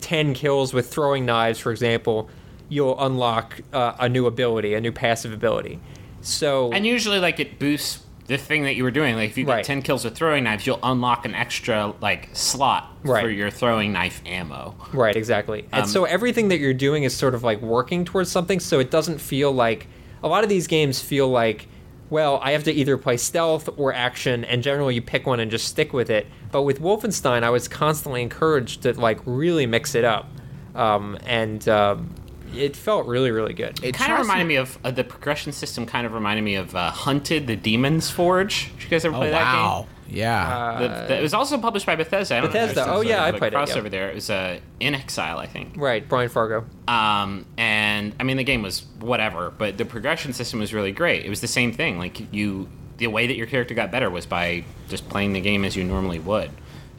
10 0.00 0.34
kills 0.34 0.72
with 0.72 0.90
throwing 0.92 1.24
knives, 1.26 1.58
for 1.58 1.70
example, 1.70 2.28
you'll 2.68 2.98
unlock 3.04 3.60
uh, 3.72 3.94
a 3.98 4.08
new 4.08 4.26
ability, 4.26 4.74
a 4.74 4.80
new 4.80 4.92
passive 4.92 5.32
ability. 5.32 5.78
So 6.22 6.72
And 6.72 6.86
usually, 6.86 7.18
like, 7.20 7.38
it 7.38 7.58
boosts 7.58 8.00
the 8.26 8.38
thing 8.38 8.62
that 8.64 8.74
you 8.74 8.84
were 8.84 8.90
doing. 8.90 9.14
Like, 9.16 9.28
if 9.30 9.36
you 9.36 9.44
get 9.44 9.52
Right. 9.52 9.64
10 9.64 9.82
kills 9.82 10.04
with 10.04 10.16
throwing 10.16 10.44
knives, 10.44 10.66
you'll 10.66 10.80
unlock 10.82 11.26
an 11.26 11.34
extra, 11.34 11.92
like, 12.00 12.30
slot 12.32 12.90
for 13.04 13.28
your 13.28 13.50
throwing 13.50 13.92
knife 13.92 14.22
ammo. 14.24 14.74
Right, 14.94 15.14
exactly. 15.14 15.66
And 15.72 15.82
Um, 15.82 15.88
so 15.88 16.04
everything 16.04 16.48
that 16.48 16.58
you're 16.58 16.72
doing 16.72 17.02
is 17.02 17.14
sort 17.14 17.34
of 17.34 17.42
like 17.44 17.60
working 17.60 18.06
towards 18.06 18.30
something, 18.30 18.60
so 18.60 18.80
it 18.80 18.90
doesn't 18.90 19.20
feel 19.20 19.52
like 19.52 19.86
a 20.22 20.28
lot 20.28 20.42
of 20.42 20.48
these 20.48 20.66
games 20.66 21.00
feel 21.00 21.28
like, 21.28 21.68
well, 22.10 22.38
I 22.42 22.52
have 22.52 22.64
to 22.64 22.72
either 22.72 22.96
play 22.98 23.16
stealth 23.16 23.68
or 23.76 23.92
action, 23.92 24.44
and 24.44 24.62
generally 24.62 24.94
you 24.94 25.02
pick 25.02 25.26
one 25.26 25.40
and 25.40 25.50
just 25.50 25.68
stick 25.68 25.92
with 25.92 26.10
it. 26.10 26.26
But 26.52 26.62
with 26.62 26.80
Wolfenstein, 26.80 27.42
I 27.42 27.50
was 27.50 27.66
constantly 27.68 28.22
encouraged 28.22 28.82
to 28.82 28.92
like 28.92 29.20
really 29.24 29.66
mix 29.66 29.94
it 29.94 30.04
up, 30.04 30.28
um, 30.74 31.18
and 31.24 31.66
um, 31.68 32.14
it 32.54 32.76
felt 32.76 33.06
really, 33.06 33.30
really 33.30 33.54
good. 33.54 33.82
It 33.82 33.94
kind 33.94 34.12
of 34.12 34.18
reminded 34.20 34.44
to- 34.44 34.48
me 34.48 34.56
of 34.56 34.78
uh, 34.84 34.90
the 34.90 35.04
progression 35.04 35.52
system. 35.52 35.86
Kind 35.86 36.06
of 36.06 36.12
reminded 36.12 36.42
me 36.42 36.54
of 36.56 36.74
uh, 36.74 36.90
Hunted: 36.90 37.46
The 37.46 37.56
Demon's 37.56 38.10
Forge. 38.10 38.70
Did 38.74 38.84
you 38.84 38.88
guys 38.90 39.04
ever 39.04 39.14
Oh 39.14 39.18
play 39.18 39.30
that 39.30 39.52
game? 39.52 39.93
Wow. 40.14 40.20
Yeah. 40.20 40.78
The, 41.02 41.06
the- 41.08 41.18
it 41.18 41.22
was 41.22 41.34
also 41.34 41.58
published 41.58 41.86
by 41.86 41.96
Bethesda. 41.96 42.36
I 42.36 42.40
don't 42.40 42.52
Bethesda. 42.52 42.74
there's 42.76 42.86
Oh, 42.88 43.00
a- 43.00 43.06
yeah, 43.06 43.22
I 43.24 43.28
a 43.28 43.32
played 43.38 43.52
it, 43.52 43.56
yeah. 43.56 43.64
crossover 43.64 43.90
there. 43.90 44.10
It 44.10 44.14
was 44.14 44.30
uh, 44.30 44.58
inXile, 44.80 45.36
I 45.38 45.46
think. 45.46 45.74
right, 45.76 46.08
Brian 46.08 46.28
Fargo. 46.28 46.64
Um, 46.88 47.46
and 47.56 48.14
I 48.20 48.22
mean, 48.24 48.36
the 48.36 48.44
game 48.44 48.62
was 48.62 48.84
whatever, 49.00 49.50
but 49.50 49.78
the 49.78 49.84
progression 49.84 50.32
system 50.32 50.60
was 50.60 50.72
really 50.74 50.92
great. 50.92 51.24
It 51.24 51.30
was 51.30 51.40
the 51.40 51.48
same 51.48 51.72
thing. 51.72 51.98
Like 51.98 52.32
you, 52.32 52.68
the 52.98 53.06
way 53.08 53.26
that 53.26 53.36
your 53.36 53.46
character 53.46 53.74
got 53.74 53.90
better 53.90 54.08
was 54.10 54.26
by 54.26 54.64
just 54.88 55.08
playing 55.08 55.32
the 55.32 55.40
game 55.40 55.64
as 55.64 55.74
you 55.76 55.82
normally 55.84 56.18
would, 56.20 56.50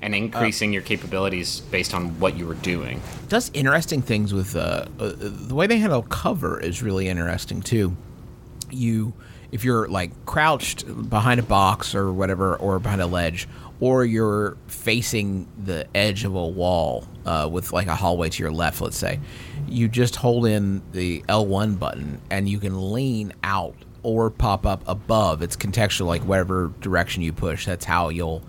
and 0.01 0.13
increasing 0.13 0.73
your 0.73 0.81
capabilities 0.81 1.61
based 1.61 1.93
on 1.93 2.19
what 2.19 2.35
you 2.37 2.45
were 2.45 2.53
doing. 2.55 3.01
does 3.29 3.49
interesting 3.53 4.01
things 4.01 4.33
with 4.33 4.55
uh, 4.55 4.85
uh, 4.99 5.13
the 5.17 5.55
way 5.55 5.67
they 5.67 5.77
handle 5.77 6.01
cover 6.03 6.59
is 6.59 6.83
really 6.83 7.07
interesting 7.07 7.61
too. 7.61 7.95
You, 8.71 9.13
if 9.55 9.63
you're 9.63 9.87
like 9.87 10.11
crouched 10.25 10.85
behind 11.09 11.39
a 11.39 11.43
box 11.43 11.95
or 11.95 12.11
whatever, 12.11 12.55
or 12.57 12.77
behind 12.79 13.01
a 13.01 13.07
ledge, 13.07 13.47
or 13.79 14.05
you're 14.05 14.57
facing 14.67 15.47
the 15.63 15.87
edge 15.95 16.23
of 16.25 16.35
a 16.35 16.47
wall 16.47 17.07
uh, 17.25 17.47
with 17.51 17.71
like 17.73 17.87
a 17.87 17.95
hallway 17.95 18.29
to 18.29 18.43
your 18.43 18.51
left, 18.51 18.81
let's 18.81 18.97
say, 18.97 19.19
you 19.67 19.87
just 19.87 20.15
hold 20.17 20.45
in 20.45 20.81
the 20.91 21.21
L1 21.29 21.79
button 21.79 22.21
and 22.29 22.47
you 22.47 22.59
can 22.59 22.91
lean 22.93 23.33
out 23.43 23.75
or 24.03 24.29
pop 24.29 24.65
up 24.65 24.83
above. 24.87 25.41
It's 25.41 25.55
contextual, 25.55 26.05
like 26.05 26.21
whatever 26.23 26.71
direction 26.81 27.23
you 27.23 27.33
push. 27.33 27.65
That's 27.65 27.85
how 27.85 28.09
you'll 28.09 28.43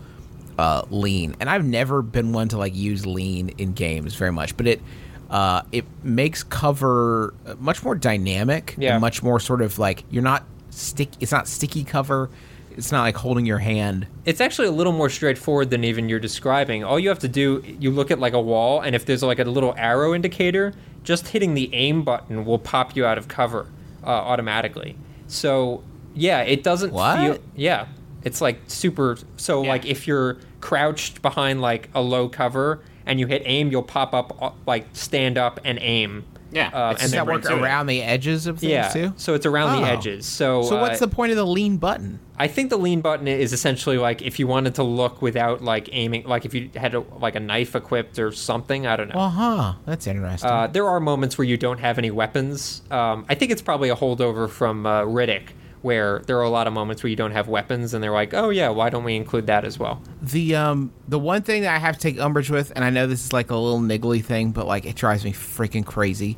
uh, 0.58 0.82
lean, 0.90 1.36
and 1.40 1.48
I've 1.50 1.64
never 1.64 2.02
been 2.02 2.32
one 2.32 2.48
to 2.48 2.58
like 2.58 2.74
use 2.74 3.06
lean 3.06 3.50
in 3.58 3.72
games 3.74 4.14
very 4.14 4.32
much, 4.32 4.56
but 4.56 4.66
it 4.66 4.80
uh, 5.28 5.62
it 5.72 5.84
makes 6.04 6.42
cover 6.44 7.34
much 7.58 7.82
more 7.84 7.94
dynamic, 7.94 8.74
Yeah. 8.78 8.92
and 8.92 9.00
much 9.00 9.22
more 9.22 9.38
sort 9.40 9.60
of 9.60 9.78
like 9.78 10.04
you're 10.10 10.22
not 10.22 10.44
stick. 10.76 11.10
It's 11.20 11.32
not 11.32 11.48
sticky 11.48 11.84
cover. 11.84 12.30
It's 12.76 12.92
not 12.92 13.02
like 13.02 13.16
holding 13.16 13.46
your 13.46 13.58
hand. 13.58 14.06
It's 14.26 14.40
actually 14.40 14.68
a 14.68 14.72
little 14.72 14.92
more 14.92 15.08
straightforward 15.08 15.70
than 15.70 15.82
even 15.82 16.08
you're 16.10 16.20
describing. 16.20 16.84
All 16.84 16.98
you 17.00 17.08
have 17.08 17.18
to 17.20 17.28
do, 17.28 17.62
you 17.80 17.90
look 17.90 18.10
at 18.10 18.18
like 18.18 18.34
a 18.34 18.40
wall, 18.40 18.80
and 18.82 18.94
if 18.94 19.06
there's 19.06 19.22
like 19.22 19.38
a 19.38 19.44
little 19.44 19.74
arrow 19.78 20.12
indicator, 20.14 20.74
just 21.02 21.28
hitting 21.28 21.54
the 21.54 21.72
aim 21.74 22.02
button 22.02 22.44
will 22.44 22.58
pop 22.58 22.94
you 22.94 23.06
out 23.06 23.16
of 23.16 23.28
cover 23.28 23.66
uh, 24.04 24.08
automatically. 24.08 24.96
So 25.26 25.82
yeah, 26.14 26.40
it 26.42 26.62
doesn't 26.62 26.92
What? 26.92 27.18
feel. 27.18 27.38
Yeah, 27.54 27.86
it's 28.24 28.40
like 28.42 28.60
super. 28.66 29.16
So 29.36 29.62
Yeah. 29.62 29.68
like 29.70 29.86
if 29.86 30.06
you're 30.06 30.36
crouched 30.60 31.22
behind 31.22 31.62
like 31.62 31.88
a 31.94 32.02
low 32.02 32.28
cover 32.28 32.80
and 33.06 33.18
you 33.20 33.26
hit 33.26 33.40
aim, 33.46 33.70
you'll 33.70 33.82
pop 33.84 34.12
up 34.12 34.36
uh, 34.42 34.50
like 34.66 34.86
stand 34.92 35.38
up 35.38 35.60
and 35.64 35.78
aim. 35.80 36.24
Yeah, 36.52 36.68
Uh, 36.72 36.92
it's 36.92 37.02
and 37.04 37.12
that 37.12 37.26
work 37.26 37.42
to 37.42 37.56
it. 37.56 37.60
around 37.60 37.86
the 37.86 38.02
edges 38.02 38.46
of 38.46 38.60
things 38.60 38.70
Yeah, 38.70 38.88
too? 38.88 39.12
so 39.16 39.34
it's 39.34 39.44
around 39.46 39.80
the 39.82 39.88
Oh. 39.88 39.92
edges. 39.92 40.26
So 40.26 40.62
So 40.62 40.80
what's 40.80 41.02
uh, 41.02 41.06
the 41.06 41.14
point 41.14 41.30
of 41.32 41.36
the 41.36 41.46
lean 41.46 41.76
button? 41.76 42.20
I 42.38 42.46
think 42.46 42.70
the 42.70 42.76
lean 42.78 43.00
button 43.00 43.26
is 43.26 43.52
essentially 43.52 43.98
like 43.98 44.22
if 44.22 44.38
you 44.38 44.46
wanted 44.46 44.74
to 44.76 44.82
look 44.82 45.20
without 45.22 45.62
like 45.62 45.88
aiming, 45.92 46.24
like 46.24 46.44
if 46.44 46.54
you 46.54 46.70
had 46.76 46.94
a, 46.94 47.00
like 47.20 47.34
a 47.34 47.40
knife 47.40 47.74
equipped 47.74 48.18
or 48.18 48.30
something. 48.30 48.86
I 48.86 48.94
don't 48.96 49.08
know. 49.12 49.20
Uh 49.20 49.28
huh. 49.28 49.72
That's 49.86 50.06
interesting. 50.06 50.50
Uh, 50.50 50.66
there 50.68 50.86
are 50.88 51.00
moments 51.00 51.36
where 51.36 51.46
you 51.46 51.56
don't 51.56 51.78
have 51.80 51.98
any 51.98 52.10
weapons. 52.10 52.82
Um, 52.90 53.24
I 53.28 53.34
think 53.34 53.50
it's 53.50 53.62
probably 53.62 53.88
a 53.88 53.96
holdover 53.96 54.48
from 54.48 54.86
uh, 54.86 55.02
Riddick, 55.02 55.48
where 55.86 56.18
there 56.26 56.36
are 56.38 56.42
a 56.42 56.50
lot 56.50 56.66
of 56.66 56.72
moments 56.72 57.02
where 57.02 57.10
you 57.10 57.16
don't 57.16 57.30
have 57.30 57.48
weapons, 57.48 57.94
and 57.94 58.02
they're 58.02 58.10
like, 58.12 58.34
"Oh 58.34 58.50
yeah, 58.50 58.68
why 58.68 58.90
don't 58.90 59.04
we 59.04 59.14
include 59.16 59.46
that 59.46 59.64
as 59.64 59.78
well?" 59.78 60.02
the 60.20 60.54
um 60.56 60.92
the 61.08 61.18
one 61.18 61.42
thing 61.42 61.62
that 61.62 61.74
I 61.74 61.78
have 61.78 61.94
to 61.96 62.00
take 62.00 62.20
umbrage 62.20 62.50
with, 62.50 62.72
and 62.74 62.84
I 62.84 62.90
know 62.90 63.06
this 63.06 63.24
is 63.24 63.32
like 63.32 63.50
a 63.50 63.56
little 63.56 63.80
niggly 63.80 64.22
thing, 64.24 64.50
but 64.50 64.66
like 64.66 64.84
it 64.84 64.96
drives 64.96 65.24
me 65.24 65.32
freaking 65.32 65.86
crazy, 65.86 66.36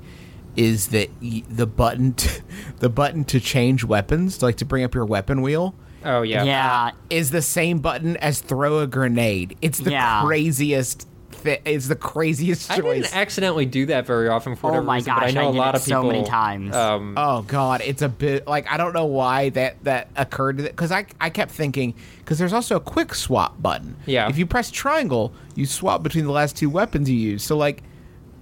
is 0.55 0.89
that 0.89 1.09
y- 1.23 1.43
the 1.49 1.67
button 1.67 2.13
t- 2.13 2.41
the 2.79 2.89
button 2.91 3.25
to 3.25 3.41
change 3.41 3.83
weapons, 3.85 4.43
like 4.43 4.57
to 4.57 4.65
bring 4.65 4.85
up 4.85 4.95
your 4.95 5.07
weapon 5.07 5.41
wheel, 5.43 5.75
Oh 6.05 6.23
yeah, 6.23 6.45
Yeah, 6.45 6.91
is 7.11 7.31
the 7.31 7.43
same 7.43 7.79
button 7.79 8.17
as 8.19 8.41
throw 8.41 8.79
a 8.81 8.87
grenade. 8.87 9.57
It's 9.63 9.79
the 9.81 9.91
Yeah. 9.93 10.23
craziest. 10.25 11.09
Thi- 11.57 11.61
it's 11.65 11.89
the 11.89 11.97
craziest 11.97 12.71
I 12.71 12.79
choice. 12.79 13.03
didn't 13.05 13.17
accidentally 13.17 13.67
do 13.67 13.87
that 13.87 14.07
very 14.07 14.29
often 14.29 14.57
for 14.57 14.67
Oh 14.67 14.71
whatever 14.71 14.87
my 14.87 14.97
reason, 14.97 15.15
but 15.15 15.23
I 15.23 15.27
gosh, 15.27 15.35
know 15.35 15.41
I 15.41 15.49
a 15.49 15.53
did 15.53 15.59
lot 15.59 15.75
of 15.75 15.85
people 15.85 16.03
so 16.03 16.07
many 16.09 16.25
times. 16.25 16.75
Um, 16.77 17.15
Oh 17.17 17.43
God, 17.43 17.81
it's 17.85 18.03
a 18.03 18.09
bit 18.09 18.47
like 18.47 18.71
I 18.71 18.77
don't 18.77 18.93
know 18.93 19.07
why 19.07 19.49
that 19.51 19.83
that 19.85 20.09
occurred 20.17 20.57
because 20.59 20.93
I 20.93 21.07
I 21.21 21.31
kept 21.31 21.51
thinking 21.51 21.95
because 22.19 22.39
there's 22.39 22.53
also 22.53 22.77
a 22.77 22.81
quick 22.81 23.15
swap 23.15 23.61
button. 23.63 23.97
Yeah. 24.07 24.29
If 24.29 24.39
you 24.39 24.47
press 24.47 24.71
triangle, 24.71 25.33
you 25.55 25.67
swap 25.67 26.03
between 26.03 26.25
the 26.25 26.33
last 26.33 26.57
two 26.57 26.71
weapons 26.71 27.09
you 27.11 27.17
use. 27.17 27.43
So 27.43 27.57
like, 27.57 27.83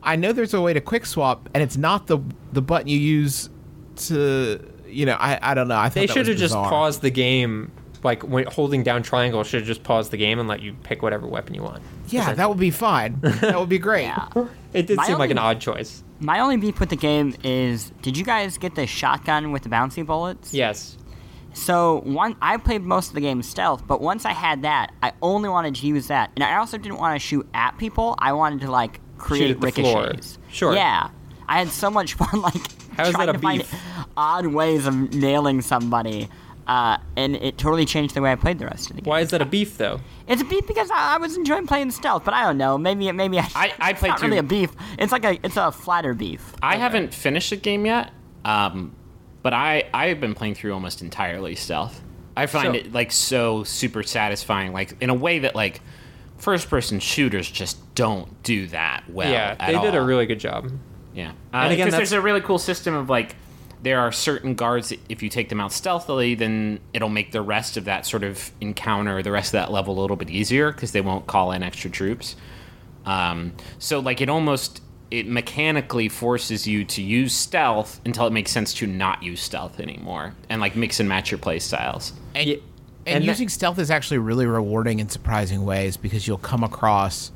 I 0.02 0.16
know 0.16 0.32
there's 0.32 0.54
a 0.54 0.60
way 0.60 0.72
to 0.72 0.80
quick 0.80 1.06
swap, 1.06 1.48
and 1.54 1.62
it's 1.62 1.76
not 1.76 2.06
the 2.06 2.18
the 2.52 2.62
button 2.62 2.88
you 2.88 2.98
use 2.98 3.48
to 3.96 4.60
you 4.88 5.06
know 5.06 5.14
I 5.18 5.38
I 5.42 5.54
don't 5.54 5.68
know. 5.68 5.76
I 5.76 5.88
thought 5.88 5.94
they 5.94 6.06
should 6.06 6.28
have 6.28 6.36
just 6.36 6.54
paused 6.54 7.02
the 7.02 7.10
game. 7.10 7.72
Like 8.02 8.22
when 8.22 8.46
holding 8.46 8.82
down 8.82 9.02
triangle 9.02 9.42
should 9.44 9.64
just 9.64 9.82
pause 9.82 10.10
the 10.10 10.16
game 10.16 10.38
and 10.38 10.48
let 10.48 10.60
you 10.62 10.74
pick 10.82 11.02
whatever 11.02 11.26
weapon 11.26 11.54
you 11.54 11.62
want. 11.62 11.82
Yeah, 12.08 12.34
that 12.34 12.48
would 12.48 12.58
be 12.58 12.70
fine. 12.70 13.18
that 13.20 13.58
would 13.58 13.68
be 13.68 13.78
great. 13.78 14.04
yeah. 14.04 14.28
It 14.72 14.86
did 14.86 14.96
My 14.96 15.06
seem 15.06 15.18
like 15.18 15.30
an 15.30 15.38
odd 15.38 15.60
choice. 15.60 16.02
My 16.20 16.40
only 16.40 16.56
beef 16.56 16.80
with 16.80 16.88
the 16.90 16.96
game 16.96 17.34
is, 17.44 17.92
did 18.02 18.16
you 18.16 18.24
guys 18.24 18.58
get 18.58 18.74
the 18.74 18.86
shotgun 18.86 19.52
with 19.52 19.62
the 19.62 19.68
bouncy 19.68 20.04
bullets? 20.04 20.52
Yes. 20.54 20.96
So 21.52 22.00
one, 22.04 22.36
I 22.42 22.58
played 22.58 22.82
most 22.82 23.08
of 23.08 23.14
the 23.14 23.20
game 23.22 23.42
stealth, 23.42 23.86
but 23.86 24.00
once 24.00 24.24
I 24.26 24.32
had 24.32 24.62
that, 24.62 24.92
I 25.02 25.12
only 25.22 25.48
wanted 25.48 25.74
to 25.76 25.86
use 25.86 26.08
that, 26.08 26.30
and 26.36 26.44
I 26.44 26.56
also 26.56 26.76
didn't 26.76 26.98
want 26.98 27.14
to 27.20 27.26
shoot 27.26 27.46
at 27.54 27.78
people. 27.78 28.14
I 28.18 28.34
wanted 28.34 28.60
to 28.62 28.70
like 28.70 29.00
create 29.16 29.50
at 29.52 29.60
the 29.60 29.70
floor. 29.72 30.02
ricochets. 30.02 30.38
Sure. 30.50 30.74
Yeah, 30.74 31.08
I 31.48 31.58
had 31.58 31.68
so 31.68 31.88
much 31.90 32.12
fun 32.14 32.40
like 32.42 32.54
How 32.96 33.04
is 33.04 33.12
trying 33.14 33.26
that 33.26 33.28
a 33.30 33.32
to 33.34 33.38
find 33.38 33.58
beef? 33.62 33.74
odd 34.18 34.46
ways 34.48 34.86
of 34.86 35.14
nailing 35.14 35.62
somebody, 35.62 36.28
uh, 36.66 36.98
and 37.16 37.36
it 37.36 37.58
totally 37.58 37.84
changed 37.84 38.14
the 38.14 38.20
way 38.22 38.32
I 38.32 38.34
played 38.34 38.58
the 38.58 38.66
rest 38.66 38.90
of 38.90 38.96
the 38.96 39.02
game. 39.02 39.08
Why 39.10 39.20
is 39.20 39.30
that 39.30 39.40
a 39.42 39.44
beef 39.46 39.78
though? 39.78 40.00
It's 40.26 40.42
a 40.42 40.44
beef 40.44 40.66
because 40.66 40.90
I, 40.90 41.14
I 41.14 41.18
was 41.18 41.36
enjoying 41.36 41.66
playing 41.66 41.90
stealth, 41.92 42.24
but 42.24 42.34
I 42.34 42.42
don't 42.42 42.58
know. 42.58 42.76
Maybe 42.78 43.10
maybe 43.12 43.38
I. 43.38 43.48
I- 43.54 43.72
I 43.78 43.90
it's 43.90 44.00
played 44.00 44.08
not 44.10 44.20
really 44.22 44.38
through- 44.38 44.38
a 44.40 44.66
beef. 44.66 44.70
It's 44.98 45.12
like 45.12 45.24
a 45.24 45.38
it's 45.44 45.56
a 45.56 45.70
flatter 45.72 46.14
beef. 46.14 46.54
I 46.62 46.76
haven't 46.76 47.14
finished 47.14 47.50
the 47.50 47.56
game 47.56 47.86
yet, 47.86 48.10
um, 48.44 48.94
but 49.42 49.52
I 49.54 49.84
I've 49.94 50.20
been 50.20 50.34
playing 50.34 50.54
through 50.56 50.72
almost 50.74 51.02
entirely 51.02 51.54
stealth. 51.54 52.02
I 52.36 52.46
find 52.46 52.66
So- 52.66 52.74
it 52.74 52.92
like 52.92 53.12
so 53.12 53.64
super 53.64 54.02
satisfying, 54.02 54.72
like 54.72 54.94
in 55.00 55.08
a 55.10 55.14
way 55.14 55.38
that 55.40 55.54
like 55.54 55.80
first 56.36 56.68
person 56.68 57.00
shooters 57.00 57.50
just 57.50 57.78
don't 57.94 58.42
do 58.42 58.66
that 58.66 59.04
well. 59.08 59.30
yeah, 59.30 59.56
at 59.58 59.72
they 59.72 59.78
did 59.80 59.94
a 59.94 60.02
really 60.02 60.26
good 60.26 60.40
job. 60.40 60.70
Yeah, 61.14 61.32
And 61.50 61.72
again, 61.72 61.86
because 61.86 61.96
there's 61.96 62.12
a 62.12 62.20
really 62.20 62.42
cool 62.42 62.58
system 62.58 62.92
of 62.92 63.08
like 63.08 63.34
there 63.86 64.00
are 64.00 64.10
certain 64.10 64.54
guards 64.56 64.88
that 64.88 64.98
if 65.08 65.22
you 65.22 65.28
take 65.28 65.48
them 65.48 65.60
out 65.60 65.72
stealthily, 65.72 66.34
then 66.34 66.80
it'll 66.92 67.08
make 67.08 67.30
the 67.30 67.40
rest 67.40 67.76
of 67.76 67.84
that 67.84 68.04
sort 68.04 68.24
of 68.24 68.50
encounter, 68.60 69.22
the 69.22 69.30
rest 69.30 69.50
of 69.50 69.52
that 69.52 69.70
level, 69.70 69.96
a 69.96 70.00
little 70.00 70.16
bit 70.16 70.28
easier 70.28 70.72
because 70.72 70.90
they 70.90 71.00
won't 71.00 71.28
call 71.28 71.52
in 71.52 71.62
extra 71.62 71.88
troops. 71.88 72.34
Um, 73.04 73.52
so 73.78 74.00
like 74.00 74.20
it 74.20 74.28
almost 74.28 74.82
it 75.12 75.28
mechanically 75.28 76.08
forces 76.08 76.66
you 76.66 76.84
to 76.84 77.00
use 77.00 77.32
stealth 77.32 78.00
until 78.04 78.26
it 78.26 78.32
makes 78.32 78.50
sense 78.50 78.74
to 78.74 78.88
not 78.88 79.22
use 79.22 79.40
stealth 79.40 79.78
anymore 79.78 80.34
and 80.48 80.60
like 80.60 80.74
mix 80.74 80.98
and 80.98 81.08
match 81.08 81.30
your 81.30 81.38
play 81.38 81.60
styles. 81.60 82.12
And, 82.34 82.48
Yeah, 82.48 82.54
and, 83.06 83.18
and 83.18 83.22
that- 83.22 83.28
using 83.28 83.48
stealth 83.48 83.78
is 83.78 83.88
actually 83.92 84.18
really 84.18 84.46
rewarding 84.46 84.98
in 84.98 85.08
surprising 85.08 85.64
ways 85.64 85.96
because 85.96 86.26
you'll 86.26 86.38
come 86.38 86.64
across 86.64 87.30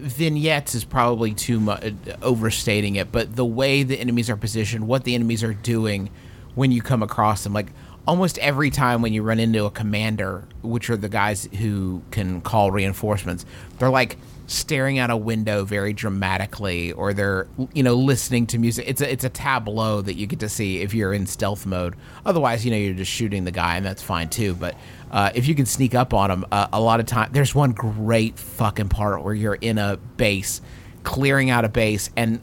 vignettes 0.00 0.74
is 0.74 0.84
probably 0.84 1.34
too 1.34 1.60
much 1.60 1.92
overstating 2.22 2.96
it, 2.96 3.12
but 3.12 3.36
the 3.36 3.44
way 3.44 3.82
the 3.82 3.98
enemies 3.98 4.30
are 4.30 4.36
positioned, 4.36 4.86
what 4.86 5.04
the 5.04 5.14
enemies 5.14 5.44
are 5.44 5.54
doing 5.54 6.10
when 6.54 6.72
you 6.72 6.82
come 6.82 7.02
across 7.02 7.44
them, 7.44 7.52
like 7.52 7.68
almost 8.06 8.38
every 8.38 8.70
time 8.70 9.02
when 9.02 9.12
you 9.12 9.22
run 9.22 9.38
into 9.38 9.66
a 9.66 9.70
commander, 9.70 10.44
which 10.62 10.88
are 10.88 10.96
the 10.96 11.10
guys 11.10 11.48
who 11.58 12.02
can 12.10 12.40
call 12.40 12.70
reinforcements, 12.70 13.44
they're 13.78 13.90
like 13.90 14.16
staring 14.46 14.98
out 14.98 15.10
a 15.10 15.16
window 15.16 15.62
very 15.62 15.92
dramatically, 15.92 16.90
or 16.92 17.12
they're 17.12 17.46
you 17.74 17.82
know 17.82 17.94
listening 17.94 18.46
to 18.46 18.58
music. 18.58 18.86
It's 18.88 19.00
a 19.00 19.12
it's 19.12 19.24
a 19.24 19.28
tableau 19.28 20.00
that 20.00 20.14
you 20.14 20.26
get 20.26 20.40
to 20.40 20.48
see 20.48 20.80
if 20.80 20.94
you're 20.94 21.12
in 21.12 21.26
stealth 21.26 21.66
mode. 21.66 21.94
Otherwise, 22.24 22.64
you 22.64 22.70
know 22.70 22.78
you're 22.78 22.94
just 22.94 23.12
shooting 23.12 23.44
the 23.44 23.50
guy, 23.50 23.76
and 23.76 23.84
that's 23.84 24.02
fine 24.02 24.30
too. 24.30 24.54
But 24.54 24.74
uh, 25.10 25.30
if 25.34 25.46
you 25.46 25.54
can 25.54 25.66
sneak 25.66 25.94
up 25.94 26.12
on 26.14 26.30
them, 26.30 26.46
uh, 26.52 26.68
a 26.72 26.80
lot 26.80 27.00
of 27.00 27.06
time 27.06 27.30
there's 27.32 27.54
one 27.54 27.72
great 27.72 28.38
fucking 28.38 28.88
part 28.88 29.22
where 29.24 29.34
you're 29.34 29.54
in 29.54 29.78
a 29.78 29.96
base, 30.16 30.60
clearing 31.02 31.50
out 31.50 31.64
a 31.64 31.68
base, 31.68 32.10
and 32.16 32.40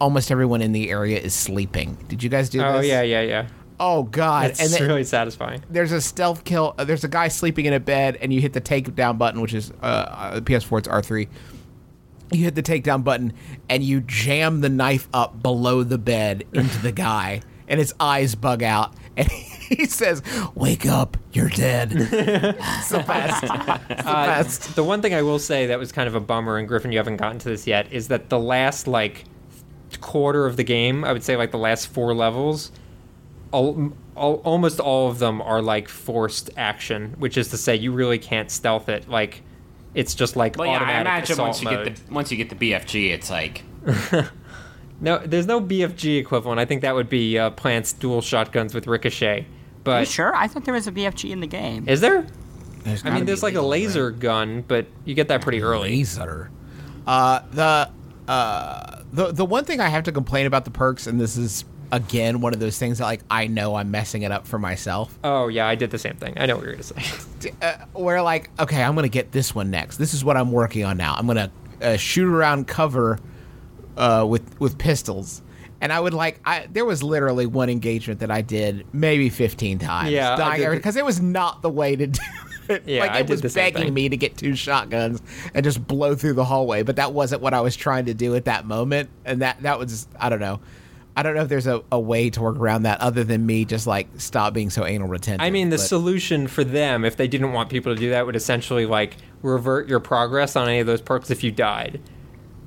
almost 0.00 0.30
everyone 0.30 0.62
in 0.62 0.72
the 0.72 0.90
area 0.90 1.18
is 1.18 1.34
sleeping. 1.34 1.96
Did 2.08 2.22
you 2.22 2.30
guys 2.30 2.48
do 2.48 2.62
Oh 2.62 2.72
this? 2.74 2.80
Oh 2.80 2.88
yeah, 2.88 3.02
yeah, 3.02 3.22
yeah. 3.22 3.48
Oh 3.80 4.02
god! 4.02 4.50
It's 4.50 4.60
and 4.60 4.70
then 4.70 4.88
really 4.88 5.04
satisfying. 5.04 5.62
there's 5.70 5.92
a 5.92 6.00
stealth 6.00 6.44
kill. 6.44 6.74
Uh, 6.76 6.84
there's 6.84 7.04
a 7.04 7.08
guy 7.08 7.28
sleeping 7.28 7.66
in 7.66 7.72
a 7.72 7.80
bed, 7.80 8.18
and 8.20 8.32
you 8.32 8.40
hit 8.40 8.52
the 8.52 8.60
takedown 8.60 9.18
button, 9.18 9.40
which 9.40 9.54
is 9.54 9.70
uh, 9.82 9.84
uh, 9.84 10.40
PS4. 10.40 10.78
It's 10.78 10.88
R3. 10.88 11.28
You 12.32 12.44
hit 12.44 12.54
the 12.54 12.62
takedown 12.62 13.04
button, 13.04 13.32
and 13.68 13.82
you 13.82 14.00
jam 14.00 14.60
the 14.60 14.68
knife 14.68 15.08
up 15.14 15.42
below 15.42 15.82
the 15.82 15.96
bed 15.96 16.44
into 16.52 16.78
the 16.82 16.92
guy, 16.92 17.40
and 17.68 17.78
his 17.78 17.94
eyes 18.00 18.34
bug 18.34 18.62
out, 18.62 18.94
and 19.70 19.78
he 19.78 19.84
says, 19.86 20.22
"Wake 20.54 20.86
up, 20.86 21.16
you're 21.32 21.48
dead." 21.50 21.92
it's 21.94 22.88
the 22.88 23.04
best. 23.06 23.42
It's 23.44 24.02
the 24.02 24.08
Uh, 24.08 24.26
best. 24.26 24.74
the 24.76 24.84
one 24.84 25.02
thing 25.02 25.14
I 25.14 25.22
will 25.22 25.38
say 25.38 25.66
that 25.66 25.78
was 25.78 25.92
kind 25.92 26.08
of 26.08 26.14
a 26.14 26.20
bummer, 26.20 26.56
and 26.58 26.66
Griffin, 26.68 26.92
you 26.92 26.98
haven't 26.98 27.16
gotten 27.18 27.38
to 27.40 27.48
this 27.48 27.66
yet, 27.66 27.92
is 27.92 28.08
that 28.08 28.28
the 28.30 28.38
last 28.38 28.86
like 28.86 29.24
quarter 30.00 30.46
of 30.46 30.56
the 30.56 30.64
game, 30.64 31.04
I 31.04 31.12
would 31.12 31.22
say 31.22 31.36
like 31.36 31.50
the 31.50 31.58
last 31.58 31.88
four 31.88 32.14
levels, 32.14 32.70
all, 33.52 33.92
all, 34.14 34.36
almost 34.44 34.80
all 34.80 35.08
of 35.10 35.18
them 35.18 35.40
are 35.42 35.62
like 35.62 35.88
forced 35.88 36.50
action, 36.56 37.14
which 37.18 37.36
is 37.38 37.48
to 37.48 37.56
say 37.56 37.74
you 37.76 37.92
really 37.92 38.18
can't 38.18 38.50
stealth 38.50 38.88
it. 38.88 39.08
Like 39.08 39.42
it's 39.94 40.14
just 40.14 40.36
like 40.36 40.56
Well, 40.56 40.66
yeah, 40.68 40.82
I 40.82 41.00
imagine 41.00 41.32
assault 41.32 41.48
once 41.48 41.62
you 41.62 41.70
mode. 41.70 41.84
get 41.86 41.96
the 42.06 42.12
once 42.14 42.30
you 42.30 42.36
get 42.36 42.50
the 42.50 42.56
BFG, 42.72 43.10
it's 43.12 43.30
like 43.30 43.62
No, 45.00 45.18
there's 45.18 45.46
no 45.46 45.60
BFG 45.60 46.18
equivalent. 46.18 46.58
I 46.60 46.64
think 46.64 46.82
that 46.82 46.94
would 46.94 47.08
be 47.08 47.38
uh, 47.38 47.50
Plante's 47.50 47.92
dual 47.92 48.20
shotguns 48.20 48.74
with 48.74 48.86
ricochet. 48.86 49.34
Are 49.34 49.38
you 49.40 49.46
But 49.84 50.08
sure? 50.08 50.34
I 50.34 50.48
thought 50.48 50.64
there 50.64 50.74
was 50.74 50.86
a 50.86 50.92
BFG 50.92 51.30
in 51.30 51.40
the 51.40 51.46
game. 51.46 51.88
is 51.88 52.00
there? 52.00 52.26
There's 52.84 53.04
I 53.04 53.10
mean, 53.10 53.24
there's 53.26 53.42
like 53.42 53.54
a 53.54 53.60
legal, 53.60 53.70
right? 53.70 53.80
laser 53.86 54.10
gun, 54.10 54.64
but 54.66 54.86
you 55.04 55.14
get 55.14 55.28
that 55.28 55.40
pretty 55.42 55.62
early. 55.62 55.90
Laser. 55.90 56.50
Uh, 57.06 57.40
the 57.52 57.90
uh, 58.28 59.02
the 59.12 59.32
the 59.32 59.44
one 59.44 59.64
thing 59.64 59.80
I 59.80 59.88
have 59.88 60.04
to 60.04 60.12
complain 60.12 60.46
about 60.46 60.64
the 60.64 60.70
perks, 60.70 61.06
and 61.06 61.20
this 61.20 61.36
is 61.36 61.64
again 61.90 62.40
one 62.42 62.52
of 62.52 62.60
those 62.60 62.78
things 62.78 62.98
that 62.98 63.04
like 63.04 63.20
I 63.30 63.46
know 63.46 63.74
I'm 63.74 63.90
messing 63.90 64.22
it 64.22 64.30
up 64.32 64.46
for 64.46 64.58
myself. 64.58 65.18
Oh 65.24 65.48
yeah, 65.48 65.66
I 65.66 65.74
did 65.74 65.90
the 65.90 65.98
same 65.98 66.16
thing. 66.16 66.34
I 66.36 66.46
know 66.46 66.56
what 66.56 66.64
you're 66.64 66.72
gonna 66.74 66.82
say. 66.82 67.52
uh, 67.62 67.76
where 67.94 68.20
like 68.22 68.50
okay 68.58 68.82
i'm 68.82 68.94
gonna 68.96 69.08
get 69.08 69.30
this 69.30 69.54
one 69.54 69.70
next 69.70 69.96
this 69.96 70.12
is 70.12 70.24
what 70.24 70.36
i'm 70.36 70.50
working 70.50 70.84
on 70.84 70.96
now 70.96 71.14
i'm 71.16 71.24
gonna 71.26 71.48
uh, 71.80 71.96
shoot 71.96 72.26
around 72.26 72.66
cover 72.66 73.16
uh, 73.98 74.24
with 74.24 74.58
with 74.60 74.78
pistols 74.78 75.42
and 75.80 75.92
i 75.92 76.00
would 76.00 76.14
like 76.14 76.40
i 76.44 76.66
there 76.72 76.84
was 76.84 77.02
literally 77.02 77.46
one 77.46 77.68
engagement 77.68 78.20
that 78.20 78.30
i 78.30 78.40
did 78.40 78.86
maybe 78.92 79.28
15 79.28 79.78
times 79.78 80.10
Yeah, 80.10 80.34
I 80.34 80.36
dying 80.36 80.60
did 80.60 80.70
the- 80.72 80.76
because 80.76 80.96
it 80.96 81.04
was 81.04 81.20
not 81.20 81.62
the 81.62 81.70
way 81.70 81.94
to 81.96 82.06
do 82.06 82.20
it 82.68 82.82
Yeah, 82.86 83.00
like 83.00 83.10
I 83.12 83.18
it 83.20 83.26
did 83.26 83.42
was 83.42 83.54
begging 83.54 83.92
me 83.94 84.08
to 84.08 84.16
get 84.16 84.36
two 84.36 84.54
shotguns 84.56 85.22
and 85.54 85.64
just 85.64 85.86
blow 85.86 86.14
through 86.14 86.34
the 86.34 86.44
hallway 86.44 86.82
but 86.82 86.96
that 86.96 87.12
wasn't 87.12 87.42
what 87.42 87.54
i 87.54 87.60
was 87.60 87.76
trying 87.76 88.06
to 88.06 88.14
do 88.14 88.34
at 88.34 88.44
that 88.46 88.66
moment 88.66 89.08
and 89.24 89.42
that 89.42 89.62
that 89.62 89.78
was 89.78 90.08
i 90.18 90.28
don't 90.28 90.40
know 90.40 90.60
I 91.16 91.22
don't 91.24 91.34
know 91.34 91.42
if 91.42 91.48
there's 91.48 91.66
a, 91.66 91.82
a 91.90 91.98
way 91.98 92.30
to 92.30 92.40
work 92.40 92.56
around 92.58 92.84
that 92.84 93.00
other 93.00 93.24
than 93.24 93.44
me 93.44 93.64
just 93.64 93.88
like 93.88 94.06
stop 94.18 94.54
being 94.54 94.70
so 94.70 94.86
anal 94.86 95.08
retentive. 95.08 95.44
I 95.44 95.50
mean, 95.50 95.68
the 95.70 95.76
but- 95.76 95.82
solution 95.82 96.46
for 96.46 96.62
them, 96.62 97.04
if 97.04 97.16
they 97.16 97.26
didn't 97.26 97.50
want 97.52 97.70
people 97.70 97.92
to 97.92 98.00
do 98.00 98.10
that, 98.10 98.24
would 98.24 98.36
essentially 98.36 98.86
like 98.86 99.16
revert 99.42 99.88
your 99.88 99.98
progress 99.98 100.54
on 100.54 100.68
any 100.68 100.78
of 100.78 100.86
those 100.86 101.00
perks 101.00 101.32
if 101.32 101.42
you 101.42 101.50
died. 101.50 102.00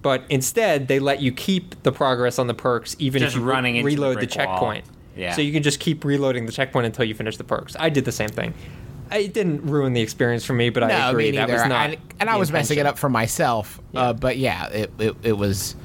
But 0.02 0.23
instead, 0.30 0.88
they 0.88 0.99
let 0.99 1.22
you 1.22 1.32
keep 1.32 1.82
the 1.84 1.91
progress 1.91 2.40
on 2.40 2.48
the 2.48 2.53
perks 2.53 2.95
even 2.99 3.22
Just 3.22 3.36
if 3.36 3.41
you 3.41 3.48
running 3.48 3.76
into 3.76 3.90
the 3.90 3.95
reload 3.95 4.18
the, 4.19 4.26
brick 4.28 4.36
wall. 4.36 4.48
checkpoint. 4.56 4.86
Yeah. 5.15 5.34
So 5.34 5.41
you 5.41 5.52
can 5.52 5.61
just 5.61 5.80
keep 5.80 6.03
reloading 6.03 6.45
the 6.45 6.52
checkpoint 6.52 6.86
until 6.88 7.06
you 7.06 7.14
finish 7.14 7.38
the 7.38 7.44
perks. 7.44 7.76
I 7.80 7.90
did 7.90 8.06
the 8.06 8.11
same 8.11 8.30
thing. 8.30 8.53
It 9.11 9.34
didn't 9.34 9.64
ruin 9.65 9.91
the 9.94 9.99
experience 10.02 10.45
for 10.45 10.53
me, 10.53 10.69
but 10.69 10.84
I 10.84 11.10
agree 11.10 11.32
me 11.32 11.38
that 11.38 11.49
was 11.49 11.65
not. 11.65 11.90
and, 11.91 11.98
and 12.19 12.30
I 12.30 12.34
the 12.34 12.40
was 12.40 12.52
messing 12.52 12.80
it 12.80 12.86
up 12.86 12.98
for 12.98 13.10
myself. 13.10 13.80
Uh, 13.94 14.14
but 14.14 14.38
yeah, 14.38 14.68
it, 14.69 14.91
it 14.99 15.15
it 15.22 15.34
was 15.34 15.76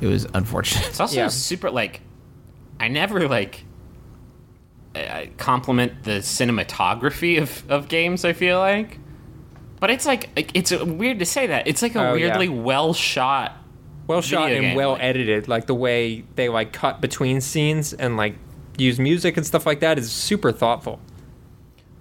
it 0.00 0.06
was 0.06 0.26
unfortunate. 0.32 0.88
It's 0.88 0.98
also 0.98 1.14
Yeah. 1.16 1.28
super 1.28 1.70
like 1.70 2.00
I 2.80 2.88
never 2.88 3.28
like 3.28 3.64
uh, 4.94 5.26
compliment 5.36 6.04
the 6.04 6.20
cinematography 6.20 7.40
of, 7.40 7.70
of 7.70 7.88
games. 7.88 8.24
I 8.24 8.32
feel 8.32 8.58
like, 8.58 8.98
but 9.84 9.90
it's 9.90 10.06
like, 10.06 10.30
like 10.34 10.50
it's 10.54 10.72
weird 10.72 11.18
to 11.18 11.26
say 11.26 11.46
that. 11.48 11.66
It's 11.68 11.82
like 11.82 11.94
a 11.94 12.00
Oh, 12.00 12.14
yeah. 12.14 12.28
weirdly 12.28 12.48
well 12.48 12.94
shot. 12.94 13.52
well 14.06 14.22
shot 14.22 14.50
and 14.50 14.62
game, 14.62 14.74
well 14.76 14.92
like- 14.92 15.02
edited. 15.02 15.46
Like 15.46 15.66
the 15.66 15.74
way 15.74 16.24
they 16.36 16.48
like 16.48 16.72
cut 16.72 17.02
between 17.02 17.42
scenes 17.42 17.92
and 17.92 18.16
like 18.16 18.36
use 18.78 18.98
music 18.98 19.36
and 19.36 19.44
stuff 19.46 19.66
like 19.66 19.80
that 19.80 19.98
is 19.98 20.10
super 20.10 20.52
thoughtful. 20.52 21.00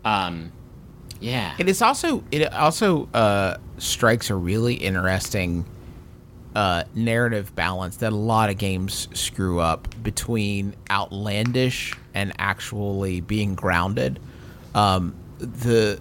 Um, 0.05 0.53
yeah, 1.19 1.51
And 1.60 1.68
It 1.68 1.72
is 1.72 1.81
also 1.81 2.23
it 2.31 2.53
also 2.53 3.10
uh, 3.14 3.57
strikes 3.80 4.30
a 4.30 4.35
really 4.35 4.76
interesting 4.76 5.65
uh, 6.55 6.84
narrative 6.95 7.53
balance 7.53 7.97
that 7.97 8.14
a 8.14 8.15
lot 8.15 8.49
of 8.49 8.57
games 8.57 9.10
screw 9.14 9.60
up 9.60 9.93
between 10.03 10.73
outlandish 10.89 11.93
and 12.14 12.31
actually 12.39 13.19
being 13.19 13.55
grounded. 13.55 14.19
Um, 14.73 15.15
the 15.39 15.99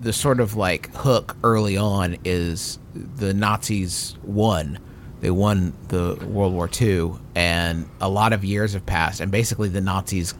the 0.00 0.12
sort 0.12 0.40
of 0.40 0.56
like 0.56 0.92
hook 0.94 1.36
early 1.44 1.76
on 1.76 2.16
is 2.24 2.78
the 2.94 3.34
Nazis 3.34 4.16
won. 4.24 4.78
They 5.20 5.30
won 5.30 5.74
the 5.88 6.18
World 6.26 6.54
War 6.54 6.68
II, 6.80 7.12
and 7.34 7.88
a 8.00 8.08
lot 8.08 8.32
of 8.32 8.42
years 8.42 8.72
have 8.72 8.86
passed, 8.86 9.20
and 9.20 9.30
basically 9.30 9.68
the 9.68 9.82
Nazis 9.82 10.30
c- 10.30 10.36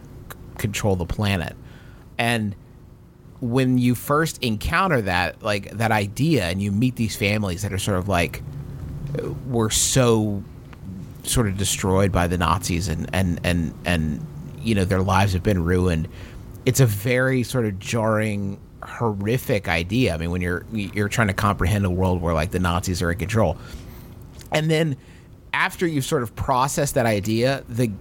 control 0.57 0.95
the 0.95 1.05
planet. 1.05 1.55
And 2.17 2.55
when 3.39 3.77
you 3.77 3.93
first 3.93 4.41
encounter 4.43 5.01
that, 5.01 5.43
like 5.43 5.69
that 5.71 5.91
idea, 5.91 6.45
and 6.45 6.61
you 6.61 6.71
meet 6.71 6.95
these 6.95 7.15
families 7.15 7.61
that 7.61 7.71
are 7.71 7.77
sort 7.77 7.99
of 7.99 8.07
like 8.07 8.41
were 9.47 9.69
so 9.69 10.43
sort 11.23 11.47
of 11.47 11.57
destroyed 11.57 12.11
by 12.11 12.27
the 12.27 12.37
Nazis, 12.37 12.87
and 12.87 13.07
and 13.13 13.39
and 13.43 13.73
and 13.85 14.25
you 14.61 14.73
know 14.73 14.85
their 14.85 15.01
lives 15.01 15.33
have 15.33 15.43
been 15.43 15.63
ruined. 15.63 16.07
It's 16.65 16.79
a 16.79 16.85
very 16.85 17.43
sort 17.43 17.65
of 17.65 17.79
jarring, 17.79 18.59
horrific 18.83 19.67
idea. 19.67 20.13
I 20.13 20.17
mean, 20.17 20.31
when 20.31 20.41
you're 20.41 20.65
you're 20.73 21.09
trying 21.09 21.27
to 21.27 21.33
comprehend 21.33 21.85
a 21.85 21.89
world 21.89 22.21
where 22.21 22.33
like 22.33 22.51
the 22.51 22.59
Nazis 22.59 23.01
are 23.01 23.11
in 23.11 23.17
control, 23.19 23.57
and 24.51 24.69
then 24.69 24.97
after 25.53 25.85
you've 25.87 26.05
sort 26.05 26.23
of 26.23 26.35
processed 26.35 26.95
that 26.95 27.05
idea, 27.05 27.63
the 27.69 27.91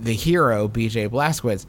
the 0.00 0.12
hero 0.14 0.68
BJ 0.68 1.08
Blazkowicz 1.08 1.66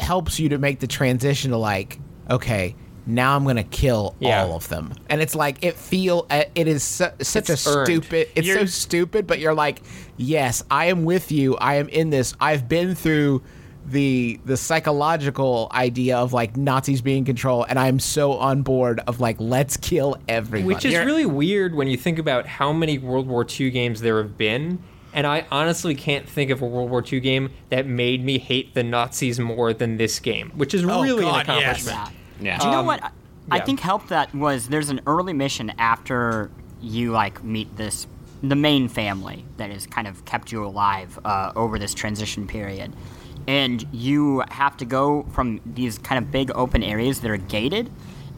helps 0.00 0.38
you 0.38 0.48
to 0.50 0.58
make 0.58 0.80
the 0.80 0.86
transition 0.86 1.50
to 1.50 1.56
like, 1.56 1.98
okay, 2.30 2.74
now 3.04 3.34
I'm 3.36 3.44
gonna 3.44 3.64
kill 3.64 4.14
Yeah. 4.20 4.44
all 4.44 4.54
of 4.54 4.68
them, 4.68 4.92
and 5.10 5.20
it's 5.20 5.34
like 5.34 5.58
it 5.64 5.74
feel 5.76 6.26
uh, 6.30 6.44
it 6.54 6.68
is 6.68 6.82
su- 6.84 7.06
such 7.20 7.50
It's 7.50 7.66
a 7.66 7.70
earned. 7.78 7.86
stupid. 7.88 8.28
It's 8.36 8.46
so 8.46 8.52
You're- 8.54 8.66
stupid, 8.68 9.26
but 9.26 9.40
you're 9.40 9.54
like, 9.54 9.82
yes, 10.16 10.62
I 10.70 10.86
am 10.86 11.04
with 11.04 11.32
you. 11.32 11.56
I 11.56 11.74
am 11.76 11.88
in 11.88 12.10
this. 12.10 12.34
I've 12.40 12.68
been 12.68 12.94
through 12.94 13.42
the 13.86 14.38
the 14.44 14.56
psychological 14.56 15.68
idea 15.72 16.16
of 16.18 16.32
like 16.32 16.56
Nazis 16.56 17.00
being 17.02 17.18
in 17.18 17.24
control, 17.24 17.64
and 17.64 17.78
I'm 17.78 17.98
so 17.98 18.32
on 18.34 18.62
board 18.62 19.00
of 19.06 19.20
like 19.20 19.36
let's 19.40 19.76
kill 19.76 20.16
everybody. 20.28 20.64
Which 20.74 20.84
is 20.84 20.92
You're- 20.92 21.04
really 21.06 21.26
weird 21.26 21.74
when 21.74 21.88
you 21.88 21.96
think 21.96 22.18
about 22.18 22.46
how 22.46 22.72
many 22.72 22.98
World 22.98 23.26
War 23.26 23.46
II 23.48 23.70
games 23.70 24.00
there 24.00 24.18
have 24.22 24.36
been. 24.38 24.82
And 25.14 25.26
I 25.26 25.44
honestly 25.50 25.94
can't 25.94 26.26
think 26.26 26.50
of 26.50 26.62
a 26.62 26.66
World 26.66 26.88
War 26.88 27.04
II 27.06 27.20
game 27.20 27.50
that 27.68 27.86
made 27.86 28.24
me 28.24 28.38
hate 28.38 28.72
the 28.72 28.82
Nazis 28.82 29.38
more 29.38 29.74
than 29.74 29.98
this 29.98 30.18
game, 30.18 30.50
which 30.56 30.72
is 30.72 30.84
Oh, 30.84 31.02
really 31.02 31.22
God, 31.22 31.46
an 31.50 31.60
yes. 31.60 31.86
accomplishment. 31.86 32.16
yeah. 32.40 32.58
Do 32.58 32.64
you 32.66 32.70
know 32.72 32.80
Um, 32.80 32.86
what? 32.86 33.02
I- 33.04 33.10
I 33.50 33.60
think 33.60 33.80
helped 33.80 34.08
that 34.08 34.34
was 34.34 34.68
there's 34.68 34.88
an 34.88 35.00
early 35.06 35.32
mission 35.34 35.72
after 35.78 36.50
you 36.80 37.10
like 37.10 37.42
meet 37.44 37.76
this 37.76 38.06
the 38.42 38.56
main 38.56 38.88
family 38.88 39.44
that 39.58 39.70
has 39.70 39.86
kind 39.86 40.08
of 40.08 40.24
kept 40.24 40.50
you 40.50 40.64
alive 40.64 41.18
uh, 41.24 41.52
over 41.54 41.78
this 41.78 41.92
transition 41.94 42.46
period, 42.46 42.92
and 43.48 43.84
you 43.92 44.42
have 44.50 44.76
to 44.78 44.84
go 44.84 45.24
from 45.32 45.60
these 45.66 45.98
kind 45.98 46.24
of 46.24 46.30
big 46.30 46.50
open 46.54 46.82
areas 46.82 47.20
that 47.20 47.30
are 47.30 47.36
gated. 47.36 47.90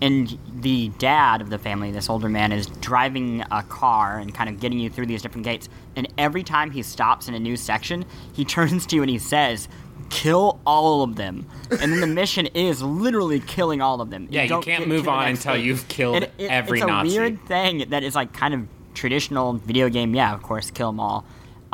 And 0.03 0.37
the 0.61 0.89
dad 0.99 1.41
of 1.41 1.51
the 1.51 1.59
family, 1.59 1.91
this 1.93 2.11
older 2.11 2.29
man, 2.29 2.53
is 2.53 2.67
driving 2.67 3.43
a 3.51 3.63
car 3.63 4.19
and 4.19 4.35
kind 4.35 4.51
of 4.51 4.61
getting 4.61 4.79
you 4.79 4.91
through 4.91 5.07
these 5.07 5.23
different 5.23 5.45
gates. 5.45 5.69
And 5.97 6.09
every 6.19 6.43
time 6.43 6.73
he 6.73 6.83
stops 6.83 7.29
in 7.29 7.35
a 7.35 7.39
new 7.39 7.57
section, 7.57 8.05
he 8.33 8.45
turns 8.57 8.87
to 8.87 8.97
you 8.97 9.03
and 9.03 9.11
he 9.11 9.19
says, 9.19 9.69
kill 10.11 10.61
all 10.67 11.03
of 11.03 11.17
them. 11.17 11.47
And 11.71 11.93
then 11.93 12.01
the 12.01 12.07
mission 12.23 12.47
is 12.47 12.83
literally 12.83 13.41
killing 13.41 13.81
all 13.81 14.01
of 14.01 14.11
them. 14.11 14.27
Yeah, 14.31 14.43
you 14.43 14.49
don't 14.49 14.65
can't 14.65 14.87
move 14.89 15.09
on 15.09 15.29
until 15.29 15.55
thing. 15.55 15.65
you've 15.65 15.87
killed 15.89 16.25
it- 16.25 16.33
every 16.39 16.81
it's 16.81 16.85
a 16.85 16.89
Nazi. 16.89 17.19
weird 17.19 17.47
thing 17.47 17.85
that 17.91 18.03
is 18.03 18.15
like 18.15 18.33
kind 18.33 18.53
of 18.53 18.67
traditional 18.95 19.55
video 19.55 19.89
game. 19.89 20.15
Yeah, 20.15 20.35
of 20.35 20.43
course, 20.43 20.71
kill 20.71 20.91
them 20.91 21.01
all. 21.01 21.25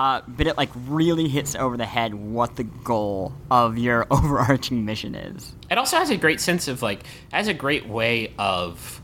Uh, 0.01 0.23
but 0.27 0.47
it 0.47 0.57
like 0.57 0.71
really 0.87 1.29
hits 1.29 1.55
over 1.55 1.77
the 1.77 1.85
head 1.85 2.15
what 2.15 2.57
the 2.57 2.65
goal 2.65 3.35
of 3.51 3.77
your 3.77 4.07
overarching 4.11 4.87
mission 4.87 5.15
is. 5.15 5.55
It 5.71 5.77
also 5.77 5.99
has 5.99 6.09
a 6.09 6.17
great 6.17 6.41
sense 6.41 6.69
of 6.69 6.81
like 6.81 7.03
has 7.31 7.49
a 7.49 7.53
great 7.55 7.87
way 7.87 8.33
of 8.39 9.03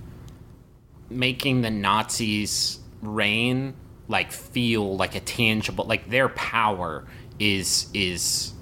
making 1.10 1.60
the 1.60 1.70
Nazis 1.70 2.78
reign 3.02 3.74
like 4.08 4.32
feel 4.32 4.96
like 4.96 5.14
a 5.14 5.20
tangible 5.20 5.84
like 5.84 6.08
their 6.08 6.30
power 6.30 7.04
is 7.38 7.90
is 7.92 8.54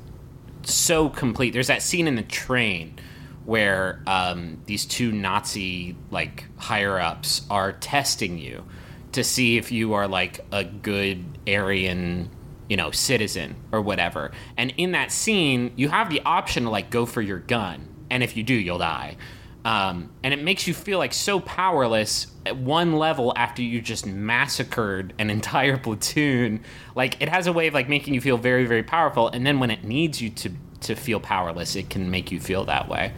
so 0.65 1.09
complete. 1.09 1.53
There's 1.53 1.69
that 1.69 1.83
scene 1.83 2.09
in 2.09 2.17
the 2.17 2.23
train 2.23 2.99
where 3.45 4.03
um, 4.09 4.61
these 4.67 4.87
two 4.87 5.13
Nazi 5.13 5.95
like 6.11 6.47
higher 6.57 6.99
ups 6.99 7.43
are 7.49 7.71
testing 7.71 8.39
you 8.39 8.65
to 9.13 9.23
see 9.23 9.57
if 9.57 9.71
you 9.71 9.93
are 9.93 10.09
like 10.09 10.41
a 10.51 10.65
good 10.65 11.25
Aryan, 11.47 12.31
you 12.69 12.77
know, 12.77 12.91
citizen 12.91 13.57
or 13.73 13.81
whatever. 13.81 14.33
And 14.57 14.73
in 14.77 14.93
that 14.93 15.13
scene, 15.13 15.73
you 15.77 15.89
have 15.89 16.11
the 16.11 16.21
option 16.23 16.65
to 16.65 16.71
like 16.71 16.91
go 16.91 17.07
for 17.07 17.23
your 17.23 17.39
gun, 17.39 17.89
and 18.11 18.23
if 18.23 18.37
you 18.37 18.43
do, 18.43 18.55
you'll 18.55 18.79
die. 18.79 19.17
Um, 19.65 20.11
and 20.23 20.35
it 20.35 20.43
makes 20.43 20.67
you 20.67 20.75
feel 20.75 20.99
like 20.99 21.15
so 21.15 21.41
powerless 21.41 22.27
at 22.45 22.57
one 22.57 22.97
level 22.97 23.33
after 23.35 23.63
you 23.63 23.81
just 23.81 24.05
massacred 24.05 25.15
an 25.19 25.31
entire 25.39 25.79
platoon. 25.79 26.63
Like 26.95 27.21
it 27.23 27.29
has 27.29 27.47
a 27.47 27.53
way 27.53 27.69
of 27.69 27.75
like 27.75 27.89
making 27.89 28.15
you 28.15 28.21
feel 28.21 28.37
very, 28.37 28.67
very 28.67 28.83
powerful, 28.83 29.29
and 29.29 29.47
then 29.47 29.61
when 29.61 29.71
it 29.71 29.85
needs 29.85 30.21
you 30.21 30.31
to 30.31 30.51
to 30.81 30.95
feel 30.95 31.19
powerless, 31.19 31.77
it 31.77 31.89
can 31.91 32.11
make 32.11 32.31
you 32.31 32.39
feel 32.39 32.65
that 32.67 32.89
way. 32.89 33.13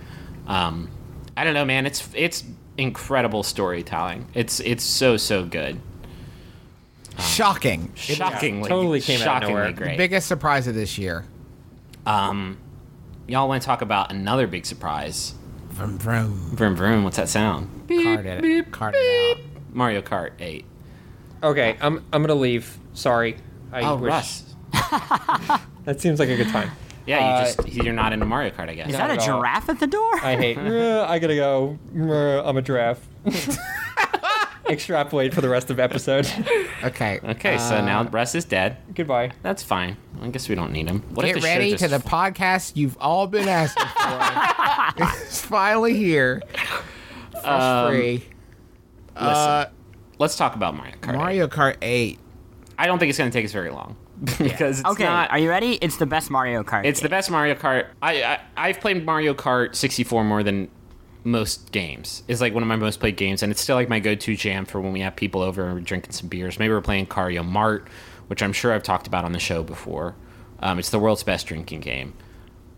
Um, 0.46 0.88
I 1.36 1.44
don't 1.44 1.54
know, 1.54 1.64
man. 1.64 1.84
It's 1.86 2.08
it's 2.14 2.44
incredible 2.78 3.42
storytelling. 3.42 4.26
It's 4.34 4.60
it's 4.60 4.84
so 4.84 5.16
so 5.16 5.44
good. 5.44 5.80
Shocking. 7.18 7.92
Shockingly, 7.94 8.68
totally 8.68 9.00
came 9.00 9.16
out 9.16 9.20
of 9.20 9.24
shockingly 9.24 9.54
nowhere. 9.54 9.72
great. 9.72 9.96
Biggest 9.98 10.26
surprise 10.26 10.66
of 10.66 10.74
this 10.74 10.98
year. 10.98 11.24
Um, 12.04 12.58
y'all 13.26 13.48
want 13.48 13.62
to 13.62 13.66
talk 13.66 13.82
about 13.82 14.10
another 14.10 14.46
big 14.46 14.66
surprise? 14.66 15.34
Vroom 15.70 15.98
vroom. 15.98 16.32
Vroom 16.54 16.76
vroom. 16.76 17.04
What's 17.04 17.16
that 17.16 17.28
sound? 17.28 17.68
Card 17.88 18.26
it. 18.26 18.70
Card 18.72 18.94
it 18.96 19.38
out. 19.38 19.44
Mario 19.72 20.00
Kart 20.02 20.32
8. 20.38 20.64
Okay, 21.42 21.76
I'm 21.80 22.04
I'm 22.12 22.22
gonna 22.22 22.34
leave. 22.34 22.78
Sorry. 22.94 23.36
I 23.72 23.82
Oh, 23.82 23.96
wish 23.96 24.08
Russ. 24.10 24.54
that 25.84 26.00
seems 26.00 26.18
like 26.18 26.28
a 26.30 26.36
good 26.36 26.48
time. 26.48 26.70
Yeah, 27.06 27.18
you 27.18 27.24
Uh, 27.24 27.44
just 27.44 27.68
you're 27.84 27.92
not 27.92 28.12
into 28.12 28.24
Mario 28.26 28.50
Kart, 28.50 28.68
I 28.70 28.74
guess. 28.74 28.88
Is 28.88 28.96
that 28.96 29.10
a 29.10 29.14
at 29.14 29.18
all. 29.20 29.26
giraffe 29.38 29.68
at 29.68 29.78
the 29.78 29.86
door? 29.86 30.14
I 30.22 30.34
hate. 30.36 30.58
"Uh, 30.58 31.04
I 31.08 31.18
gotta 31.18 31.36
go. 31.36 31.78
I'm 31.94 32.56
a 32.56 32.62
giraffe. 32.62 33.06
Extrapolate 34.68 35.32
for 35.34 35.40
the 35.40 35.48
rest 35.48 35.70
of 35.70 35.78
episode. 35.80 36.30
Okay. 36.84 37.18
Okay, 37.24 37.56
so 37.58 37.82
now 37.84 38.04
Russ 38.04 38.34
is 38.34 38.44
dead. 38.44 38.76
Goodbye. 38.94 39.32
That's 39.42 39.62
fine. 39.62 39.96
I 40.20 40.28
guess 40.28 40.48
we 40.48 40.54
don't 40.54 40.72
need 40.72 40.86
him. 40.88 41.02
What 41.14 41.24
if 41.26 41.34
Get 41.34 41.40
the 41.42 41.46
ready 41.48 41.70
just- 41.72 41.82
to 41.84 41.88
the 41.88 41.98
podcast 41.98 42.76
you've 42.76 42.96
all 43.00 43.26
been 43.26 43.48
asking 43.48 43.86
for. 43.86 45.22
it's 45.24 45.40
finally 45.40 45.94
here. 45.96 46.42
For 47.42 47.48
Um, 47.48 47.90
free. 47.90 48.24
Uh, 49.16 49.66
Let's 50.18 50.36
talk 50.36 50.54
about 50.54 50.76
Mario 50.76 50.94
Kart. 51.00 51.14
8. 51.14 51.16
Mario 51.16 51.46
Kart 51.48 51.76
8. 51.82 52.18
I 52.78 52.86
don't 52.86 52.98
think 52.98 53.08
it's 53.08 53.18
going 53.18 53.30
to 53.30 53.36
take 53.36 53.44
us 53.46 53.52
very 53.52 53.70
long 53.70 53.96
because 54.38 54.80
it's 54.80 54.88
okay, 54.90 55.04
not. 55.04 55.30
are 55.30 55.38
you 55.38 55.48
ready? 55.48 55.72
It's 55.82 55.96
the 55.96 56.06
best 56.06 56.30
Mario 56.30 56.62
Kart. 56.62 56.84
It's 56.84 57.00
the 57.00 57.08
best 57.08 57.30
Mario 57.30 57.54
Kart. 57.54 57.86
I, 58.02 58.22
I 58.22 58.40
I've 58.56 58.80
played 58.80 59.04
Mario 59.04 59.34
Kart 59.34 59.74
64 59.74 60.24
more 60.24 60.42
than 60.42 60.68
most 61.26 61.72
games. 61.72 62.22
It's 62.28 62.40
like 62.40 62.54
one 62.54 62.62
of 62.62 62.68
my 62.68 62.76
most 62.76 63.00
played 63.00 63.16
games, 63.16 63.42
and 63.42 63.50
it's 63.50 63.60
still 63.60 63.76
like 63.76 63.88
my 63.88 63.98
go-to 63.98 64.36
jam 64.36 64.64
for 64.64 64.80
when 64.80 64.92
we 64.92 65.00
have 65.00 65.16
people 65.16 65.42
over 65.42 65.64
and 65.66 65.74
we're 65.74 65.80
drinking 65.80 66.12
some 66.12 66.28
beers. 66.28 66.58
Maybe 66.58 66.72
we're 66.72 66.80
playing 66.80 67.06
Cario 67.06 67.44
Mart, 67.44 67.88
which 68.28 68.42
I'm 68.42 68.52
sure 68.52 68.72
I've 68.72 68.82
talked 68.84 69.06
about 69.06 69.24
on 69.24 69.32
the 69.32 69.38
show 69.40 69.62
before. 69.62 70.14
Um, 70.60 70.78
it's 70.78 70.90
the 70.90 70.98
world's 70.98 71.22
best 71.24 71.46
drinking 71.46 71.80
game. 71.80 72.14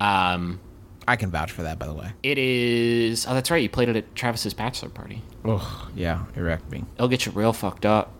Um, 0.01 0.61
I 1.07 1.17
can 1.17 1.31
vouch 1.31 1.53
for 1.53 1.63
that, 1.63 1.79
by 1.79 1.87
the 1.87 1.95
way. 1.95 2.13
it 2.23 2.39
is. 2.39 3.27
Oh, 3.27 3.35
that's 3.35 3.51
right. 3.51 3.63
You 3.63 3.69
played 3.69 3.89
it 3.89 3.97
at 3.97 4.15
Travis's 4.15 4.55
bachelor 4.55 4.89
party. 4.89 5.23
Oh, 5.45 5.89
yeah, 5.95 6.25
it 6.35 6.41
wrecked 6.41 6.71
me. 6.71 6.85
It'll 6.97 7.09
get 7.09 7.27
you 7.27 7.33
real 7.33 7.53
fucked 7.53 7.87
up. 7.87 8.13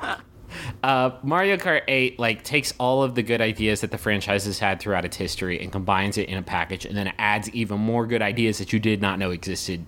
Uh, 0.82 1.10
Mario 1.22 1.56
Kart 1.56 1.82
8 1.88 2.18
like 2.18 2.42
takes 2.42 2.72
all 2.78 3.02
of 3.02 3.14
the 3.14 3.22
good 3.22 3.40
ideas 3.40 3.80
that 3.80 3.90
the 3.90 3.98
franchise 3.98 4.44
has 4.44 4.58
had 4.58 4.80
throughout 4.80 5.04
its 5.04 5.16
history 5.16 5.60
and 5.60 5.72
combines 5.72 6.18
it 6.18 6.28
in 6.28 6.38
a 6.38 6.42
package, 6.42 6.84
and 6.84 6.96
then 6.96 7.12
adds 7.18 7.48
even 7.50 7.80
more 7.80 8.06
good 8.06 8.22
ideas 8.22 8.58
that 8.58 8.72
you 8.72 8.78
did 8.78 9.00
not 9.00 9.18
know 9.18 9.30
existed 9.30 9.86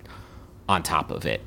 on 0.67 0.83
top 0.83 1.11
of 1.11 1.25
it. 1.25 1.41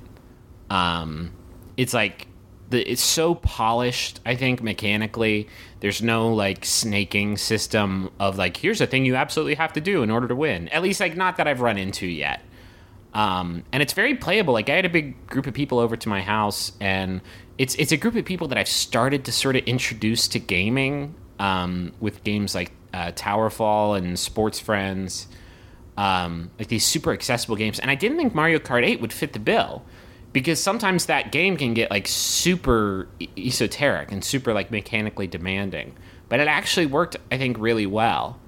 Um, 0.70 1.32
it's 1.76 1.94
like 1.94 2.28
the 2.70 2.88
it's 2.90 3.02
so 3.02 3.34
polished. 3.34 4.20
I 4.24 4.36
think 4.36 4.62
mechanically, 4.62 5.48
there's 5.80 6.00
no 6.00 6.32
like 6.32 6.64
snaking 6.64 7.36
system 7.36 8.10
of 8.18 8.38
like 8.38 8.56
here's 8.56 8.80
a 8.80 8.86
thing 8.86 9.04
you 9.04 9.16
absolutely 9.16 9.54
have 9.54 9.72
to 9.74 9.80
do 9.80 10.02
in 10.02 10.10
order 10.10 10.28
to 10.28 10.36
win. 10.36 10.68
At 10.68 10.82
least 10.82 11.00
like 11.00 11.16
not 11.16 11.36
that 11.36 11.46
I've 11.46 11.60
run 11.60 11.76
into 11.76 12.06
yet. 12.06 12.42
Um, 13.12 13.64
and 13.72 13.82
it's 13.82 13.92
very 13.92 14.14
playable. 14.14 14.54
Like 14.54 14.68
I 14.68 14.76
had 14.76 14.84
a 14.84 14.90
big 14.90 15.26
group 15.26 15.46
of 15.46 15.54
people 15.54 15.80
over 15.80 15.96
to 15.96 16.08
my 16.08 16.22
house, 16.22 16.72
and 16.80 17.20
it's 17.60 17.74
it's 17.74 17.92
a 17.92 17.98
group 17.98 18.14
of 18.16 18.24
people 18.24 18.48
that 18.48 18.56
I've 18.56 18.70
started 18.70 19.26
to 19.26 19.32
sort 19.32 19.54
of 19.54 19.64
introduce 19.64 20.28
to 20.28 20.38
gaming 20.38 21.14
um, 21.38 21.92
with 22.00 22.24
games 22.24 22.54
like 22.54 22.72
uh, 22.94 23.12
Towerfall 23.12 23.98
and 23.98 24.18
Sports 24.18 24.58
Friends, 24.58 25.28
um, 25.98 26.50
like 26.58 26.68
these 26.68 26.86
super 26.86 27.12
accessible 27.12 27.56
games. 27.56 27.78
And 27.78 27.90
I 27.90 27.96
didn't 27.96 28.16
think 28.16 28.34
Mario 28.34 28.60
Kart 28.60 28.82
8 28.82 29.02
would 29.02 29.12
fit 29.12 29.34
the 29.34 29.38
bill 29.38 29.84
because 30.32 30.58
sometimes 30.62 31.04
that 31.06 31.32
game 31.32 31.58
can 31.58 31.74
get 31.74 31.90
like 31.90 32.08
super 32.08 33.08
esoteric 33.36 34.10
and 34.10 34.24
super 34.24 34.54
like 34.54 34.70
mechanically 34.70 35.26
demanding. 35.26 35.94
But 36.30 36.40
it 36.40 36.48
actually 36.48 36.86
worked, 36.86 37.18
I 37.30 37.36
think, 37.36 37.58
really 37.58 37.84
well 37.84 38.40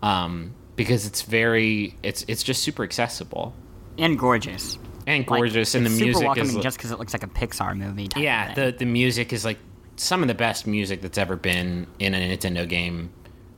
um, 0.00 0.54
because 0.76 1.06
it's 1.06 1.22
very 1.22 1.96
it's 2.04 2.24
it's 2.28 2.44
just 2.44 2.62
super 2.62 2.84
accessible 2.84 3.52
and 3.98 4.16
gorgeous. 4.16 4.78
And 5.06 5.26
Like, 5.26 5.38
gorgeous, 5.38 5.74
and 5.74 5.84
the 5.84 5.90
music 5.90 6.24
welcoming 6.24 6.56
is 6.56 6.62
just 6.62 6.76
because 6.76 6.90
it 6.90 6.98
looks 6.98 7.12
like 7.12 7.22
a 7.22 7.28
Pixar 7.28 7.76
movie. 7.76 8.08
type 8.08 8.22
yeah. 8.22 8.52
thing. 8.54 8.64
The 8.66 8.78
the 8.78 8.86
music 8.86 9.32
is 9.32 9.44
like 9.44 9.58
some 9.96 10.22
of 10.22 10.28
the 10.28 10.34
best 10.34 10.66
music 10.66 11.02
that's 11.02 11.18
ever 11.18 11.36
been 11.36 11.86
in 11.98 12.14
a 12.14 12.18
Nintendo 12.18 12.68
game 12.68 13.10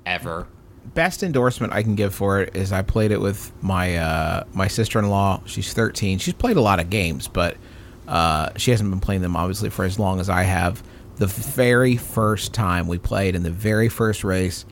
ever. 0.07 0.49
Best 0.95 1.23
endorsement 1.23 1.73
I 1.73 1.83
can 1.83 1.95
give 1.95 2.15
for 2.15 2.41
it 2.41 2.57
is 2.57 2.73
I 2.73 2.83
played 2.83 3.13
it 3.13 3.21
with 3.21 3.53
my 3.63 3.97
uh, 3.97 4.45
my 4.53 4.69
sister 4.69 4.99
in 4.99 5.09
law. 5.09 5.43
She's 5.47 5.73
13. 5.73 6.19
She's 6.19 6.35
played 6.35 6.57
a 6.57 6.61
lot 6.61 6.81
of 6.81 6.91
games, 6.91 7.29
but 7.29 7.57
uh, 8.09 8.51
she 8.57 8.73
hasn't 8.73 8.91
been 8.91 9.01
playing 9.01 9.23
them 9.23 9.37
obviously 9.37 9.71
for 9.71 9.85
as 9.85 9.99
long 9.99 10.21
as 10.21 10.29
I 10.29 10.43
have. 10.43 10.83
The 11.17 11.27
very 11.27 11.97
first 11.97 12.53
time 12.53 12.89
we 12.89 12.99
played 12.99 13.37
in 13.37 13.43
the 13.45 13.51
very 13.51 13.89
first 13.89 14.25
race, 14.25 14.65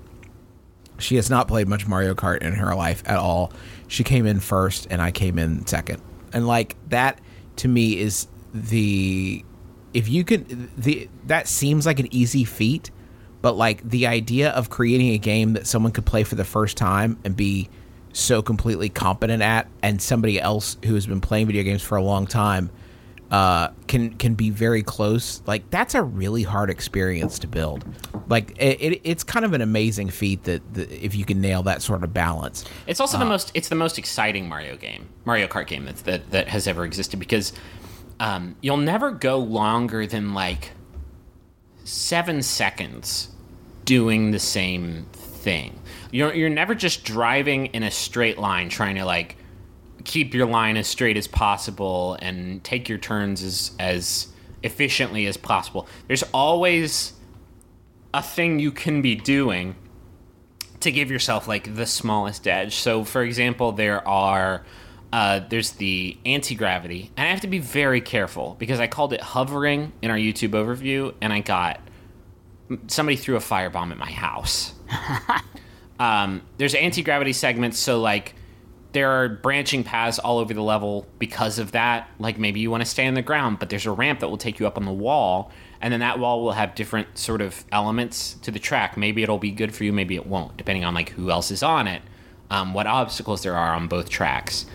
she 0.99 1.17
has 1.17 1.31
not 1.31 1.47
played 1.47 1.69
much 1.69 1.87
Mario 1.87 2.15
Kart 2.15 2.43
in 2.43 2.55
her 2.55 2.75
life 2.75 3.03
at 3.07 3.19
all. 3.19 3.53
She 3.87 4.03
came 4.03 4.27
in 4.27 4.41
first, 4.41 4.89
and 4.91 5.01
I 5.01 5.13
came 5.13 5.39
in 5.39 5.67
second. 5.67 6.03
And 6.33 6.47
like 6.47 6.77
that 6.89 7.21
to 7.57 7.69
me 7.69 7.99
is 7.99 8.27
the 8.53 9.45
if 9.93 10.09
you 10.09 10.25
could 10.25 10.71
the 10.77 11.09
that 11.27 11.49
seems 11.49 11.87
like 11.87 12.01
an 12.01 12.09
easy 12.15 12.45
feat, 12.45 12.91
but 13.43 13.57
like 13.57 13.89
the 13.89 14.07
idea 14.07 14.51
of 14.51 14.71
creating 14.71 15.11
a 15.11 15.19
game 15.19 15.55
that 15.55 15.67
someone 15.67 15.93
could 15.93 16.07
play 16.07 16.25
for 16.25 16.35
the 16.35 16.45
first 16.45 16.77
time 16.77 17.19
and 17.25 17.37
be 17.37 17.69
so 18.13 18.43
completely 18.43 18.89
competent 18.89 19.43
at, 19.43 19.69
and 19.83 20.03
somebody 20.03 20.41
else 20.41 20.77
who 20.85 20.95
has 20.95 21.07
been 21.07 21.21
playing 21.21 21.47
video 21.47 21.63
games 21.63 21.83
for 21.83 21.97
a 21.97 22.03
long 22.03 22.27
time 22.27 22.71
uh, 23.31 23.69
can 23.87 24.15
can 24.15 24.35
be 24.35 24.51
very 24.51 24.83
close. 24.83 25.43
Like 25.47 25.69
that's 25.71 25.95
a 25.95 26.03
really 26.03 26.43
hard 26.43 26.71
experience 26.71 27.39
to 27.41 27.47
build. 27.47 27.85
Like 28.29 28.51
it, 28.59 28.81
it, 28.81 29.01
it's 29.05 29.23
kind 29.23 29.45
of 29.45 29.53
an 29.53 29.61
amazing 29.61 30.11
feat 30.11 30.45
that, 30.45 30.75
that 30.75 30.91
if 30.91 31.15
you 31.15 31.25
can 31.25 31.41
nail 31.41 31.63
that 31.65 31.83
sort 31.83 32.03
of 32.03 32.13
balance. 32.13 32.65
It's 32.87 33.01
also 33.01 33.19
the 33.19 33.25
most 33.25 33.53
it's 33.55 33.69
the 33.69 33.77
most 33.77 33.99
exciting 33.99 34.49
Mario 34.49 34.77
game, 34.77 35.09
Mario 35.25 35.47
Kart 35.47 35.67
game 35.67 35.85
that's, 35.85 36.03
that 36.03 36.31
that 36.33 36.49
has 36.49 36.67
ever 36.67 36.85
existed 36.85 37.19
because 37.19 37.53
um, 38.19 38.57
you'll 38.61 38.77
never 38.77 39.13
go 39.13 39.39
longer 39.39 40.07
than 40.07 40.35
like 40.35 40.73
seven 41.85 42.43
seconds 42.43 43.29
doing 43.85 44.33
the 44.33 44.39
same 44.39 45.07
thing. 45.13 45.79
You're 46.11 46.35
you're 46.35 46.51
never 46.51 46.75
just 46.75 47.05
driving 47.05 47.67
in 47.67 47.85
a 47.85 47.91
straight 47.91 48.39
line 48.39 48.69
trying 48.69 48.97
to 48.97 49.05
like 49.05 49.37
keep 50.05 50.35
your 50.35 50.47
line 50.47 50.77
as 50.77 50.87
straight 50.87 51.17
as 51.17 51.27
possible 51.27 52.17
and 52.21 52.63
take 52.65 52.89
your 52.89 52.99
turns 52.99 53.43
as 53.43 53.73
as 53.79 54.29
efficiently 54.63 55.27
as 55.27 55.37
possible. 55.37 55.87
There's 56.07 56.23
always 56.35 57.15
a 58.13 58.23
thing 58.23 58.59
you 58.59 58.73
can 58.73 59.03
be 59.03 59.15
doing 59.15 59.77
to 60.81 60.91
give 60.91 61.11
yourself 61.11 61.47
like 61.47 61.75
the 61.77 61.87
smallest 61.87 62.49
edge. 62.49 62.77
So, 62.77 63.05
for 63.05 63.23
example, 63.23 63.73
there 63.73 64.07
are 64.07 64.65
uh, 65.13 65.41
there's 65.49 65.73
the 65.73 66.17
anti 66.25 66.55
gravity, 66.55 67.11
and 67.17 67.27
I 67.27 67.31
have 67.31 67.41
to 67.41 67.49
be 67.49 67.59
very 67.59 68.01
careful 68.01 68.57
because 68.59 68.79
I 68.79 68.87
called 68.87 69.13
it 69.13 69.21
hovering 69.21 69.93
in 70.03 70.11
our 70.11 70.17
YouTube 70.17 70.51
overview, 70.51 71.15
and 71.21 71.33
I 71.33 71.41
got 71.41 71.81
somebody 72.87 73.17
threw 73.17 73.37
a 73.37 73.41
firebomb 73.41 73.91
at 73.91 73.99
my 73.99 74.11
house. 74.11 74.73
um, 75.99 76.43
there's 76.59 76.75
anti 76.75 77.03
gravity 77.03 77.33
segments, 77.33 77.79
so 77.79 78.01
like 78.01 78.35
there 78.93 79.11
are 79.11 79.29
branching 79.29 79.85
paths 79.85 80.19
all 80.19 80.39
over 80.39 80.53
the 80.53 80.63
level 80.63 81.07
because 81.19 81.59
of 81.59 81.73
that. 81.73 82.09
Like 82.19 82.39
maybe 82.39 82.61
you 82.61 82.71
want 82.71 82.83
to 82.83 82.89
stay 82.89 83.07
on 83.07 83.15
the 83.15 83.23
ground, 83.23 83.59
but 83.59 83.71
there's 83.71 83.87
a 83.87 83.93
ramp 83.93 84.21
that 84.21 84.29
will 84.29 84.39
take 84.39 84.59
you 84.59 84.67
up 84.67 84.77
on 84.77 84.85
the 84.85 84.93
wall, 84.93 85.53
and 85.81 85.93
then 85.93 86.01
that 86.01 86.19
wall 86.19 86.43
will 86.43 86.53
have 86.53 86.75
different 86.75 87.17
sort 87.17 87.41
of 87.41 87.65
elements 87.73 88.35
to 88.43 88.51
the 88.51 88.59
track. 88.59 88.97
Maybe 88.97 89.23
it'll 89.23 89.39
be 89.39 89.51
good 89.51 89.75
for 89.75 89.85
you, 89.85 89.93
maybe 89.93 90.17
it 90.17 90.27
won't, 90.27 90.57
depending 90.57 90.85
on 90.85 90.95
like 90.95 91.11
who 91.11 91.31
else 91.31 91.51
is 91.51 91.63
on 91.63 91.87
it, 91.87 92.03
um, 92.51 92.75
what 92.75 92.87
obstacles 92.87 93.43
there 93.43 93.57
are 93.57 93.75
on 93.75 93.89
both 93.89 94.09
tracks. 94.09 94.67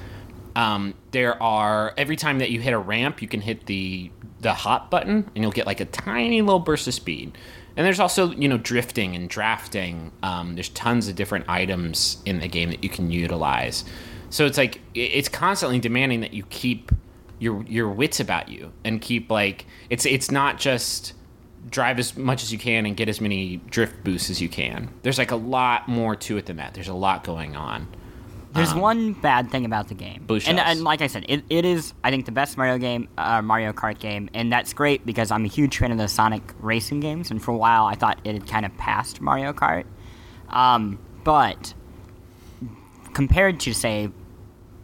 Um, 0.56 0.94
there 1.12 1.42
are 1.44 1.94
every 1.98 2.16
time 2.16 2.40
that 2.40 2.50
you 2.50 2.62
hit 2.62 2.74
a 2.74 2.80
ramp, 2.80 3.22
you 3.22 3.28
can 3.28 3.42
hit 3.42 3.66
the 3.66 4.12
the 4.40 4.54
hot 4.54 4.92
button, 4.92 5.30
and 5.34 5.44
you'll 5.44 5.52
get 5.52 5.66
like 5.66 5.80
a 5.80 5.86
tiny 5.86 6.42
little 6.42 6.60
burst 6.60 6.88
of 6.88 6.94
speed. 6.94 7.38
And 7.78 7.86
there's 7.86 8.00
also 8.00 8.32
you 8.32 8.48
know 8.48 8.58
drifting 8.58 9.16
and 9.16 9.30
drafting. 9.30 10.12
Um, 10.24 10.56
there's 10.56 10.70
tons 10.70 11.08
of 11.08 11.16
different 11.16 11.50
items 11.50 12.18
in 12.26 12.40
the 12.40 12.48
game 12.48 12.70
that 12.70 12.84
you 12.84 12.90
can 12.90 13.12
utilize. 13.12 13.84
So 14.30 14.46
it's 14.46 14.58
like 14.58 14.82
it's 14.94 15.30
constantly 15.30 15.80
demanding 15.80 16.22
that 16.22 16.34
you 16.34 16.44
keep 16.50 16.92
your 17.40 17.64
your 17.64 17.90
wits 17.90 18.20
about 18.20 18.50
you 18.50 18.72
and 18.84 19.02
keep 19.02 19.30
like 19.30 19.66
it's 19.90 20.06
it's 20.06 20.32
not 20.32 20.58
just 20.58 21.14
drive 21.70 22.00
as 22.00 22.16
much 22.16 22.44
as 22.44 22.52
you 22.52 22.60
can 22.60 22.86
and 22.86 22.96
get 22.96 23.10
as 23.10 23.20
many 23.20 23.58
drift 23.58 24.04
boosts 24.04 24.30
as 24.30 24.42
you 24.42 24.50
can. 24.50 24.90
There's 25.02 25.18
like 25.18 25.32
a 25.32 25.36
lot 25.36 25.88
more 25.88 26.16
to 26.16 26.38
it 26.38 26.46
than 26.46 26.58
that. 26.58 26.74
There's 26.74 26.88
a 26.88 26.94
lot 26.94 27.24
going 27.24 27.56
on. 27.56 27.88
There's 28.56 28.74
one 28.74 29.14
bad 29.14 29.52
thing 29.52 29.66
about 29.66 29.90
the 29.90 29.94
game, 29.94 30.26
and, 30.30 30.60
and 30.60 30.84
like 30.84 31.02
I 31.02 31.08
said, 31.08 31.26
it, 31.28 31.44
it 31.50 31.66
is 31.66 31.94
I 32.04 32.10
think 32.10 32.26
the 32.26 32.32
best 32.32 32.58
Mario 32.58 32.78
game, 32.78 33.10
uh, 33.18 33.42
Mario 33.42 33.74
Kart 33.74 34.00
game, 34.00 34.30
and 34.34 34.52
that's 34.52 34.74
great 34.74 35.06
because 35.06 35.30
I'm 35.30 35.46
a 35.46 35.50
huge 35.50 35.78
fan 35.78 35.92
of 35.92 35.98
the 35.98 36.08
Sonic 36.08 36.42
racing 36.60 37.02
games, 37.02 37.32
and 37.32 37.44
for 37.44 37.52
a 37.52 37.58
while 37.58 37.86
I 37.86 37.96
thought 37.96 38.20
it 38.24 38.34
had 38.34 38.48
kind 38.48 38.66
of 38.66 38.76
passed 38.78 39.22
Mario 39.22 39.54
Kart. 39.54 39.86
Um, 40.50 41.00
but 41.24 41.74
compared 43.14 43.60
to 43.62 43.74
say 43.74 44.10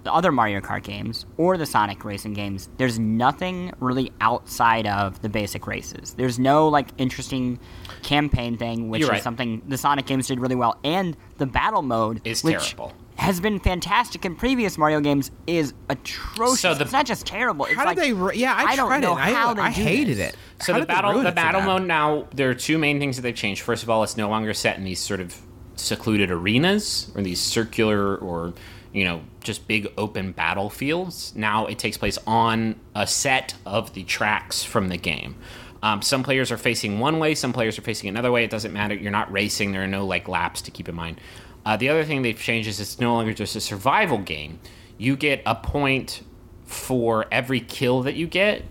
the 0.04 0.14
other 0.14 0.32
Mario 0.32 0.60
Kart 0.62 0.84
games 0.84 1.26
or 1.38 1.58
the 1.58 1.66
Sonic 1.66 2.04
racing 2.04 2.34
games, 2.34 2.70
there's 2.78 2.98
nothing 2.98 3.72
really 3.80 4.12
outside 4.20 4.88
of 4.88 5.22
the 5.22 5.30
basic 5.30 5.68
races. 5.68 6.16
There's 6.16 6.40
no 6.40 6.68
like 6.68 6.90
interesting 6.98 7.60
campaign 8.02 8.58
thing, 8.58 8.90
which 8.90 9.02
You're 9.02 9.10
is 9.10 9.12
right. 9.12 9.24
something 9.24 9.62
the 9.68 9.78
Sonic 9.78 10.08
games 10.08 10.28
did 10.28 10.40
really 10.40 10.56
well, 10.56 10.80
and 10.84 11.16
the 11.38 11.46
battle 11.46 11.82
mode 11.82 12.22
Is 12.26 12.44
which 12.44 12.76
terrible. 12.76 12.94
Has 13.18 13.40
been 13.40 13.60
fantastic 13.60 14.26
in 14.26 14.36
previous 14.36 14.78
Mario 14.78 15.00
games. 15.00 15.30
Is 15.46 15.74
atrocious. 15.90 16.62
So 16.62 16.74
the- 16.74 16.84
it's 16.84 16.92
not 16.92 17.06
just 17.06 17.26
terrible. 17.26 17.66
It's 17.66 17.76
How 17.76 17.86
like, 17.86 17.98
did 17.98 18.18
they? 18.18 18.36
Yeah, 18.36 18.54
I, 18.56 18.64
I 18.72 18.76
don't 18.76 18.88
tried 18.88 19.02
know 19.02 19.14
it. 19.18 19.22
I, 19.22 19.32
how 19.32 19.54
they 19.54 19.62
I 19.62 19.70
hated 19.70 20.18
this. 20.18 20.34
it. 20.34 20.38
So 20.64 20.74
How 20.74 20.80
the 20.80 20.86
battle 20.86 21.22
the 21.22 21.32
battle 21.32 21.62
mode 21.62 21.84
now 21.84 22.28
there 22.34 22.50
are 22.50 22.54
two 22.56 22.78
main 22.78 23.00
things 23.00 23.18
that 23.18 23.22
they've 23.22 23.36
changed. 23.36 23.62
First 23.62 23.84
of 23.84 23.90
all, 23.90 24.02
it's 24.04 24.18
no 24.18 24.28
longer 24.30 24.54
set 24.54 24.78
in 24.78 24.84
these 24.86 25.00
sort 25.00 25.20
of 25.20 25.36
secluded 25.76 26.32
arenas 26.32 27.12
or 27.16 27.22
these 27.22 27.40
circular 27.40 28.16
or 28.18 28.54
you 28.94 29.04
know 29.04 29.22
just 29.44 29.68
big 29.68 29.88
open 29.98 30.32
battlefields. 30.32 31.34
Now 31.36 31.68
it 31.68 31.78
takes 31.80 31.98
place 31.98 32.18
on 32.26 32.76
a 32.96 33.06
set 33.06 33.54
of 33.66 33.94
the 33.94 34.04
tracks 34.04 34.64
from 34.64 34.90
the 34.90 34.98
game. 34.98 35.36
Um, 35.84 36.02
some 36.04 36.22
players 36.24 36.52
are 36.52 36.58
facing 36.58 37.00
one 37.00 37.18
way, 37.20 37.34
some 37.36 37.54
players 37.54 37.78
are 37.78 37.82
facing 37.82 38.08
another 38.10 38.32
way. 38.32 38.44
It 38.44 38.52
doesn't 38.52 38.72
matter. 38.74 38.94
You're 38.96 39.12
not 39.12 39.32
racing. 39.32 39.72
There 39.72 39.84
are 39.84 39.88
no 39.88 40.06
like 40.06 40.28
laps 40.28 40.62
to 40.64 40.72
keep 40.72 40.88
in 40.88 40.96
mind. 40.96 41.20
Uh, 41.66 41.78
the 41.78 41.90
other 41.90 42.04
thing 42.04 42.22
they've 42.22 42.40
changed 42.40 42.68
is 42.68 42.80
it's 42.80 43.00
no 43.00 43.14
longer 43.14 43.34
just 43.34 43.56
a 43.56 43.62
survival 43.62 44.18
game. 44.18 44.60
You 44.98 45.16
get 45.16 45.42
a 45.46 45.56
point 45.56 46.24
for 46.66 47.26
every 47.32 47.60
kill 47.60 48.02
that 48.04 48.16
you 48.16 48.28
get, 48.28 48.64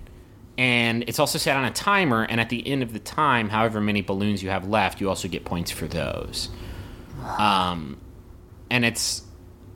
and 0.59 1.05
it's 1.07 1.19
also 1.19 1.39
set 1.39 1.57
on 1.57 1.65
a 1.65 1.71
timer. 1.71 2.25
And 2.25 2.41
at 2.41 2.49
the 2.49 2.67
end 2.67 2.83
of 2.83 2.93
the 2.93 2.99
time, 2.99 3.49
however 3.49 3.81
many 3.81 4.03
balloons 4.03 4.43
you 4.43 4.51
have 4.51 4.69
left, 4.69 5.01
you 5.01 5.09
also 5.09 5.29
get 5.29 5.45
points 5.45 5.71
for 5.71 5.87
those. 5.87 6.49
Um, 7.39 8.01
and 8.71 8.85
it's 8.85 9.23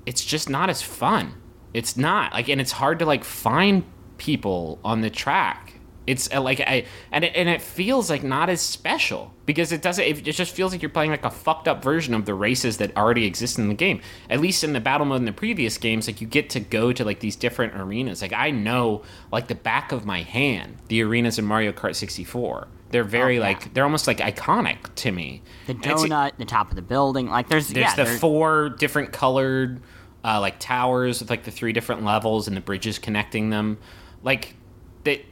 it's 0.06 0.24
just 0.24 0.48
not 0.48 0.70
as 0.70 0.82
fun. 0.82 1.34
It's 1.72 1.96
not 1.96 2.32
like, 2.32 2.48
and 2.48 2.60
it's 2.60 2.72
hard 2.72 2.98
to 3.00 3.06
like 3.06 3.24
find 3.24 3.84
people 4.18 4.78
on 4.84 5.00
the 5.00 5.10
track. 5.10 5.73
It's 6.06 6.28
uh, 6.34 6.40
like 6.42 6.60
I 6.60 6.84
and 7.10 7.24
it, 7.24 7.32
and 7.34 7.48
it 7.48 7.62
feels 7.62 8.10
like 8.10 8.22
not 8.22 8.50
as 8.50 8.60
special 8.60 9.32
because 9.46 9.72
it 9.72 9.80
doesn't. 9.80 10.04
It 10.04 10.22
just 10.22 10.54
feels 10.54 10.72
like 10.72 10.82
you're 10.82 10.90
playing 10.90 11.10
like 11.10 11.24
a 11.24 11.30
fucked 11.30 11.66
up 11.66 11.82
version 11.82 12.12
of 12.12 12.26
the 12.26 12.34
races 12.34 12.76
that 12.76 12.94
already 12.96 13.24
exist 13.24 13.58
in 13.58 13.68
the 13.68 13.74
game. 13.74 14.00
At 14.28 14.40
least 14.40 14.62
in 14.64 14.74
the 14.74 14.80
battle 14.80 15.06
mode 15.06 15.18
in 15.20 15.24
the 15.24 15.32
previous 15.32 15.78
games, 15.78 16.06
like 16.06 16.20
you 16.20 16.26
get 16.26 16.50
to 16.50 16.60
go 16.60 16.92
to 16.92 17.04
like 17.04 17.20
these 17.20 17.36
different 17.36 17.74
arenas. 17.74 18.20
Like 18.20 18.34
I 18.34 18.50
know 18.50 19.02
like 19.32 19.48
the 19.48 19.54
back 19.54 19.92
of 19.92 20.04
my 20.04 20.20
hand 20.22 20.76
the 20.88 21.02
arenas 21.02 21.38
in 21.38 21.46
Mario 21.46 21.72
Kart 21.72 21.94
64. 21.94 22.68
They're 22.90 23.02
very 23.02 23.38
Oh, 23.38 23.40
yeah. 23.40 23.46
like 23.48 23.72
they're 23.74 23.84
almost 23.84 24.06
like 24.06 24.18
iconic 24.18 24.94
to 24.96 25.10
me. 25.10 25.42
the 25.66 25.74
donut, 25.74 26.32
the 26.36 26.44
top 26.44 26.68
of 26.68 26.76
the 26.76 26.82
building. 26.82 27.28
Like 27.30 27.48
there's 27.48 27.68
there's 27.68 27.82
yeah, 27.92 27.96
the 27.96 28.04
there- 28.04 28.18
four 28.18 28.68
different 28.68 29.10
colored 29.12 29.80
uh, 30.22 30.38
like 30.40 30.58
towers 30.58 31.20
with 31.20 31.30
like 31.30 31.44
the 31.44 31.50
three 31.50 31.72
different 31.72 32.04
levels 32.04 32.46
and 32.46 32.56
the 32.56 32.60
bridges 32.60 32.98
connecting 32.98 33.48
them. 33.50 33.78
Like 34.22 34.54
they, 35.02 35.16
th- 35.16 35.26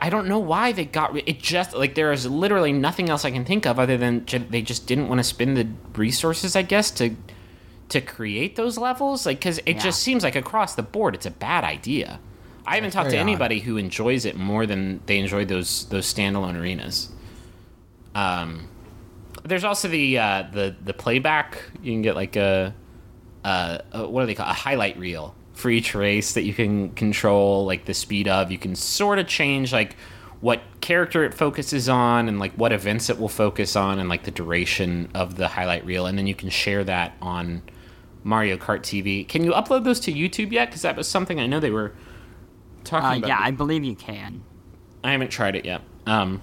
I 0.00 0.10
don't 0.10 0.28
know 0.28 0.38
why 0.38 0.72
they 0.72 0.84
got 0.84 1.16
it. 1.16 1.38
Just 1.40 1.74
like 1.74 1.94
there 1.94 2.12
is 2.12 2.26
literally 2.26 2.72
nothing 2.72 3.08
else 3.10 3.24
I 3.24 3.30
can 3.30 3.44
think 3.44 3.66
of 3.66 3.78
other 3.78 3.96
than 3.96 4.24
they 4.50 4.62
just 4.62 4.86
didn't 4.86 5.08
want 5.08 5.18
to 5.18 5.24
spend 5.24 5.56
the 5.56 5.66
resources, 5.98 6.56
I 6.56 6.62
guess, 6.62 6.90
to 6.92 7.14
to 7.90 8.00
create 8.00 8.56
those 8.56 8.78
levels. 8.78 9.26
Like 9.26 9.38
because 9.38 9.58
it 9.58 9.76
Yeah. 9.76 9.78
just 9.82 10.02
seems 10.02 10.22
like 10.24 10.36
across 10.36 10.74
the 10.74 10.82
board, 10.82 11.14
it's 11.14 11.26
a 11.26 11.30
bad 11.30 11.64
idea. 11.64 12.20
I 12.66 12.76
haven't 12.76 12.92
talked 12.92 13.06
to 13.06 13.16
very 13.16 13.20
odd. 13.20 13.28
anybody 13.28 13.58
who 13.60 13.76
enjoys 13.76 14.24
it 14.24 14.36
more 14.36 14.66
than 14.66 15.00
they 15.06 15.18
enjoyed 15.18 15.48
those 15.48 15.86
those 15.88 16.12
standalone 16.12 16.58
arenas. 16.58 17.08
Um, 18.14 18.68
there's 19.44 19.64
also 19.64 19.88
the 19.88 20.18
uh, 20.18 20.44
the 20.52 20.76
the 20.84 20.94
playback. 20.94 21.58
You 21.82 21.92
can 21.92 22.02
get 22.02 22.14
like 22.14 22.36
a, 22.36 22.74
uh, 23.44 23.78
a 23.92 24.08
what 24.08 24.20
do 24.22 24.26
they 24.26 24.34
call 24.34 24.46
it? 24.46 24.50
a 24.50 24.54
highlight 24.54 24.98
reel 24.98 25.34
for 25.62 25.70
each 25.70 25.94
race 25.94 26.34
that 26.34 26.42
you 26.42 26.52
can 26.52 26.90
control 26.90 27.64
like 27.64 27.84
the 27.84 27.94
speed 27.94 28.28
of. 28.28 28.50
You 28.50 28.58
can 28.58 28.74
sort 28.74 29.18
of 29.18 29.28
change 29.28 29.72
like 29.72 29.96
what 30.40 30.60
character 30.80 31.24
it 31.24 31.32
focuses 31.32 31.88
on 31.88 32.28
and 32.28 32.40
like 32.40 32.52
what 32.54 32.72
events 32.72 33.08
it 33.08 33.18
will 33.18 33.28
focus 33.28 33.76
on 33.76 34.00
and 34.00 34.08
like 34.08 34.24
the 34.24 34.32
duration 34.32 35.08
of 35.14 35.36
the 35.36 35.46
highlight 35.46 35.86
reel, 35.86 36.04
and 36.04 36.18
then 36.18 36.26
you 36.26 36.34
can 36.34 36.50
share 36.50 36.82
that 36.82 37.14
on 37.22 37.62
Mario 38.24 38.56
Kart 38.56 38.80
TV. 38.80 39.26
Can 39.26 39.44
you 39.44 39.52
upload 39.52 39.84
those 39.84 40.00
to 40.00 40.12
YouTube 40.12 40.50
yet? 40.50 40.68
Because 40.68 40.82
that 40.82 40.96
was 40.96 41.08
something 41.08 41.38
I 41.38 41.46
know 41.46 41.60
they 41.60 41.70
were 41.70 41.92
talking 42.82 43.08
uh, 43.08 43.16
about. 43.18 43.28
yeah, 43.28 43.38
I 43.40 43.52
believe 43.52 43.84
you 43.84 43.94
can. 43.94 44.42
I 45.04 45.12
haven't 45.12 45.30
tried 45.30 45.54
it 45.54 45.64
yet. 45.64 45.82
Um, 46.06 46.42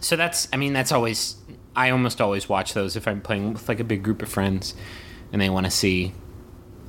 so 0.00 0.14
that's, 0.16 0.46
I 0.52 0.58
mean, 0.58 0.74
that's 0.74 0.92
always, 0.92 1.36
I 1.74 1.90
almost 1.90 2.20
always 2.20 2.48
watch 2.48 2.74
those 2.74 2.96
if 2.96 3.08
I'm 3.08 3.22
playing 3.22 3.54
with 3.54 3.68
like 3.68 3.80
a 3.80 3.84
big 3.84 4.02
group 4.02 4.20
of 4.22 4.28
friends 4.28 4.74
and 5.32 5.40
they 5.40 5.48
want 5.48 5.64
to 5.64 5.70
see 5.70 6.12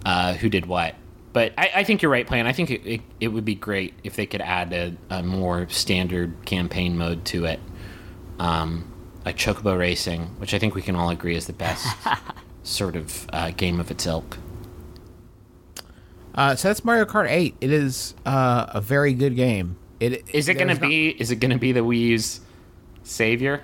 uh, 0.05 0.33
who 0.33 0.49
did 0.49 0.65
what. 0.65 0.95
But 1.31 1.53
I, 1.57 1.69
I 1.75 1.83
think 1.83 2.01
you're 2.01 2.11
right, 2.11 2.25
Plante. 2.25 2.47
I 2.49 2.53
think 2.53 2.71
it, 2.71 2.85
it, 2.85 3.01
it 3.19 3.27
would 3.29 3.45
be 3.45 3.55
great 3.55 3.93
if 4.03 4.15
they 4.15 4.25
could 4.25 4.41
add 4.41 4.73
a, 4.73 4.95
a 5.09 5.21
more 5.23 5.69
standard 5.69 6.45
campaign 6.45 6.97
mode 6.97 7.23
to 7.25 7.45
it. 7.45 7.59
Um, 8.39 8.91
like 9.25 9.37
Chocobo 9.37 9.77
Racing, 9.77 10.21
which 10.39 10.53
I 10.53 10.59
think 10.59 10.73
we 10.75 10.81
can 10.81 10.95
all 10.95 11.09
agree 11.09 11.35
is 11.35 11.45
the 11.45 11.53
best 11.53 11.85
sort 12.63 12.95
of 12.95 13.27
uh, 13.31 13.51
game 13.51 13.79
of 13.79 13.91
its 13.91 14.07
ilk. 14.07 14.37
Uh, 16.33 16.55
so 16.55 16.67
that's 16.69 16.85
Mario 16.85 17.05
Kart 17.05 17.29
8. 17.29 17.55
It 17.59 17.71
is 17.71 18.15
uh, 18.25 18.67
a 18.69 18.81
very 18.81 19.13
good 19.13 19.35
game. 19.35 19.77
It 19.99 20.23
Is 20.33 20.47
it 20.47 20.53
going 20.53 20.67
to 20.69 20.73
there's 20.75 20.81
not- 20.81 20.87
be, 20.89 21.09
is 21.09 21.31
it 21.31 21.35
going 21.37 21.51
to 21.51 21.57
be 21.57 21.73
the 21.73 21.81
Wii 21.81 21.99
U's 21.99 22.39
savior? 23.03 23.61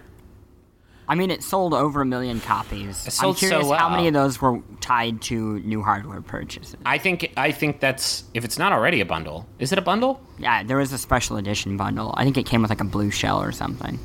I 1.07 1.15
mean, 1.15 1.29
it 1.29 1.43
sold 1.43 1.73
over 1.73 2.01
a 2.01 2.05
million 2.05 2.39
copies. 2.41 3.05
It 3.07 3.11
sold 3.11 3.35
I'm 3.35 3.39
so 3.39 3.47
curious 3.47 3.71
how 3.71 3.89
many 3.89 4.07
of 4.07 4.13
those 4.13 4.41
were 4.41 4.59
tied 4.81 5.21
to 5.23 5.59
new 5.59 5.83
hardware 5.83 6.21
purchases. 6.21 6.75
I 6.85 6.97
think 6.97 7.31
I 7.37 7.51
think 7.51 7.79
that's 7.79 8.23
if 8.33 8.43
it's 8.43 8.57
not 8.57 8.73
already 8.73 9.01
a 9.01 9.05
bundle. 9.05 9.47
Is 9.59 9.71
it 9.71 9.77
a 9.77 9.81
bundle? 9.83 10.19
Yeah, 10.39 10.63
there 10.63 10.77
was 10.77 10.91
a 10.93 10.97
special 10.97 11.37
edition 11.37 11.77
bundle. 11.77 12.13
I 12.17 12.23
think 12.23 12.37
it 12.37 12.45
came 12.45 12.61
with 12.61 12.69
like 12.71 12.81
a 12.81 12.85
blue 12.85 13.11
shell 13.11 13.41
or 13.41 13.51
something. 13.51 13.99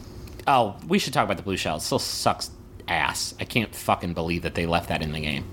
Oh, 0.47 0.77
we 0.89 0.99
should 0.99 1.13
talk 1.13 1.25
about 1.25 1.37
the 1.39 1.43
blue 1.43 1.57
shell. 1.57 1.77
It 1.77 1.81
still 1.81 1.99
sucks 1.99 2.51
ass. 2.89 3.35
I 3.41 3.45
can't 3.45 3.75
fucking 3.75 4.15
believe 4.15 4.43
that 4.43 4.55
they 4.55 4.67
left 4.67 4.89
that 4.89 5.01
in 5.03 5.13
the 5.13 5.21
game. 5.21 5.45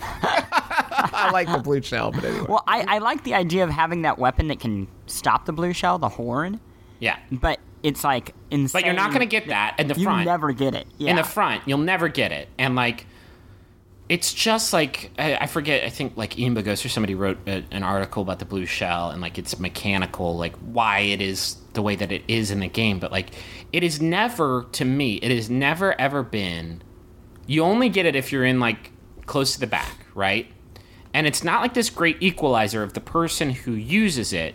I 0.00 1.30
like 1.32 1.50
the 1.50 1.58
blue 1.58 1.82
shell, 1.82 2.10
but 2.12 2.24
anyway. 2.24 2.46
Well, 2.48 2.64
I, 2.66 2.96
I 2.96 2.98
like 2.98 3.24
the 3.24 3.34
idea 3.34 3.64
of 3.64 3.70
having 3.70 4.02
that 4.02 4.18
weapon 4.18 4.48
that 4.48 4.60
can 4.60 4.88
stop 5.06 5.46
the 5.46 5.52
blue 5.52 5.72
shell, 5.72 5.98
the 5.98 6.08
horn, 6.08 6.60
Yeah. 7.00 7.18
but 7.30 7.58
it's 7.84 8.02
like 8.02 8.34
insane. 8.50 8.80
But 8.80 8.86
you're 8.86 8.94
not 8.94 9.10
going 9.10 9.20
to 9.20 9.26
get 9.26 9.48
that 9.48 9.78
in 9.78 9.88
the 9.88 9.94
front. 9.94 10.00
You 10.00 10.06
front. 10.06 10.26
never 10.26 10.52
get 10.52 10.74
it. 10.74 10.86
Yeah. 10.96 11.10
In 11.10 11.16
the 11.16 11.22
front, 11.22 11.62
you'll 11.66 11.78
never 11.78 12.08
get 12.08 12.32
it. 12.32 12.48
And 12.58 12.74
like 12.74 13.06
it's 14.08 14.32
just 14.32 14.72
like 14.72 15.10
I, 15.18 15.36
I 15.36 15.46
forget. 15.46 15.84
I 15.84 15.90
think 15.90 16.16
like 16.16 16.38
Ian 16.38 16.56
Bogost 16.56 16.84
or 16.84 16.88
somebody 16.88 17.14
wrote 17.14 17.38
a, 17.46 17.62
an 17.70 17.82
article 17.82 18.22
about 18.22 18.38
the 18.38 18.46
blue 18.46 18.64
shell 18.64 19.10
and 19.10 19.20
like 19.20 19.38
it's 19.38 19.60
mechanical, 19.60 20.34
like 20.36 20.56
why 20.56 21.00
it 21.00 21.20
is 21.20 21.58
the 21.74 21.82
way 21.82 21.94
that 21.94 22.10
it 22.10 22.24
is 22.26 22.50
in 22.50 22.60
the 22.60 22.68
game. 22.68 22.98
But 22.98 23.12
like 23.12 23.30
it 23.70 23.84
is 23.84 24.00
never 24.00 24.66
to 24.72 24.84
me. 24.86 25.16
It 25.16 25.30
has 25.30 25.50
never 25.50 25.98
ever 26.00 26.22
been. 26.22 26.82
You 27.46 27.64
only 27.64 27.90
get 27.90 28.06
it 28.06 28.16
if 28.16 28.32
you're 28.32 28.46
in 28.46 28.60
like 28.60 28.92
close 29.26 29.52
to 29.52 29.60
the 29.60 29.66
back, 29.66 30.06
right? 30.14 30.50
And 31.12 31.26
it's 31.26 31.44
not 31.44 31.60
like 31.60 31.74
this 31.74 31.90
great 31.90 32.16
equalizer 32.20 32.82
of 32.82 32.94
the 32.94 33.00
person 33.00 33.50
who 33.50 33.72
uses 33.72 34.32
it 34.32 34.54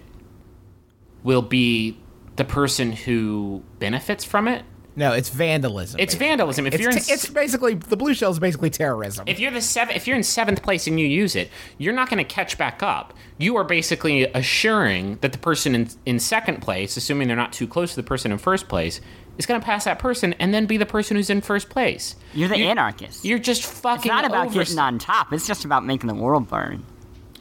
will 1.23 1.43
be 1.43 1.97
the 2.39 2.45
person 2.45 2.91
who 2.91 3.61
benefits 3.77 4.23
from 4.23 4.47
it. 4.47 4.63
No, 4.95 5.13
it's 5.13 5.29
vandalism. 5.29 5.99
It's 5.99 6.13
basically. 6.15 6.27
vandalism. 6.27 6.65
If 6.67 6.73
It's, 6.73 6.81
you're 6.81 6.89
in 6.91 6.95
t- 6.97 7.01
s- 7.01 7.09
it's 7.25 7.25
basically 7.29 7.75
the 7.75 7.95
blue 7.95 8.13
shell 8.13 8.31
is 8.31 8.39
basically 8.39 8.69
terrorism. 8.71 9.25
If 9.27 9.39
you're 9.39 9.51
the 9.51 9.61
seven, 9.61 9.95
if 9.95 10.07
you're 10.07 10.17
in 10.17 10.23
seventh 10.23 10.61
place 10.63 10.87
and 10.87 10.99
you 10.99 11.05
use 11.05 11.35
it, 11.35 11.49
you're 11.77 11.93
not 11.93 12.09
going 12.09 12.17
to 12.17 12.23
catch 12.23 12.57
back 12.57 12.81
up. 12.81 13.13
You 13.37 13.55
are 13.57 13.63
basically 13.63 14.23
assuring 14.33 15.19
that 15.21 15.31
the 15.31 15.37
person 15.37 15.75
in, 15.75 15.89
in 16.05 16.19
second 16.19 16.61
place, 16.61 16.97
assuming 16.97 17.27
they're 17.27 17.37
not 17.37 17.53
too 17.53 17.67
close 17.67 17.91
to 17.91 17.95
the 17.97 18.03
person 18.03 18.31
in 18.31 18.39
first 18.39 18.67
place, 18.67 18.99
is 19.37 19.45
going 19.45 19.61
to 19.61 19.63
pass 19.65 19.85
that 19.85 19.99
person 19.99 20.33
and 20.33 20.53
then 20.53 20.65
be 20.65 20.75
the 20.75 20.85
person 20.87 21.15
who's 21.15 21.29
in 21.29 21.39
first 21.39 21.69
place. 21.69 22.15
You're 22.33 22.49
the 22.49 22.57
You- 22.57 22.65
anarchist. 22.65 23.23
You're 23.23 23.39
just 23.39 23.63
fucking. 23.65 23.99
it's 23.99 24.05
not 24.07 24.25
about 24.25 24.47
over- 24.47 24.59
getting 24.59 24.79
on 24.79 24.97
top. 24.99 25.31
It's 25.31 25.47
just 25.47 25.63
about 25.65 25.85
making 25.85 26.07
the 26.07 26.15
world 26.15 26.49
burn. 26.49 26.83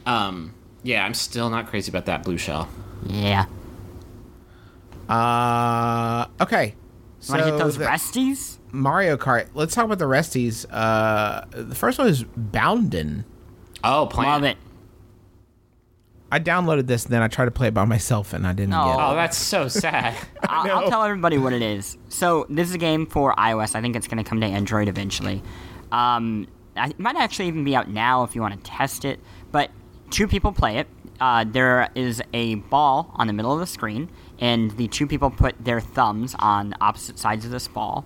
Um. 0.05 0.53
Yeah, 0.83 1.03
I'm 1.05 1.13
still 1.13 1.49
not 1.49 1.67
crazy 1.67 1.91
about 1.91 2.05
that 2.05 2.23
blue 2.23 2.37
shell. 2.37 2.69
Yeah. 3.05 3.45
Uh, 5.09 6.25
okay. 6.41 6.75
So 7.19 7.33
Want 7.33 7.45
to 7.45 7.51
hit 7.51 7.59
those 7.59 7.77
the- 7.77 7.85
resties? 7.85 8.57
Mario 8.71 9.17
Kart. 9.17 9.47
Let's 9.55 9.73
talk 9.73 9.85
about 9.85 9.97
the 9.99 10.05
resties. 10.05 10.65
Uh, 10.69 11.43
the 11.49 11.75
first 11.75 11.97
one 11.97 12.07
is 12.07 12.23
Bounden. 12.23 13.25
Oh, 13.83 14.07
playing. 14.09 14.29
Love 14.31 14.43
it. 14.43 14.57
I 16.31 16.39
downloaded 16.39 16.85
this, 16.85 17.05
and 17.05 17.13
then 17.13 17.23
I 17.23 17.27
tried 17.27 17.45
to 17.45 17.51
play 17.51 17.69
it 17.69 17.73
by 17.73 17.85
myself, 17.85 18.33
and 18.33 18.45
I 18.45 18.53
didn't 18.53 18.69
No. 18.69 18.85
get 18.85 18.91
it. 18.91 18.97
Oh, 19.01 19.15
that's 19.15 19.37
so 19.37 19.67
sad. 19.67 20.15
I'll, 20.47 20.71
I'll 20.83 20.89
tell 20.89 21.03
everybody 21.03 21.39
what 21.39 21.53
it 21.53 21.63
is. 21.63 21.97
So 22.09 22.45
this 22.49 22.69
is 22.69 22.75
a 22.75 22.77
game 22.77 23.07
for 23.07 23.33
iOS. 23.33 23.73
I 23.73 23.81
think 23.81 23.95
it's 23.95 24.07
going 24.07 24.23
to 24.23 24.29
come 24.29 24.39
to 24.41 24.45
Android 24.45 24.87
eventually. 24.87 25.41
Um, 25.91 26.47
it 26.77 26.99
might 26.99 27.15
actually 27.15 27.47
even 27.47 27.63
be 27.63 27.75
out 27.75 27.89
now 27.89 28.23
if 28.23 28.35
you 28.35 28.41
want 28.41 28.53
to 28.63 28.69
test 28.71 29.05
it. 29.05 29.19
But 29.51 29.71
two 30.11 30.27
people 30.27 30.51
play 30.51 30.77
it. 30.77 30.87
Uh, 31.19 31.45
there 31.47 31.89
is 31.95 32.21
a 32.33 32.55
ball 32.55 33.11
on 33.15 33.27
the 33.27 33.33
middle 33.33 33.53
of 33.53 33.59
the 33.59 33.67
screen, 33.67 34.09
and 34.39 34.71
the 34.71 34.87
two 34.87 35.05
people 35.07 35.29
put 35.29 35.55
their 35.63 35.81
thumbs 35.81 36.35
on 36.39 36.75
opposite 36.79 37.19
sides 37.19 37.45
of 37.45 37.51
this 37.51 37.67
ball. 37.67 38.05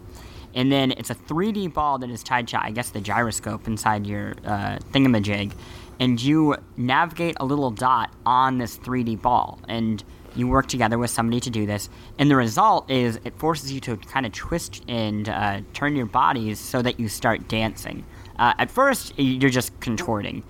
And 0.55 0.71
then 0.71 0.91
it's 0.91 1.09
a 1.09 1.15
3D 1.15 1.73
ball 1.73 1.97
that 1.99 2.09
is 2.09 2.23
tied 2.23 2.47
to, 2.49 2.63
I 2.63 2.71
guess, 2.71 2.89
the 2.91 3.01
gyroscope 3.01 3.67
inside 3.67 4.05
your 4.05 4.33
uh, 4.45 4.77
thingamajig. 4.91 5.53
And 5.99 6.21
you 6.21 6.55
navigate 6.77 7.37
a 7.39 7.45
little 7.45 7.71
dot 7.71 8.13
on 8.25 8.57
this 8.57 8.77
3D 8.77 9.21
ball. 9.21 9.59
And 9.67 10.03
you 10.35 10.47
work 10.47 10.67
together 10.67 10.97
with 10.97 11.09
somebody 11.09 11.39
to 11.41 11.49
do 11.49 11.65
this. 11.65 11.89
And 12.19 12.29
the 12.29 12.35
result 12.35 12.89
is 12.89 13.19
it 13.23 13.37
forces 13.37 13.71
you 13.71 13.79
to 13.81 13.97
kind 13.97 14.25
of 14.25 14.31
twist 14.31 14.83
and 14.87 15.29
uh, 15.29 15.61
turn 15.73 15.95
your 15.95 16.05
bodies 16.05 16.59
so 16.59 16.81
that 16.81 16.99
you 16.99 17.07
start 17.07 17.47
dancing. 17.47 18.05
Uh, 18.37 18.53
at 18.57 18.71
first, 18.71 19.13
you're 19.17 19.51
just 19.51 19.79
contorting. 19.79 20.43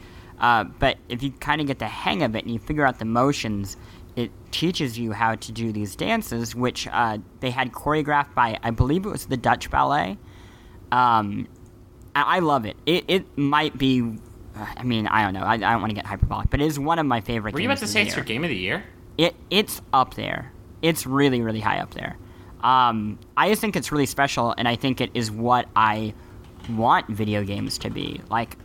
Uh, 0.44 0.66
but 0.66 0.98
if 1.08 1.24
you 1.24 1.32
kind 1.32 1.62
of 1.62 1.68
get 1.68 1.80
the 1.80 1.88
hang 1.88 2.22
of 2.22 2.36
it 2.36 2.44
and 2.44 2.54
you 2.54 2.60
figure 2.60 2.86
out 2.86 3.00
the 3.00 3.06
motions, 3.06 3.78
it 4.18 4.30
teaches 4.52 5.00
you 5.00 5.14
how 5.14 5.36
to 5.36 5.52
do 5.54 5.72
these 5.72 5.96
dances, 5.96 6.54
which 6.54 6.86
uh, 6.92 7.18
they 7.40 7.50
had 7.50 7.72
choreographed 7.72 8.36
by, 8.36 8.60
I 8.62 8.72
believe 8.72 9.06
it 9.06 9.10
was 9.10 9.26
the 9.26 9.38
Dutch 9.38 9.72
Ballet. 9.72 10.18
Um, 10.92 11.48
I 12.14 12.38
I 12.38 12.40
love 12.40 12.66
it. 12.66 12.76
It, 12.86 13.06
it 13.08 13.38
might 13.38 13.78
be, 13.78 14.18
I 14.56 14.84
mean, 14.84 15.08
I 15.08 15.24
don't 15.24 15.34
know. 15.34 15.44
I, 15.44 15.54
I 15.54 15.58
don't 15.58 15.82
want 15.82 15.92
to 15.92 15.96
get 15.96 16.06
hyperbolic, 16.06 16.50
but 16.50 16.62
it 16.62 16.66
is 16.66 16.78
one 16.78 17.00
of 17.00 17.06
my 17.06 17.22
favorite 17.22 17.52
games. 17.52 17.56
Were 17.56 17.62
you 17.62 17.70
about 17.70 17.80
to 17.80 17.88
say 17.88 18.02
it's 18.02 18.16
your 18.16 18.26
game 18.26 18.44
of 18.44 18.50
the 18.50 18.58
year? 18.58 18.84
It 19.18 19.36
it's 19.50 19.82
up 19.94 20.16
there. 20.16 20.52
It's 20.82 21.08
really 21.08 21.42
really 21.42 21.62
high 21.62 21.80
up 21.80 21.94
there. 21.94 22.18
Um, 22.62 23.18
I 23.38 23.50
just 23.50 23.62
think 23.62 23.76
it's 23.76 23.92
really 23.92 24.06
special, 24.06 24.54
and 24.58 24.68
I 24.68 24.76
think 24.76 25.02
it 25.02 25.12
is 25.14 25.32
what 25.32 25.68
I 25.76 26.14
want 26.70 27.08
video 27.08 27.44
games 27.44 27.78
to 27.80 27.90
be. 27.90 28.22
Like, 28.30 28.58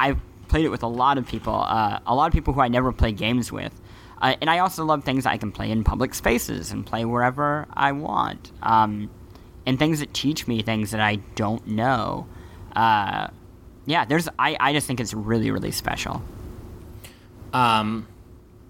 I've 0.00 0.18
played 0.48 0.64
it 0.64 0.70
with 0.70 0.82
a 0.82 0.88
lot 0.88 1.18
of 1.18 1.26
people, 1.26 1.54
uh, 1.54 2.00
a 2.06 2.14
lot 2.14 2.26
of 2.26 2.32
people 2.32 2.54
who 2.54 2.60
I 2.60 2.68
never 2.68 2.92
play 2.92 3.12
games 3.12 3.52
with, 3.52 3.78
uh, 4.20 4.34
and 4.40 4.50
I 4.50 4.58
also 4.58 4.84
love 4.84 5.04
things 5.04 5.26
I 5.26 5.36
can 5.36 5.52
play 5.52 5.70
in 5.70 5.84
public 5.84 6.14
spaces 6.14 6.72
and 6.72 6.84
play 6.84 7.04
wherever 7.04 7.66
I 7.72 7.92
want, 7.92 8.52
um, 8.62 9.10
and 9.66 9.78
things 9.78 10.00
that 10.00 10.12
teach 10.14 10.46
me 10.48 10.62
things 10.62 10.90
that 10.90 11.00
I 11.00 11.16
don't 11.34 11.66
know. 11.66 12.26
Uh, 12.74 13.28
yeah, 13.86 14.04
there's 14.04 14.28
I, 14.38 14.56
I 14.58 14.72
just 14.72 14.86
think 14.86 15.00
it's 15.00 15.14
really 15.14 15.50
really 15.50 15.70
special. 15.70 16.22
Um, 17.52 18.06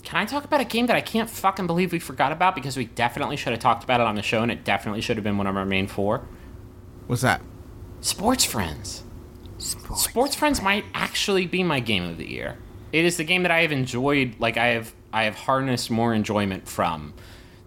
can 0.03 0.19
I 0.19 0.25
talk 0.25 0.45
about 0.45 0.61
a 0.61 0.65
game 0.65 0.87
that 0.87 0.97
I 0.97 1.01
can't 1.01 1.29
fucking 1.29 1.67
believe 1.67 1.93
we 1.93 1.99
forgot 1.99 2.33
about 2.33 2.55
because 2.55 2.77
we 2.77 2.87
definitely 2.87 3.37
should 3.37 3.53
have 3.53 3.61
talked 3.61 3.85
about 3.85 4.01
it 4.01 4.07
on 4.07 4.15
the 4.15 4.23
show 4.23 4.43
and 4.43 4.51
it 4.51 4.65
definitely 4.65 5.01
should 5.01 5.17
have 5.17 5.25
been 5.25 5.37
one 5.37 5.47
of 5.47 5.57
our 5.57 5.67
main 5.67 5.87
four? 5.87 6.27
What's 7.07 7.23
that? 7.23 7.43
Sports 8.01 8.45
Friends. 8.45 9.03
Sports. 9.59 10.03
Sports 10.05 10.35
Friends 10.35 10.63
might 10.63 10.85
actually 10.95 11.47
be 11.47 11.63
my 11.63 11.81
game 11.81 12.05
of 12.05 12.17
the 12.19 12.29
year. 12.29 12.57
It 12.93 13.05
is 13.05 13.17
the 13.17 13.25
game 13.25 13.43
that 13.43 13.51
I 13.53 13.63
have 13.63 13.73
enjoyed, 13.73 14.35
like 14.39 14.57
I 14.57 14.69
have, 14.69 14.95
I 15.13 15.25
have 15.25 15.35
harnessed 15.35 15.91
more 15.91 16.15
enjoyment 16.15 16.67
from 16.69 17.13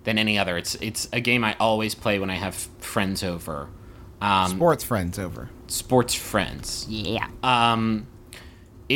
than 0.04 0.18
any 0.18 0.38
other. 0.40 0.58
It's 0.58 0.76
it's 0.76 1.08
a 1.14 1.20
game 1.20 1.44
I 1.44 1.56
always 1.60 1.94
play 1.94 2.18
when 2.20 2.30
I 2.30 2.36
have 2.36 2.56
friends 2.56 3.24
over. 3.24 3.70
Um, 4.20 4.52
Sports 4.52 4.84
friends 4.84 5.20
over. 5.20 5.50
sports 5.68 6.14
friends. 6.14 6.86
Yeah. 6.90 7.28
Um, 7.44 8.08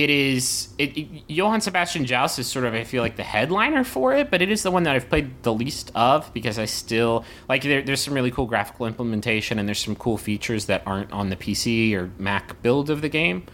it 0.04 0.10
is 0.10 0.70
it, 0.78 0.98
it- 0.98 1.08
Johann 1.28 1.62
Sebastian 1.62 2.06
Joust 2.06 2.38
is 2.40 2.48
sort 2.48 2.66
of 2.66 2.74
I 2.74 2.84
feel 2.84 3.02
like 3.02 3.16
the 3.16 3.24
headliner 3.24 3.84
for 3.84 4.14
it, 4.14 4.30
but 4.30 4.42
it 4.42 4.52
is 4.52 4.62
the 4.64 4.72
one 4.72 4.84
that 4.84 4.96
I've 4.96 5.08
played 5.10 5.32
the 5.44 5.54
least 5.54 5.92
of 5.96 6.32
because 6.34 6.60
I 6.60 6.66
still 6.66 7.24
like 7.48 7.64
there, 7.64 7.82
there's 7.82 8.02
some 8.02 8.14
really 8.14 8.32
cool 8.32 8.46
graphical 8.46 8.86
implementation 8.88 9.58
and 9.58 9.68
there's 9.68 9.80
some 9.84 9.96
cool 9.96 10.18
features 10.18 10.66
that 10.66 10.84
aren't 10.86 11.12
on 11.12 11.30
the 11.30 11.36
PC 11.36 11.94
or 11.94 12.12
Mac 12.18 12.62
build 12.62 12.90
of 12.90 13.02
the 13.02 13.10
game. 13.10 13.46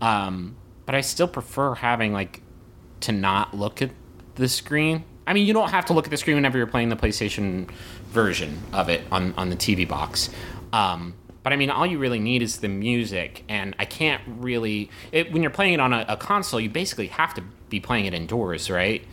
Um, 0.00 0.56
but 0.86 0.94
I 0.94 1.00
still 1.00 1.28
prefer 1.28 1.74
having 1.74 2.12
like 2.12 2.42
to 3.00 3.12
not 3.12 3.54
look 3.54 3.82
at 3.82 3.90
the 4.36 4.48
screen. 4.48 5.04
I 5.26 5.32
mean, 5.32 5.46
you 5.46 5.52
don't 5.52 5.70
have 5.70 5.86
to 5.86 5.92
look 5.92 6.04
at 6.06 6.10
the 6.10 6.16
screen 6.16 6.36
whenever 6.36 6.56
you're 6.58 6.66
playing 6.66 6.88
the 6.88 6.96
PlayStation 6.96 7.70
version 8.08 8.58
of 8.72 8.88
it 8.88 9.02
on 9.10 9.34
on 9.36 9.50
the 9.50 9.56
TV 9.56 9.86
box. 9.88 10.30
Um, 10.72 11.14
but 11.42 11.52
I 11.52 11.56
mean, 11.56 11.70
all 11.70 11.86
you 11.86 11.98
really 11.98 12.18
need 12.18 12.42
is 12.42 12.58
the 12.58 12.68
music, 12.68 13.44
and 13.48 13.74
I 13.78 13.84
can't 13.84 14.22
really. 14.26 14.90
It, 15.12 15.32
when 15.32 15.42
you're 15.42 15.50
playing 15.50 15.74
it 15.74 15.80
on 15.80 15.92
a, 15.92 16.04
a 16.08 16.16
console, 16.16 16.60
you 16.60 16.70
basically 16.70 17.06
have 17.08 17.34
to 17.34 17.42
be 17.68 17.80
playing 17.80 18.06
it 18.06 18.14
indoors, 18.14 18.70
right? 18.70 19.04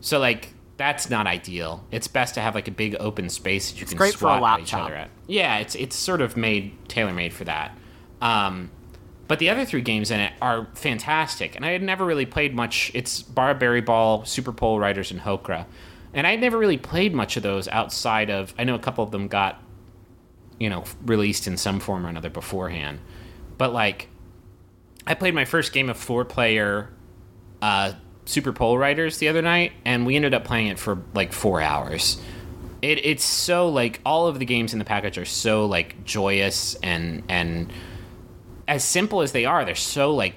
So 0.00 0.18
like 0.18 0.54
that's 0.76 1.10
not 1.10 1.26
ideal. 1.26 1.84
It's 1.90 2.08
best 2.08 2.34
to 2.34 2.40
have 2.40 2.54
like 2.54 2.66
a 2.66 2.70
big 2.70 2.96
open 2.98 3.28
space 3.28 3.70
that 3.70 3.80
you 3.80 3.86
can 3.86 3.98
great 3.98 4.14
for 4.14 4.28
a 4.28 4.38
swat 4.38 4.60
at 4.60 4.62
each 4.62 4.72
other 4.72 4.94
at. 4.94 5.10
Yeah, 5.26 5.58
it's 5.58 5.74
it's 5.74 5.94
sort 5.94 6.22
of 6.22 6.36
made 6.36 6.72
tailor 6.88 7.12
made 7.12 7.32
for 7.34 7.44
that. 7.44 7.76
Um, 8.22 8.70
but 9.28 9.38
the 9.38 9.50
other 9.50 9.64
three 9.64 9.82
games 9.82 10.10
in 10.10 10.20
it 10.20 10.32
are 10.40 10.68
fantastic, 10.74 11.54
and 11.54 11.64
I 11.64 11.70
had 11.70 11.82
never 11.82 12.04
really 12.04 12.26
played 12.26 12.54
much. 12.54 12.90
It's 12.94 13.22
BaraBariBall, 13.22 14.26
Super 14.26 14.52
Pole 14.52 14.80
Riders, 14.80 15.10
and 15.10 15.20
Hokra, 15.20 15.66
and 16.12 16.26
I 16.26 16.30
had 16.30 16.40
never 16.40 16.58
really 16.58 16.78
played 16.78 17.14
much 17.14 17.36
of 17.36 17.42
those 17.42 17.68
outside 17.68 18.30
of. 18.30 18.54
I 18.58 18.64
know 18.64 18.74
a 18.74 18.78
couple 18.80 19.04
of 19.04 19.10
them 19.10 19.28
got, 19.28 19.62
you 20.60 20.70
know, 20.70 20.84
released 21.04 21.48
in 21.48 21.56
some 21.56 21.80
form 21.80 22.06
or 22.06 22.08
another 22.08 22.30
beforehand, 22.30 23.00
but 23.58 23.72
like, 23.72 24.08
I 25.06 25.14
played 25.14 25.34
my 25.34 25.44
first 25.44 25.72
game 25.72 25.90
of 25.90 25.96
four-player 25.96 26.90
uh, 27.62 27.94
Super 28.26 28.52
Pole 28.52 28.78
Riders 28.78 29.18
the 29.18 29.28
other 29.28 29.42
night, 29.42 29.72
and 29.84 30.06
we 30.06 30.14
ended 30.16 30.34
up 30.34 30.44
playing 30.44 30.68
it 30.68 30.78
for 30.78 31.02
like 31.14 31.32
four 31.32 31.60
hours. 31.60 32.20
It, 32.82 33.04
it's 33.04 33.24
so 33.24 33.68
like 33.68 34.00
all 34.06 34.26
of 34.26 34.38
the 34.38 34.44
games 34.44 34.72
in 34.72 34.78
the 34.78 34.84
package 34.84 35.18
are 35.18 35.24
so 35.24 35.66
like 35.66 36.04
joyous 36.04 36.76
and 36.76 37.22
and 37.28 37.72
as 38.68 38.84
simple 38.84 39.20
as 39.20 39.32
they 39.32 39.44
are, 39.44 39.64
they're 39.64 39.74
so 39.74 40.14
like 40.14 40.34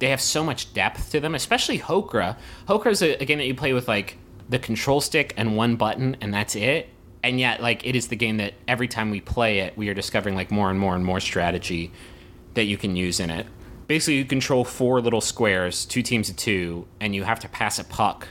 they 0.00 0.08
have 0.08 0.20
so 0.20 0.42
much 0.42 0.74
depth 0.74 1.12
to 1.12 1.20
them. 1.20 1.34
Especially 1.34 1.78
Hokra. 1.78 2.36
Hokra 2.68 2.90
is 2.90 3.02
a, 3.02 3.22
a 3.22 3.24
game 3.24 3.38
that 3.38 3.46
you 3.46 3.54
play 3.54 3.72
with 3.72 3.88
like 3.88 4.18
the 4.48 4.58
control 4.58 5.00
stick 5.00 5.32
and 5.36 5.56
one 5.56 5.76
button, 5.76 6.16
and 6.20 6.34
that's 6.34 6.56
it. 6.56 6.88
And 7.22 7.38
yet, 7.38 7.62
like 7.62 7.86
it 7.86 7.94
is 7.94 8.08
the 8.08 8.16
game 8.16 8.38
that 8.38 8.54
every 8.66 8.88
time 8.88 9.10
we 9.10 9.20
play 9.20 9.60
it, 9.60 9.76
we 9.76 9.88
are 9.88 9.94
discovering 9.94 10.34
like 10.34 10.50
more 10.50 10.70
and 10.70 10.78
more 10.78 10.94
and 10.94 11.04
more 11.04 11.20
strategy 11.20 11.92
that 12.54 12.64
you 12.64 12.76
can 12.76 12.96
use 12.96 13.20
in 13.20 13.30
it. 13.30 13.46
Basically, 13.86 14.16
you 14.16 14.24
control 14.24 14.64
four 14.64 15.00
little 15.00 15.20
squares, 15.20 15.84
two 15.84 16.02
teams 16.02 16.28
of 16.30 16.36
two, 16.36 16.86
and 17.00 17.14
you 17.14 17.24
have 17.24 17.40
to 17.40 17.48
pass 17.48 17.78
a 17.78 17.84
puck 17.84 18.28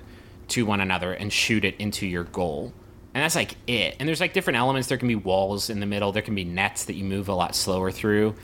to 0.49 0.65
one 0.65 0.81
another 0.81 1.13
and 1.13 1.31
shoot 1.31 1.63
it 1.63 1.75
into 1.77 2.05
your 2.05 2.25
goal. 2.25 2.73
And 3.13 3.23
that's 3.23 3.35
like 3.35 3.55
it. 3.67 3.95
And 3.99 4.07
there's 4.07 4.21
like 4.21 4.33
different 4.33 4.57
elements. 4.57 4.87
There 4.87 4.97
can 4.97 5.07
be 5.07 5.15
walls 5.15 5.69
in 5.69 5.79
the 5.79 5.85
middle. 5.85 6.11
There 6.11 6.21
can 6.21 6.35
be 6.35 6.45
nets 6.45 6.85
that 6.85 6.93
you 6.93 7.03
move 7.03 7.29
a 7.29 7.33
lot 7.33 7.55
slower 7.55 7.91
through. 7.91 8.35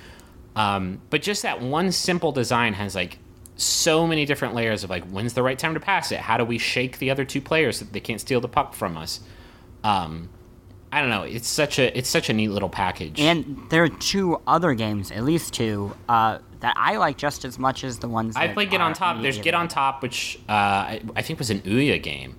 Um, 0.56 1.02
but 1.10 1.22
just 1.22 1.44
that 1.44 1.62
one 1.62 1.92
simple 1.92 2.32
design 2.32 2.74
has 2.74 2.96
like 2.96 3.20
so 3.56 4.06
many 4.06 4.26
different 4.26 4.54
layers 4.54 4.84
of 4.84 4.90
like 4.90 5.04
when's 5.10 5.34
the 5.34 5.44
right 5.44 5.58
time 5.58 5.74
to 5.74 5.80
pass 5.80 6.12
it? 6.12 6.20
How 6.20 6.38
do 6.38 6.46
we 6.46 6.58
shake 6.58 7.00
the 7.00 7.12
other 7.12 7.26
two 7.26 7.42
players 7.42 7.78
so 7.78 7.86
that 7.86 7.94
they 7.94 8.00
can't 8.00 8.22
steal 8.22 8.42
the 8.42 8.48
puck 8.48 8.74
from 8.74 8.98
us? 8.98 9.20
Um, 9.84 10.30
I 10.92 11.02
don't 11.02 11.10
know. 11.10 11.24
It's 11.24 11.48
such 11.48 11.80
a 11.80 11.98
it's 11.98 12.10
such 12.10 12.30
a 12.30 12.34
neat 12.34 12.50
little 12.50 12.70
package. 12.70 13.20
And 13.20 13.62
there 13.70 13.84
are 13.84 13.90
two 13.90 14.40
other 14.48 14.74
games, 14.74 15.12
at 15.12 15.24
least 15.24 15.54
two, 15.54 15.96
uh, 16.08 16.40
that 16.62 16.76
I 16.78 16.98
like 16.98 17.18
just 17.18 17.44
as 17.46 17.60
much 17.60 17.84
as 17.84 18.00
the 18.00 18.08
ones. 18.08 18.36
I 18.36 18.48
played 18.48 18.70
Get 18.72 18.82
on 18.82 18.94
Top. 18.94 19.22
There's 19.22 19.40
Get 19.40 19.54
on 19.54 19.68
Top, 19.68 20.02
which 20.02 20.40
uh, 20.48 20.52
I, 20.52 21.02
I 21.16 21.22
think 21.22 21.40
was 21.40 21.50
an 21.50 21.60
Ouya 21.62 22.02
game 22.02 22.36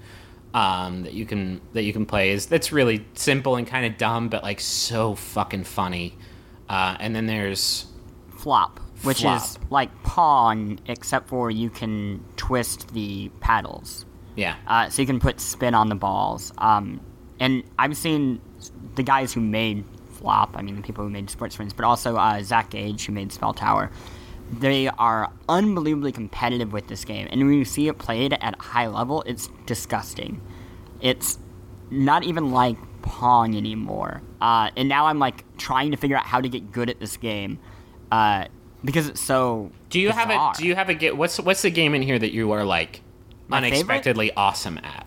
um, 0.55 1.03
that 1.03 1.13
you 1.13 1.27
can 1.27 1.61
that 1.75 1.83
you 1.83 1.93
can 1.93 2.07
play. 2.07 2.31
Is 2.31 2.47
that's 2.47 2.73
really 2.73 3.05
simple 3.15 3.57
and 3.57 3.67
kind 3.67 3.85
of 3.87 3.99
dumb, 3.99 4.29
but 4.29 4.43
like 4.43 4.61
so 4.61 5.15
fucking 5.15 5.65
funny. 5.65 6.17
Uh, 6.69 6.97
and 7.01 7.15
then 7.15 7.27
there's 7.27 7.87
Flop, 8.37 8.81
which 9.03 9.21
Flop. 9.23 9.43
is 9.43 9.59
like 9.71 10.03
Pong, 10.05 10.79
except 10.87 11.29
for 11.29 11.51
you 11.51 11.71
can 11.71 12.25
twist 12.37 12.93
the 12.95 13.31
paddles. 13.41 14.07
yeah, 14.37 14.57
Uh, 14.67 14.89
so 14.89 15.03
you 15.03 15.07
can 15.07 15.19
put 15.21 15.41
spin 15.41 15.75
on 15.75 15.89
the 15.89 15.95
balls. 15.95 16.53
Um, 16.59 17.01
and 17.41 17.63
I've 17.79 17.97
seen 17.97 18.41
the 18.95 19.03
guys 19.03 19.33
who 19.33 19.41
made 19.41 19.85
flop. 20.13 20.57
I 20.57 20.63
mean, 20.63 20.77
the 20.77 20.83
people 20.83 21.05
who 21.05 21.11
made 21.11 21.31
Sports 21.31 21.55
Friends, 21.57 21.73
but 21.73 21.85
also 21.85 22.17
uh, 22.17 22.43
Zach 22.43 22.71
Gage, 22.71 23.07
who 23.07 23.13
made 23.13 23.33
Spell 23.33 23.55
Tower. 23.55 23.91
They 24.51 24.89
are 24.89 25.31
unbelievably 25.49 26.13
competitive 26.13 26.73
with 26.73 26.89
this 26.89 27.05
game, 27.05 27.29
and 27.31 27.41
when 27.41 27.53
you 27.53 27.65
see 27.65 27.89
it 27.89 27.99
played 27.99 28.33
at 28.33 28.59
a 28.59 28.63
high 28.63 28.87
level, 28.87 29.23
it's 29.27 29.49
disgusting. 29.67 30.41
It's 31.01 31.39
not 31.91 32.25
even 32.25 32.51
like 32.51 32.77
Pong 33.03 33.57
anymore. 33.57 34.23
Uh, 34.41 34.71
and 34.77 34.89
now 34.89 35.07
I'm 35.07 35.19
like 35.19 35.45
trying 35.59 35.91
to 35.91 35.97
figure 35.97 36.17
out 36.17 36.25
how 36.25 36.41
to 36.41 36.49
get 36.49 36.73
good 36.73 36.89
at 36.91 37.01
this 37.01 37.17
game 37.17 37.59
uh, 38.11 38.47
because 38.85 39.09
it's 39.09 39.21
so. 39.21 39.71
Do 39.91 40.01
you 40.01 40.11
have 40.11 40.29
bizarre. 40.29 40.53
a? 40.55 40.59
Do 40.59 40.67
you 40.67 40.75
have 40.75 40.91
a? 40.91 41.11
What's 41.13 41.39
what's 41.41 41.63
the 41.63 41.71
game 41.71 41.95
in 41.95 42.03
here 42.03 42.19
that 42.19 42.33
you 42.33 42.51
are 42.53 42.65
like 42.65 43.03
My 43.49 43.61
favorite? 43.61 43.77
unexpectedly 43.77 44.33
awesome 44.35 44.79
at? 44.79 45.07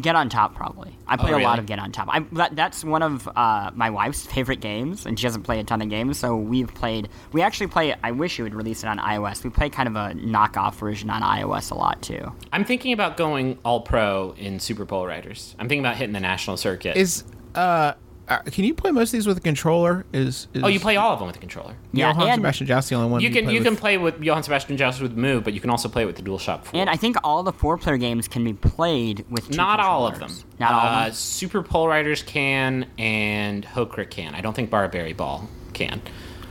Get 0.00 0.16
on 0.16 0.28
top, 0.28 0.54
probably. 0.54 0.96
I 1.06 1.16
play 1.16 1.32
a 1.32 1.38
lot 1.38 1.58
Oh, 1.58 1.60
of 1.60 1.66
Get 1.66 1.78
on 1.78 1.92
top. 1.92 2.08
I, 2.10 2.20
that, 2.32 2.56
that's 2.56 2.84
one 2.84 3.02
of 3.02 3.28
uh, 3.36 3.70
my 3.74 3.90
wife's 3.90 4.24
favorite 4.26 4.60
games, 4.60 5.04
and 5.06 5.18
she 5.18 5.26
doesn't 5.26 5.42
play 5.42 5.60
a 5.60 5.64
ton 5.64 5.82
of 5.82 5.88
games. 5.88 6.18
So 6.18 6.36
we've 6.36 6.72
played. 6.74 7.08
We 7.32 7.42
actually 7.42 7.66
play. 7.68 7.94
I 8.02 8.10
wish 8.12 8.38
you 8.38 8.44
would 8.44 8.54
release 8.54 8.82
it 8.82 8.86
on 8.86 8.98
iOS. 8.98 9.44
We 9.44 9.50
play 9.50 9.68
kind 9.70 9.88
of 9.88 9.96
a 9.96 10.14
knockoff 10.18 10.74
version 10.76 11.10
on 11.10 11.22
iOS 11.22 11.70
a 11.70 11.74
lot 11.74 12.00
too. 12.02 12.32
I'm 12.52 12.64
thinking 12.64 12.92
about 12.92 13.16
going 13.16 13.58
all 13.64 13.80
pro 13.80 14.34
in 14.38 14.60
Super 14.60 14.86
Pole 14.86 15.06
Riders. 15.06 15.54
I'm 15.58 15.68
thinking 15.68 15.84
about 15.84 15.96
hitting 15.96 16.12
the 16.14 16.20
national 16.20 16.56
circuit. 16.56 16.96
Is 16.96 17.24
uh, 17.54 17.92
can 18.38 18.64
you 18.64 18.74
play 18.74 18.90
most 18.90 19.08
of 19.08 19.12
these 19.12 19.26
with 19.26 19.38
a 19.38 19.40
controller? 19.40 20.04
Is, 20.12 20.48
is 20.54 20.62
oh, 20.62 20.68
you 20.68 20.78
play 20.80 20.96
all 20.96 21.12
of 21.12 21.18
them 21.18 21.26
with 21.26 21.36
a 21.36 21.40
controller. 21.40 21.74
Yeah, 21.92 22.08
Johann 22.12 22.28
and- 22.28 22.34
Sebastian 22.36 22.66
Joust 22.66 22.88
the 22.88 22.94
only 22.94 23.10
one 23.10 23.20
You 23.20 23.30
can 23.30 23.44
play 23.44 23.54
you 23.54 23.60
with? 23.60 23.66
can 23.66 23.76
play 23.76 23.98
with 23.98 24.22
Johann 24.22 24.42
Sebastian 24.42 24.76
Joust 24.76 25.00
with 25.00 25.16
Move, 25.16 25.44
but 25.44 25.52
you 25.52 25.60
can 25.60 25.70
also 25.70 25.88
play 25.88 26.04
with 26.04 26.16
the 26.16 26.22
DualShock 26.22 26.64
4. 26.64 26.80
And 26.80 26.88
I 26.88 26.96
think 26.96 27.16
all 27.24 27.42
the 27.42 27.52
four-player 27.52 27.96
games 27.96 28.28
can 28.28 28.44
be 28.44 28.52
played 28.52 29.24
with 29.30 29.50
two 29.50 29.56
Not 29.56 29.80
all 29.80 30.06
of 30.06 30.18
them. 30.18 30.32
Not 30.58 30.72
all 30.72 30.80
uh, 30.80 30.98
of 31.00 31.04
them. 31.06 31.14
Super 31.14 31.62
Pole 31.62 31.88
Riders 31.88 32.22
can 32.22 32.86
and 32.98 33.66
Hokra 33.66 34.08
can. 34.08 34.34
I 34.34 34.40
don't 34.40 34.54
think 34.54 34.70
BaraBariBall 34.70 35.46
can. 35.72 36.00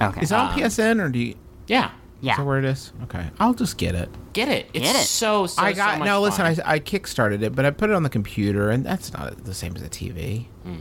Okay. 0.02 0.22
Is 0.22 0.32
it 0.32 0.36
on 0.36 0.58
PSN 0.58 1.02
or 1.02 1.10
do 1.10 1.20
you? 1.20 1.36
Yeah, 1.68 1.92
yeah. 2.22 2.32
Is 2.32 2.38
that 2.38 2.46
where 2.46 2.60
it 2.60 2.66
is? 2.66 2.92
Okay, 3.04 3.30
I'll 3.40 3.54
just 3.54 3.78
get 3.78 3.96
it. 3.96 4.10
get 4.34 4.48
it. 4.48 4.70
It's 4.74 4.86
Get 4.86 4.96
it. 4.96 5.06
so 5.06 5.46
so. 5.46 5.62
I 5.62 5.74
got 5.74 5.94
so 5.94 6.00
much 6.00 6.06
no. 6.06 6.22
Listen, 6.22 6.56
fun. 6.56 6.66
I, 6.66 6.74
I 6.76 6.80
kickstarted 6.80 7.42
it, 7.42 7.56
but 7.56 7.66
I 7.66 7.72
put 7.72 7.90
it 7.90 7.94
on 7.96 8.04
the 8.04 8.10
computer, 8.10 8.70
and 8.70 8.86
that's 8.86 9.12
not 9.14 9.44
the 9.46 9.54
same 9.54 9.76
as 9.76 9.82
a 9.82 9.90
TV. 9.90 10.46
Hmm. 10.64 10.76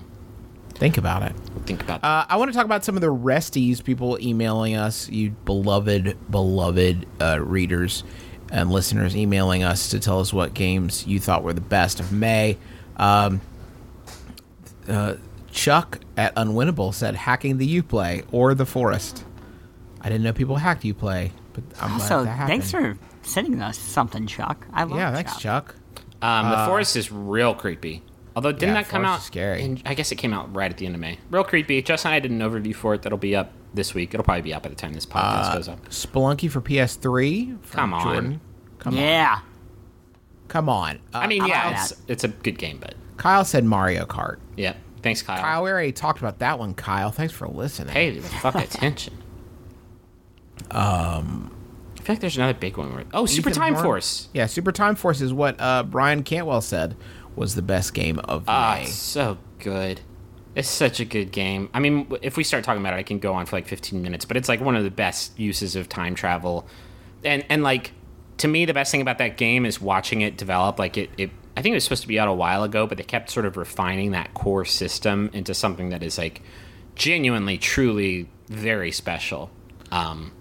Think 0.79 0.97
about 0.97 1.25
it. 1.25 1.33
think 1.67 1.83
about. 1.83 2.05
Uh, 2.05 2.25
I 2.29 2.37
want 2.37 2.53
to 2.53 2.57
talk 2.57 2.65
about 2.65 2.85
some 2.85 2.95
of 2.95 3.01
the 3.01 3.13
resties, 3.13 3.83
people 3.83 4.17
emailing 4.21 4.77
us, 4.77 5.09
you 5.11 5.31
beloved, 5.31 6.17
beloved 6.31 7.05
uh, 7.21 7.41
readers 7.41 8.05
and 8.53 8.71
listeners 8.71 9.17
emailing 9.17 9.65
us 9.65 9.91
to 9.91 9.99
tell 9.99 10.21
us 10.21 10.33
what 10.33 10.55
games 10.55 11.05
you 11.05 11.19
thought 11.19 11.43
were 11.43 11.53
the 11.53 11.61
best 11.61 11.99
of 11.99 12.13
May. 12.13 12.59
Um, 12.97 13.41
uh, 14.89 15.15
Chuck 15.51 15.99
at 16.17 16.35
Unwinnable 16.37 16.95
said 16.95 17.17
hacking 17.17 17.59
the 17.59 17.83
Uplay 17.83 18.25
or 18.31 18.55
the 18.55 18.65
Forest. 18.65 19.25
I 20.01 20.09
didn't 20.09 20.23
know 20.23 20.33
people 20.33 20.57
hacked 20.57 20.85
Uplay, 20.85 21.33
but 21.55 21.65
I'm 21.81 21.97
glad 21.97 22.09
So 22.09 22.25
that 22.25 22.47
thanks 22.47 22.71
for 22.71 22.97
sending 23.23 23.61
us 23.61 23.77
something, 23.77 24.29
Chuck. 24.29 24.65
I 24.73 24.85
love 24.85 24.99
yeah, 24.99 25.13
thanks, 25.13 25.37
Chuck. 25.39 25.75
Um, 26.23 26.51
the 26.51 26.67
forest 26.67 26.97
is 26.97 27.11
real 27.11 27.55
creepy. 27.55 28.03
Although 28.39 28.53
didn't 28.53 28.71
uh, 28.71 28.79
yeah, 28.79 28.83
that 28.83 28.89
come 28.89 29.05
out? 29.05 29.19
is 29.19 29.25
scary. 29.25 29.63
in- 29.63 29.83
I 29.85 29.95
guess 29.95 30.13
it 30.13 30.15
came 30.15 30.33
out 30.33 30.55
right 30.55 30.71
at 30.71 30.77
the 30.79 30.87
end 30.87 30.95
of 30.95 31.01
May. 31.01 31.19
Real 31.29 31.43
creepy. 31.43 31.83
Justin 31.83 32.13
and 32.13 32.15
I 32.15 32.21
did 32.21 32.31
an 32.31 32.39
overview 32.39 32.73
for 32.73 32.95
it. 32.95 33.03
That'll 33.03 33.19
be 33.19 33.35
up 33.35 33.51
this 33.75 33.95
week. 33.95 34.15
It'll 34.15 34.23
probably 34.23 34.43
be 34.43 34.55
up 34.55 34.63
by 34.63 34.69
the 34.69 34.77
time 34.77 34.93
this 34.93 35.05
podcast 35.07 35.51
Uh, 35.51 35.55
goes 35.57 35.69
up. 35.69 35.89
Spelunky 35.89 36.49
for 36.49 36.61
PS3. 36.61 37.59
Come 37.73 37.93
on. 37.95 38.03
Jordan. 38.05 38.41
Come 38.79 38.95
on. 38.95 39.01
Yeah. 39.01 39.39
Come 40.47 40.69
on. 40.69 41.01
Uh, 41.13 41.19
I 41.19 41.27
mean, 41.27 41.45
yeah, 41.47 41.83
it's, 41.83 41.93
it's 42.07 42.23
a 42.23 42.29
good 42.29 42.59
game, 42.59 42.79
but 42.81 42.95
Kyle 43.17 43.45
said 43.45 43.65
Mario 43.65 44.05
Kart. 44.07 44.39
yeah. 44.57 44.75
Thanks, 45.03 45.21
Kyle. 45.23 45.41
Kyle, 45.41 45.63
we 45.65 45.71
already 45.71 45.93
talked 45.93 46.19
about 46.21 46.39
that 46.41 46.59
one, 46.59 46.75
Kyle. 46.75 47.11
Thanks 47.11 47.33
for 47.33 47.47
listening. 47.49 47.93
Pay 47.93 48.11
the 48.19 48.23
fuck 48.29 48.55
attention. 48.57 49.15
Um, 50.71 51.55
I 51.99 52.03
feel 52.03 52.15
like 52.15 52.21
there's 52.21 52.37
another 52.37 52.55
big 52.59 52.77
one. 52.77 52.93
Where, 52.95 53.05
oh, 53.13 53.27
Super 53.27 53.51
Time 53.51 53.75
Horn- 53.75 53.85
Force. 53.85 54.29
Yeah, 54.35 54.47
Super 54.47 54.73
Time 54.73 54.95
Force 54.97 55.21
is 55.21 55.33
what 55.33 55.57
uh, 55.61 55.83
Brian 55.85 56.23
Cantwell 56.23 56.61
said 56.61 56.97
was 57.39 57.55
the 57.55 57.63
best 57.63 57.95
game 57.95 58.19
of 58.21 58.45
Ah, 58.49 58.79
May. 58.81 58.87
so 58.87 59.39
good. 59.59 60.01
It's 60.55 60.69
such 60.69 60.99
a 60.99 61.05
good 61.05 61.31
game. 61.31 61.69
I 61.73 61.79
mean, 61.81 62.13
if 62.23 62.37
we 62.37 62.43
start 62.45 62.65
talking 62.65 62.83
about 62.83 62.95
it, 62.95 62.97
I 62.97 63.03
can 63.05 63.19
go 63.21 63.35
on 63.35 63.47
for 63.47 63.57
like 63.57 63.69
15 63.69 64.03
minutes, 64.03 64.25
but 64.25 64.37
it's 64.37 64.49
like 64.49 64.61
one 64.61 64.75
of 64.77 64.83
the 64.85 64.91
best 64.91 65.39
uses 65.39 65.77
of 65.77 65.89
time 65.89 66.15
travel. 66.15 66.67
And 67.25 67.45
and 67.49 67.63
like 67.63 67.93
to 68.39 68.49
me, 68.49 68.65
the 68.65 68.75
best 68.75 68.91
thing 68.91 69.01
about 69.01 69.19
that 69.19 69.37
game 69.37 69.65
is 69.67 69.81
watching 69.81 70.21
it 70.21 70.37
develop. 70.37 70.79
Like 70.79 70.97
it, 70.97 71.11
it 71.17 71.31
I 71.57 71.63
think 71.63 71.73
it 71.73 71.77
was 71.77 71.85
supposed 71.85 72.03
to 72.03 72.09
be 72.09 72.19
out 72.19 72.29
a 72.29 72.33
while 72.33 72.65
ago, 72.65 72.87
but 72.87 72.99
they 72.99 73.05
kept 73.05 73.31
sort 73.31 73.47
of 73.47 73.57
refining 73.57 74.13
that 74.13 74.35
core 74.35 74.65
system 74.65 75.31
into 75.33 75.55
something 75.55 75.91
that 75.91 76.03
is 76.03 76.19
like 76.19 76.43
genuinely, 76.95 77.59
truly 77.59 78.29
very 78.49 78.91
special. 78.93 79.51
Um, 79.93 80.33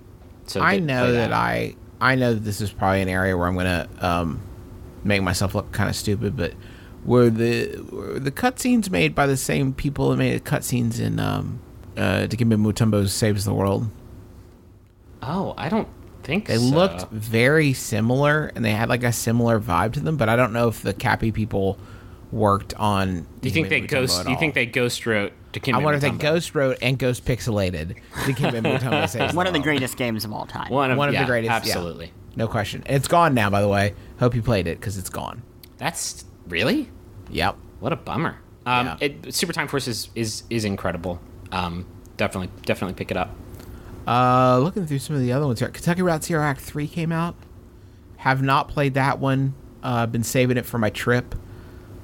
so 0.45 0.61
I 0.61 0.79
know 0.79 1.05
play 1.05 1.11
that 1.13 1.33
I 1.33 1.75
I 1.99 2.15
know 2.15 2.33
that 2.33 2.41
this 2.43 2.61
is 2.61 2.71
probably 2.71 3.01
an 3.01 3.09
area 3.09 3.35
where 3.37 3.47
I'm 3.47 3.55
gonna 3.55 3.87
um, 3.99 4.41
make 5.03 5.21
myself 5.21 5.53
look 5.55 5.71
kind 5.71 5.89
of 5.89 5.95
stupid, 5.95 6.35
but 6.37 6.53
were 7.05 7.29
the 7.29 7.77
were 7.91 8.19
the 8.19 8.31
cutscenes 8.31 8.89
made 8.89 9.13
by 9.15 9.25
the 9.27 9.37
same 9.37 9.73
people 9.73 10.09
that 10.11 10.17
made 10.17 10.35
the 10.35 10.49
cutscenes 10.49 10.99
in 10.99 11.19
um, 11.19 11.59
uh, 11.95 12.27
Dikembe 12.27 12.55
Mutombo's 12.61 13.13
Saves 13.13 13.45
the 13.45 13.53
World? 13.53 13.89
Oh, 15.21 15.53
I 15.57 15.69
don't 15.69 15.87
think 16.23 16.45
They 16.47 16.57
so. 16.57 16.63
looked 16.63 17.09
very 17.11 17.73
similar, 17.73 18.51
and 18.55 18.63
they 18.63 18.71
had 18.71 18.89
like 18.89 19.03
a 19.03 19.11
similar 19.11 19.59
vibe 19.59 19.93
to 19.93 19.99
them. 19.99 20.17
But 20.17 20.29
I 20.29 20.35
don't 20.35 20.53
know 20.53 20.67
if 20.67 20.81
the 20.81 20.93
Capy 20.93 21.31
people 21.31 21.77
worked 22.31 22.73
on. 22.75 23.25
Do 23.41 23.47
you 23.49 23.53
think 23.53 23.69
they 23.69 23.81
Mutombo 23.81 23.89
ghost? 23.89 24.19
at 24.19 24.25
Do 24.25 24.31
you 24.31 24.37
think 24.37 24.53
they 24.53 24.65
ghost 24.65 25.05
wrote? 25.05 25.33
Dikembe 25.53 25.75
I 25.75 25.77
wonder 25.79 25.95
if 25.95 26.01
they 26.01 26.09
Mutombo? 26.09 26.19
ghost 26.19 26.55
wrote 26.55 26.77
and 26.81 26.99
ghost 26.99 27.25
pixelated 27.25 27.95
Dikembe 28.13 28.61
Mutombo 28.61 29.07
Saves 29.09 29.33
One 29.33 29.47
of 29.47 29.53
the 29.53 29.59
World. 29.59 29.63
greatest 29.63 29.97
games 29.97 30.25
of 30.25 30.33
all 30.33 30.45
time. 30.45 30.69
One 30.71 30.91
of, 30.91 30.97
One 30.97 31.07
of 31.09 31.13
the 31.13 31.21
yeah, 31.21 31.25
greatest, 31.25 31.49
yeah. 31.49 31.55
Absolutely. 31.55 32.11
No 32.35 32.47
question. 32.47 32.83
It's 32.85 33.07
gone 33.07 33.33
now, 33.33 33.49
by 33.49 33.61
the 33.61 33.67
way. 33.67 33.95
Hope 34.19 34.35
you 34.35 34.41
played 34.43 34.67
it 34.67 34.79
because 34.79 34.97
it's 34.97 35.09
gone. 35.09 35.41
That's 35.77 36.25
really 36.49 36.89
Yep. 37.29 37.55
what 37.79 37.93
a 37.93 37.95
bummer. 37.95 38.37
Um, 38.65 38.87
Yeah. 38.87 38.97
it, 39.01 39.33
Super 39.33 39.53
Time 39.53 39.67
Force 39.67 39.87
is 39.87 40.09
is, 40.15 40.43
is 40.49 40.65
incredible. 40.65 41.19
Um, 41.51 41.85
definitely 42.17 42.49
definitely 42.65 42.95
pick 42.95 43.11
it 43.11 43.17
up. 43.17 43.35
Uh, 44.05 44.59
looking 44.59 44.85
through 44.85 44.99
some 44.99 45.15
of 45.15 45.21
the 45.21 45.31
other 45.33 45.45
ones 45.45 45.59
here. 45.59 45.69
Kentucky 45.69 46.01
Route 46.01 46.23
Zero 46.23 46.41
Act 46.43 46.61
Three 46.61 46.87
came 46.87 47.11
out. 47.11 47.35
Have 48.17 48.41
not 48.41 48.67
played 48.69 48.93
that 48.95 49.19
one. 49.19 49.53
Uh, 49.83 50.05
been 50.05 50.23
saving 50.23 50.57
it 50.57 50.65
for 50.65 50.77
my 50.77 50.89
trip 50.89 51.35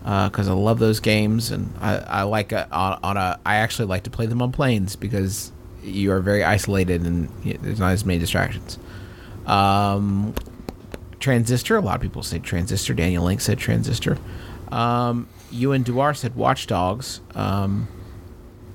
because 0.03 0.47
I 0.49 0.53
love 0.53 0.79
those 0.79 0.99
games 0.99 1.49
and 1.51 1.73
I, 1.79 1.95
I 1.97 2.23
like 2.23 2.51
a, 2.51 2.69
on, 2.73 2.99
on 3.03 3.17
a. 3.17 3.39
I 3.45 3.55
actually 3.55 3.87
like 3.87 4.03
to 4.03 4.09
play 4.09 4.25
them 4.25 4.41
on 4.41 4.51
planes 4.51 4.95
because 4.97 5.51
you 5.81 6.11
are 6.11 6.19
very 6.19 6.43
isolated 6.43 7.01
and 7.05 7.29
y- 7.45 7.57
there's 7.61 7.79
not 7.79 7.91
as 7.93 8.05
many 8.05 8.19
distractions. 8.19 8.77
Um, 9.45 10.33
Transistor. 11.23 11.77
A 11.77 11.81
lot 11.81 11.95
of 11.95 12.01
people 12.01 12.21
say 12.21 12.37
Transistor. 12.39 12.93
Daniel 12.93 13.23
Link 13.23 13.39
said 13.39 13.57
Transistor. 13.57 14.17
Um, 14.73 15.29
Ewan 15.51 15.85
Duar 15.85 16.17
said 16.17 16.35
Watch 16.35 16.67
Dogs. 16.67 17.21
Um, 17.33 17.87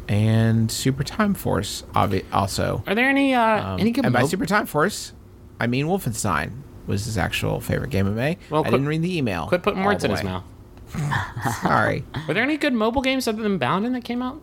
and 0.09 0.71
Super 0.71 1.05
Time 1.05 1.35
Force, 1.35 1.85
obvi- 1.95 2.25
also. 2.33 2.83
Are 2.87 2.95
there 2.95 3.11
any 3.11 3.35
uh, 3.35 3.73
Um, 3.75 3.81
any 3.81 3.91
good 3.91 4.07
and 4.07 4.15
by 4.15 4.25
Super 4.25 4.47
Time 4.47 4.65
Force, 4.65 5.13
I 5.61 5.67
mean 5.67 5.85
Wolfenstein 5.87 6.53
was 6.87 7.05
his 7.05 7.19
actual 7.19 7.61
favorite 7.61 7.91
game 7.91 8.07
of 8.07 8.15
May. 8.15 8.39
Well, 8.49 8.61
I 8.63 8.69
quit- 8.69 8.73
didn't 8.79 8.89
read 8.89 9.03
the 9.03 9.19
email. 9.19 9.47
Quit 9.49 9.63
putting 9.63 9.85
words 9.85 10.05
in 10.05 10.11
his 10.11 10.25
mouth. 10.25 10.45
Sorry. 11.61 12.03
Were 12.27 12.33
there 12.33 12.43
any 12.43 12.57
good 12.57 12.73
mobile 12.73 13.03
games 13.03 13.29
other 13.29 13.43
than 13.43 13.59
Bounden 13.59 13.93
that 13.93 14.05
came 14.05 14.23
out? 14.23 14.41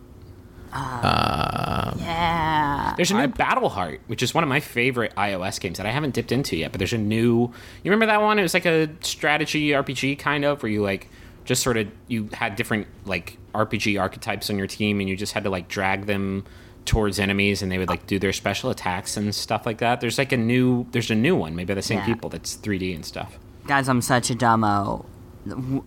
Um, 0.76 1.98
yeah. 2.00 2.94
There's 2.96 3.10
a 3.10 3.14
new 3.14 3.28
Battleheart, 3.28 4.00
which 4.06 4.22
is 4.22 4.34
one 4.34 4.42
of 4.44 4.48
my 4.48 4.60
favorite 4.60 5.14
iOS 5.16 5.60
games 5.60 5.78
that 5.78 5.86
I 5.86 5.90
haven't 5.90 6.14
dipped 6.14 6.32
into 6.32 6.56
yet. 6.56 6.72
But 6.72 6.78
there's 6.78 6.92
a 6.92 6.98
new. 6.98 7.42
You 7.82 7.90
remember 7.90 8.06
that 8.06 8.20
one? 8.22 8.38
It 8.38 8.42
was 8.42 8.54
like 8.54 8.66
a 8.66 8.88
strategy 9.00 9.68
RPG 9.70 10.18
kind 10.18 10.44
of, 10.44 10.62
where 10.62 10.70
you 10.70 10.82
like 10.82 11.08
just 11.44 11.62
sort 11.62 11.76
of 11.76 11.88
you 12.08 12.28
had 12.32 12.56
different 12.56 12.86
like 13.04 13.38
RPG 13.54 14.00
archetypes 14.00 14.50
on 14.50 14.58
your 14.58 14.66
team, 14.66 15.00
and 15.00 15.08
you 15.08 15.16
just 15.16 15.32
had 15.32 15.44
to 15.44 15.50
like 15.50 15.68
drag 15.68 16.06
them 16.06 16.44
towards 16.84 17.18
enemies, 17.18 17.62
and 17.62 17.70
they 17.72 17.78
would 17.78 17.88
like 17.88 18.06
do 18.06 18.18
their 18.18 18.32
special 18.32 18.70
attacks 18.70 19.16
and 19.16 19.34
stuff 19.34 19.66
like 19.66 19.78
that. 19.78 20.00
There's 20.00 20.18
like 20.18 20.32
a 20.32 20.36
new. 20.36 20.86
There's 20.92 21.10
a 21.10 21.14
new 21.14 21.36
one, 21.36 21.54
maybe 21.56 21.68
by 21.68 21.74
the 21.74 21.82
same 21.82 21.98
Yeah. 21.98 22.06
people. 22.06 22.30
That's 22.30 22.56
3D 22.56 22.94
and 22.94 23.04
stuff. 23.04 23.38
Guys, 23.66 23.88
I'm 23.88 24.00
such 24.02 24.30
a 24.30 24.34
dumbo. 24.34 25.04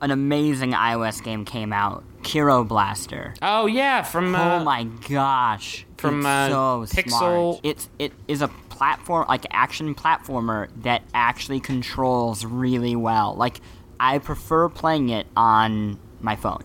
An 0.01 0.11
amazing 0.11 0.71
iOS 0.71 1.23
game 1.23 1.45
came 1.45 1.73
out. 1.73 2.03
Kero 2.21 2.67
Blaster. 2.67 3.33
Oh 3.41 3.65
yeah, 3.65 4.03
from 4.03 4.35
uh, 4.35 4.59
oh 4.59 4.63
my 4.63 4.83
gosh. 4.83 5.85
from, 5.97 6.19
it's 6.19 6.25
uh, 6.25 6.49
so 6.85 7.01
Pixel- 7.01 7.09
smart. 7.09 7.59
It's 7.63 7.89
it 7.97 8.13
is 8.27 8.41
a 8.41 8.47
platform 8.69 9.25
like 9.27 9.45
action 9.51 9.95
platformer 9.95 10.69
that 10.83 11.03
actually 11.13 11.59
controls 11.59 12.45
really 12.45 12.95
well. 12.95 13.35
Like 13.35 13.61
I 13.99 14.19
prefer 14.19 14.69
playing 14.69 15.09
it 15.09 15.27
on 15.35 15.99
my 16.21 16.35
phone. 16.35 16.63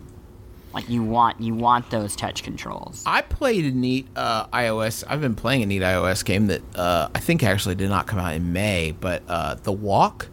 Like 0.72 0.88
you 0.88 1.04
want 1.04 1.40
you 1.40 1.54
want 1.54 1.90
those 1.90 2.16
touch 2.16 2.42
controls. 2.42 3.04
I 3.06 3.22
played 3.22 3.64
a 3.64 3.70
neat 3.70 4.08
uh, 4.16 4.46
iOS. 4.48 5.04
I've 5.08 5.20
been 5.20 5.36
playing 5.36 5.62
a 5.62 5.66
neat 5.66 5.82
iOS 5.82 6.24
game 6.24 6.48
that 6.48 6.62
uh, 6.76 7.08
I 7.14 7.20
think 7.20 7.44
actually 7.44 7.76
did 7.76 7.88
not 7.88 8.08
come 8.08 8.18
out 8.18 8.34
in 8.34 8.52
May, 8.52 8.90
but 8.90 9.22
uh, 9.28 9.54
The 9.54 9.72
Walk 9.72 10.28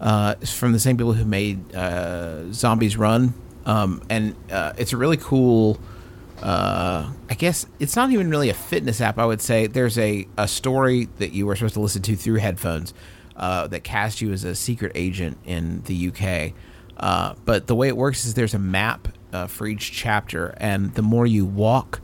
uh, 0.00 0.34
from 0.36 0.72
the 0.72 0.78
same 0.78 0.96
people 0.96 1.12
who 1.12 1.24
made 1.24 1.74
uh, 1.74 2.52
Zombies 2.52 2.96
Run, 2.96 3.34
um, 3.66 4.02
and 4.08 4.34
uh, 4.50 4.72
it's 4.78 4.92
a 4.92 4.96
really 4.96 5.16
cool 5.16 5.78
uh, 6.42 7.12
I 7.28 7.34
guess 7.34 7.66
it's 7.78 7.96
not 7.96 8.10
even 8.12 8.30
really 8.30 8.48
a 8.48 8.54
fitness 8.54 9.02
app. 9.02 9.18
I 9.18 9.26
would 9.26 9.42
say 9.42 9.66
there's 9.66 9.98
a, 9.98 10.26
a 10.38 10.48
story 10.48 11.08
that 11.18 11.32
you 11.32 11.44
were 11.44 11.54
supposed 11.54 11.74
to 11.74 11.80
listen 11.80 12.00
to 12.02 12.16
through 12.16 12.36
headphones 12.36 12.94
uh, 13.36 13.66
that 13.66 13.84
cast 13.84 14.22
you 14.22 14.32
as 14.32 14.44
a 14.44 14.54
secret 14.54 14.92
agent 14.94 15.36
in 15.44 15.82
the 15.82 16.08
UK. 16.08 16.54
Uh, 16.96 17.34
but 17.44 17.66
the 17.66 17.74
way 17.74 17.88
it 17.88 17.96
works 17.96 18.24
is 18.24 18.34
there's 18.34 18.54
a 18.54 18.58
map 18.58 19.08
for 19.48 19.66
each 19.66 19.92
chapter, 19.92 20.54
and 20.56 20.94
the 20.94 21.02
more 21.02 21.26
you 21.26 21.44
walk, 21.44 22.00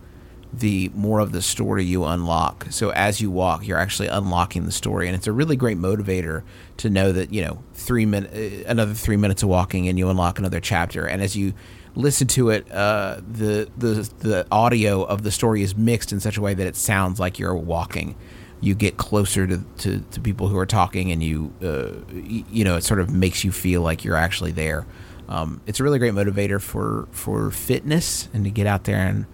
the 0.59 0.91
more 0.95 1.21
of 1.21 1.33
the 1.33 1.43
story 1.43 1.85
you 1.85 2.05
unlock. 2.05 2.67
So 2.71 2.91
as 2.91 3.21
you 3.21 3.31
walk, 3.31 3.67
you're 3.67 3.79
actually 3.79 4.09
unlocking 4.09 4.65
the 4.65 4.73
story, 4.73 5.07
and 5.07 5.15
it's 5.15 5.27
a 5.27 5.33
really 5.33 5.57
great 5.57 5.79
motivator 5.79 6.43
to 6.79 6.91
know 6.91 7.13
that 7.13 7.33
you 7.33 7.45
know 7.45 7.63
three 7.75 8.07
minute, 8.07 8.33
uh, 8.33 8.69
another 8.69 8.95
three 8.95 9.17
minutes 9.17 9.43
of 9.43 9.49
walking, 9.49 9.89
and 9.89 9.99
you 9.99 10.09
unlock 10.09 10.39
another 10.39 10.61
chapter. 10.61 11.07
And 11.07 11.23
as 11.23 11.37
you 11.37 11.53
listen 11.95 12.27
to 12.29 12.51
it, 12.51 12.71
uh, 12.73 13.21
the 13.29 13.69
the 13.77 14.11
the 14.21 14.47
audio 14.51 15.03
of 15.03 15.23
the 15.23 15.31
story 15.31 15.63
is 15.63 15.77
mixed 15.77 16.13
in 16.13 16.21
such 16.21 16.37
a 16.37 16.41
way 16.41 16.55
that 16.55 16.67
it 16.67 16.77
sounds 16.77 17.21
like 17.21 17.39
you're 17.39 17.55
walking. 17.55 18.17
You 18.59 18.75
get 18.75 18.97
closer 18.97 19.47
to, 19.47 19.59
to, 19.79 20.01
to 20.01 20.21
people 20.21 20.49
who 20.49 20.57
are 20.57 20.67
talking, 20.67 21.13
and 21.13 21.23
you 21.23 21.53
uh, 21.63 21.91
you 22.15 22.65
know 22.65 22.77
it 22.77 22.85
sort 22.85 23.01
of 23.01 23.11
makes 23.11 23.45
you 23.45 23.53
feel 23.53 23.83
like 23.83 24.05
you're 24.05 24.17
actually 24.17 24.53
there. 24.53 24.87
Um, 25.29 25.61
it's 25.67 25.81
a 25.81 25.83
really 25.83 25.99
great 25.99 26.15
motivator 26.15 26.61
for 26.61 27.09
for 27.11 27.51
fitness 27.51 28.29
and 28.33 28.45
to 28.45 28.51
get 28.51 28.67
out 28.67 28.85
there 28.85 28.99
and 28.99 29.27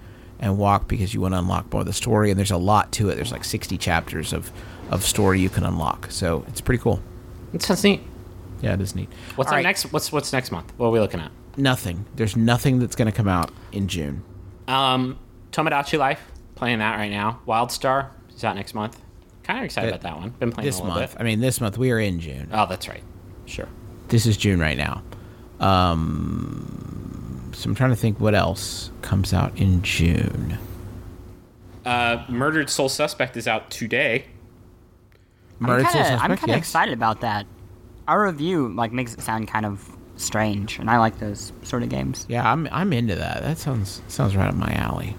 and 0.42 0.58
walk 0.58 0.88
because 0.88 1.14
you 1.14 1.22
want 1.22 1.32
to 1.32 1.38
unlock 1.38 1.72
more 1.72 1.80
of 1.80 1.86
the 1.86 1.92
story. 1.94 2.28
And 2.30 2.38
there's 2.38 2.50
a 2.50 2.56
lot 2.58 2.92
to 2.92 3.08
it. 3.08 3.14
There's 3.14 3.32
like 3.32 3.44
60 3.44 3.78
chapters 3.78 4.34
of 4.34 4.52
of 4.90 5.02
story 5.04 5.40
you 5.40 5.48
can 5.48 5.64
unlock. 5.64 6.08
So 6.10 6.44
it's 6.48 6.60
pretty 6.60 6.82
cool. 6.82 7.00
That 7.52 7.62
sounds 7.62 7.82
neat. 7.82 8.02
Yeah, 8.60 8.74
it 8.74 8.80
is 8.82 8.94
neat. 8.94 9.08
What's 9.36 9.48
All 9.48 9.54
our 9.54 9.58
right, 9.58 9.62
next? 9.64 9.84
What's 9.92 10.12
what's 10.12 10.32
next 10.34 10.50
month? 10.52 10.72
What 10.76 10.88
are 10.88 10.90
we 10.90 11.00
looking 11.00 11.20
at? 11.20 11.30
Nothing. 11.56 12.04
There's 12.16 12.36
nothing 12.36 12.78
that's 12.78 12.94
going 12.96 13.06
to 13.10 13.16
come 13.16 13.28
out 13.28 13.50
in 13.72 13.88
June. 13.88 14.22
Um, 14.68 15.18
Tomodachi 15.52 15.98
Life, 15.98 16.20
playing 16.54 16.78
that 16.80 16.96
right 16.96 17.10
now. 17.10 17.40
Wildstar 17.46 18.08
is 18.34 18.44
out 18.44 18.56
next 18.56 18.74
month. 18.74 19.00
Kind 19.44 19.58
of 19.58 19.64
excited 19.64 19.88
It- 19.88 19.90
about 19.96 20.02
that 20.02 20.16
one. 20.18 20.30
Been 20.30 20.52
playing 20.52 20.66
This 20.66 20.78
a 20.78 20.82
little 20.82 20.98
month. 20.98 21.12
bit. 21.12 21.20
I 21.20 21.24
mean, 21.24 21.40
this 21.40 21.60
month 21.60 21.76
we 21.78 21.90
are 21.90 21.98
in 21.98 22.20
June. 22.20 22.48
Oh, 22.52 22.66
that's 22.66 22.88
right. 22.88 23.02
Sure. 23.46 23.68
This 24.08 24.24
is 24.26 24.36
June 24.36 24.60
right 24.60 24.78
now. 24.78 25.02
Um, 25.60 27.01
so 27.52 27.68
I'm 27.68 27.74
trying 27.74 27.90
to 27.90 27.96
think 27.96 28.20
what 28.20 28.34
else 28.34 28.90
comes 29.02 29.32
out 29.32 29.56
in 29.58 29.82
June. 29.82 30.58
Uh, 31.84 32.24
Murdered 32.28 32.70
Soul 32.70 32.88
Suspect 32.88 33.36
is 33.36 33.48
out 33.48 33.70
today. 33.70 34.26
Murdered 35.58 35.86
Soul 35.90 36.02
Suspect. 36.02 36.22
I'm 36.22 36.36
kind 36.36 36.42
of 36.42 36.48
yes. 36.48 36.58
excited 36.58 36.94
about 36.94 37.20
that. 37.20 37.46
Our 38.08 38.24
review 38.26 38.68
like 38.68 38.92
makes 38.92 39.14
it 39.14 39.20
sound 39.20 39.48
kind 39.48 39.66
of 39.66 39.88
strange, 40.16 40.78
and 40.78 40.90
I 40.90 40.98
like 40.98 41.18
those 41.18 41.52
sort 41.62 41.82
of 41.82 41.88
games. 41.88 42.26
Yeah, 42.28 42.50
I'm 42.50 42.68
I'm 42.72 42.92
into 42.92 43.14
that. 43.14 43.42
That 43.42 43.58
sounds 43.58 44.02
sounds 44.08 44.36
right 44.36 44.48
up 44.48 44.54
my 44.54 44.72
alley. 44.72 45.16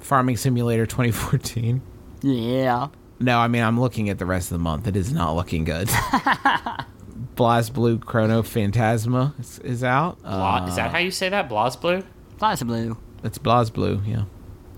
Farming 0.00 0.36
Simulator 0.36 0.86
2014. 0.86 1.80
Yeah. 2.22 2.88
No, 3.18 3.38
I 3.38 3.48
mean 3.48 3.62
I'm 3.62 3.80
looking 3.80 4.08
at 4.08 4.18
the 4.18 4.26
rest 4.26 4.50
of 4.52 4.58
the 4.58 4.62
month. 4.62 4.86
It 4.86 4.96
is 4.96 5.12
not 5.12 5.34
looking 5.34 5.64
good. 5.64 5.88
Blast 7.34 7.72
Blue 7.74 7.98
Chrono 7.98 8.42
Phantasma 8.42 9.34
is, 9.38 9.58
is 9.60 9.84
out. 9.84 10.20
Bla- 10.22 10.62
Uh, 10.62 10.66
is 10.68 10.76
that 10.76 10.90
how 10.90 10.98
you 10.98 11.10
say 11.10 11.28
that? 11.28 11.48
BlazBlue? 11.48 12.04
BlazBlue. 12.38 12.96
It's 13.24 13.38
BlazBlue, 13.38 14.06
yeah. 14.06 14.24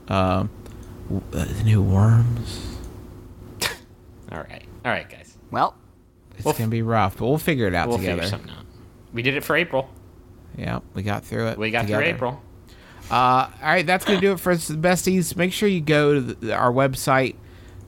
Um, 0.09 0.51
uh, 1.33 1.45
the 1.45 1.63
new 1.65 1.83
Worms. 1.83 2.77
All 4.33 4.39
right. 4.39 4.65
All 4.85 4.93
right, 4.93 5.09
guys. 5.09 5.37
Well, 5.51 5.75
It's 6.37 6.45
We'll 6.45 6.55
gonna 6.55 6.69
be 6.69 6.83
rough, 6.83 7.17
but 7.19 7.27
we'll 7.27 7.39
figure 7.39 7.67
it 7.67 7.75
out 7.75 7.89
We'll 7.89 7.99
together. 7.99 8.23
figure 8.23 8.31
something 8.31 8.51
out. 8.51 8.65
We 9.13 9.23
did 9.23 9.35
it 9.35 9.43
for 9.45 9.57
April. 9.57 9.91
Yeah, 10.57 10.81
we 10.95 11.03
got 11.03 11.25
through 11.25 11.49
it. 11.49 11.59
We 11.59 11.71
got 11.71 11.83
together. 11.83 12.03
through 12.05 12.11
April. 12.15 12.43
Uh, 13.11 13.15
all 13.15 13.51
right, 13.63 13.87
that's 13.87 14.05
going 14.05 14.21
to 14.21 14.27
do 14.27 14.33
it 14.33 14.41
for 14.41 14.53
us, 14.53 14.71
besties. 14.71 15.35
Make 15.35 15.53
sure 15.53 15.69
you 15.69 15.81
go 15.81 16.15
to 16.15 16.21
the, 16.21 16.53
our 16.55 16.71
website. 16.73 17.37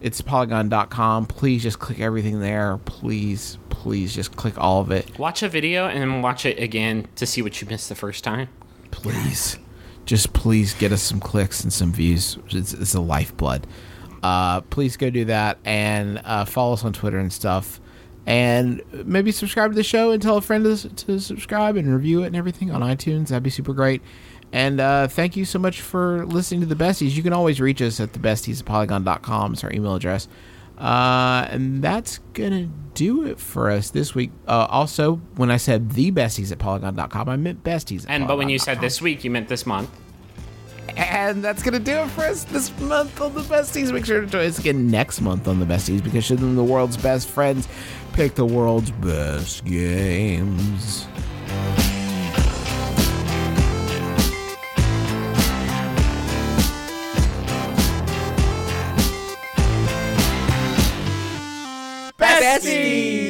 It's 0.00 0.20
polygon.com. 0.20 1.26
Please 1.26 1.62
just 1.62 1.78
click 1.78 2.00
everything 2.00 2.40
there. 2.40 2.78
Please, 2.84 3.58
please 3.68 4.14
just 4.14 4.34
click 4.36 4.58
all 4.58 4.80
of 4.80 4.90
it. 4.90 5.18
Watch 5.18 5.42
a 5.42 5.48
video 5.48 5.88
and 5.88 6.22
watch 6.22 6.46
it 6.46 6.58
again 6.58 7.06
to 7.16 7.26
see 7.26 7.42
what 7.42 7.60
you 7.60 7.68
missed 7.68 7.88
the 7.88 7.94
first 7.94 8.24
time. 8.24 8.48
Please. 8.90 9.58
Just 10.06 10.32
please 10.32 10.74
get 10.74 10.90
us 10.92 11.02
some 11.02 11.20
clicks 11.20 11.62
and 11.62 11.72
some 11.72 11.92
views. 11.92 12.38
It's, 12.48 12.72
it's 12.72 12.92
the 12.92 13.00
lifeblood. 13.00 13.66
Uh, 14.22 14.62
please 14.62 14.96
go 14.96 15.10
do 15.10 15.26
that 15.26 15.58
and 15.64 16.20
uh, 16.24 16.44
follow 16.44 16.72
us 16.72 16.84
on 16.84 16.92
Twitter 16.92 17.18
and 17.18 17.32
stuff. 17.32 17.80
And 18.26 18.82
maybe 18.92 19.32
subscribe 19.32 19.70
to 19.70 19.74
the 19.74 19.82
show 19.82 20.12
and 20.12 20.22
tell 20.22 20.36
a 20.36 20.40
friend 20.40 20.64
to, 20.64 20.88
to 20.88 21.18
subscribe 21.20 21.76
and 21.76 21.92
review 21.92 22.22
it 22.22 22.28
and 22.28 22.36
everything 22.36 22.70
on 22.70 22.80
iTunes. 22.80 23.28
That'd 23.28 23.42
be 23.42 23.50
super 23.50 23.72
great. 23.72 24.02
And 24.52 24.80
uh, 24.80 25.08
thank 25.08 25.36
you 25.36 25.44
so 25.44 25.58
much 25.58 25.80
for 25.80 26.26
listening 26.26 26.60
to 26.60 26.66
the 26.66 26.74
besties. 26.74 27.12
You 27.12 27.22
can 27.22 27.32
always 27.32 27.60
reach 27.60 27.80
us 27.80 28.00
at 28.00 28.12
the 28.12 28.18
besties 28.18 28.60
at 28.60 28.66
polygon.com. 28.66 29.52
It's 29.52 29.62
our 29.64 29.72
email 29.72 29.94
address. 29.94 30.28
Uh, 30.76 31.46
and 31.50 31.82
that's 31.82 32.18
going 32.32 32.52
to 32.52 32.70
do 32.94 33.26
it 33.26 33.38
for 33.38 33.70
us 33.70 33.90
this 33.90 34.14
week. 34.14 34.30
Uh, 34.48 34.66
also, 34.70 35.16
when 35.36 35.50
I 35.50 35.58
said 35.58 35.90
the 35.90 36.10
besties 36.10 36.50
at 36.50 36.58
polygon.com, 36.58 37.28
I 37.28 37.36
meant 37.36 37.62
besties 37.62 38.04
at 38.04 38.10
And 38.10 38.26
but 38.26 38.38
when 38.38 38.48
you 38.48 38.58
said 38.58 38.80
this 38.80 39.00
week, 39.00 39.22
you 39.22 39.30
meant 39.30 39.48
this 39.48 39.66
month. 39.66 39.90
And 40.96 41.44
that's 41.44 41.62
going 41.62 41.74
to 41.74 41.78
do 41.78 41.98
it 41.98 42.10
for 42.10 42.22
us 42.22 42.44
this 42.44 42.76
month 42.80 43.20
on 43.20 43.34
the 43.34 43.42
besties. 43.42 43.92
Make 43.92 44.06
sure 44.06 44.22
to 44.22 44.26
join 44.26 44.46
us 44.46 44.58
again 44.58 44.90
next 44.90 45.20
month 45.20 45.46
on 45.46 45.60
the 45.60 45.66
besties 45.66 46.02
because 46.02 46.24
should 46.24 46.38
the 46.40 46.64
world's 46.64 46.96
best 46.96 47.28
friends 47.28 47.68
pick 48.12 48.34
the 48.34 48.46
world's 48.46 48.90
best 48.90 49.64
games. 49.64 51.06
besties. 62.40 62.64
besties. 62.64 63.29